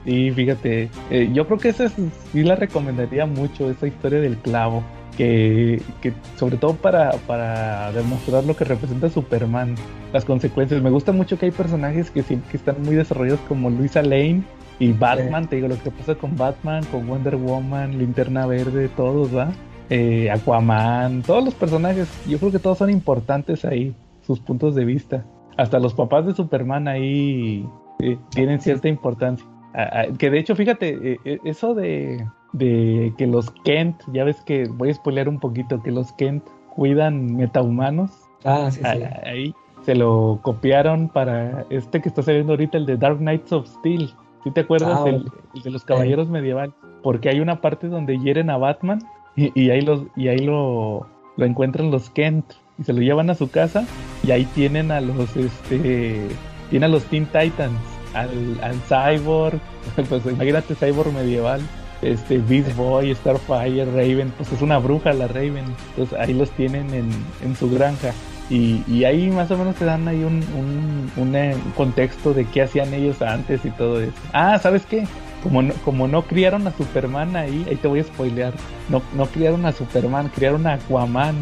Sí, 0.06 0.32
fíjate, 0.36 0.90
eh, 1.10 1.30
yo 1.34 1.46
creo 1.46 1.58
que 1.60 1.70
esa 1.70 1.86
es- 1.86 1.94
sí 2.32 2.44
la 2.44 2.56
recomendaría 2.56 3.26
mucho, 3.26 3.70
esa 3.70 3.88
historia 3.88 4.20
del 4.22 4.38
clavo. 4.38 4.84
Que, 5.18 5.82
que 6.00 6.14
sobre 6.36 6.58
todo 6.58 6.76
para, 6.76 7.12
para 7.26 7.92
demostrar 7.92 8.44
lo 8.44 8.56
que 8.56 8.66
representa 8.66 9.10
Superman, 9.10 9.74
las 10.14 10.24
consecuencias. 10.26 10.82
Me 10.82 10.92
gusta 10.92 11.12
mucho 11.12 11.40
que 11.40 11.48
hay 11.48 11.52
personajes 11.52 12.12
que, 12.12 12.22
sí, 12.22 12.40
que 12.52 12.58
están 12.58 12.84
muy 12.84 12.96
desarrollados 12.96 13.40
como 13.48 13.72
Luisa 13.72 14.04
Lane 14.04 14.44
y 14.80 14.94
Batman, 14.94 15.48
te 15.48 15.56
digo, 15.56 15.68
lo 15.68 15.82
que 15.82 15.90
pasa 15.90 16.16
con 16.16 16.36
Batman, 16.38 16.84
con 16.92 17.08
Wonder 17.08 17.36
Woman, 17.36 17.98
Linterna 17.98 18.46
Verde, 18.46 18.90
todos, 18.90 19.36
¿va? 19.36 19.50
Eh, 19.90 20.30
Aquaman, 20.30 21.24
todos 21.24 21.44
los 21.44 21.56
personajes, 21.56 22.08
yo 22.28 22.38
creo 22.38 22.52
que 22.52 22.60
todos 22.60 22.78
son 22.78 22.90
importantes 22.90 23.66
ahí, 23.66 23.96
sus 24.22 24.40
puntos 24.40 24.76
de 24.76 24.86
vista. 24.86 25.26
Hasta 25.58 25.80
los 25.80 25.96
papás 25.96 26.28
de 26.28 26.34
Superman 26.34 26.88
ahí 26.88 27.68
eh, 28.00 28.18
tienen 28.30 28.62
cierta 28.62 28.88
importancia. 28.88 29.48
Ah, 29.74 29.90
ah, 29.92 30.06
que 30.18 30.30
de 30.30 30.40
hecho, 30.40 30.56
fíjate, 30.56 31.18
eh, 31.26 31.40
eso 31.44 31.74
de, 31.74 32.24
de 32.54 33.14
que 33.18 33.28
los 33.28 33.52
Kent, 33.64 34.02
ya 34.14 34.24
ves 34.24 34.42
que 34.42 34.68
voy 34.68 34.90
a 34.90 34.94
spoilear 34.94 35.30
un 35.30 35.40
poquito, 35.40 35.82
que 35.84 35.92
los 35.92 36.12
Kent 36.14 36.44
cuidan 36.76 37.36
metahumanos, 37.36 38.12
Ah, 38.44 38.70
sí, 38.72 38.80
sí. 38.80 38.86
ah, 38.86 39.22
ahí 39.26 39.54
se 39.84 39.96
lo 39.96 40.40
copiaron 40.44 41.10
para 41.10 41.66
este 41.70 42.02
que 42.02 42.10
está 42.10 42.22
saliendo 42.22 42.54
ahorita, 42.54 42.78
el 42.78 42.86
de 42.86 42.98
Dark 42.98 43.18
Knights 43.18 43.52
of 43.52 43.68
Steel. 43.68 44.10
¿Sí 44.44 44.52
te 44.52 44.62
acuerdas? 44.62 45.02
Ah, 45.04 45.10
el, 45.10 45.26
de 45.62 45.72
los 45.72 45.84
caballeros 45.84 46.30
medievales. 46.30 46.74
Porque 47.04 47.30
hay 47.30 47.40
una 47.40 47.62
parte 47.62 47.88
donde 47.88 48.18
hieren 48.20 48.50
a 48.50 48.58
Batman 48.58 49.00
y, 49.36 49.52
y 49.60 49.70
ahí, 49.72 49.82
los, 49.82 50.04
y 50.16 50.28
ahí 50.30 50.40
lo, 50.40 51.08
lo 51.36 51.46
encuentran 51.46 51.90
los 51.92 52.10
Kent 52.12 52.46
y 52.80 52.84
se 52.84 52.94
lo 52.94 53.02
llevan 53.02 53.30
a 53.30 53.36
su 53.36 53.50
casa 53.50 53.86
y 54.24 54.32
ahí 54.32 54.46
tienen 54.56 54.92
a 54.92 55.02
los 55.02 55.36
este 55.36 56.28
tienen 56.70 56.90
a 56.90 56.94
los 56.94 57.04
Teen 57.06 57.26
Titans, 57.26 57.80
al, 58.14 58.30
al 58.62 58.76
Cyborg, 58.88 59.60
pues 60.10 60.26
imagínate 60.26 60.76
Cyborg 60.76 61.12
medieval, 61.14 61.62
este 62.02 62.38
Beast 62.38 62.76
Boy, 62.76 63.14
Starfire, 63.16 63.86
Raven, 63.86 64.32
pues 64.38 64.52
es 64.52 64.62
una 64.62 64.78
bruja 64.78 65.14
la 65.14 65.28
Raven, 65.28 65.66
entonces 65.90 66.18
ahí 66.20 66.34
los 66.34 66.50
tienen 66.52 66.94
en, 66.94 67.10
en 67.44 67.56
su 67.56 67.70
granja. 67.70 68.14
Y, 68.50 68.84
y 68.88 69.04
ahí 69.04 69.30
más 69.30 69.52
o 69.52 69.58
menos 69.58 69.76
te 69.76 69.84
dan 69.84 70.08
ahí 70.08 70.24
un, 70.24 70.42
un, 70.56 71.12
un, 71.18 71.36
eh, 71.36 71.56
contexto 71.76 72.34
de 72.34 72.46
qué 72.46 72.62
hacían 72.62 72.94
ellos 72.94 73.22
antes 73.22 73.66
y 73.66 73.72
todo 73.72 74.00
eso. 74.00 74.14
Ah, 74.32 74.58
¿sabes 74.58 74.86
qué? 74.86 75.06
Como 75.44 75.62
no, 75.62 75.74
como 75.84 76.08
no 76.08 76.24
criaron 76.24 76.66
a 76.66 76.72
Superman 76.72 77.36
ahí, 77.36 77.66
ahí 77.70 77.76
te 77.76 77.90
voy 77.90 78.00
a 78.00 78.04
spoilear. 78.04 78.54
No, 78.90 79.02
no 79.16 79.26
criaron 79.26 79.66
a 79.66 79.74
Superman, 79.74 80.32
criaron 80.34 80.66
a 80.66 80.76
Aquaman. 80.76 81.36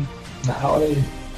Ah. 0.49 0.79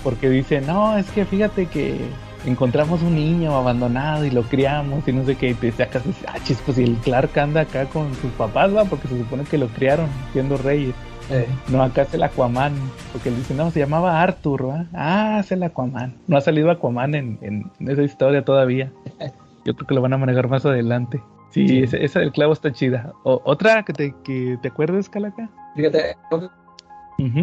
Porque 0.03 0.29
dicen, 0.29 0.65
no, 0.67 0.97
es 0.97 1.09
que 1.11 1.25
fíjate 1.25 1.65
que 1.65 1.99
encontramos 2.45 3.01
un 3.01 3.15
niño 3.15 3.55
abandonado 3.55 4.25
y 4.25 4.29
lo 4.31 4.43
criamos 4.43 5.07
y 5.07 5.13
no 5.13 5.25
sé 5.25 5.35
qué. 5.35 5.49
Y 5.49 5.53
te 5.55 5.71
sacas 5.71 6.05
y 6.05 6.09
dices, 6.09 6.25
ah, 6.27 6.37
chis, 6.43 6.61
pues 6.65 6.77
si 6.77 6.83
el 6.83 6.95
Clark 6.97 7.37
anda 7.37 7.61
acá 7.61 7.85
con 7.85 8.13
sus 8.15 8.31
papás, 8.33 8.75
va, 8.75 8.85
porque 8.85 9.07
se 9.07 9.17
supone 9.17 9.43
que 9.43 9.57
lo 9.57 9.67
criaron 9.67 10.07
siendo 10.33 10.57
reyes. 10.57 10.93
Eh, 11.29 11.45
No, 11.69 11.83
acá 11.83 12.03
es 12.03 12.13
el 12.13 12.23
Aquaman. 12.23 12.73
Porque 13.11 13.29
él 13.29 13.35
dice, 13.35 13.53
no, 13.53 13.69
se 13.71 13.79
llamaba 13.79 14.21
Arthur, 14.21 14.69
¿va? 14.69 14.85
Ah, 14.93 15.37
es 15.41 15.51
el 15.51 15.61
Aquaman. 15.63 16.15
No 16.27 16.37
ha 16.37 16.41
salido 16.41 16.71
Aquaman 16.71 17.15
en, 17.15 17.37
en, 17.41 17.69
en 17.79 17.89
esa 17.89 18.03
historia 18.03 18.45
todavía. 18.45 18.91
Yo 19.65 19.75
creo 19.75 19.87
que 19.87 19.95
lo 19.95 20.01
van 20.01 20.13
a 20.13 20.17
manejar 20.17 20.47
más 20.47 20.65
adelante. 20.65 21.21
Sí, 21.51 21.67
Sí. 21.67 21.79
Esa, 21.83 21.97
esa 21.97 22.19
del 22.21 22.31
clavo 22.31 22.53
está 22.53 22.71
chida. 22.71 23.11
O- 23.23 23.41
otra 23.43 23.83
que 23.83 23.91
te, 23.93 24.15
que 24.23 24.57
te 24.61 24.67
acuerdes, 24.69 25.09
Calaca. 25.09 25.49
fíjate. 25.75 26.15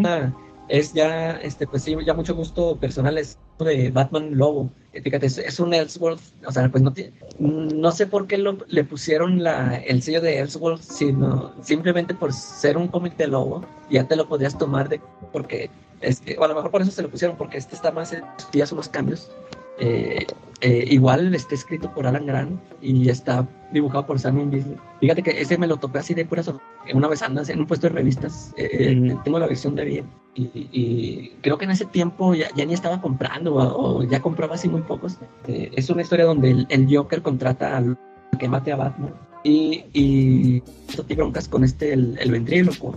Ah, 0.04 0.30
es 0.68 0.92
ya, 0.94 1.32
este, 1.32 1.66
pues 1.66 1.82
sí, 1.82 1.94
ya 2.06 2.14
mucho 2.14 2.34
gusto 2.34 2.76
personal 2.78 3.18
es 3.18 3.38
de 3.58 3.90
Batman 3.90 4.36
Lobo. 4.36 4.70
Fíjate, 5.02 5.26
es, 5.26 5.60
un 5.60 5.74
Elseworld, 5.74 6.20
o 6.46 6.52
sea, 6.52 6.68
pues 6.68 6.82
no 6.82 6.92
tiene, 6.92 7.12
no 7.38 7.90
sé 7.90 8.06
por 8.06 8.26
qué 8.26 8.38
lo- 8.38 8.58
le 8.68 8.84
pusieron 8.84 9.42
la, 9.42 9.76
el 9.76 10.02
sello 10.02 10.20
de 10.20 10.38
Elseworld, 10.38 10.80
sino 10.82 11.52
simplemente 11.62 12.14
por 12.14 12.32
ser 12.32 12.76
un 12.76 12.88
cómic 12.88 13.16
de 13.16 13.26
Lobo, 13.26 13.64
ya 13.90 14.04
te 14.06 14.16
lo 14.16 14.28
podías 14.28 14.56
tomar 14.56 14.88
de, 14.88 15.00
porque, 15.32 15.70
este, 16.00 16.38
o 16.38 16.44
a 16.44 16.48
lo 16.48 16.54
mejor 16.54 16.70
por 16.70 16.82
eso 16.82 16.90
se 16.90 17.02
lo 17.02 17.10
pusieron, 17.10 17.36
porque 17.36 17.58
este 17.58 17.74
está 17.74 17.90
más, 17.90 18.14
ya 18.52 18.66
son 18.66 18.76
los 18.76 18.88
cambios. 18.88 19.30
Eh, 19.78 20.26
eh, 20.60 20.84
igual 20.90 21.34
está 21.34 21.54
escrito 21.54 21.92
por 21.92 22.06
Alan 22.06 22.26
Grant 22.26 22.60
y 22.80 23.08
está 23.08 23.46
dibujado 23.72 24.06
por 24.06 24.18
Simon 24.18 24.50
Bisley. 24.50 24.76
Fíjate 25.00 25.22
que 25.22 25.40
ese 25.40 25.58
me 25.58 25.66
lo 25.66 25.76
topé 25.76 25.98
así 25.98 26.14
de 26.14 26.24
pura 26.24 26.42
sorpresa. 26.42 26.66
Una 26.94 27.08
vez 27.08 27.22
andas 27.22 27.48
en 27.48 27.60
un 27.60 27.66
puesto 27.66 27.88
de 27.88 27.94
revistas, 27.94 28.52
eh, 28.56 28.96
Ujú. 28.96 29.20
tengo 29.24 29.38
la 29.38 29.46
versión 29.46 29.74
de 29.74 29.84
bien. 29.84 30.06
Y, 30.34 30.42
y 30.72 31.32
creo 31.42 31.58
que 31.58 31.64
en 31.64 31.72
ese 31.72 31.84
tiempo 31.86 32.34
ya, 32.34 32.48
ya 32.56 32.64
ni 32.64 32.72
estaba 32.74 33.00
comprando 33.00 33.54
o, 33.56 33.98
o 33.98 34.02
ya 34.04 34.20
compraba 34.22 34.54
así 34.54 34.68
muy 34.68 34.82
pocos. 34.82 35.18
Eh, 35.48 35.70
es 35.74 35.90
una 35.90 36.02
historia 36.02 36.24
donde 36.24 36.50
el, 36.50 36.66
el 36.70 36.86
Joker 36.94 37.20
contrata 37.20 37.76
al 37.76 37.98
que 38.38 38.48
mate 38.48 38.72
a 38.72 38.76
Batman. 38.76 39.12
Y, 39.42 39.84
y 39.92 40.62
tiene 41.06 41.22
broncas 41.22 41.48
con 41.48 41.64
este, 41.64 41.92
el, 41.92 42.16
el 42.18 42.30
ventríloco. 42.30 42.94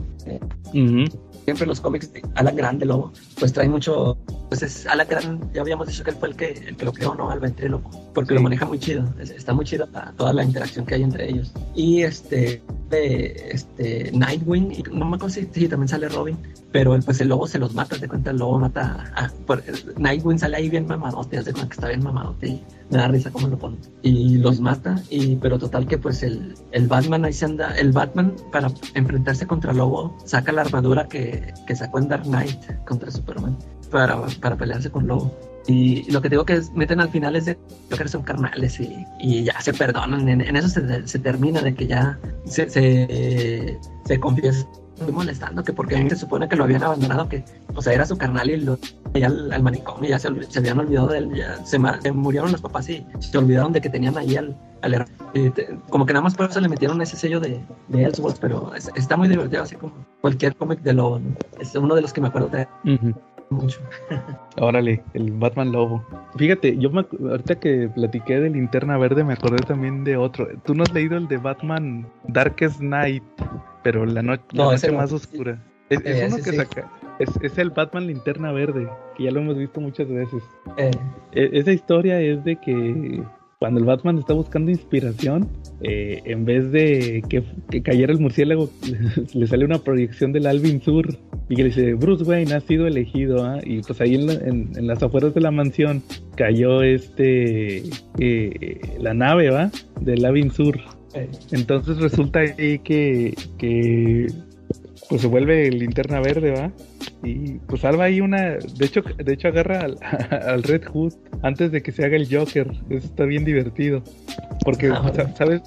Ujú. 0.73 1.05
siempre 1.43 1.65
los 1.65 1.79
cómics 1.81 2.11
de 2.13 2.21
Alan 2.35 2.55
Grant 2.55 2.79
de 2.79 2.85
Lobo, 2.85 3.11
pues 3.39 3.51
traen 3.53 3.71
mucho, 3.71 4.17
pues 4.49 4.63
es 4.63 4.85
Alan 4.87 5.07
Grant, 5.09 5.53
ya 5.53 5.61
habíamos 5.61 5.87
dicho 5.87 6.03
que 6.03 6.11
él 6.11 6.15
fue 6.17 6.29
el 6.29 6.35
que, 6.35 6.51
el 6.67 6.75
que 6.77 6.85
lo 6.85 6.93
creó, 6.93 7.15
¿no? 7.15 7.29
Al 7.29 7.39
ventríloco, 7.39 7.89
porque 8.13 8.29
Sí. 8.29 8.35
lo 8.35 8.41
maneja 8.41 8.65
muy 8.65 8.79
chido, 8.79 9.03
es- 9.19 9.31
está 9.31 9.53
muy 9.53 9.65
chido 9.65 9.87
la- 9.91 10.13
toda 10.15 10.31
la 10.33 10.43
interacción 10.43 10.85
que 10.85 10.95
hay 10.95 11.03
entre 11.03 11.29
ellos. 11.29 11.51
Y 11.75 12.03
este, 12.03 12.61
de, 12.89 13.49
este, 13.51 14.11
Nightwing, 14.13 14.71
y 14.71 14.83
no 14.93 15.05
me 15.05 15.17
acuerdo 15.17 15.29
si, 15.35 15.45
si 15.51 15.67
también 15.67 15.89
sale 15.89 16.07
Robin, 16.07 16.37
pero 16.71 16.97
pues 17.01 17.19
el 17.19 17.27
lobo 17.27 17.45
se 17.47 17.59
los 17.59 17.73
mata, 17.73 17.97
te 17.99 18.07
cuenta, 18.07 18.31
el 18.31 18.37
lobo 18.37 18.57
mata 18.59 19.11
a, 19.15 19.29
por- 19.45 19.63
Nightwing 19.97 20.39
sale 20.39 20.57
ahí 20.57 20.69
bien 20.69 20.87
mamadote, 20.87 21.37
hace 21.37 21.51
cuenta 21.51 21.69
que 21.69 21.73
está 21.75 21.87
bien 21.89 22.03
mamadote 22.03 22.47
y 22.47 22.63
me 22.89 22.97
da 22.99 23.09
risa 23.09 23.29
cómo 23.31 23.47
lo 23.47 23.57
pone. 23.57 23.75
Y 24.03 24.37
los 24.37 24.61
mata, 24.61 25.01
y, 25.09 25.35
pero 25.35 25.59
total 25.59 25.85
que 25.87 25.97
pues 25.97 26.23
el, 26.23 26.55
el 26.71 26.87
Batman 26.87 27.25
ahí 27.25 27.33
se 27.33 27.43
anda, 27.45 27.75
el 27.77 27.91
Batman 27.91 28.33
para 28.53 28.71
enfrentarse 28.93 29.45
contra 29.45 29.73
Lobo 29.73 30.17
saca 30.23 30.53
la 30.53 30.61
armadura 30.61 31.07
que, 31.09 31.53
que 31.65 31.75
sacó 31.75 31.99
en 31.99 32.07
Dark 32.07 32.23
Knight 32.23 32.57
contra 32.85 33.11
Superman 33.11 33.57
para, 33.87 34.17
para 34.41 34.55
pelearse 34.55 34.89
con 34.89 35.07
Lobo. 35.07 35.33
Y 35.69 36.09
lo 36.11 36.21
que 36.21 36.29
digo 36.29 36.45
que 36.45 36.53
es, 36.53 36.71
meten 36.73 37.01
al 37.01 37.09
final 37.09 37.35
es 37.35 37.45
de 37.45 37.57
creo 37.89 38.03
que 38.03 38.07
son 38.07 38.21
carnales 38.23 38.79
y, 38.79 39.05
y 39.19 39.43
ya 39.43 39.59
se 39.59 39.73
perdonan. 39.73 40.29
En, 40.29 40.39
en 40.41 40.55
eso 40.55 40.69
se, 40.69 41.05
se 41.07 41.19
termina 41.19 41.61
de 41.61 41.75
que 41.75 41.87
ya 41.87 42.17
se, 42.45 42.69
se, 42.69 43.77
se 44.05 44.19
confiesa 44.19 44.65
muy 45.01 45.11
molestando 45.11 45.63
que 45.63 45.73
porque 45.73 46.09
se 46.09 46.15
supone 46.15 46.49
que 46.49 46.55
lo 46.55 46.63
habían 46.63 46.81
abandonado 46.83 47.29
que 47.29 47.43
o 47.75 47.81
sea 47.83 47.93
era 47.93 48.03
su 48.03 48.17
carnal 48.17 48.49
y 48.49 48.57
lo 48.57 48.79
ya 49.13 49.27
al, 49.27 49.51
al 49.53 49.61
manicomio 49.61 50.09
ya 50.09 50.17
se, 50.17 50.29
se 50.49 50.57
habían 50.57 50.79
olvidado 50.79 51.09
de 51.09 51.19
él 51.19 51.35
ya 51.35 51.63
se, 51.63 51.77
se 52.01 52.11
murieron 52.11 52.51
los 52.51 52.61
papás 52.61 52.89
y 52.89 53.05
se 53.19 53.37
olvidaron 53.37 53.73
de 53.73 53.81
que 53.81 53.91
tenían 53.91 54.17
ahí 54.17 54.35
al, 54.37 54.57
al 54.81 55.05
y 55.35 55.51
te- 55.51 55.77
como 55.89 56.07
que 56.07 56.13
nada 56.13 56.23
más 56.23 56.33
por 56.33 56.49
eso 56.49 56.59
le 56.61 56.67
metieron 56.67 56.99
ese 56.99 57.15
sello 57.15 57.39
de, 57.39 57.61
de 57.89 58.03
Elseworlds 58.05 58.39
pero 58.39 58.73
es- 58.73 58.89
está 58.95 59.15
muy 59.15 59.27
divertido 59.27 59.61
así 59.61 59.75
como 59.75 59.93
cualquier 60.21 60.55
cómic 60.55 60.81
de 60.81 60.93
Lobo 60.93 61.19
¿no? 61.19 61.35
es 61.59 61.75
uno 61.75 61.93
de 61.93 62.01
los 62.01 62.11
que 62.11 62.21
me 62.21 62.29
acuerdo 62.29 62.47
de 62.49 62.67
Ujú. 62.91 63.13
Mucho 63.49 63.79
Órale, 64.57 65.03
el 65.13 65.31
Batman 65.33 65.71
Lobo. 65.71 66.03
Fíjate, 66.37 66.77
yo 66.77 66.89
me, 66.89 67.05
ahorita 67.29 67.59
que 67.59 67.89
platiqué 67.93 68.39
de 68.39 68.49
Linterna 68.49 68.97
Verde 68.97 69.23
me 69.23 69.33
acordé 69.33 69.57
también 69.65 70.03
de 70.03 70.17
otro. 70.17 70.47
Tú 70.65 70.73
no 70.75 70.83
has 70.83 70.91
leído 70.93 71.17
el 71.17 71.27
de 71.27 71.37
Batman 71.37 72.07
Darkest 72.27 72.81
Night, 72.81 73.23
pero 73.83 74.05
la, 74.05 74.21
no- 74.21 74.33
la 74.33 74.39
No, 74.53 74.71
noche 74.71 74.91
no. 74.91 74.97
más 74.97 75.11
oscura. 75.13 75.61
Es, 75.89 75.99
es 76.03 76.21
Eh, 76.21 76.25
uno 76.27 76.35
ese 76.37 76.43
que 76.43 76.51
sí. 76.51 76.57
saca. 76.57 76.91
Es, 77.19 77.29
es 77.41 77.57
el 77.57 77.69
Batman 77.71 78.07
Linterna 78.07 78.51
Verde, 78.51 78.87
que 79.15 79.23
ya 79.23 79.31
lo 79.31 79.39
hemos 79.39 79.57
visto 79.57 79.79
muchas 79.79 80.07
veces. 80.09 80.43
Eh, 80.77 80.91
E- 81.31 81.49
esa 81.53 81.71
historia 81.71 82.19
es 82.19 82.43
de 82.43 82.55
que 82.57 83.23
cuando 83.59 83.79
el 83.79 83.85
Batman 83.85 84.17
está 84.17 84.33
buscando 84.33 84.69
inspiración, 84.71 85.47
eh, 85.81 86.21
en 86.25 86.45
vez 86.45 86.71
de 86.71 87.23
que, 87.29 87.43
que 87.69 87.81
cayera 87.81 88.11
el 88.13 88.19
murciélago, 88.19 88.69
le 89.33 89.47
sale 89.47 89.65
una 89.65 89.79
proyección 89.79 90.31
del 90.33 90.47
Alvin 90.47 90.81
Sur 90.81 91.07
y 91.49 91.55
que 91.55 91.63
le 91.63 91.69
dice, 91.69 91.93
Bruce 91.93 92.23
Wayne 92.23 92.53
ha 92.53 92.59
sido 92.61 92.87
elegido, 92.87 93.43
¿ah?". 93.45 93.59
y 93.63 93.81
pues 93.81 94.01
ahí 94.01 94.15
en, 94.15 94.25
la- 94.27 94.33
en- 94.33 94.69
en 94.75 94.87
las 94.87 95.01
afueras 95.03 95.33
de 95.33 95.41
la 95.41 95.51
mansión 95.51 96.01
cayó 96.35 96.81
este 96.83 97.83
eh, 98.19 98.79
la 98.99 99.13
nave, 99.13 99.49
¿va? 99.49 99.71
Del 100.01 100.25
Alvin 100.25 100.51
Sur. 100.51 100.77
eh, 101.13 101.27
Entonces 101.51 101.97
resulta 101.99 102.39
ahí 102.41 102.79
que, 102.79 103.33
que 103.57 104.27
pues 105.09 105.21
se 105.21 105.27
vuelve 105.27 105.69
linterna 105.71 106.19
verde, 106.19 106.51
¿va? 106.51 106.71
y 107.23 107.53
pues 107.67 107.81
salva 107.81 108.03
ahí 108.05 108.21
una, 108.21 108.51
de 108.57 108.85
hecho, 108.85 109.01
de 109.01 109.33
hecho 109.33 109.47
agarra 109.47 109.79
al, 109.81 109.97
al 110.47 110.61
Red 110.63 110.83
Hood 110.85 111.13
antes 111.41 111.71
de 111.71 111.81
que 111.81 111.91
se 111.91 112.05
haga 112.05 112.15
el 112.15 112.27
Joker, 112.33 112.67
eso 112.89 113.07
está 113.07 113.25
bien 113.25 113.43
divertido, 113.45 114.03
porque, 114.63 114.89
Ah, 114.93 115.11
sa- 115.15 115.33
¿sabes? 115.35 115.61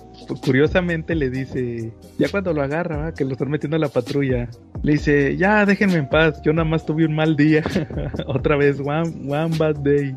Curiosamente 0.44 1.14
le 1.14 1.28
dice, 1.30 1.92
ya 2.18 2.28
cuando 2.28 2.52
lo 2.52 2.62
agarra, 2.62 2.96
¿va? 2.98 3.14
que 3.14 3.24
lo 3.24 3.32
están 3.32 3.50
metiendo 3.50 3.76
a 3.76 3.80
la 3.80 3.88
patrulla, 3.88 4.48
le 4.82 4.92
dice, 4.92 5.36
ya 5.36 5.66
déjenme 5.66 5.94
en 5.96 6.08
paz, 6.08 6.40
yo 6.44 6.52
nada 6.52 6.68
más 6.68 6.86
tuve 6.86 7.04
un 7.04 7.14
mal 7.14 7.34
día, 7.36 7.62
otra 8.26 8.56
vez, 8.56 8.78
one, 8.80 9.10
one 9.28 9.56
bad 9.58 9.76
day, 9.76 10.14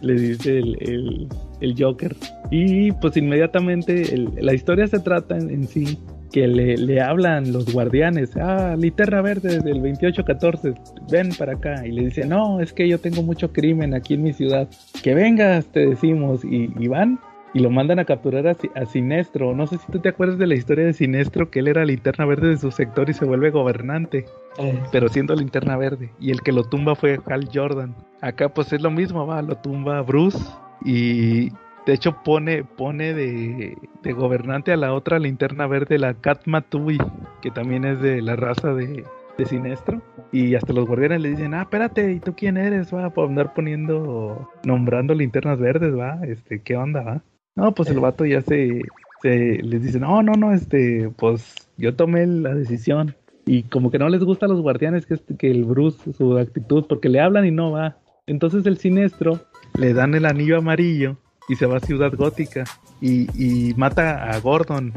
le 0.00 0.14
dice 0.14 0.58
el, 0.58 0.76
el, 0.80 1.28
el 1.60 1.74
Joker. 1.78 2.16
Y 2.50 2.92
pues 2.92 3.16
inmediatamente 3.16 4.14
el- 4.14 4.30
la 4.40 4.54
historia 4.54 4.86
se 4.86 5.00
trata 5.00 5.36
en, 5.36 5.50
en 5.50 5.66
sí 5.68 5.98
que 6.32 6.46
le, 6.48 6.76
le 6.76 7.00
hablan 7.00 7.52
los 7.52 7.72
guardianes, 7.72 8.36
ah, 8.36 8.74
linterna 8.78 9.22
verde 9.22 9.58
del 9.60 9.82
2814, 9.82 10.74
ven 11.10 11.30
para 11.38 11.54
acá. 11.54 11.86
Y 11.86 11.92
le 11.92 12.06
dice, 12.06 12.26
no, 12.26 12.60
es 12.60 12.72
que 12.72 12.88
yo 12.88 12.98
tengo 12.98 13.22
mucho 13.22 13.52
crimen 13.52 13.94
aquí 13.94 14.14
en 14.14 14.22
mi 14.22 14.32
ciudad. 14.32 14.68
Que 15.02 15.14
vengas, 15.14 15.66
te 15.66 15.86
decimos. 15.86 16.44
Y, 16.44 16.70
y 16.78 16.88
van 16.88 17.18
y 17.56 17.60
lo 17.60 17.70
mandan 17.70 17.98
a 17.98 18.04
capturar 18.04 18.46
a, 18.48 18.56
a 18.74 18.84
Sinestro. 18.84 19.54
No 19.54 19.66
sé 19.66 19.78
si 19.78 19.90
tú 19.90 19.98
te 19.98 20.10
acuerdas 20.10 20.36
de 20.38 20.46
la 20.46 20.54
historia 20.54 20.84
de 20.84 20.92
Sinestro, 20.92 21.50
que 21.50 21.60
él 21.60 21.68
era 21.68 21.86
linterna 21.86 22.26
verde 22.26 22.48
de 22.50 22.58
su 22.58 22.70
sector 22.70 23.08
y 23.08 23.14
se 23.14 23.24
vuelve 23.24 23.50
gobernante 23.50 24.26
Eh, 24.58 24.78
pero 24.92 25.08
siendo 25.08 25.34
linterna 25.34 25.76
verde. 25.78 26.10
Y 26.20 26.32
el 26.32 26.42
que 26.42 26.52
lo 26.52 26.64
tumba 26.64 26.94
fue 26.94 27.18
Hal 27.26 27.48
Jordan. 27.52 27.94
Acá 28.20 28.50
pues 28.50 28.72
es 28.74 28.82
lo 28.82 28.90
mismo, 28.90 29.26
va, 29.26 29.40
lo 29.40 29.56
tumba 29.56 30.02
Bruce 30.02 30.38
y 30.84 31.50
de 31.86 31.92
hecho 31.94 32.16
pone, 32.24 32.64
pone 32.64 33.14
de, 33.14 33.76
de 34.02 34.12
gobernante 34.12 34.72
a 34.72 34.76
la 34.76 34.92
otra 34.92 35.18
linterna 35.18 35.66
verde, 35.66 35.98
la 35.98 36.14
Kat 36.14 36.42
Matui, 36.46 36.98
que 37.40 37.50
también 37.50 37.84
es 37.84 38.00
de 38.00 38.20
la 38.20 38.34
raza 38.36 38.74
de, 38.74 39.04
de 39.38 39.46
Sinestro. 39.46 40.02
Y 40.32 40.56
hasta 40.56 40.72
los 40.72 40.86
guardianes 40.86 41.20
le 41.20 41.30
dicen, 41.30 41.54
ah, 41.54 41.62
espérate, 41.62 42.12
¿y 42.12 42.18
tú 42.20 42.34
quién 42.36 42.56
eres? 42.56 42.92
Va, 42.92 43.10
por 43.10 43.28
andar 43.28 43.54
poniendo, 43.54 44.50
nombrando 44.64 45.14
linternas 45.14 45.60
verdes, 45.60 45.96
va, 45.96 46.18
este, 46.26 46.60
¿qué 46.60 46.76
onda, 46.76 47.02
va? 47.02 47.22
No, 47.54 47.72
pues 47.72 47.88
el 47.90 48.00
vato 48.00 48.26
ya 48.26 48.42
se, 48.42 48.82
se 49.22 49.62
les 49.62 49.82
dice, 49.82 50.00
no, 50.00 50.22
no, 50.22 50.32
no, 50.32 50.52
este, 50.52 51.10
pues 51.16 51.54
yo 51.78 51.94
tomé 51.94 52.26
la 52.26 52.54
decisión. 52.54 53.14
Y 53.46 53.62
como 53.62 53.92
que 53.92 53.98
no 54.00 54.08
les 54.08 54.24
gusta 54.24 54.46
a 54.46 54.48
los 54.48 54.60
guardianes 54.60 55.06
que, 55.06 55.14
este- 55.14 55.36
que 55.36 55.50
el 55.52 55.64
Bruce, 55.64 56.12
su 56.14 56.36
actitud, 56.36 56.84
porque 56.88 57.08
le 57.08 57.20
hablan 57.20 57.46
y 57.46 57.52
no 57.52 57.70
va. 57.70 57.96
Entonces 58.26 58.66
el 58.66 58.76
siniestro 58.76 59.38
le 59.78 59.94
dan 59.94 60.14
el 60.14 60.26
anillo 60.26 60.58
amarillo 60.58 61.16
y 61.48 61.56
se 61.56 61.66
va 61.66 61.76
a 61.76 61.80
Ciudad 61.80 62.12
Gótica 62.14 62.64
y, 63.00 63.74
mata 63.76 64.30
a 64.30 64.40
Gordon. 64.40 64.92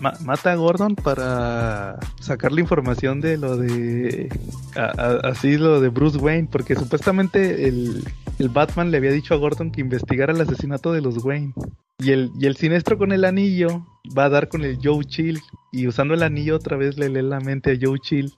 Ma- 0.00 0.14
mata 0.24 0.52
a 0.52 0.56
Gordon 0.56 0.96
para 0.96 1.98
sacar 2.20 2.50
la 2.52 2.60
información 2.60 3.20
de 3.20 3.36
lo 3.36 3.56
de 3.56 4.28
así 5.22 5.56
lo 5.56 5.80
de 5.80 5.90
Bruce 5.90 6.18
Wayne 6.18 6.48
porque 6.50 6.74
supuestamente 6.74 7.68
el, 7.68 8.02
el 8.40 8.48
Batman 8.48 8.90
le 8.90 8.96
había 8.96 9.12
dicho 9.12 9.32
a 9.34 9.36
Gordon 9.36 9.70
que 9.70 9.80
investigara 9.80 10.32
el 10.32 10.40
asesinato 10.40 10.92
de 10.92 11.02
los 11.02 11.24
Wayne 11.24 11.52
y 11.98 12.10
el, 12.10 12.32
y 12.36 12.46
el 12.46 12.56
siniestro 12.56 12.98
con 12.98 13.12
el 13.12 13.24
anillo 13.24 13.86
va 14.18 14.24
a 14.24 14.28
dar 14.28 14.48
con 14.48 14.64
el 14.64 14.78
Joe 14.82 15.04
Chill 15.04 15.40
y 15.70 15.86
usando 15.86 16.14
el 16.14 16.24
anillo 16.24 16.56
otra 16.56 16.76
vez 16.76 16.98
le 16.98 17.08
lee 17.08 17.22
la 17.22 17.38
mente 17.38 17.70
a 17.70 17.78
Joe 17.80 18.00
Chill 18.00 18.32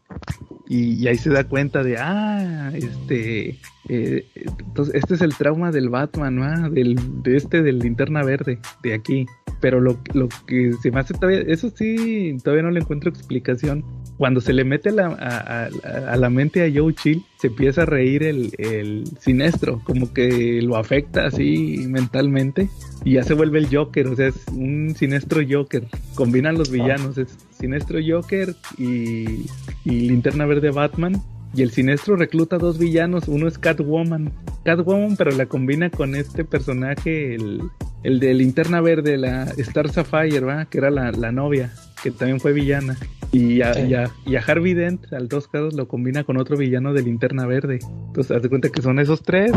y, 0.67 0.95
y 0.95 1.09
ahí 1.09 1.17
se 1.17 1.31
da 1.31 1.45
cuenta 1.45 1.83
de 1.83 1.97
ah 1.99 2.73
este 2.75 3.59
eh, 3.89 4.27
entonces 4.35 4.95
este 4.95 5.15
es 5.15 5.21
el 5.21 5.35
trauma 5.35 5.71
del 5.71 5.91
Batman 5.91 6.37
¿no? 6.37 6.71
del 6.71 6.97
de 7.23 7.37
este 7.37 7.63
del 7.63 7.79
linterna 7.79 8.23
verde 8.23 8.59
de 8.83 8.95
aquí 8.95 9.27
pero 9.61 9.81
lo, 9.81 9.99
lo 10.15 10.29
que 10.47 10.73
se 10.83 10.91
me 10.91 11.01
hace 11.01 11.15
todavía 11.15 11.41
eso 11.47 11.71
sí 11.71 12.37
todavía 12.43 12.65
no 12.65 12.71
le 12.71 12.81
encuentro 12.81 13.11
explicación 13.11 13.85
cuando 14.17 14.41
se 14.41 14.53
le 14.53 14.65
mete 14.65 14.91
la- 14.93 15.07
a, 15.07 15.65
a- 15.67 16.13
a 16.13 16.17
la 16.17 16.31
mente 16.31 16.63
a 16.65 16.71
Joe 16.73 16.95
Chill 16.95 17.23
se 17.41 17.49
empieza 17.49 17.83
a 17.83 17.87
reír 17.87 18.23
el, 18.23 18.53
el 18.59 19.05
siniestro 19.21 19.81
como 19.85 20.13
que 20.13 20.61
lo 20.63 20.77
afecta 20.77 21.27
así 21.27 21.85
mentalmente 21.89 22.69
y 23.05 23.15
ya 23.15 23.23
se 23.25 23.35
vuelve 23.35 23.59
el 23.59 23.75
Joker, 23.75 24.07
o 24.07 24.17
sea, 24.17 24.29
es 24.29 24.37
un 24.53 24.95
siniestro 24.97 25.43
Joker. 25.49 25.85
Combinan 26.15 26.57
los 26.57 26.71
villanos, 26.71 27.19
es 27.19 27.37
siniestro 27.59 27.99
Joker 28.07 28.55
y, 28.79 29.47
y 29.85 29.91
linterna 30.09 30.47
verde 30.47 30.71
Batman. 30.71 31.21
Y 31.57 31.63
el 31.63 31.71
siniestro 31.71 32.17
recluta 32.17 32.59
dos 32.59 32.79
villanos, 32.79 33.29
uno 33.29 33.47
es 33.47 33.59
Catwoman. 33.59 34.33
Catwoman, 34.65 35.17
pero 35.17 35.31
la 35.31 35.47
combina 35.47 35.89
con 35.91 36.15
este 36.17 36.45
personaje, 36.45 37.35
el, 37.37 37.63
el 38.03 38.19
de 38.21 38.35
linterna 38.35 38.81
verde, 38.81 39.17
la 39.19 39.45
Star 39.59 39.89
Sapphire, 39.91 40.41
¿va? 40.41 40.65
que 40.65 40.79
era 40.79 40.91
la, 40.91 41.13
la 41.13 41.31
novia, 41.31 41.73
que 42.03 42.11
también 42.11 42.41
fue 42.41 42.53
villana. 42.53 42.97
Y 43.31 43.63
a, 43.63 43.75
Sí. 43.75 43.83
y 43.89 43.95
a- 43.95 44.11
y 44.27 44.37
a 44.37 44.41
Harvey 44.41 44.75
Dent, 44.75 45.13
al 45.13 45.29
dos 45.29 45.47
casos, 45.49 45.75
lo 45.75 45.87
combina 45.89 46.25
con 46.25 46.37
otro 46.39 46.57
villano 46.57 46.93
de 46.93 47.03
linterna 47.03 47.47
verde. 47.47 47.79
Entonces, 48.09 48.37
haz 48.37 48.43
de 48.43 48.49
cuenta 48.49 48.69
que 48.71 48.83
son 48.83 48.99
esos 48.99 49.23
tres. 49.23 49.53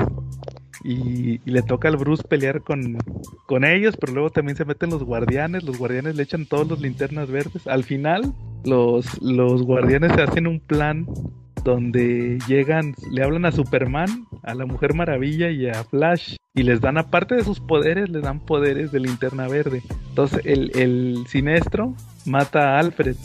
Y, 0.84 1.42
y 1.44 1.52
le 1.52 1.64
toca 1.64 1.88
al 1.88 1.98
Bruce 1.98 2.24
pelear 2.24 2.62
con, 2.62 2.98
con 3.48 3.66
ellos, 3.66 3.96
pero 4.00 4.14
luego 4.14 4.30
también 4.30 4.56
se 4.56 4.66
meten 4.66 4.92
los 4.92 5.04
guardianes. 5.04 5.64
Los 5.64 5.78
guardianes 5.78 6.16
le 6.16 6.24
echan 6.24 6.46
todos 6.46 6.68
los 6.68 6.80
linternas 6.80 7.30
verdes. 7.30 7.66
Al 7.68 7.84
final, 7.84 8.34
los, 8.64 9.22
los 9.22 9.64
guardianes 9.64 10.12
se 10.14 10.22
hacen 10.22 10.46
un 10.48 10.60
plan 10.60 11.08
donde 11.68 12.40
llegan, 12.48 12.96
le 13.12 13.24
hablan 13.24 13.46
a 13.46 13.52
Superman, 13.52 14.26
a 14.42 14.54
la 14.54 14.66
Mujer 14.66 14.94
Maravilla 14.94 15.50
y 15.52 15.68
a 15.68 15.84
Flash. 15.84 16.38
Y 16.56 16.64
les 16.64 16.80
dan, 16.80 16.98
aparte 16.98 17.36
de 17.36 17.44
sus 17.44 17.60
poderes, 17.60 18.10
les 18.10 18.24
dan 18.24 18.40
poderes 18.40 18.94
de 18.94 19.02
linterna 19.02 19.50
verde. 19.50 19.84
Entonces 20.10 20.42
el, 20.46 20.72
el 20.76 21.26
siniestro 21.28 21.94
mata 22.26 22.76
a 22.76 22.80
Alfred. 22.80 23.18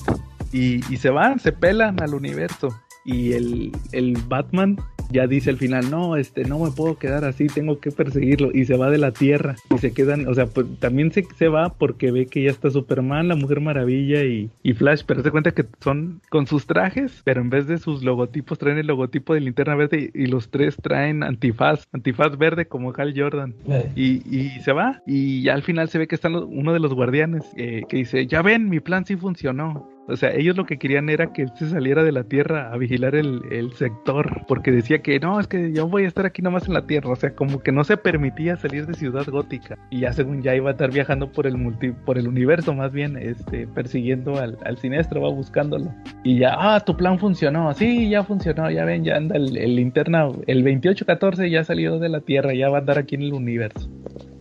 Y, 0.53 0.85
y 0.93 0.97
se 0.97 1.11
van, 1.11 1.39
se 1.39 1.53
pelan 1.53 2.03
al 2.03 2.15
universo. 2.15 2.69
Y 3.05 3.33
el, 3.33 3.73
el 3.93 4.17
Batman 4.29 4.77
ya 5.11 5.27
dice 5.27 5.51
al 5.51 5.59
final, 5.59 5.91
no, 5.91 6.17
este, 6.17 6.45
no 6.45 6.59
me 6.59 6.71
puedo 6.71 6.97
quedar 6.99 7.25
así, 7.25 7.47
tengo 7.49 7.79
que 7.81 7.91
perseguirlo. 7.91 8.51
Y 8.55 8.65
se 8.65 8.77
va 8.79 8.89
de 8.91 8.97
la 8.99 9.11
Tierra. 9.13 9.57
Y 9.75 9.79
se 9.79 9.93
quedan, 9.93 10.27
o 10.27 10.33
sea, 10.35 10.47
pues, 10.47 10.67
también 10.79 11.13
se, 11.13 11.27
se 11.37 11.49
va 11.49 11.75
porque 11.75 12.11
ve 12.11 12.27
que 12.27 12.43
ya 12.45 12.51
está 12.51 12.71
Superman, 12.71 13.29
la 13.29 13.35
Mujer 13.37 13.61
Maravilla 13.61 14.25
y, 14.25 14.51
y 14.63 14.73
Flash. 14.73 15.03
Pero 15.07 15.23
se 15.23 15.31
cuenta 15.31 15.51
que 15.51 15.67
son 15.81 16.23
con 16.31 16.47
sus 16.47 16.67
trajes, 16.67 17.21
pero 17.25 17.41
en 17.43 17.51
vez 17.51 17.67
de 17.67 17.77
sus 17.79 18.03
logotipos 18.03 18.59
traen 18.59 18.79
el 18.79 18.87
logotipo 18.87 19.35
de 19.35 19.41
linterna 19.41 19.75
verde 19.75 20.11
y, 20.15 20.23
y 20.23 20.27
los 20.29 20.49
tres 20.51 20.77
traen 20.81 21.23
antifaz, 21.25 21.87
antifaz 21.93 22.39
verde 22.39 22.67
como 22.67 22.95
Hal 22.97 23.13
Jordan. 23.15 23.55
eh, 23.69 23.91
Y, 23.97 24.23
y 24.35 24.61
se 24.61 24.73
va. 24.73 25.03
Y 25.07 25.43
ya 25.43 25.53
al 25.55 25.63
final 25.63 25.89
se 25.91 25.99
ve 25.99 26.07
que 26.09 26.15
está 26.15 26.31
lo- 26.31 26.47
uno 26.47 26.73
de 26.73 26.81
los 26.81 26.95
guardianes 26.95 27.45
eh, 27.57 27.83
que 27.89 27.99
dice, 27.99 28.27
ya 28.27 28.41
ven, 28.41 28.71
mi 28.71 28.81
plan 28.81 29.05
sí 29.05 29.17
funcionó. 29.17 29.91
O 30.09 30.17
sea, 30.17 30.35
ellos 30.35 30.57
lo 30.57 30.67
que 30.67 30.79
querían 30.79 31.09
era 31.09 31.33
que 31.33 31.43
él 31.43 31.53
se 31.55 31.69
saliera 31.69 32.03
de 32.03 32.13
la 32.13 32.25
Tierra 32.25 32.73
a 32.73 32.77
vigilar 32.77 33.15
el, 33.15 33.41
el 33.51 33.73
sector, 33.75 34.43
porque 34.49 34.73
decía 34.73 35.01
que 35.01 35.21
no, 35.21 35.39
es 35.39 35.47
que 35.47 35.73
yo 35.73 35.87
voy 35.87 36.05
a 36.05 36.09
estar 36.09 36.27
aquí 36.27 36.43
nomás 36.43 36.67
en 36.67 36.75
la 36.75 36.87
Tierra, 36.87 37.11
o 37.11 37.17
sea, 37.17 37.35
como 37.35 37.61
que 37.61 37.71
no 37.71 37.85
se 37.85 37.97
permitía 37.97 38.57
salir 38.57 38.87
de 38.87 38.95
Ciudad 38.95 39.25
Gótica. 39.27 39.79
Y 39.91 40.01
ya 40.01 40.13
según 40.13 40.43
ya 40.43 40.57
iba 40.57 40.71
a 40.71 40.73
estar 40.73 40.91
viajando 40.91 41.31
por 41.31 41.47
el 41.47 41.57
multi, 41.57 41.93
por 41.93 42.19
el 42.19 42.27
universo 42.27 42.75
más 42.75 42.93
bien, 42.93 43.17
este, 43.17 43.67
persiguiendo 43.69 44.39
al, 44.39 44.59
al 44.65 44.77
siniestro, 44.79 45.21
va 45.21 45.31
buscándolo. 45.31 45.95
Y 46.25 46.39
ya, 46.39 46.57
ah, 46.59 46.81
tu 46.81 46.97
plan 46.97 47.19
funcionó, 47.19 47.73
sí, 47.75 48.11
ya 48.11 48.25
funcionó, 48.25 48.71
ya 48.71 48.85
ven, 48.85 49.05
ya 49.05 49.17
anda 49.17 49.37
el, 49.37 49.57
el 49.57 49.77
linterna, 49.77 50.27
el 50.47 50.65
2814 50.65 51.49
ya 51.49 51.63
salió 51.63 51.99
de 51.99 52.09
la 52.09 52.21
Tierra, 52.21 52.55
ya 52.55 52.69
va 52.69 52.79
a 52.79 52.81
andar 52.81 52.99
aquí 52.99 53.15
en 53.15 53.23
el 53.23 53.33
universo. 53.35 53.89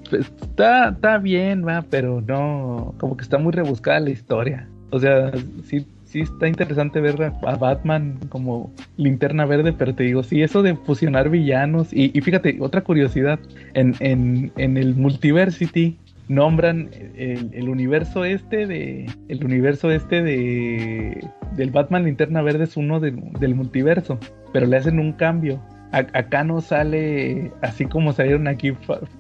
Pues, 0.10 0.32
está, 0.42 0.90
está 0.90 1.18
bien, 1.20 1.66
va, 1.66 1.86
pero 1.90 2.20
no, 2.20 2.96
como 3.00 3.16
que 3.16 3.24
está 3.24 3.38
muy 3.38 3.54
rebuscada 3.54 4.00
la 4.02 4.10
historia. 4.10 4.68
O 4.92 5.00
sea, 5.00 5.32
sí, 5.64 5.86
sí 6.06 6.22
está 6.22 6.48
interesante 6.48 7.00
ver 7.02 7.34
a, 7.46 7.56
Batman 7.56 8.18
como 8.30 8.72
linterna 8.98 9.46
verde, 9.46 9.74
pero 9.74 9.96
te 9.96 10.04
digo, 10.04 10.24
sí, 10.24 10.42
eso 10.44 10.62
de 10.62 10.76
fusionar 10.76 11.30
villanos. 11.30 11.92
Y, 11.94 12.12
y 12.18 12.22
fíjate, 12.22 12.58
otra 12.60 12.82
curiosidad, 12.82 13.40
en, 13.74 13.96
en, 14.00 14.52
en 14.58 14.78
el 14.78 14.96
Multiversity 14.96 15.98
nombran 16.28 16.90
el, 17.18 17.68
universo 17.68 18.24
este 18.24 18.66
de 18.66 19.06
el 19.28 19.44
universo 19.44 19.92
este 19.92 20.22
de 20.24 21.28
del 21.58 21.72
Batman 21.72 22.06
linterna 22.06 22.42
verde 22.42 22.64
es 22.64 22.78
uno 22.78 23.02
de- 23.02 23.12
del 23.40 23.54
multiverso 23.54 24.18
pero 24.54 24.66
le 24.66 24.78
hacen 24.78 25.00
un 25.00 25.12
cambio 25.12 25.60
A- 25.92 26.08
acá 26.14 26.46
no 26.46 26.62
sale 26.62 27.52
así 27.62 27.84
como 27.86 28.14
salieron 28.14 28.48
aquí 28.48 28.72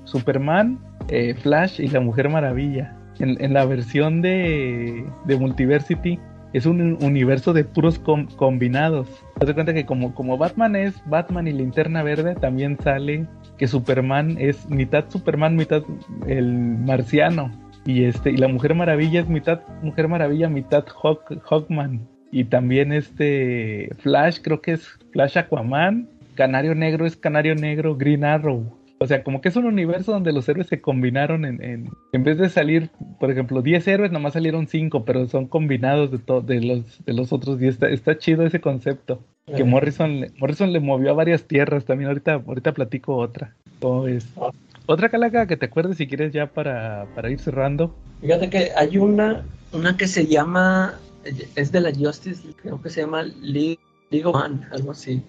Superman 0.06 0.80
eh, 1.10 1.34
Flash 1.34 1.82
y 1.82 1.88
la 1.88 2.00
Mujer 2.00 2.30
Maravilla 2.30 2.96
en, 3.20 3.54
la 3.54 3.66
versión 3.66 4.22
de, 4.22 5.06
de 5.26 5.38
Multiversity 5.38 6.20
es 6.54 6.66
un 6.66 6.82
un 6.82 6.98
universo 7.02 7.54
de 7.54 7.64
puros 7.64 8.00
com- 8.00 8.28
combinados. 8.36 9.08
Te 9.40 9.46
das 9.46 9.56
cuenta 9.56 9.74
que 9.74 9.86
como, 9.86 10.14
como 10.14 10.38
Batman 10.38 10.76
es 10.76 11.02
Batman 11.06 11.48
y 11.48 11.54
Linterna 11.54 12.04
Verde, 12.04 12.36
también 12.36 12.78
sale 12.84 13.26
que 13.58 13.68
Superman 13.68 14.38
es 14.40 14.70
mitad 14.70 15.06
Superman, 15.10 15.56
mitad 15.56 15.84
el 16.28 16.52
marciano. 16.52 17.52
Y 17.86 18.04
este, 18.04 18.32
y 18.32 18.38
la 18.38 18.48
Mujer 18.48 18.76
Maravilla 18.76 19.22
es 19.22 19.30
mitad 19.30 19.62
Mujer 19.82 20.08
Maravilla, 20.08 20.50
mitad 20.50 20.86
Hawk, 21.02 21.42
Hawkman. 21.50 22.08
Y 22.32 22.46
también 22.46 22.94
este 22.94 23.90
Flash, 24.00 24.40
creo 24.42 24.62
que 24.62 24.74
es 24.74 25.00
Flash 25.12 25.38
Aquaman. 25.38 26.08
Canario 26.36 26.76
Negro 26.76 27.06
es 27.06 27.16
Canario 27.18 27.56
Negro, 27.56 27.96
Green 27.96 28.24
Arrow. 28.24 28.78
O 29.04 29.08
sea, 29.08 29.24
como 29.24 29.42
que 29.42 29.50
es 29.50 29.56
un 29.56 29.66
universo 29.66 30.12
donde 30.12 30.32
los 30.32 30.48
héroes 30.48 30.68
se 30.68 30.80
combinaron 30.80 31.44
en, 31.46 31.64
en, 31.64 31.90
en 32.14 32.24
vez 32.24 32.38
de 32.38 32.50
salir, 32.50 32.92
por 33.20 33.32
ejemplo, 33.32 33.64
10 33.64 33.88
héroes, 33.88 34.12
nomás 34.12 34.34
salieron 34.34 34.68
5, 34.68 35.06
pero 35.06 35.28
son 35.28 35.48
combinados 35.48 36.12
de, 36.12 36.20
to- 36.20 36.42
de, 36.42 36.62
los, 36.62 37.04
de 37.04 37.14
los 37.14 37.34
otros 37.34 37.58
10. 37.58 37.74
Está, 37.74 37.90
está 37.90 38.18
chido 38.20 38.46
ese 38.46 38.62
concepto. 38.62 39.24
Que 39.48 39.62
Eh. 39.64 39.66
Morrison, 39.66 40.20
le- 40.20 40.32
Morrison 40.38 40.72
le 40.72 40.80
movió 40.80 41.10
a 41.10 41.14
varias 41.14 41.46
tierras 41.46 41.84
también. 41.86 42.10
Ahorita, 42.10 42.34
ahorita 42.46 42.74
platico 42.74 43.16
otra. 43.18 43.56
¿Cómo 43.80 44.04
ves? 44.04 44.28
Otra 44.86 45.10
calaca 45.10 45.48
que 45.48 45.58
te 45.58 45.66
acuerdes 45.66 45.98
si 45.98 46.06
quieres 46.06 46.32
ya 46.32 46.46
para, 46.46 47.08
para 47.16 47.32
ir 47.32 47.40
cerrando. 47.40 47.96
Fíjate 48.22 48.52
que 48.52 48.70
hay 48.78 48.98
una, 49.00 49.44
una 49.74 49.98
que 49.98 50.06
se 50.08 50.28
llama, 50.28 51.00
es 51.56 51.72
de 51.72 51.82
la 51.82 51.92
Justice, 51.92 52.44
creo 52.62 52.80
que 52.80 52.92
se 52.92 53.02
llama 53.02 53.24
League, 53.42 53.80
League 54.12 54.28
of 54.28 54.36
One, 54.36 54.60
algo 54.72 54.92
así. 54.92 55.24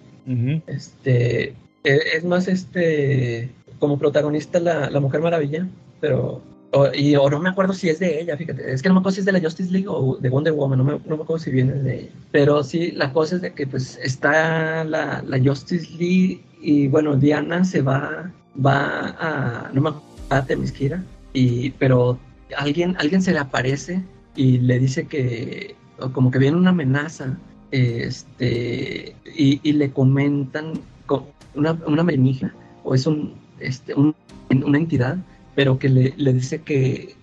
Este, 0.67 1.55
e- 1.83 1.99
es 2.15 2.23
más, 2.23 2.47
este, 2.47 3.49
como 3.83 3.97
protagonista 3.99 4.61
la, 4.61 4.89
la 4.89 5.01
Mujer 5.01 5.19
Maravilla, 5.19 5.67
pero, 5.99 6.41
o, 6.71 6.87
y, 6.93 7.17
o 7.17 7.29
no 7.29 7.37
me 7.41 7.49
acuerdo 7.49 7.73
si 7.73 7.89
es 7.89 7.99
de 7.99 8.21
ella, 8.21 8.37
fíjate, 8.37 8.71
es 8.71 8.81
que 8.81 8.87
no 8.87 8.95
me 8.95 8.99
acuerdo 9.01 9.15
si 9.15 9.19
es 9.19 9.25
de 9.25 9.33
la 9.33 9.41
Justice 9.41 9.69
League 9.69 9.89
o 9.89 10.15
de 10.21 10.29
Wonder 10.29 10.53
Woman, 10.53 10.77
no 10.77 10.85
me, 10.85 10.93
no 11.05 11.17
me 11.17 11.23
acuerdo 11.23 11.39
si 11.39 11.51
viene 11.51 11.73
de 11.73 11.99
ella. 11.99 12.11
Pero 12.31 12.63
sí, 12.63 12.91
la 12.93 13.11
cosa 13.11 13.35
es 13.35 13.41
de 13.41 13.51
que 13.53 13.67
pues 13.67 13.99
está 14.01 14.85
la, 14.85 15.21
la 15.27 15.37
Justice 15.37 15.91
League 15.99 16.39
y 16.61 16.87
bueno, 16.87 17.17
Diana 17.17 17.65
se 17.65 17.81
va, 17.81 18.31
va 18.65 19.15
a, 19.19 19.69
no 19.73 19.81
me 19.81 19.89
acuerdo, 19.89 20.07
a 20.29 20.45
Themyscira, 20.45 21.03
y, 21.33 21.71
pero 21.71 22.17
alguien, 22.55 22.95
alguien 22.99 23.21
se 23.21 23.33
le 23.33 23.39
aparece 23.39 24.01
y 24.37 24.59
le 24.59 24.79
dice 24.79 25.07
que 25.07 25.75
como 26.13 26.31
que 26.31 26.39
viene 26.39 26.55
una 26.55 26.69
amenaza 26.69 27.37
este 27.71 29.13
y, 29.35 29.59
y 29.61 29.73
le 29.73 29.91
comentan 29.91 30.79
co- 31.05 31.27
una, 31.53 31.73
una 31.85 32.01
alienígena 32.03 32.55
o 32.85 32.95
es 32.95 33.05
un, 33.05 33.42
este, 33.67 33.93
un- 33.95 34.15
una 34.49 34.77
entidad 34.77 35.17
pero 35.55 35.77
que 35.77 35.89
le, 35.89 36.13
le 36.17 36.33
dice 36.33 36.61
que 36.61 37.15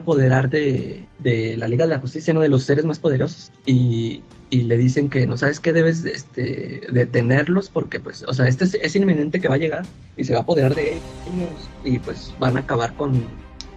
apoderar 0.00 0.50
de, 0.50 1.06
de 1.18 1.56
la 1.56 1.68
Liga 1.68 1.86
de 1.86 1.94
la 1.94 2.00
Justicia 2.00 2.32
uno 2.32 2.40
de 2.42 2.48
los 2.48 2.62
seres 2.64 2.84
más 2.84 2.98
poderosos 2.98 3.52
y, 3.66 4.22
y 4.50 4.62
le 4.62 4.76
dicen 4.76 5.08
que 5.08 5.26
no 5.26 5.36
sabes 5.36 5.60
qué 5.60 5.72
debes 5.72 6.04
este, 6.04 6.82
detenerlos 6.92 7.70
porque 7.70 8.00
pues 8.00 8.22
o 8.26 8.34
sea 8.34 8.46
este 8.48 8.64
es, 8.64 8.74
es 8.74 8.96
inminente 8.96 9.40
que 9.40 9.48
va 9.48 9.54
a 9.54 9.58
llegar 9.58 9.84
y 10.16 10.24
se 10.24 10.32
va 10.32 10.40
a 10.40 10.42
apoderar 10.42 10.74
de 10.74 10.92
ellos 11.26 11.70
y 11.84 11.98
pues 11.98 12.34
van 12.38 12.56
a 12.56 12.60
acabar 12.60 12.94
con, 12.96 13.22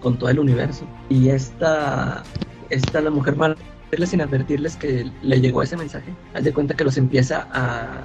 con 0.00 0.18
todo 0.18 0.28
el 0.30 0.38
universo 0.38 0.84
y 1.08 1.28
esta 1.30 2.22
esta 2.70 3.00
la 3.00 3.10
mujer 3.10 3.36
mal 3.36 3.56
sin 4.04 4.20
advertirles 4.20 4.76
que 4.76 5.10
le 5.22 5.40
llegó 5.40 5.62
ese 5.62 5.76
mensaje 5.76 6.12
haz 6.34 6.44
de 6.44 6.52
cuenta 6.52 6.74
que 6.74 6.84
los 6.84 6.98
empieza 6.98 7.48
a, 7.52 8.02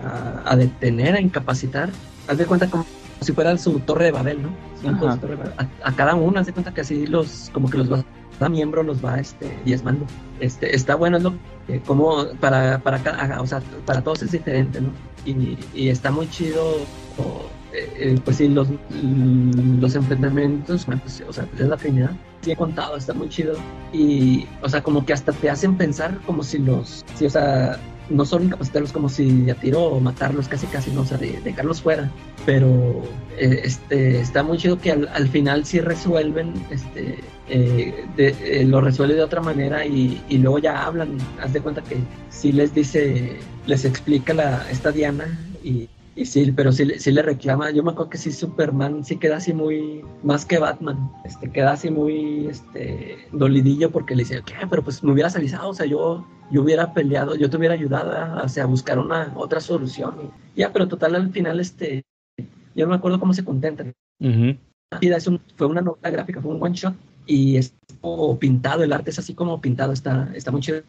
a, 0.00 0.42
a 0.52 0.56
detener 0.56 1.16
a 1.16 1.20
incapacitar. 1.20 1.90
Haz 2.28 2.38
de 2.38 2.46
cuenta 2.46 2.68
como 2.70 2.86
si 3.20 3.32
fuera 3.32 3.56
su 3.58 3.80
torre 3.80 4.06
de 4.06 4.12
Babel 4.12 4.42
no 4.42 4.50
Su 4.80 4.88
Ajá. 4.88 5.16
torre 5.20 5.36
de 5.36 5.42
Babel. 5.42 5.54
a, 5.58 5.88
a 5.88 5.92
cada 5.96 6.14
uno 6.14 6.40
haz 6.40 6.46
de 6.46 6.52
cuenta 6.52 6.72
que 6.72 6.82
así 6.82 7.06
los 7.06 7.50
como 7.52 7.68
que 7.70 7.78
los 7.78 7.92
va 7.92 8.04
cada 8.38 8.48
miembro 8.50 8.84
los 8.84 9.04
va 9.04 9.18
este 9.18 9.52
diezmando. 9.64 10.06
Este 10.38 10.74
está 10.76 10.94
bueno 10.94 11.16
es 11.16 11.24
lo 11.24 11.34
que 11.66 11.80
como 11.80 12.24
para 12.40 12.78
para 12.78 12.98
cada 13.02 13.40
o 13.40 13.46
sea 13.46 13.60
para 13.84 14.00
todos 14.00 14.22
es 14.22 14.30
diferente 14.30 14.80
no 14.80 14.90
y, 15.26 15.58
y 15.74 15.88
está 15.88 16.12
muy 16.12 16.30
chido 16.30 16.62
o, 17.18 17.42
eh, 17.72 17.92
eh, 17.98 18.20
pues 18.24 18.36
sí 18.36 18.46
los 18.48 18.68
los 19.80 19.94
enfrentamientos 19.96 20.86
bueno, 20.86 21.00
pues, 21.02 21.22
o 21.28 21.32
sea 21.32 21.46
es 21.58 21.66
la 21.66 21.76
Trinidad. 21.76 22.12
Sí 22.42 22.52
he 22.52 22.56
contado 22.56 22.96
está 22.96 23.12
muy 23.14 23.28
chido. 23.28 23.56
Y 23.92 24.46
o 24.62 24.68
sea 24.68 24.80
como 24.82 25.04
que 25.04 25.12
hasta 25.12 25.32
te 25.32 25.50
hacen 25.50 25.76
pensar 25.76 26.16
como 26.24 26.44
si 26.44 26.58
los 26.58 27.04
sí 27.16 27.26
o 27.26 27.30
sea 27.30 27.76
no 28.10 28.24
solo 28.24 28.44
incapacitarlos 28.44 28.92
como 28.92 29.08
si 29.08 29.50
a 29.50 29.54
tiro 29.54 29.82
o 29.82 30.00
matarlos 30.00 30.48
casi 30.48 30.66
casi 30.66 30.90
no 30.90 31.02
o 31.02 31.04
sea 31.04 31.18
de 31.18 31.40
dejarlos 31.42 31.82
fuera. 31.82 32.10
Pero 32.46 33.02
eh, 33.38 33.60
este 33.64 34.20
está 34.20 34.42
muy 34.42 34.58
chido 34.58 34.78
que 34.78 34.92
al, 34.92 35.08
al 35.08 35.28
final 35.28 35.64
sí 35.64 35.80
resuelven 35.80 36.54
este 36.70 37.18
eh, 37.50 38.04
de- 38.16 38.34
eh, 38.42 38.64
lo 38.64 38.80
resuelve 38.80 39.14
de 39.14 39.22
otra 39.22 39.40
manera 39.40 39.84
y, 39.86 40.22
y 40.28 40.38
luego 40.38 40.58
ya 40.58 40.84
hablan. 40.86 41.18
Haz 41.42 41.52
de 41.52 41.60
cuenta 41.60 41.82
que 41.82 41.96
sí 42.30 42.52
les 42.52 42.74
dice 42.74 43.36
les 43.66 43.84
explica 43.84 44.32
la 44.34 44.66
esta 44.70 44.90
Diana 44.92 45.38
y 45.62 45.88
y 46.20 46.24
sí, 46.26 46.52
pero 46.52 46.72
sí, 46.72 46.84
le- 46.84 46.98
sí 46.98 47.10
le 47.12 47.22
reclama. 47.22 47.70
Yo 47.70 47.82
me 47.82 47.92
acuerdo 47.92 48.10
que 48.10 48.18
sí, 48.18 48.32
Superman 48.32 49.04
sí 49.04 49.16
queda 49.16 49.36
así 49.36 49.52
muy. 49.52 50.04
Más 50.22 50.44
que 50.44 50.58
Batman. 50.58 51.10
Este, 51.24 51.50
queda 51.50 51.72
así 51.72 51.90
muy. 51.90 52.46
Este, 52.48 53.18
dolidillo 53.32 53.90
porque 53.90 54.14
le 54.14 54.22
dice, 54.24 54.42
¿qué? 54.44 54.54
Pero 54.68 54.82
pues 54.82 55.02
me 55.04 55.12
hubieras 55.12 55.36
avisado. 55.36 55.68
O 55.70 55.74
sea, 55.74 55.86
yo, 55.86 56.26
yo 56.50 56.62
hubiera 56.62 56.92
peleado, 56.92 57.34
yo 57.36 57.48
te 57.48 57.56
hubiera 57.56 57.74
ayudado 57.74 58.12
a, 58.12 58.42
o 58.42 58.48
sea, 58.48 58.64
a 58.64 58.66
buscar 58.66 58.98
una 58.98 59.32
otra 59.36 59.60
solución. 59.60 60.14
Y 60.54 60.60
ya, 60.60 60.72
pero 60.72 60.88
total, 60.88 61.14
al 61.14 61.30
final, 61.32 61.60
este. 61.60 62.02
Yo 62.74 62.84
no 62.86 62.90
me 62.90 62.96
acuerdo 62.96 63.18
cómo 63.20 63.32
se 63.34 63.44
contentan. 63.44 63.92
Es 65.00 65.26
un- 65.26 65.40
fue 65.56 65.66
una 65.66 65.80
novela 65.82 66.10
gráfica, 66.10 66.40
fue 66.40 66.54
un 66.54 66.62
one 66.62 66.74
shot. 66.74 66.94
Y 67.26 67.56
es 67.56 67.74
pintado, 68.40 68.82
el 68.82 68.92
arte 68.92 69.10
es 69.10 69.18
así 69.18 69.34
como 69.34 69.60
pintado, 69.60 69.92
está, 69.92 70.30
está 70.34 70.50
muy 70.50 70.60
chido. 70.62 70.82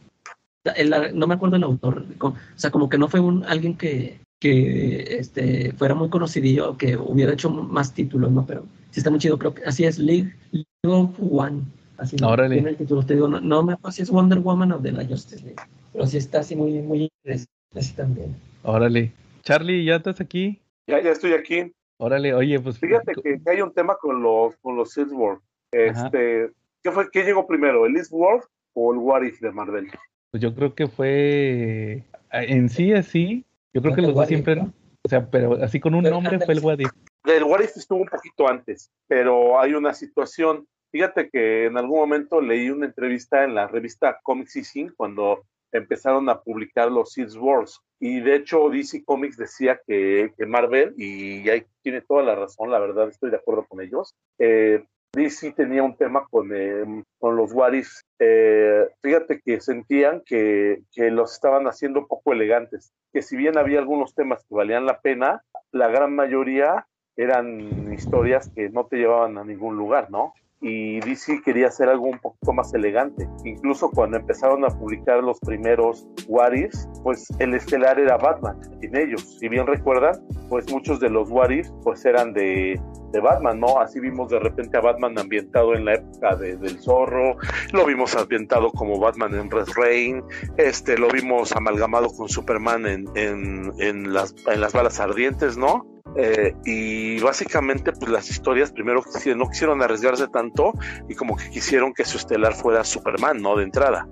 El- 0.75 0.93
no 1.17 1.27
me 1.27 1.33
acuerdo 1.35 1.55
el 1.57 1.63
autor, 1.63 2.05
o 2.19 2.33
sea, 2.55 2.69
como 2.71 2.87
que 2.89 2.97
no 2.97 3.07
fue 3.09 3.19
un 3.19 3.43
alguien 3.45 3.75
que, 3.77 4.19
que 4.39 5.17
este, 5.19 5.73
fuera 5.73 5.95
muy 5.95 6.09
conocidillo, 6.09 6.77
que 6.77 6.95
hubiera 6.95 7.33
hecho 7.33 7.49
más 7.49 7.93
títulos, 7.93 8.31
¿no? 8.31 8.45
Pero 8.45 8.65
sí 8.91 8.99
está 8.99 9.09
muy 9.09 9.19
chido, 9.19 9.37
creo 9.37 9.53
que 9.53 9.63
así 9.65 9.85
es, 9.85 9.99
League, 9.99 10.33
League 10.51 10.65
of 10.87 11.11
One, 11.19 11.63
así 11.97 12.15
tiene 12.15 12.69
el 12.69 12.77
título, 12.77 13.05
te 13.05 13.15
digo, 13.15 13.27
no, 13.27 13.41
no 13.41 13.63
me 13.63 13.73
acuerdo 13.73 13.91
si 13.91 14.01
es 14.01 14.09
Wonder 14.09 14.39
Woman 14.39 14.71
o 14.71 14.79
de 14.79 14.93
la 14.93 15.05
Justice 15.05 15.43
League, 15.43 15.61
pero 15.91 16.07
sí 16.07 16.17
está 16.17 16.39
así 16.39 16.55
muy, 16.55 16.81
muy 16.81 17.09
interesante, 17.23 17.51
así 17.75 17.93
también. 17.93 18.35
Órale. 18.63 19.11
Charlie, 19.43 19.83
¿ya 19.83 19.95
estás 19.95 20.21
aquí? 20.21 20.59
Ya, 20.87 21.01
ya 21.01 21.11
estoy 21.11 21.33
aquí. 21.33 21.71
Órale, 21.97 22.33
oye, 22.33 22.59
pues. 22.59 22.79
Fíjate 22.79 23.13
que, 23.21 23.41
que 23.41 23.49
hay 23.49 23.61
un 23.61 23.73
tema 23.73 23.97
con 23.99 24.21
los 24.21 24.55
con 24.57 24.75
los. 24.75 24.97
Ajá. 24.97 25.39
Este, 25.71 26.49
¿qué 26.81 26.91
fue? 26.91 27.09
¿Qué 27.11 27.23
llegó 27.23 27.45
primero, 27.45 27.85
el 27.85 27.97
Elseworld 27.97 28.43
o 28.73 28.93
el 28.93 28.99
What 28.99 29.23
If 29.23 29.39
de 29.39 29.51
Marvel? 29.51 29.87
Pues 30.31 30.41
yo 30.41 30.55
creo 30.55 30.73
que 30.73 30.87
fue. 30.87 32.03
En 32.31 32.69
sí, 32.69 32.93
así. 32.93 33.45
Yo 33.73 33.81
creo 33.81 33.95
que 33.95 34.01
los 34.01 34.13
dos 34.13 34.27
siempre. 34.27 34.55
¿no? 34.55 34.73
O 35.03 35.09
sea, 35.09 35.29
pero 35.29 35.53
así 35.63 35.79
con 35.79 35.95
un 35.95 36.03
Pero 36.03 36.15
nombre 36.15 36.39
fue 36.39 36.53
el. 36.53 36.63
What 36.63 36.79
If. 36.79 36.91
El 37.25 37.43
What 37.43 37.61
If 37.61 37.77
estuvo 37.77 38.01
un 38.01 38.07
poquito 38.07 38.47
antes, 38.47 38.91
pero 39.07 39.59
hay 39.59 39.73
una 39.73 39.93
situación. 39.93 40.67
Fíjate 40.91 41.29
que 41.29 41.65
en 41.65 41.77
algún 41.77 41.99
momento 41.99 42.41
leí 42.41 42.69
una 42.69 42.87
entrevista 42.87 43.43
en 43.43 43.53
la 43.53 43.67
revista 43.67 44.19
Comics 44.23 44.53
Sin 44.67 44.89
cuando 44.89 45.43
empezaron 45.71 46.27
a 46.29 46.41
publicar 46.41 46.91
los 46.91 47.13
Seeds 47.13 47.35
Wars. 47.35 47.79
Y 47.99 48.21
de 48.21 48.35
hecho, 48.35 48.69
DC 48.69 49.03
Comics 49.05 49.37
decía 49.37 49.79
que, 49.85 50.33
que 50.35 50.45
Marvel, 50.45 50.95
y 50.97 51.47
ahí 51.49 51.63
tiene 51.83 52.01
toda 52.01 52.23
la 52.23 52.33
razón, 52.33 52.71
la 52.71 52.79
verdad, 52.79 53.09
estoy 53.09 53.29
de 53.29 53.37
acuerdo 53.37 53.65
con 53.67 53.81
ellos. 53.81 54.15
eh, 54.39 54.83
DC 55.13 55.53
tenía 55.53 55.83
un 55.83 55.95
tema 55.95 56.25
con, 56.29 56.51
eh, 56.53 57.03
con 57.17 57.35
los 57.35 57.51
What 57.53 57.73
Ifs. 57.73 58.05
Eh, 58.19 58.87
fíjate 59.01 59.41
que 59.43 59.59
sentían 59.59 60.21
que, 60.25 60.83
que 60.91 61.09
los 61.09 61.33
estaban 61.33 61.67
haciendo 61.67 62.07
poco 62.07 62.33
elegantes, 62.33 62.93
que 63.11 63.21
si 63.21 63.35
bien 63.35 63.57
había 63.57 63.79
algunos 63.79 64.13
temas 64.13 64.45
que 64.47 64.55
valían 64.55 64.85
la 64.85 64.99
pena, 65.01 65.43
la 65.71 65.87
gran 65.87 66.15
mayoría 66.15 66.85
eran 67.17 67.91
historias 67.91 68.49
que 68.55 68.69
no 68.69 68.85
te 68.85 68.97
llevaban 68.97 69.37
a 69.37 69.43
ningún 69.43 69.75
lugar, 69.75 70.09
¿no? 70.09 70.33
Y 70.61 70.99
DC 70.99 71.41
quería 71.43 71.67
hacer 71.67 71.87
algo 71.87 72.05
un 72.07 72.19
poquito 72.19 72.51
más 72.51 72.73
elegante. 72.73 73.27
Incluso 73.45 73.89
cuando 73.91 74.17
empezaron 74.17 74.65
a 74.65 74.67
publicar 74.67 75.23
los 75.23 75.39
primeros 75.39 76.05
What 76.27 76.53
Ifs, 76.53 76.87
pues 77.03 77.27
el 77.39 77.53
estelar 77.53 77.99
era 77.99 78.17
Batman 78.17 78.59
en 78.81 78.95
ellos. 78.95 79.37
Si 79.39 79.47
bien 79.47 79.67
recuerdan, 79.67 80.19
pues 80.49 80.69
muchos 80.71 80.99
de 80.99 81.09
los 81.09 81.29
What 81.29 81.51
Ifs 81.51 81.73
pues 81.83 82.05
eran 82.05 82.33
de, 82.33 82.79
de 83.11 83.19
Batman, 83.19 83.59
¿no? 83.59 83.79
Así 83.79 83.99
vimos 83.99 84.29
de 84.29 84.39
repente 84.39 84.77
a 84.77 84.81
Batman 84.81 85.17
ambientado 85.17 85.73
en 85.75 85.85
la 85.85 85.95
época 85.95 86.35
de- 86.35 86.57
del 86.57 86.79
zorro, 86.79 87.37
lo 87.73 87.85
vimos 87.85 88.15
ambientado 88.15 88.71
como 88.71 88.99
Batman 88.99 89.35
en 89.35 89.49
Red 89.49 89.67
Rain, 89.75 90.23
este, 90.57 90.97
lo 90.97 91.09
vimos 91.09 91.51
amalgamado 91.53 92.07
con 92.09 92.29
Superman 92.29 92.85
en, 92.85 93.05
en, 93.15 93.71
en 93.79 94.13
las, 94.13 94.35
en 94.47 94.61
las 94.61 94.73
balas 94.73 94.99
ardientes, 94.99 95.57
¿no? 95.57 95.85
Eh, 96.15 96.55
y 96.65 97.19
básicamente 97.19 97.91
pues 97.91 98.11
las 98.11 98.29
historias 98.31 98.71
primero 98.71 99.03
no 99.35 99.47
quisieron 99.49 99.81
arriesgarse 99.83 100.27
tanto 100.27 100.73
y 101.07 101.13
como 101.13 101.35
que 101.37 101.49
quisieron 101.51 101.93
que 101.93 102.03
su 102.03 102.17
estelar 102.17 102.55
fuera 102.55 102.83
Superman, 102.83 103.39
¿no? 103.41 103.55
De 103.55 103.63
entrada. 103.63 104.07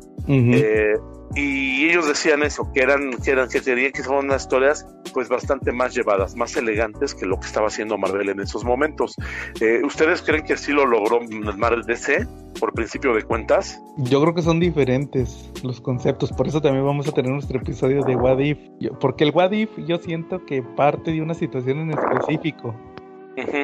Eh, 0.54 0.94
y 1.36 1.90
ellos 1.90 2.08
decían 2.08 2.44
eso, 2.44 2.72
que 2.74 2.82
eran, 2.82 3.12
que 3.24 3.32
eran, 3.32 3.50
que 3.50 3.62
querían 3.62 3.92
que 3.92 4.04
fueran 4.04 4.26
unas 4.26 4.44
historias 4.44 4.86
pues 5.14 5.30
bastante 5.30 5.72
más 5.72 5.96
llevadas, 5.96 6.36
más 6.36 6.56
elegantes 6.56 7.16
que 7.16 7.26
lo 7.26 7.40
que 7.40 7.48
estaba 7.48 7.68
haciendo 7.68 7.98
Marvel 7.98 8.30
en 8.30 8.40
esos 8.40 8.64
momentos. 8.64 9.16
Eh, 9.62 9.82
¿Ustedes 9.84 10.22
creen 10.22 10.44
que 10.44 10.58
sí 10.58 10.72
lo 10.72 10.86
logró 10.86 11.20
Marvel 11.58 11.84
DC 11.84 12.28
por 12.60 12.74
principio 12.74 13.14
de 13.14 13.24
cuentas? 13.24 13.80
Yo 13.98 14.22
creo 14.22 14.34
que 14.34 14.42
son 14.42 14.60
diferentes 14.60 15.52
los 15.64 15.82
conceptos, 15.82 16.32
por 16.32 16.48
eso 16.48 16.62
también 16.62 16.86
vamos 16.86 17.08
a 17.08 17.12
tener 17.12 17.32
nuestro 17.32 17.60
episodio 17.60 18.04
de 18.04 18.16
What 18.16 18.40
If. 18.40 18.58
Porque 19.00 19.24
el 19.24 19.32
What 19.32 19.52
If 19.52 19.70
yo 19.88 19.98
siento 19.98 20.46
que 20.46 20.62
parte 20.62 21.12
de 21.12 21.22
una 21.22 21.34
situación 21.34 21.80
en 21.80 21.92
específico, 21.92 22.76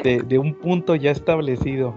De, 0.03 0.21
de 0.25 0.37
un 0.37 0.53
punto 0.53 0.93
ya 0.95 1.09
establecido. 1.11 1.95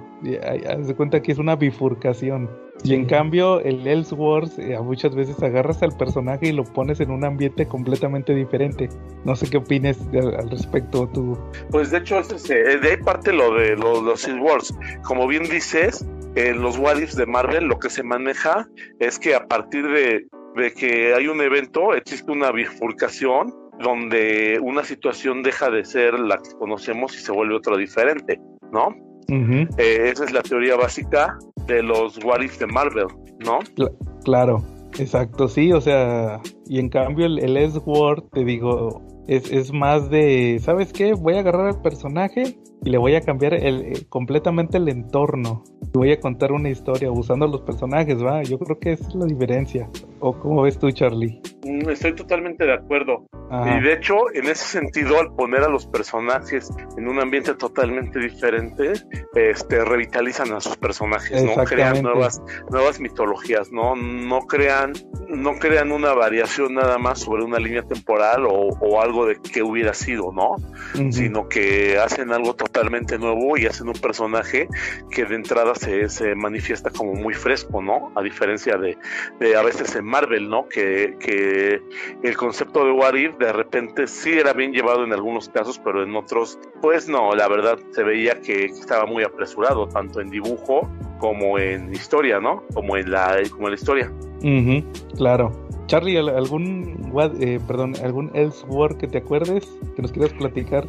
Haz 0.68 0.88
de 0.88 0.94
cuenta 0.96 1.20
que 1.20 1.32
es 1.32 1.38
una 1.38 1.56
bifurcación. 1.56 2.48
Y 2.84 2.94
en 2.94 3.06
cambio, 3.06 3.60
el 3.60 3.86
Elseworlds, 3.86 4.58
eh, 4.58 4.78
muchas 4.82 5.14
veces 5.14 5.42
agarras 5.42 5.82
al 5.82 5.96
personaje 5.96 6.48
y 6.48 6.52
lo 6.52 6.64
pones 6.64 7.00
en 7.00 7.10
un 7.10 7.24
ambiente 7.24 7.66
completamente 7.66 8.34
diferente. 8.34 8.88
No 9.24 9.34
sé 9.36 9.48
qué 9.50 9.56
opines 9.58 10.10
de- 10.10 10.18
al 10.20 10.50
respecto 10.50 11.08
tú. 11.12 11.38
Pues 11.70 11.90
de 11.90 11.98
hecho, 11.98 12.18
ese 12.18 12.36
es, 12.36 12.50
eh, 12.50 12.78
de 12.78 12.90
ahí 12.90 12.96
parte 12.98 13.32
lo 13.32 13.54
de 13.54 13.76
lo- 13.76 14.00
los 14.02 14.20
Civil 14.22 14.40
Wars. 14.40 14.74
Como 15.04 15.26
bien 15.26 15.44
dices, 15.44 16.06
en 16.34 16.60
los 16.60 16.78
What 16.78 16.98
Ifs 16.98 17.16
de 17.16 17.26
Marvel 17.26 17.64
lo 17.64 17.78
que 17.78 17.88
se 17.90 18.02
maneja 18.02 18.68
es 19.00 19.18
que 19.18 19.34
a 19.34 19.46
partir 19.46 19.86
de, 19.88 20.26
de 20.54 20.72
que 20.72 21.14
hay 21.14 21.28
un 21.28 21.40
evento 21.40 21.94
existe 21.94 22.30
una 22.30 22.52
bifurcación 22.52 23.54
donde 23.82 24.58
una 24.62 24.84
situación 24.84 25.42
deja 25.42 25.70
de 25.70 25.84
ser 25.84 26.18
la 26.18 26.38
que 26.38 26.50
conocemos 26.58 27.14
y 27.14 27.18
se 27.18 27.32
vuelve 27.32 27.56
otra 27.56 27.76
diferente, 27.76 28.40
¿no? 28.72 28.94
Eh, 29.28 30.10
esa 30.12 30.24
es 30.24 30.32
la 30.32 30.42
teoría 30.42 30.76
básica 30.76 31.36
de 31.66 31.82
los 31.82 32.22
What 32.24 32.42
Ifs 32.42 32.58
de 32.60 32.66
Marvel, 32.66 33.06
¿no? 33.44 33.58
Claro, 34.24 34.62
exacto, 34.98 35.48
sí, 35.48 35.72
o 35.72 35.80
sea, 35.80 36.40
y 36.66 36.78
en 36.78 36.88
cambio 36.88 37.26
el, 37.26 37.38
el 37.40 37.56
Elseworld, 37.56 38.30
te 38.30 38.44
digo, 38.44 39.02
es, 39.26 39.50
es 39.50 39.72
más 39.72 40.10
de, 40.10 40.58
¿sabes 40.62 40.92
qué? 40.92 41.14
Voy 41.14 41.34
a 41.34 41.40
agarrar 41.40 41.66
al 41.66 41.82
personaje 41.82 42.56
y 42.84 42.90
le 42.90 42.98
voy 42.98 43.14
a 43.14 43.20
cambiar 43.20 43.54
el, 43.54 43.80
eh, 43.82 44.06
completamente 44.08 44.76
el 44.76 44.88
entorno. 44.88 45.64
Y 45.82 45.98
voy 45.98 46.12
a 46.12 46.20
contar 46.20 46.52
una 46.52 46.68
historia 46.68 47.10
usando 47.10 47.46
los 47.46 47.62
personajes, 47.62 48.22
¿va? 48.22 48.42
Yo 48.42 48.58
creo 48.58 48.78
que 48.78 48.92
esa 48.92 49.08
es 49.08 49.14
la 49.14 49.26
diferencia. 49.26 49.88
¿O 50.20 50.38
cómo 50.38 50.62
ves 50.62 50.78
tú, 50.78 50.90
Charlie? 50.90 51.40
Mm, 51.64 51.88
Estoy 51.90 52.14
totalmente 52.14 52.64
de 52.64 52.74
acuerdo. 52.74 53.26
Ajá. 53.50 53.78
Y 53.78 53.82
de 53.82 53.92
hecho, 53.92 54.14
en 54.34 54.46
ese 54.46 54.64
sentido, 54.64 55.20
al 55.20 55.34
poner 55.34 55.62
a 55.62 55.68
los 55.68 55.86
personajes 55.86 56.70
en 56.96 57.08
un 57.08 57.20
ambiente 57.20 57.54
totalmente 57.54 58.18
diferente, 58.18 58.92
este, 59.34 59.84
revitalizan 59.84 60.52
a 60.52 60.60
sus 60.60 60.76
personajes, 60.76 61.42
¿no? 61.44 61.54
Crean 61.64 62.02
nuevas, 62.02 62.42
nuevas 62.70 62.98
mitologías, 62.98 63.70
¿no? 63.70 63.94
No 63.94 64.40
crean, 64.40 64.92
no 65.28 65.58
crean 65.58 65.92
una 65.92 66.12
variación 66.12 66.74
nada 66.74 66.98
más 66.98 67.20
sobre 67.20 67.44
una 67.44 67.58
línea 67.58 67.82
temporal 67.82 68.46
o, 68.46 68.68
o 68.80 69.00
algo 69.00 69.26
de 69.26 69.36
que 69.36 69.62
hubiera 69.62 69.94
sido, 69.94 70.32
¿no? 70.32 70.56
Sino 71.10 71.48
que 71.48 71.98
hacen 71.98 72.32
algo 72.32 72.54
totalmente 72.54 72.65
nuevo 73.18 73.56
y 73.56 73.66
hacen 73.66 73.88
un 73.88 73.94
personaje 73.94 74.68
que 75.10 75.24
de 75.24 75.34
entrada 75.34 75.74
se, 75.74 76.08
se 76.08 76.34
manifiesta 76.34 76.90
como 76.90 77.14
muy 77.14 77.34
fresco, 77.34 77.82
¿no? 77.82 78.12
A 78.14 78.22
diferencia 78.22 78.76
de, 78.76 78.96
de 79.40 79.56
a 79.56 79.62
veces 79.62 79.94
en 79.96 80.04
Marvel, 80.04 80.48
¿no? 80.48 80.68
Que, 80.68 81.16
que 81.18 81.82
el 82.22 82.36
concepto 82.36 82.84
de 82.84 82.92
What 82.92 83.14
If 83.14 83.36
de 83.38 83.52
repente 83.52 84.06
sí 84.06 84.32
era 84.32 84.52
bien 84.52 84.72
llevado 84.72 85.04
en 85.04 85.12
algunos 85.12 85.48
casos, 85.48 85.78
pero 85.78 86.02
en 86.02 86.14
otros, 86.14 86.58
pues 86.80 87.08
no, 87.08 87.34
la 87.34 87.48
verdad 87.48 87.78
se 87.92 88.02
veía 88.02 88.40
que 88.40 88.66
estaba 88.66 89.06
muy 89.06 89.22
apresurado, 89.22 89.88
tanto 89.88 90.20
en 90.20 90.30
dibujo 90.30 90.88
como 91.18 91.58
en 91.58 91.92
historia, 91.92 92.40
¿no? 92.40 92.62
Como 92.74 92.96
en 92.96 93.10
la, 93.10 93.38
como 93.50 93.68
la 93.68 93.74
historia. 93.74 94.12
Claro. 95.16 95.65
Charlie, 95.86 96.16
¿al- 96.16 96.28
¿algún, 96.30 97.10
what- 97.12 97.40
eh, 97.40 97.60
perdón, 97.66 97.94
algún 98.02 98.30
Elseworld 98.34 98.96
que 98.98 99.06
te 99.06 99.18
acuerdes 99.18 99.66
que 99.94 100.02
nos 100.02 100.12
quieras 100.12 100.32
platicar? 100.34 100.86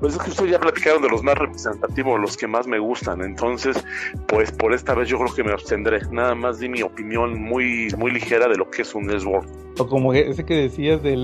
Pues 0.00 0.14
es 0.14 0.22
que 0.22 0.30
ustedes 0.30 0.50
ya 0.52 0.60
platicaron 0.60 1.02
de 1.02 1.08
los 1.08 1.22
más 1.22 1.36
representativos, 1.36 2.20
los 2.20 2.36
que 2.36 2.46
más 2.46 2.66
me 2.66 2.78
gustan, 2.78 3.20
entonces, 3.22 3.84
pues 4.28 4.52
por 4.52 4.72
esta 4.72 4.94
vez 4.94 5.08
yo 5.08 5.18
creo 5.18 5.34
que 5.34 5.42
me 5.44 5.52
abstendré. 5.52 6.00
Nada 6.10 6.34
más 6.34 6.58
di 6.60 6.68
mi 6.68 6.82
opinión 6.82 7.40
muy, 7.40 7.88
muy 7.96 8.10
ligera 8.12 8.48
de 8.48 8.56
lo 8.56 8.70
que 8.70 8.82
es 8.82 8.94
un 8.94 9.10
Elseworld. 9.10 9.48
O 9.80 9.86
como 9.88 10.12
ese 10.12 10.44
que 10.44 10.54
decías 10.54 11.02
de, 11.02 11.16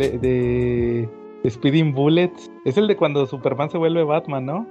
de 1.42 1.50
Speeding 1.50 1.92
Bullets, 1.94 2.50
es 2.64 2.76
el 2.76 2.86
de 2.88 2.96
cuando 2.96 3.26
Superman 3.26 3.70
se 3.70 3.78
vuelve 3.78 4.02
Batman, 4.04 4.46
¿no? 4.46 4.66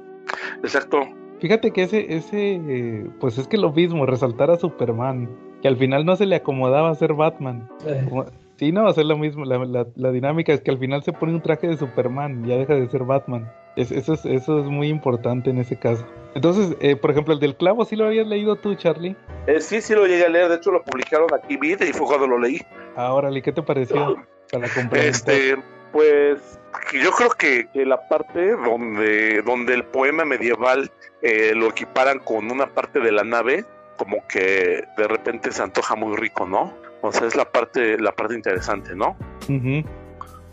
Exacto. 0.63 1.01
Fíjate 1.39 1.71
que 1.71 1.83
ese, 1.83 2.13
ese, 2.15 2.53
eh, 2.67 3.05
pues 3.19 3.37
es 3.37 3.47
que 3.47 3.57
lo 3.57 3.71
mismo, 3.73 4.05
resaltar 4.05 4.49
a 4.49 4.57
Superman, 4.57 5.29
que 5.63 5.67
al 5.69 5.77
final 5.77 6.05
no 6.05 6.15
se 6.15 6.27
le 6.27 6.35
acomodaba 6.35 6.93
ser 6.93 7.13
Batman. 7.13 7.67
Como- 8.09 8.25
Sí, 8.57 8.71
no, 8.71 8.85
hacer 8.87 9.05
lo 9.05 9.17
mismo, 9.17 9.45
la, 9.45 9.57
la- 9.65 9.87
la 9.95 10.11
dinámica 10.11 10.53
es 10.53 10.61
que 10.61 10.69
al 10.69 10.77
final 10.77 11.01
se 11.03 11.11
pone 11.11 11.33
un 11.33 11.41
traje 11.41 11.67
de 11.67 11.75
Superman, 11.75 12.45
ya 12.45 12.55
deja 12.55 12.75
de 12.75 12.87
ser 12.87 13.03
Batman. 13.03 13.51
Es- 13.75 13.91
eso, 13.91 14.13
es, 14.13 14.23
eso 14.25 14.59
es 14.59 14.65
muy 14.65 14.89
importante 14.89 15.49
en 15.49 15.57
ese 15.57 15.75
caso. 15.77 16.05
Entonces, 16.35 16.77
eh, 16.79 16.95
por 16.95 17.09
ejemplo, 17.09 17.33
el 17.33 17.39
del 17.39 17.55
clavo, 17.57 17.83
¿sí 17.83 17.95
lo 17.95 18.05
habías 18.05 18.27
leído 18.27 18.55
tú, 18.55 18.75
Charlie? 18.75 19.15
Eh, 19.47 19.59
sí, 19.59 19.81
sí 19.81 19.95
lo 19.95 20.05
llegué 20.05 20.25
a 20.25 20.29
leer, 20.29 20.49
de 20.49 20.55
hecho 20.57 20.71
lo 20.71 20.83
publicaron 20.83 21.27
aquí, 21.33 21.57
Vid, 21.57 21.81
y 21.81 21.93
fue 21.93 22.05
cuando 22.05 22.27
lo 22.27 22.37
leí. 22.37 22.61
Ahora, 22.95 23.29
¿qué 23.41 23.51
te 23.51 23.63
pareció? 23.63 24.17
Para 24.51 24.67
complementar. 24.69 24.99
Este, 24.99 25.55
pues 25.91 26.59
yo 26.93 27.11
creo 27.11 27.29
que, 27.31 27.67
que 27.73 27.85
la 27.85 28.07
parte 28.07 28.51
donde, 28.51 29.41
donde 29.41 29.73
el 29.73 29.83
poema 29.83 30.25
medieval 30.25 30.91
eh, 31.23 31.53
lo 31.55 31.69
equiparan 31.69 32.19
con 32.19 32.51
una 32.51 32.67
parte 32.67 32.99
de 32.99 33.11
la 33.11 33.23
nave, 33.23 33.65
como 33.97 34.25
que 34.27 34.83
de 34.97 35.07
repente 35.07 35.51
se 35.51 35.61
antoja 35.63 35.95
muy 35.95 36.15
rico, 36.17 36.45
¿no? 36.47 36.73
O 37.01 37.11
sea, 37.11 37.27
es 37.27 37.35
la 37.35 37.45
parte, 37.51 37.97
la 37.99 38.11
parte 38.13 38.35
interesante, 38.35 38.95
¿no? 38.95 39.15
Ujú. 39.49 39.83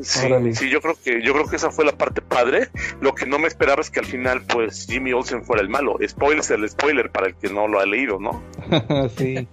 Sí, 0.00 0.26
Órale. 0.26 0.54
sí, 0.54 0.70
yo 0.70 0.80
creo 0.80 0.94
que, 1.04 1.22
yo 1.22 1.34
creo 1.34 1.44
que 1.46 1.56
esa 1.56 1.70
fue 1.70 1.84
la 1.84 1.92
parte 1.92 2.22
padre. 2.22 2.68
Lo 3.02 3.14
que 3.14 3.26
no 3.26 3.38
me 3.38 3.46
esperaba 3.48 3.82
es 3.82 3.90
que 3.90 4.00
al 4.00 4.06
final, 4.06 4.40
pues, 4.50 4.86
Jimmy 4.88 5.12
Olsen 5.12 5.44
fuera 5.44 5.60
el 5.60 5.68
malo. 5.68 5.96
Spoiler 6.08 6.38
es 6.40 6.50
el 6.50 6.66
spoiler 6.70 7.10
para 7.10 7.26
el 7.26 7.34
que 7.34 7.52
no 7.52 7.68
lo 7.68 7.78
ha 7.80 7.84
leído, 7.84 8.18
¿no? 8.18 8.42
sí, 9.16 9.46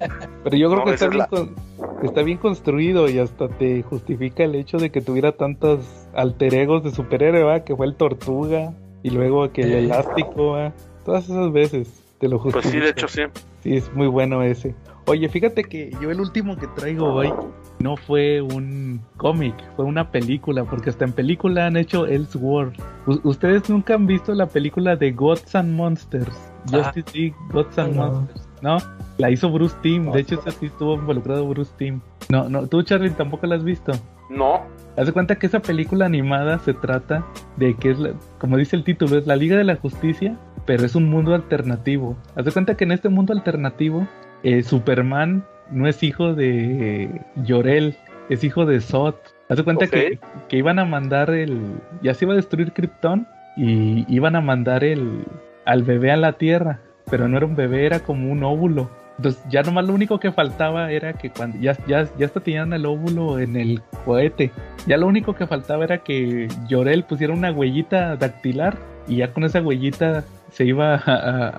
pero 0.46 0.56
yo 0.56 0.70
creo 0.70 0.80
No, 0.80 0.86
que 0.86 0.92
está 0.94 1.06
es 1.06 1.12
bien, 1.12 1.20
la- 1.20 1.28
con- 1.28 1.54
está 2.02 2.22
bien 2.24 2.38
construido 2.38 3.10
y 3.10 3.20
hasta 3.20 3.50
te 3.50 3.84
justifica 3.84 4.46
el 4.46 4.56
hecho 4.56 4.78
de 4.78 4.90
que 4.90 5.02
tuviera 5.02 5.34
tantos 5.34 6.08
alter 6.14 6.54
egos 6.56 6.82
de 6.86 6.92
superhéroe, 6.92 7.44
¿va? 7.44 7.66
que 7.66 7.76
fue 7.76 7.86
el 7.86 7.96
Tortuga 7.96 8.74
y 9.04 9.10
luego 9.10 9.52
que 9.52 9.64
el. 9.64 9.74
Elástico, 9.74 10.52
¿va? 10.54 10.72
todas 11.04 11.26
esas 11.26 11.52
veces 11.52 12.04
te 12.20 12.30
lo 12.30 12.42
Pues 12.42 12.56
justifica. 12.56 12.72
sí, 12.72 12.80
de 12.86 12.90
hecho 12.92 13.08
sí. 13.10 13.22
Sí, 13.68 13.76
es 13.76 13.94
muy 13.94 14.08
bueno 14.08 14.42
ese. 14.44 14.74
Oye, 15.08 15.28
fíjate 15.28 15.64
que 15.66 15.92
yo 16.02 16.10
el 16.10 16.22
último 16.22 16.56
que 16.56 16.68
traigo 16.68 17.14
hoy 17.14 17.34
no 17.80 17.98
fue 17.98 18.42
un 18.42 19.02
cómic, 19.18 19.54
fue 19.76 19.84
una 19.84 20.10
película, 20.10 20.64
porque 20.64 20.90
hasta 20.90 21.04
en 21.04 21.12
película 21.12 21.66
han 21.68 21.76
hecho 21.76 22.06
Elseworld. 22.06 22.80
U- 23.08 23.20
¿Ustedes 23.28 23.70
nunca 23.70 23.96
han 23.96 24.08
visto 24.08 24.34
la 24.34 24.46
película 24.46 24.96
de 24.96 25.12
Gods 25.12 25.54
and 25.56 25.74
Monsters? 25.76 26.34
Justice 26.72 27.12
League, 27.14 27.36
Gods 27.52 27.78
and 27.78 27.96
No. 27.96 28.08
Monsters, 28.12 28.50
¿no? 28.62 28.78
La 29.18 29.30
hizo 29.32 29.50
Bruce 29.52 29.76
Timm, 29.82 30.12
de 30.14 30.22
hecho 30.22 30.36
esa 30.40 30.52
sí 30.52 30.68
estuvo 30.68 30.96
involucrado 30.96 31.46
Bruce 31.48 31.72
Timm. 31.78 32.00
No, 32.30 32.48
no, 32.48 32.68
tú 32.68 32.82
Charlie 32.84 33.10
tampoco 33.10 33.48
la 33.48 33.56
has 33.56 33.64
visto. 33.66 33.92
No, 34.30 34.62
Haz 34.98 35.06
de 35.06 35.14
cuenta 35.14 35.36
que 35.36 35.46
esa 35.48 35.62
película 35.62 36.06
animada 36.06 36.58
se 36.60 36.74
trata 36.74 37.24
de 37.56 37.76
que 37.76 37.92
es, 37.92 38.00
la- 38.00 38.14
como 38.40 38.58
dice 38.58 38.76
el 38.76 38.84
título, 38.84 39.18
es 39.18 39.28
la 39.28 39.36
Liga 39.36 39.56
de 39.56 39.64
la 39.64 39.76
Justicia, 39.76 40.36
pero 40.66 40.84
es 40.86 40.96
un 40.96 41.06
mundo 41.10 41.36
alternativo. 41.36 42.18
Haz 42.36 42.46
de 42.46 42.52
cuenta 42.52 42.76
que 42.76 42.84
en 42.84 42.92
este 42.92 43.10
mundo 43.10 43.32
alternativo, 43.34 44.08
eh, 44.44 44.64
Superman 44.64 45.46
no 45.72 45.88
es 45.88 46.02
hijo 46.04 46.34
de 46.34 47.22
Yorel, 47.46 47.96
es 48.30 48.44
hijo 48.44 48.66
de 48.66 48.82
Zod. 48.82 49.16
Haz 49.50 49.58
de 49.58 49.64
cuenta 49.64 49.86
que, 49.88 50.20
que 50.50 50.58
iban 50.58 50.80
a 50.80 50.86
mandar 50.86 51.30
el. 51.30 51.62
Ya 52.02 52.14
se 52.14 52.26
iba 52.26 52.34
a 52.34 52.38
destruir 52.38 52.74
Krypton 52.74 53.28
y 53.56 54.06
iban 54.14 54.36
a 54.36 54.42
mandar 54.42 54.84
el 54.84 55.24
al 55.66 55.84
bebé 55.84 56.12
a 56.12 56.18
la 56.18 56.34
Tierra, 56.34 56.80
pero 57.10 57.28
no 57.28 57.38
era 57.38 57.46
un 57.46 57.56
bebé, 57.56 57.86
era 57.86 58.00
como 58.00 58.32
un 58.32 58.44
óvulo. 58.44 58.90
Entonces 59.18 59.44
ya 59.50 59.64
nomás 59.64 59.86
lo 59.86 59.94
único 59.94 60.20
que 60.20 60.32
faltaba 60.32 60.92
era 60.92 61.14
que 61.14 61.30
cuando 61.32 61.58
ya, 61.60 61.76
ya, 61.88 62.08
ya 62.18 62.26
hasta 62.28 62.40
tenían 62.40 62.72
el 62.74 62.86
óvulo 62.86 63.40
en 63.40 63.56
el 63.56 63.82
cohete. 64.06 64.52
Ya 64.86 64.98
lo 64.98 65.08
único 65.08 65.34
que 65.36 65.48
faltaba 65.48 65.84
era 65.86 66.00
que 66.00 66.48
Llorel 66.68 67.04
pusiera 67.04 67.34
una 67.34 67.52
huellita 67.52 68.16
dactilar 68.16 68.78
y 69.08 69.18
ya 69.18 69.34
con 69.34 69.44
esa 69.44 69.62
huellita 69.62 70.24
se 70.52 70.66
iba 70.66 70.96
a, 70.96 71.02
a- 71.06 71.50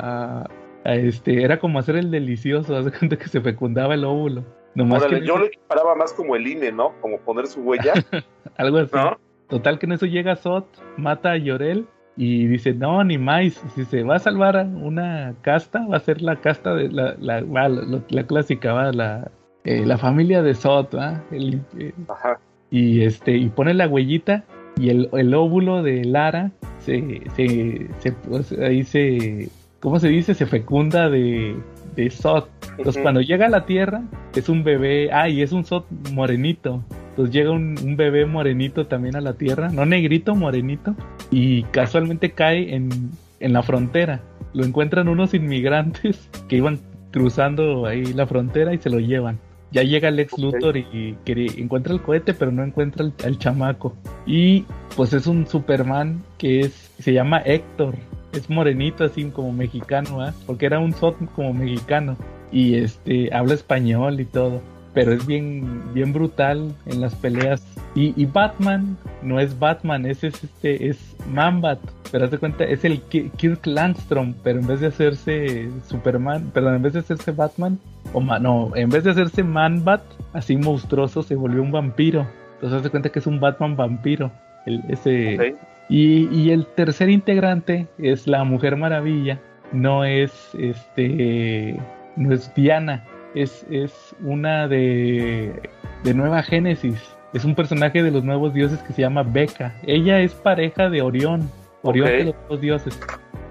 a- 0.43 0.47
a 0.85 0.95
este, 0.95 1.43
era 1.43 1.59
como 1.59 1.79
hacer 1.81 1.97
el 1.97 2.11
delicioso, 2.11 2.77
haz 2.77 2.85
de 2.85 2.93
cuenta 2.93 3.17
que 3.17 3.29
se 3.29 3.41
fecundaba 3.41 3.95
el 3.95 4.05
óvulo. 4.05 4.45
Nomás 4.75 5.03
Órale, 5.03 5.21
que 5.21 5.27
yo 5.27 5.37
lo 5.37 5.47
equiparaba 5.47 5.95
más 5.97 6.13
como 6.13 6.37
el 6.37 6.47
INE, 6.47 6.71
¿no? 6.71 6.93
Como 7.01 7.19
poner 7.19 7.47
su 7.49 7.61
huella, 7.63 7.93
algo 8.57 8.79
así. 8.79 8.95
¿no? 8.95 9.19
Total 9.49 9.79
que 9.79 9.87
en 9.87 9.93
eso 9.93 10.07
llega 10.07 10.37
Sot, 10.37 10.67
mata 10.97 11.33
a 11.33 11.37
Llorel 11.37 11.87
y 12.21 12.47
dice, 12.49 12.75
no, 12.75 13.03
ni 13.05 13.17
más, 13.17 13.55
si 13.77 13.85
se 13.85 14.03
va 14.03 14.17
a 14.17 14.19
salvar 14.19 14.57
una 14.67 15.35
casta, 15.43 15.87
va 15.87 15.97
a 15.99 16.01
ser 16.01 16.21
la 16.21 16.37
casta 16.37 16.75
de 16.75 16.89
la, 16.91 17.15
la, 17.21 17.41
la- 17.41 18.03
la 18.09 18.23
clásica, 18.25 18.73
va, 18.73 18.91
la, 18.93 19.31
eh, 19.65 19.87
la 19.87 19.97
familia 19.99 20.43
de 20.43 20.55
Sot, 20.55 20.95
¿va? 20.97 21.23
El- 21.31 21.61
eh, 21.79 21.93
Ajá. 22.09 22.41
y 22.71 23.03
este 23.03 23.37
y 23.37 23.49
pone 23.49 23.73
la 23.73 23.87
huellita 23.87 24.43
y 24.77 24.91
el, 24.91 25.09
el 25.13 25.33
óvulo 25.33 25.83
de 25.83 26.05
Lara 26.05 26.51
se, 26.81 27.23
se, 27.37 27.87
se- 28.01 28.13
pues, 28.13 28.51
ahí 28.53 28.83
se 28.83 29.49
¿cómo 29.81 30.01
se 30.01 30.09
dice? 30.09 30.35
se 30.35 30.45
fecunda 30.47 31.09
de, 31.09 31.55
de 31.95 32.11
Sot. 32.11 32.49
Entonces 32.79 33.01
cuando 33.03 33.21
llega 33.21 33.47
a 33.47 33.49
la 33.49 33.65
Tierra 33.65 34.03
es 34.35 34.49
un 34.49 34.65
bebé, 34.65 35.11
ah, 35.13 35.29
y 35.29 35.41
es 35.43 35.53
un 35.53 35.65
Sot 35.65 35.87
morenito. 36.13 36.83
Entonces 37.19 37.35
llega 37.35 37.51
un, 37.51 37.75
un 37.83 37.97
bebé 37.97 38.27
morenito 38.27 38.87
también 38.87 39.17
a 39.17 39.21
la 39.21 39.33
Tierra, 39.33 39.71
no 39.71 39.85
negrito, 39.85 40.37
morenito, 40.37 40.95
y 41.33 41.65
casualmente 41.65 42.31
cae 42.31 42.77
en, 42.77 43.11
en 43.41 43.53
la 43.53 43.65
frontera. 43.65 44.21
Lo 44.55 44.65
encuentran 44.65 45.09
unos 45.09 45.35
inmigrantes 45.35 46.31
que 46.49 46.59
iban 46.59 46.79
cruzando 47.11 47.87
ahí 47.87 48.05
la 48.13 48.29
frontera 48.29 48.73
y 48.73 48.79
se 48.79 48.89
lo 48.89 49.01
llevan. 49.01 49.41
Ya 49.73 49.83
llega 49.83 50.13
Lex. 50.13 50.39
Luthor 50.39 50.77
y, 50.77 51.17
encuentra 51.27 51.93
el 51.93 52.03
cohete, 52.03 52.35
pero 52.35 52.53
no 52.53 52.63
encuentra 52.63 53.05
el, 53.05 53.13
al 53.25 53.37
chamaco. 53.37 53.97
Y 54.25 54.65
pues 54.95 55.13
es 55.13 55.27
un 55.27 55.45
Superman 55.45 56.23
que 56.39 56.61
es 56.61 56.93
se 57.01 57.13
llama 57.13 57.43
Héctor. 57.45 57.97
Es 58.33 58.49
morenito 58.49 59.03
así 59.03 59.25
como 59.25 59.53
mexicano, 59.53 60.23
¿ah? 60.23 60.33
Porque 60.47 60.67
era 60.67 60.79
un 60.79 60.93
Zod 60.93 61.17
como 61.35 61.53
mexicano. 61.53 62.17
y 62.53 62.77
este 62.77 63.35
habla 63.35 63.55
español 63.55 64.21
y 64.21 64.25
todo 64.25 64.63
pero 64.99 65.13
es 65.13 65.25
bien 65.29 65.63
bien 65.95 66.13
brutal 66.13 66.75
en 66.87 67.01
las 67.01 67.15
peleas. 67.15 67.63
Y, 67.95 68.21
y 68.21 68.27
Batman 68.27 68.97
no 69.23 69.39
es 69.39 69.57
Batman 69.57 70.05
ese 70.07 70.27
es 70.27 70.43
este 70.43 70.89
es 70.89 71.17
Manbat 71.33 71.79
pero 72.11 72.25
haz 72.25 72.33
de 72.33 72.39
cuenta 72.39 72.65
es 72.65 72.85
el 72.85 73.01
Kirk 73.03 73.65
Landstrom 73.65 74.35
pero 74.43 74.59
en 74.59 74.67
vez 74.67 74.81
de 74.81 74.89
hacerse 74.89 75.71
Superman 75.87 76.51
perdón 76.53 76.75
en 76.75 76.83
vez 76.83 76.95
de 76.95 76.99
hacerse 76.99 77.31
Batman 77.31 77.79
o 78.13 78.21
no 78.21 78.73
en 78.75 78.91
vez 78.91 79.05
de 79.05 79.13
hacerse 79.13 79.45
Manbat 79.45 80.03
así 80.33 80.57
monstruoso 80.57 81.23
se 81.23 81.37
volvió 81.37 81.63
un 81.63 81.71
vampiro. 81.71 82.27
Entonces 82.55 82.79
haz 82.79 82.83
de 82.83 82.91
cuenta 82.91 83.11
que 83.11 83.21
es 83.21 83.27
un 83.29 83.39
Batman 83.39 83.77
vampiro 83.77 84.33
el, 84.67 84.83
ese 84.89 85.55
y, 85.89 86.27
y 86.37 86.51
el 86.51 86.67
tercer 86.67 87.09
integrante 87.09 87.87
es 87.99 88.27
la 88.27 88.43
Mujer 88.43 88.75
Maravilla 88.75 89.39
no 89.71 90.05
es 90.05 90.33
este 90.59 91.81
no 92.17 92.35
es 92.35 92.53
Diana 92.57 93.05
es, 93.43 93.67
es 93.71 94.15
una 94.23 94.69
de, 94.69 95.71
de 96.05 96.15
Nueva 96.15 96.43
Génesis. 96.43 97.01
Es 97.35 97.45
un 97.45 97.55
personaje 97.55 98.03
de 98.03 98.11
los 98.11 98.25
nuevos 98.25 98.55
dioses 98.55 98.79
que 98.83 98.93
se 98.93 99.03
llama 99.03 99.23
Beca. 99.23 99.75
Ella 99.87 100.21
es 100.21 100.35
pareja 100.35 100.89
de 100.89 101.03
Orión. 101.03 101.51
Orión 101.83 102.09
de 102.09 102.25
los 102.25 102.35
nuevos 102.35 102.61
dioses. 102.61 103.01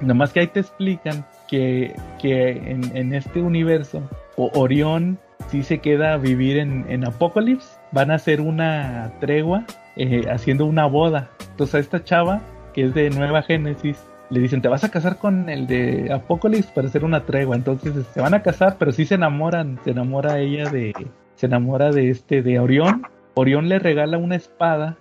Nomás 0.01 0.33
que 0.33 0.41
ahí 0.41 0.47
te 0.47 0.59
explican 0.59 1.25
que, 1.47 1.95
que 2.19 2.51
en, 2.51 2.95
en 2.95 3.13
este 3.13 3.41
universo 3.41 4.01
Orión 4.35 5.17
sí 5.49 5.63
se 5.63 5.79
queda 5.79 6.13
a 6.13 6.17
vivir 6.17 6.57
en, 6.57 6.85
en 6.89 7.05
Apocalypse. 7.05 7.79
Van 7.91 8.11
a 8.11 8.15
hacer 8.15 8.41
una 8.41 9.13
tregua 9.19 9.63
eh, 9.95 10.25
haciendo 10.29 10.65
una 10.65 10.85
boda. 10.85 11.29
Entonces 11.51 11.75
a 11.75 11.79
esta 11.79 12.03
chava, 12.03 12.41
que 12.73 12.85
es 12.85 12.93
de 12.93 13.09
Nueva 13.11 13.43
Génesis, 13.43 13.97
le 14.29 14.39
dicen, 14.39 14.61
te 14.61 14.67
vas 14.67 14.83
a 14.83 14.91
casar 14.91 15.17
con 15.17 15.49
el 15.49 15.67
de 15.67 16.11
Apocalypse 16.11 16.71
para 16.73 16.87
hacer 16.87 17.03
una 17.05 17.23
tregua. 17.25 17.55
Entonces 17.55 18.05
se 18.13 18.21
van 18.21 18.33
a 18.33 18.41
casar, 18.41 18.75
pero 18.77 18.91
sí 18.91 19.05
se 19.05 19.15
enamoran. 19.15 19.79
Se 19.83 19.91
enamora 19.91 20.39
ella 20.39 20.69
de. 20.69 20.93
Se 21.35 21.45
enamora 21.45 21.91
de 21.91 22.09
este, 22.09 22.41
de 22.41 22.59
Orión. 22.59 23.03
Orión 23.35 23.69
le 23.69 23.79
regala 23.79 24.17
una 24.17 24.35
espada 24.35 24.97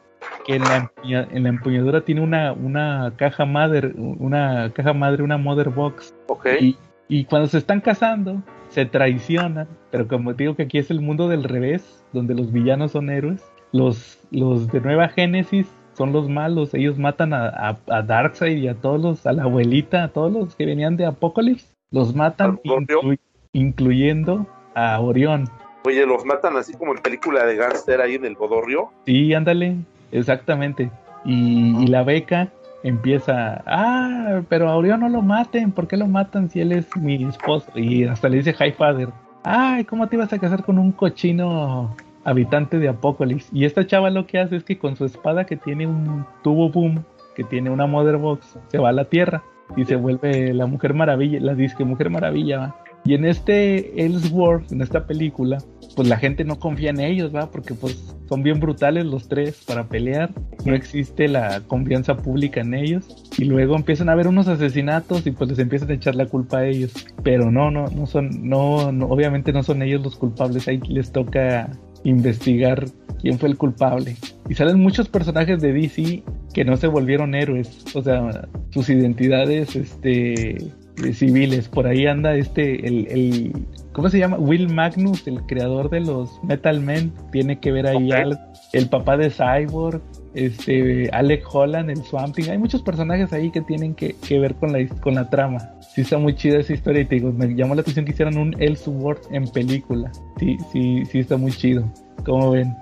que 0.46 0.56
en 0.56 0.62
la, 0.62 0.92
en 1.04 1.42
la 1.42 1.48
empuñadura 1.48 2.02
tiene 2.02 2.20
una, 2.20 2.52
una 2.52 3.12
caja 3.16 3.46
madre, 3.46 3.92
una 3.96 4.70
caja 4.74 4.92
madre, 4.92 5.22
una 5.22 5.38
mother 5.38 5.70
box. 5.70 6.14
Okay. 6.28 6.76
Y, 7.08 7.20
y 7.20 7.24
cuando 7.24 7.48
se 7.48 7.58
están 7.58 7.80
casando, 7.80 8.42
se 8.68 8.84
traicionan. 8.84 9.66
Pero 9.90 10.06
como 10.06 10.34
digo 10.34 10.54
que 10.54 10.64
aquí 10.64 10.78
es 10.78 10.90
el 10.90 11.00
mundo 11.00 11.28
del 11.28 11.44
revés, 11.44 12.04
donde 12.12 12.34
los 12.34 12.52
villanos 12.52 12.92
son 12.92 13.10
héroes. 13.10 13.42
Los, 13.72 14.20
los 14.30 14.68
de 14.68 14.80
Nueva 14.80 15.08
Génesis 15.08 15.66
son 15.97 16.12
los 16.12 16.28
malos, 16.28 16.74
ellos 16.74 16.98
matan 16.98 17.32
a, 17.32 17.78
a, 17.89 18.02
Darkseid 18.02 18.59
y 18.59 18.68
a 18.68 18.74
todos 18.74 19.01
los, 19.01 19.27
a 19.27 19.32
la 19.32 19.44
abuelita, 19.44 20.05
a 20.05 20.09
todos 20.09 20.31
los 20.32 20.55
que 20.55 20.66
venían 20.66 20.97
de 20.97 21.06
Apocalypse, 21.06 21.66
los 21.90 22.14
matan 22.14 22.60
inclu 22.62 23.16
incluyendo 23.52 24.47
a 24.74 25.01
Orión. 25.01 25.48
Oye, 25.85 26.05
los 26.05 26.24
matan 26.24 26.56
así 26.56 26.74
como 26.74 26.94
en 26.94 27.01
película 27.01 27.47
de 27.47 27.56
gánster 27.56 28.01
ahí 28.01 28.16
en 28.16 28.27
el 28.27 28.35
Bodorrio. 28.35 28.90
Sí, 29.06 29.32
ándale, 29.32 29.77
exactamente. 30.12 30.90
Y, 31.24 31.82
y, 31.82 31.86
la 31.86 32.02
beca 32.02 32.51
empieza, 32.82 33.62
ah, 33.66 34.43
pero 34.48 34.68
a 34.68 34.77
Orión 34.77 35.01
no 35.01 35.09
lo 35.09 35.23
maten, 35.23 35.73
¿por 35.73 35.89
qué 35.89 35.97
lo 35.97 36.06
matan 36.06 36.51
si 36.51 36.60
él 36.60 36.73
es 36.73 36.94
mi 36.97 37.24
esposo? 37.24 37.70
Y 37.74 38.05
hasta 38.05 38.28
le 38.28 38.39
dice 38.39 38.52
High 38.52 38.73
Father, 38.73 39.09
ay, 39.44 39.85
¿cómo 39.85 40.09
te 40.09 40.16
ibas 40.16 40.32
a 40.32 40.39
casar 40.39 40.62
con 40.62 40.78
un 40.78 40.93
cochino 40.93 41.97
habitante 42.26 42.78
de 42.78 42.88
Apocalipsis. 42.88 43.50
Y 43.52 43.64
esta 43.64 43.86
chava 43.86 44.10
lo 44.10 44.26
que 44.26 44.38
hace 44.38 44.56
es 44.56 44.64
que 44.64 44.78
con 44.78 44.96
su 44.96 45.04
espada 45.04 45.46
que 45.46 45.56
tiene 45.56 45.86
un 45.86 46.26
tubo 46.42 46.68
boom, 46.70 47.04
que 47.34 47.44
tiene 47.44 47.70
una 47.70 47.86
mother 47.86 48.16
box, 48.16 48.58
se 48.68 48.78
va 48.78 48.90
a 48.90 48.92
la 48.92 49.04
tierra 49.04 49.42
y 49.76 49.84
se 49.84 49.96
vuelve 49.96 50.52
la 50.52 50.66
Mujer 50.66 50.92
Maravilla, 50.92 51.40
la 51.40 51.54
disque 51.54 51.84
Mujer 51.84 52.10
Maravilla, 52.10 52.58
¿va? 52.58 52.76
Y 53.04 53.14
en 53.14 53.24
este 53.24 54.02
Ellsworth, 54.04 54.72
en 54.72 54.82
esta 54.82 55.06
película, 55.06 55.58
pues 55.94 56.08
la 56.08 56.16
gente 56.16 56.44
no 56.44 56.58
confía 56.58 56.90
en 56.90 56.98
ellos, 56.98 57.32
¿va? 57.32 57.48
Porque 57.52 57.72
pues 57.72 58.16
son 58.28 58.42
bien 58.42 58.58
brutales 58.58 59.06
los 59.06 59.28
tres 59.28 59.62
para 59.64 59.84
pelear, 59.84 60.30
no 60.64 60.74
existe 60.74 61.28
la 61.28 61.60
confianza 61.68 62.16
pública 62.16 62.62
en 62.62 62.74
ellos 62.74 63.06
y 63.38 63.44
luego 63.44 63.76
empiezan 63.76 64.08
a 64.08 64.12
haber 64.12 64.26
unos 64.26 64.48
asesinatos 64.48 65.24
y 65.24 65.30
pues 65.30 65.50
les 65.50 65.60
empiezan 65.60 65.90
a 65.90 65.94
echar 65.94 66.16
la 66.16 66.26
culpa 66.26 66.58
a 66.58 66.66
ellos, 66.66 66.92
pero 67.22 67.52
no, 67.52 67.70
no, 67.70 67.86
no 67.86 68.06
son, 68.06 68.48
no, 68.48 68.90
no 68.90 69.06
obviamente 69.06 69.52
no 69.52 69.62
son 69.62 69.82
ellos 69.82 70.02
los 70.02 70.16
culpables, 70.16 70.66
ahí 70.66 70.80
les 70.88 71.12
toca 71.12 71.70
investigar 72.08 72.86
quién 73.20 73.38
fue 73.38 73.48
el 73.48 73.56
culpable. 73.56 74.16
Y 74.48 74.54
salen 74.54 74.80
muchos 74.80 75.08
personajes 75.08 75.60
de 75.60 75.72
DC 75.72 76.22
que 76.54 76.64
no 76.64 76.76
se 76.76 76.86
volvieron 76.86 77.34
héroes, 77.34 77.84
o 77.94 78.02
sea, 78.02 78.48
sus 78.70 78.88
identidades 78.88 79.76
este 79.76 80.72
civiles. 81.12 81.68
Por 81.68 81.86
ahí 81.86 82.06
anda 82.06 82.34
este 82.34 82.86
el, 82.86 83.06
el 83.08 83.66
¿cómo 83.92 84.08
se 84.08 84.18
llama? 84.18 84.38
Will 84.38 84.72
Magnus, 84.72 85.26
el 85.26 85.42
creador 85.42 85.90
de 85.90 86.00
los 86.00 86.42
Metal 86.42 86.80
Men, 86.80 87.12
tiene 87.32 87.58
que 87.58 87.72
ver 87.72 87.86
ahí 87.86 88.10
algo. 88.12 88.38
El 88.72 88.88
papá 88.88 89.16
de 89.16 89.30
Cyborg, 89.30 90.00
este 90.36 91.08
Alec 91.12 91.44
Holland, 91.50 91.90
el 91.90 92.02
Swamp 92.04 92.36
Hay 92.48 92.58
muchos 92.58 92.82
personajes 92.82 93.32
ahí 93.32 93.50
que 93.50 93.62
tienen 93.62 93.94
que, 93.94 94.14
que, 94.16 94.38
ver 94.38 94.54
con 94.54 94.72
la 94.72 94.86
con 95.00 95.14
la 95.14 95.28
trama. 95.28 95.58
Sí 95.94 96.02
está 96.02 96.18
muy 96.18 96.34
chida 96.34 96.58
esa 96.58 96.74
historia 96.74 97.02
y 97.02 97.04
te 97.06 97.16
digo, 97.16 97.32
me 97.32 97.54
llamó 97.54 97.74
la 97.74 97.80
atención 97.80 98.04
que 98.04 98.12
hicieran 98.12 98.36
un 98.36 98.54
Elseworld 98.60 99.22
en 99.30 99.48
película. 99.48 100.12
Sí, 100.38 100.58
sí, 100.72 101.04
sí 101.06 101.20
está 101.20 101.36
muy 101.36 101.52
chido. 101.52 101.84
¿Cómo 102.24 102.52
ven? 102.52 102.74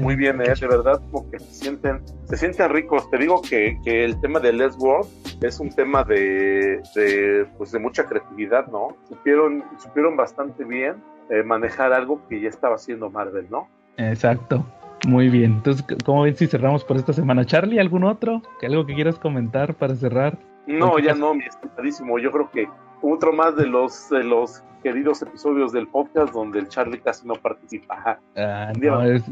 Muy 0.00 0.16
bien, 0.16 0.40
¿eh? 0.40 0.52
de 0.60 0.66
verdad, 0.66 1.00
porque 1.12 1.38
se 1.38 1.64
sienten, 1.64 2.02
se 2.24 2.36
sienten 2.36 2.70
ricos. 2.70 3.08
Te 3.10 3.18
digo 3.18 3.40
que, 3.40 3.78
que 3.84 4.04
el 4.04 4.20
tema 4.20 4.40
de 4.40 4.52
Les 4.52 4.76
World 4.76 5.08
es 5.42 5.60
un 5.60 5.70
tema 5.70 6.02
de, 6.02 6.82
de, 6.94 7.46
pues 7.56 7.70
de 7.70 7.78
mucha 7.78 8.04
creatividad, 8.04 8.66
¿no? 8.66 8.96
Supieron, 9.08 9.64
supieron 9.78 10.16
bastante 10.16 10.64
bien 10.64 10.96
eh, 11.30 11.42
manejar 11.42 11.92
algo 11.92 12.20
que 12.28 12.40
ya 12.40 12.48
estaba 12.48 12.74
haciendo 12.74 13.10
Marvel, 13.10 13.46
¿no? 13.48 13.68
Exacto. 13.96 14.66
Muy 15.06 15.28
bien. 15.28 15.54
Entonces, 15.54 15.84
¿cómo 16.04 16.22
ven 16.22 16.36
si 16.36 16.46
cerramos 16.46 16.84
por 16.84 16.96
esta 16.96 17.12
semana? 17.12 17.44
Charlie, 17.44 17.78
¿algún 17.78 18.04
otro? 18.04 18.42
¿Que 18.60 18.66
¿Algo 18.66 18.86
que 18.86 18.94
quieras 18.94 19.18
comentar 19.18 19.74
para 19.74 19.94
cerrar? 19.94 20.38
No, 20.66 20.98
ya 20.98 21.14
no, 21.14 21.34
mi 21.34 21.44
estimadísimo. 21.44 22.18
Yo 22.18 22.30
creo 22.30 22.50
que 22.50 22.68
otro 23.02 23.32
más 23.32 23.54
de 23.56 23.66
los 23.66 24.08
de 24.08 24.24
los 24.24 24.62
queridos 24.82 25.22
episodios 25.22 25.72
del 25.72 25.88
podcast 25.88 26.32
donde 26.32 26.60
el 26.60 26.68
Charlie 26.68 27.00
casi 27.00 27.26
no 27.26 27.34
participa. 27.34 28.18
Ah, 28.36 28.72
no, 28.78 29.02
es, 29.02 29.22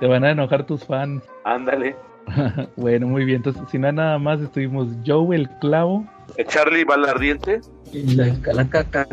te 0.00 0.06
van 0.06 0.24
a 0.24 0.30
enojar 0.30 0.64
tus 0.64 0.84
fans. 0.84 1.22
Ándale. 1.44 1.96
bueno, 2.76 3.06
muy 3.06 3.24
bien. 3.24 3.36
Entonces, 3.36 3.62
si 3.70 3.78
no 3.78 3.88
hay 3.88 3.92
nada 3.92 4.18
más, 4.18 4.40
estuvimos 4.40 4.88
Joe 5.06 5.36
el 5.36 5.48
Clavo. 5.60 6.04
El 6.36 6.46
Charlie 6.46 6.84
va 6.84 6.94
al 6.94 7.04
ardiente. 7.04 7.60
Y 7.92 8.14
la, 8.14 8.34
la 8.52 8.68
caca. 8.68 9.06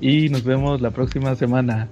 Y 0.00 0.28
nos 0.28 0.44
vemos 0.44 0.80
la 0.80 0.90
próxima 0.90 1.34
semana. 1.34 1.88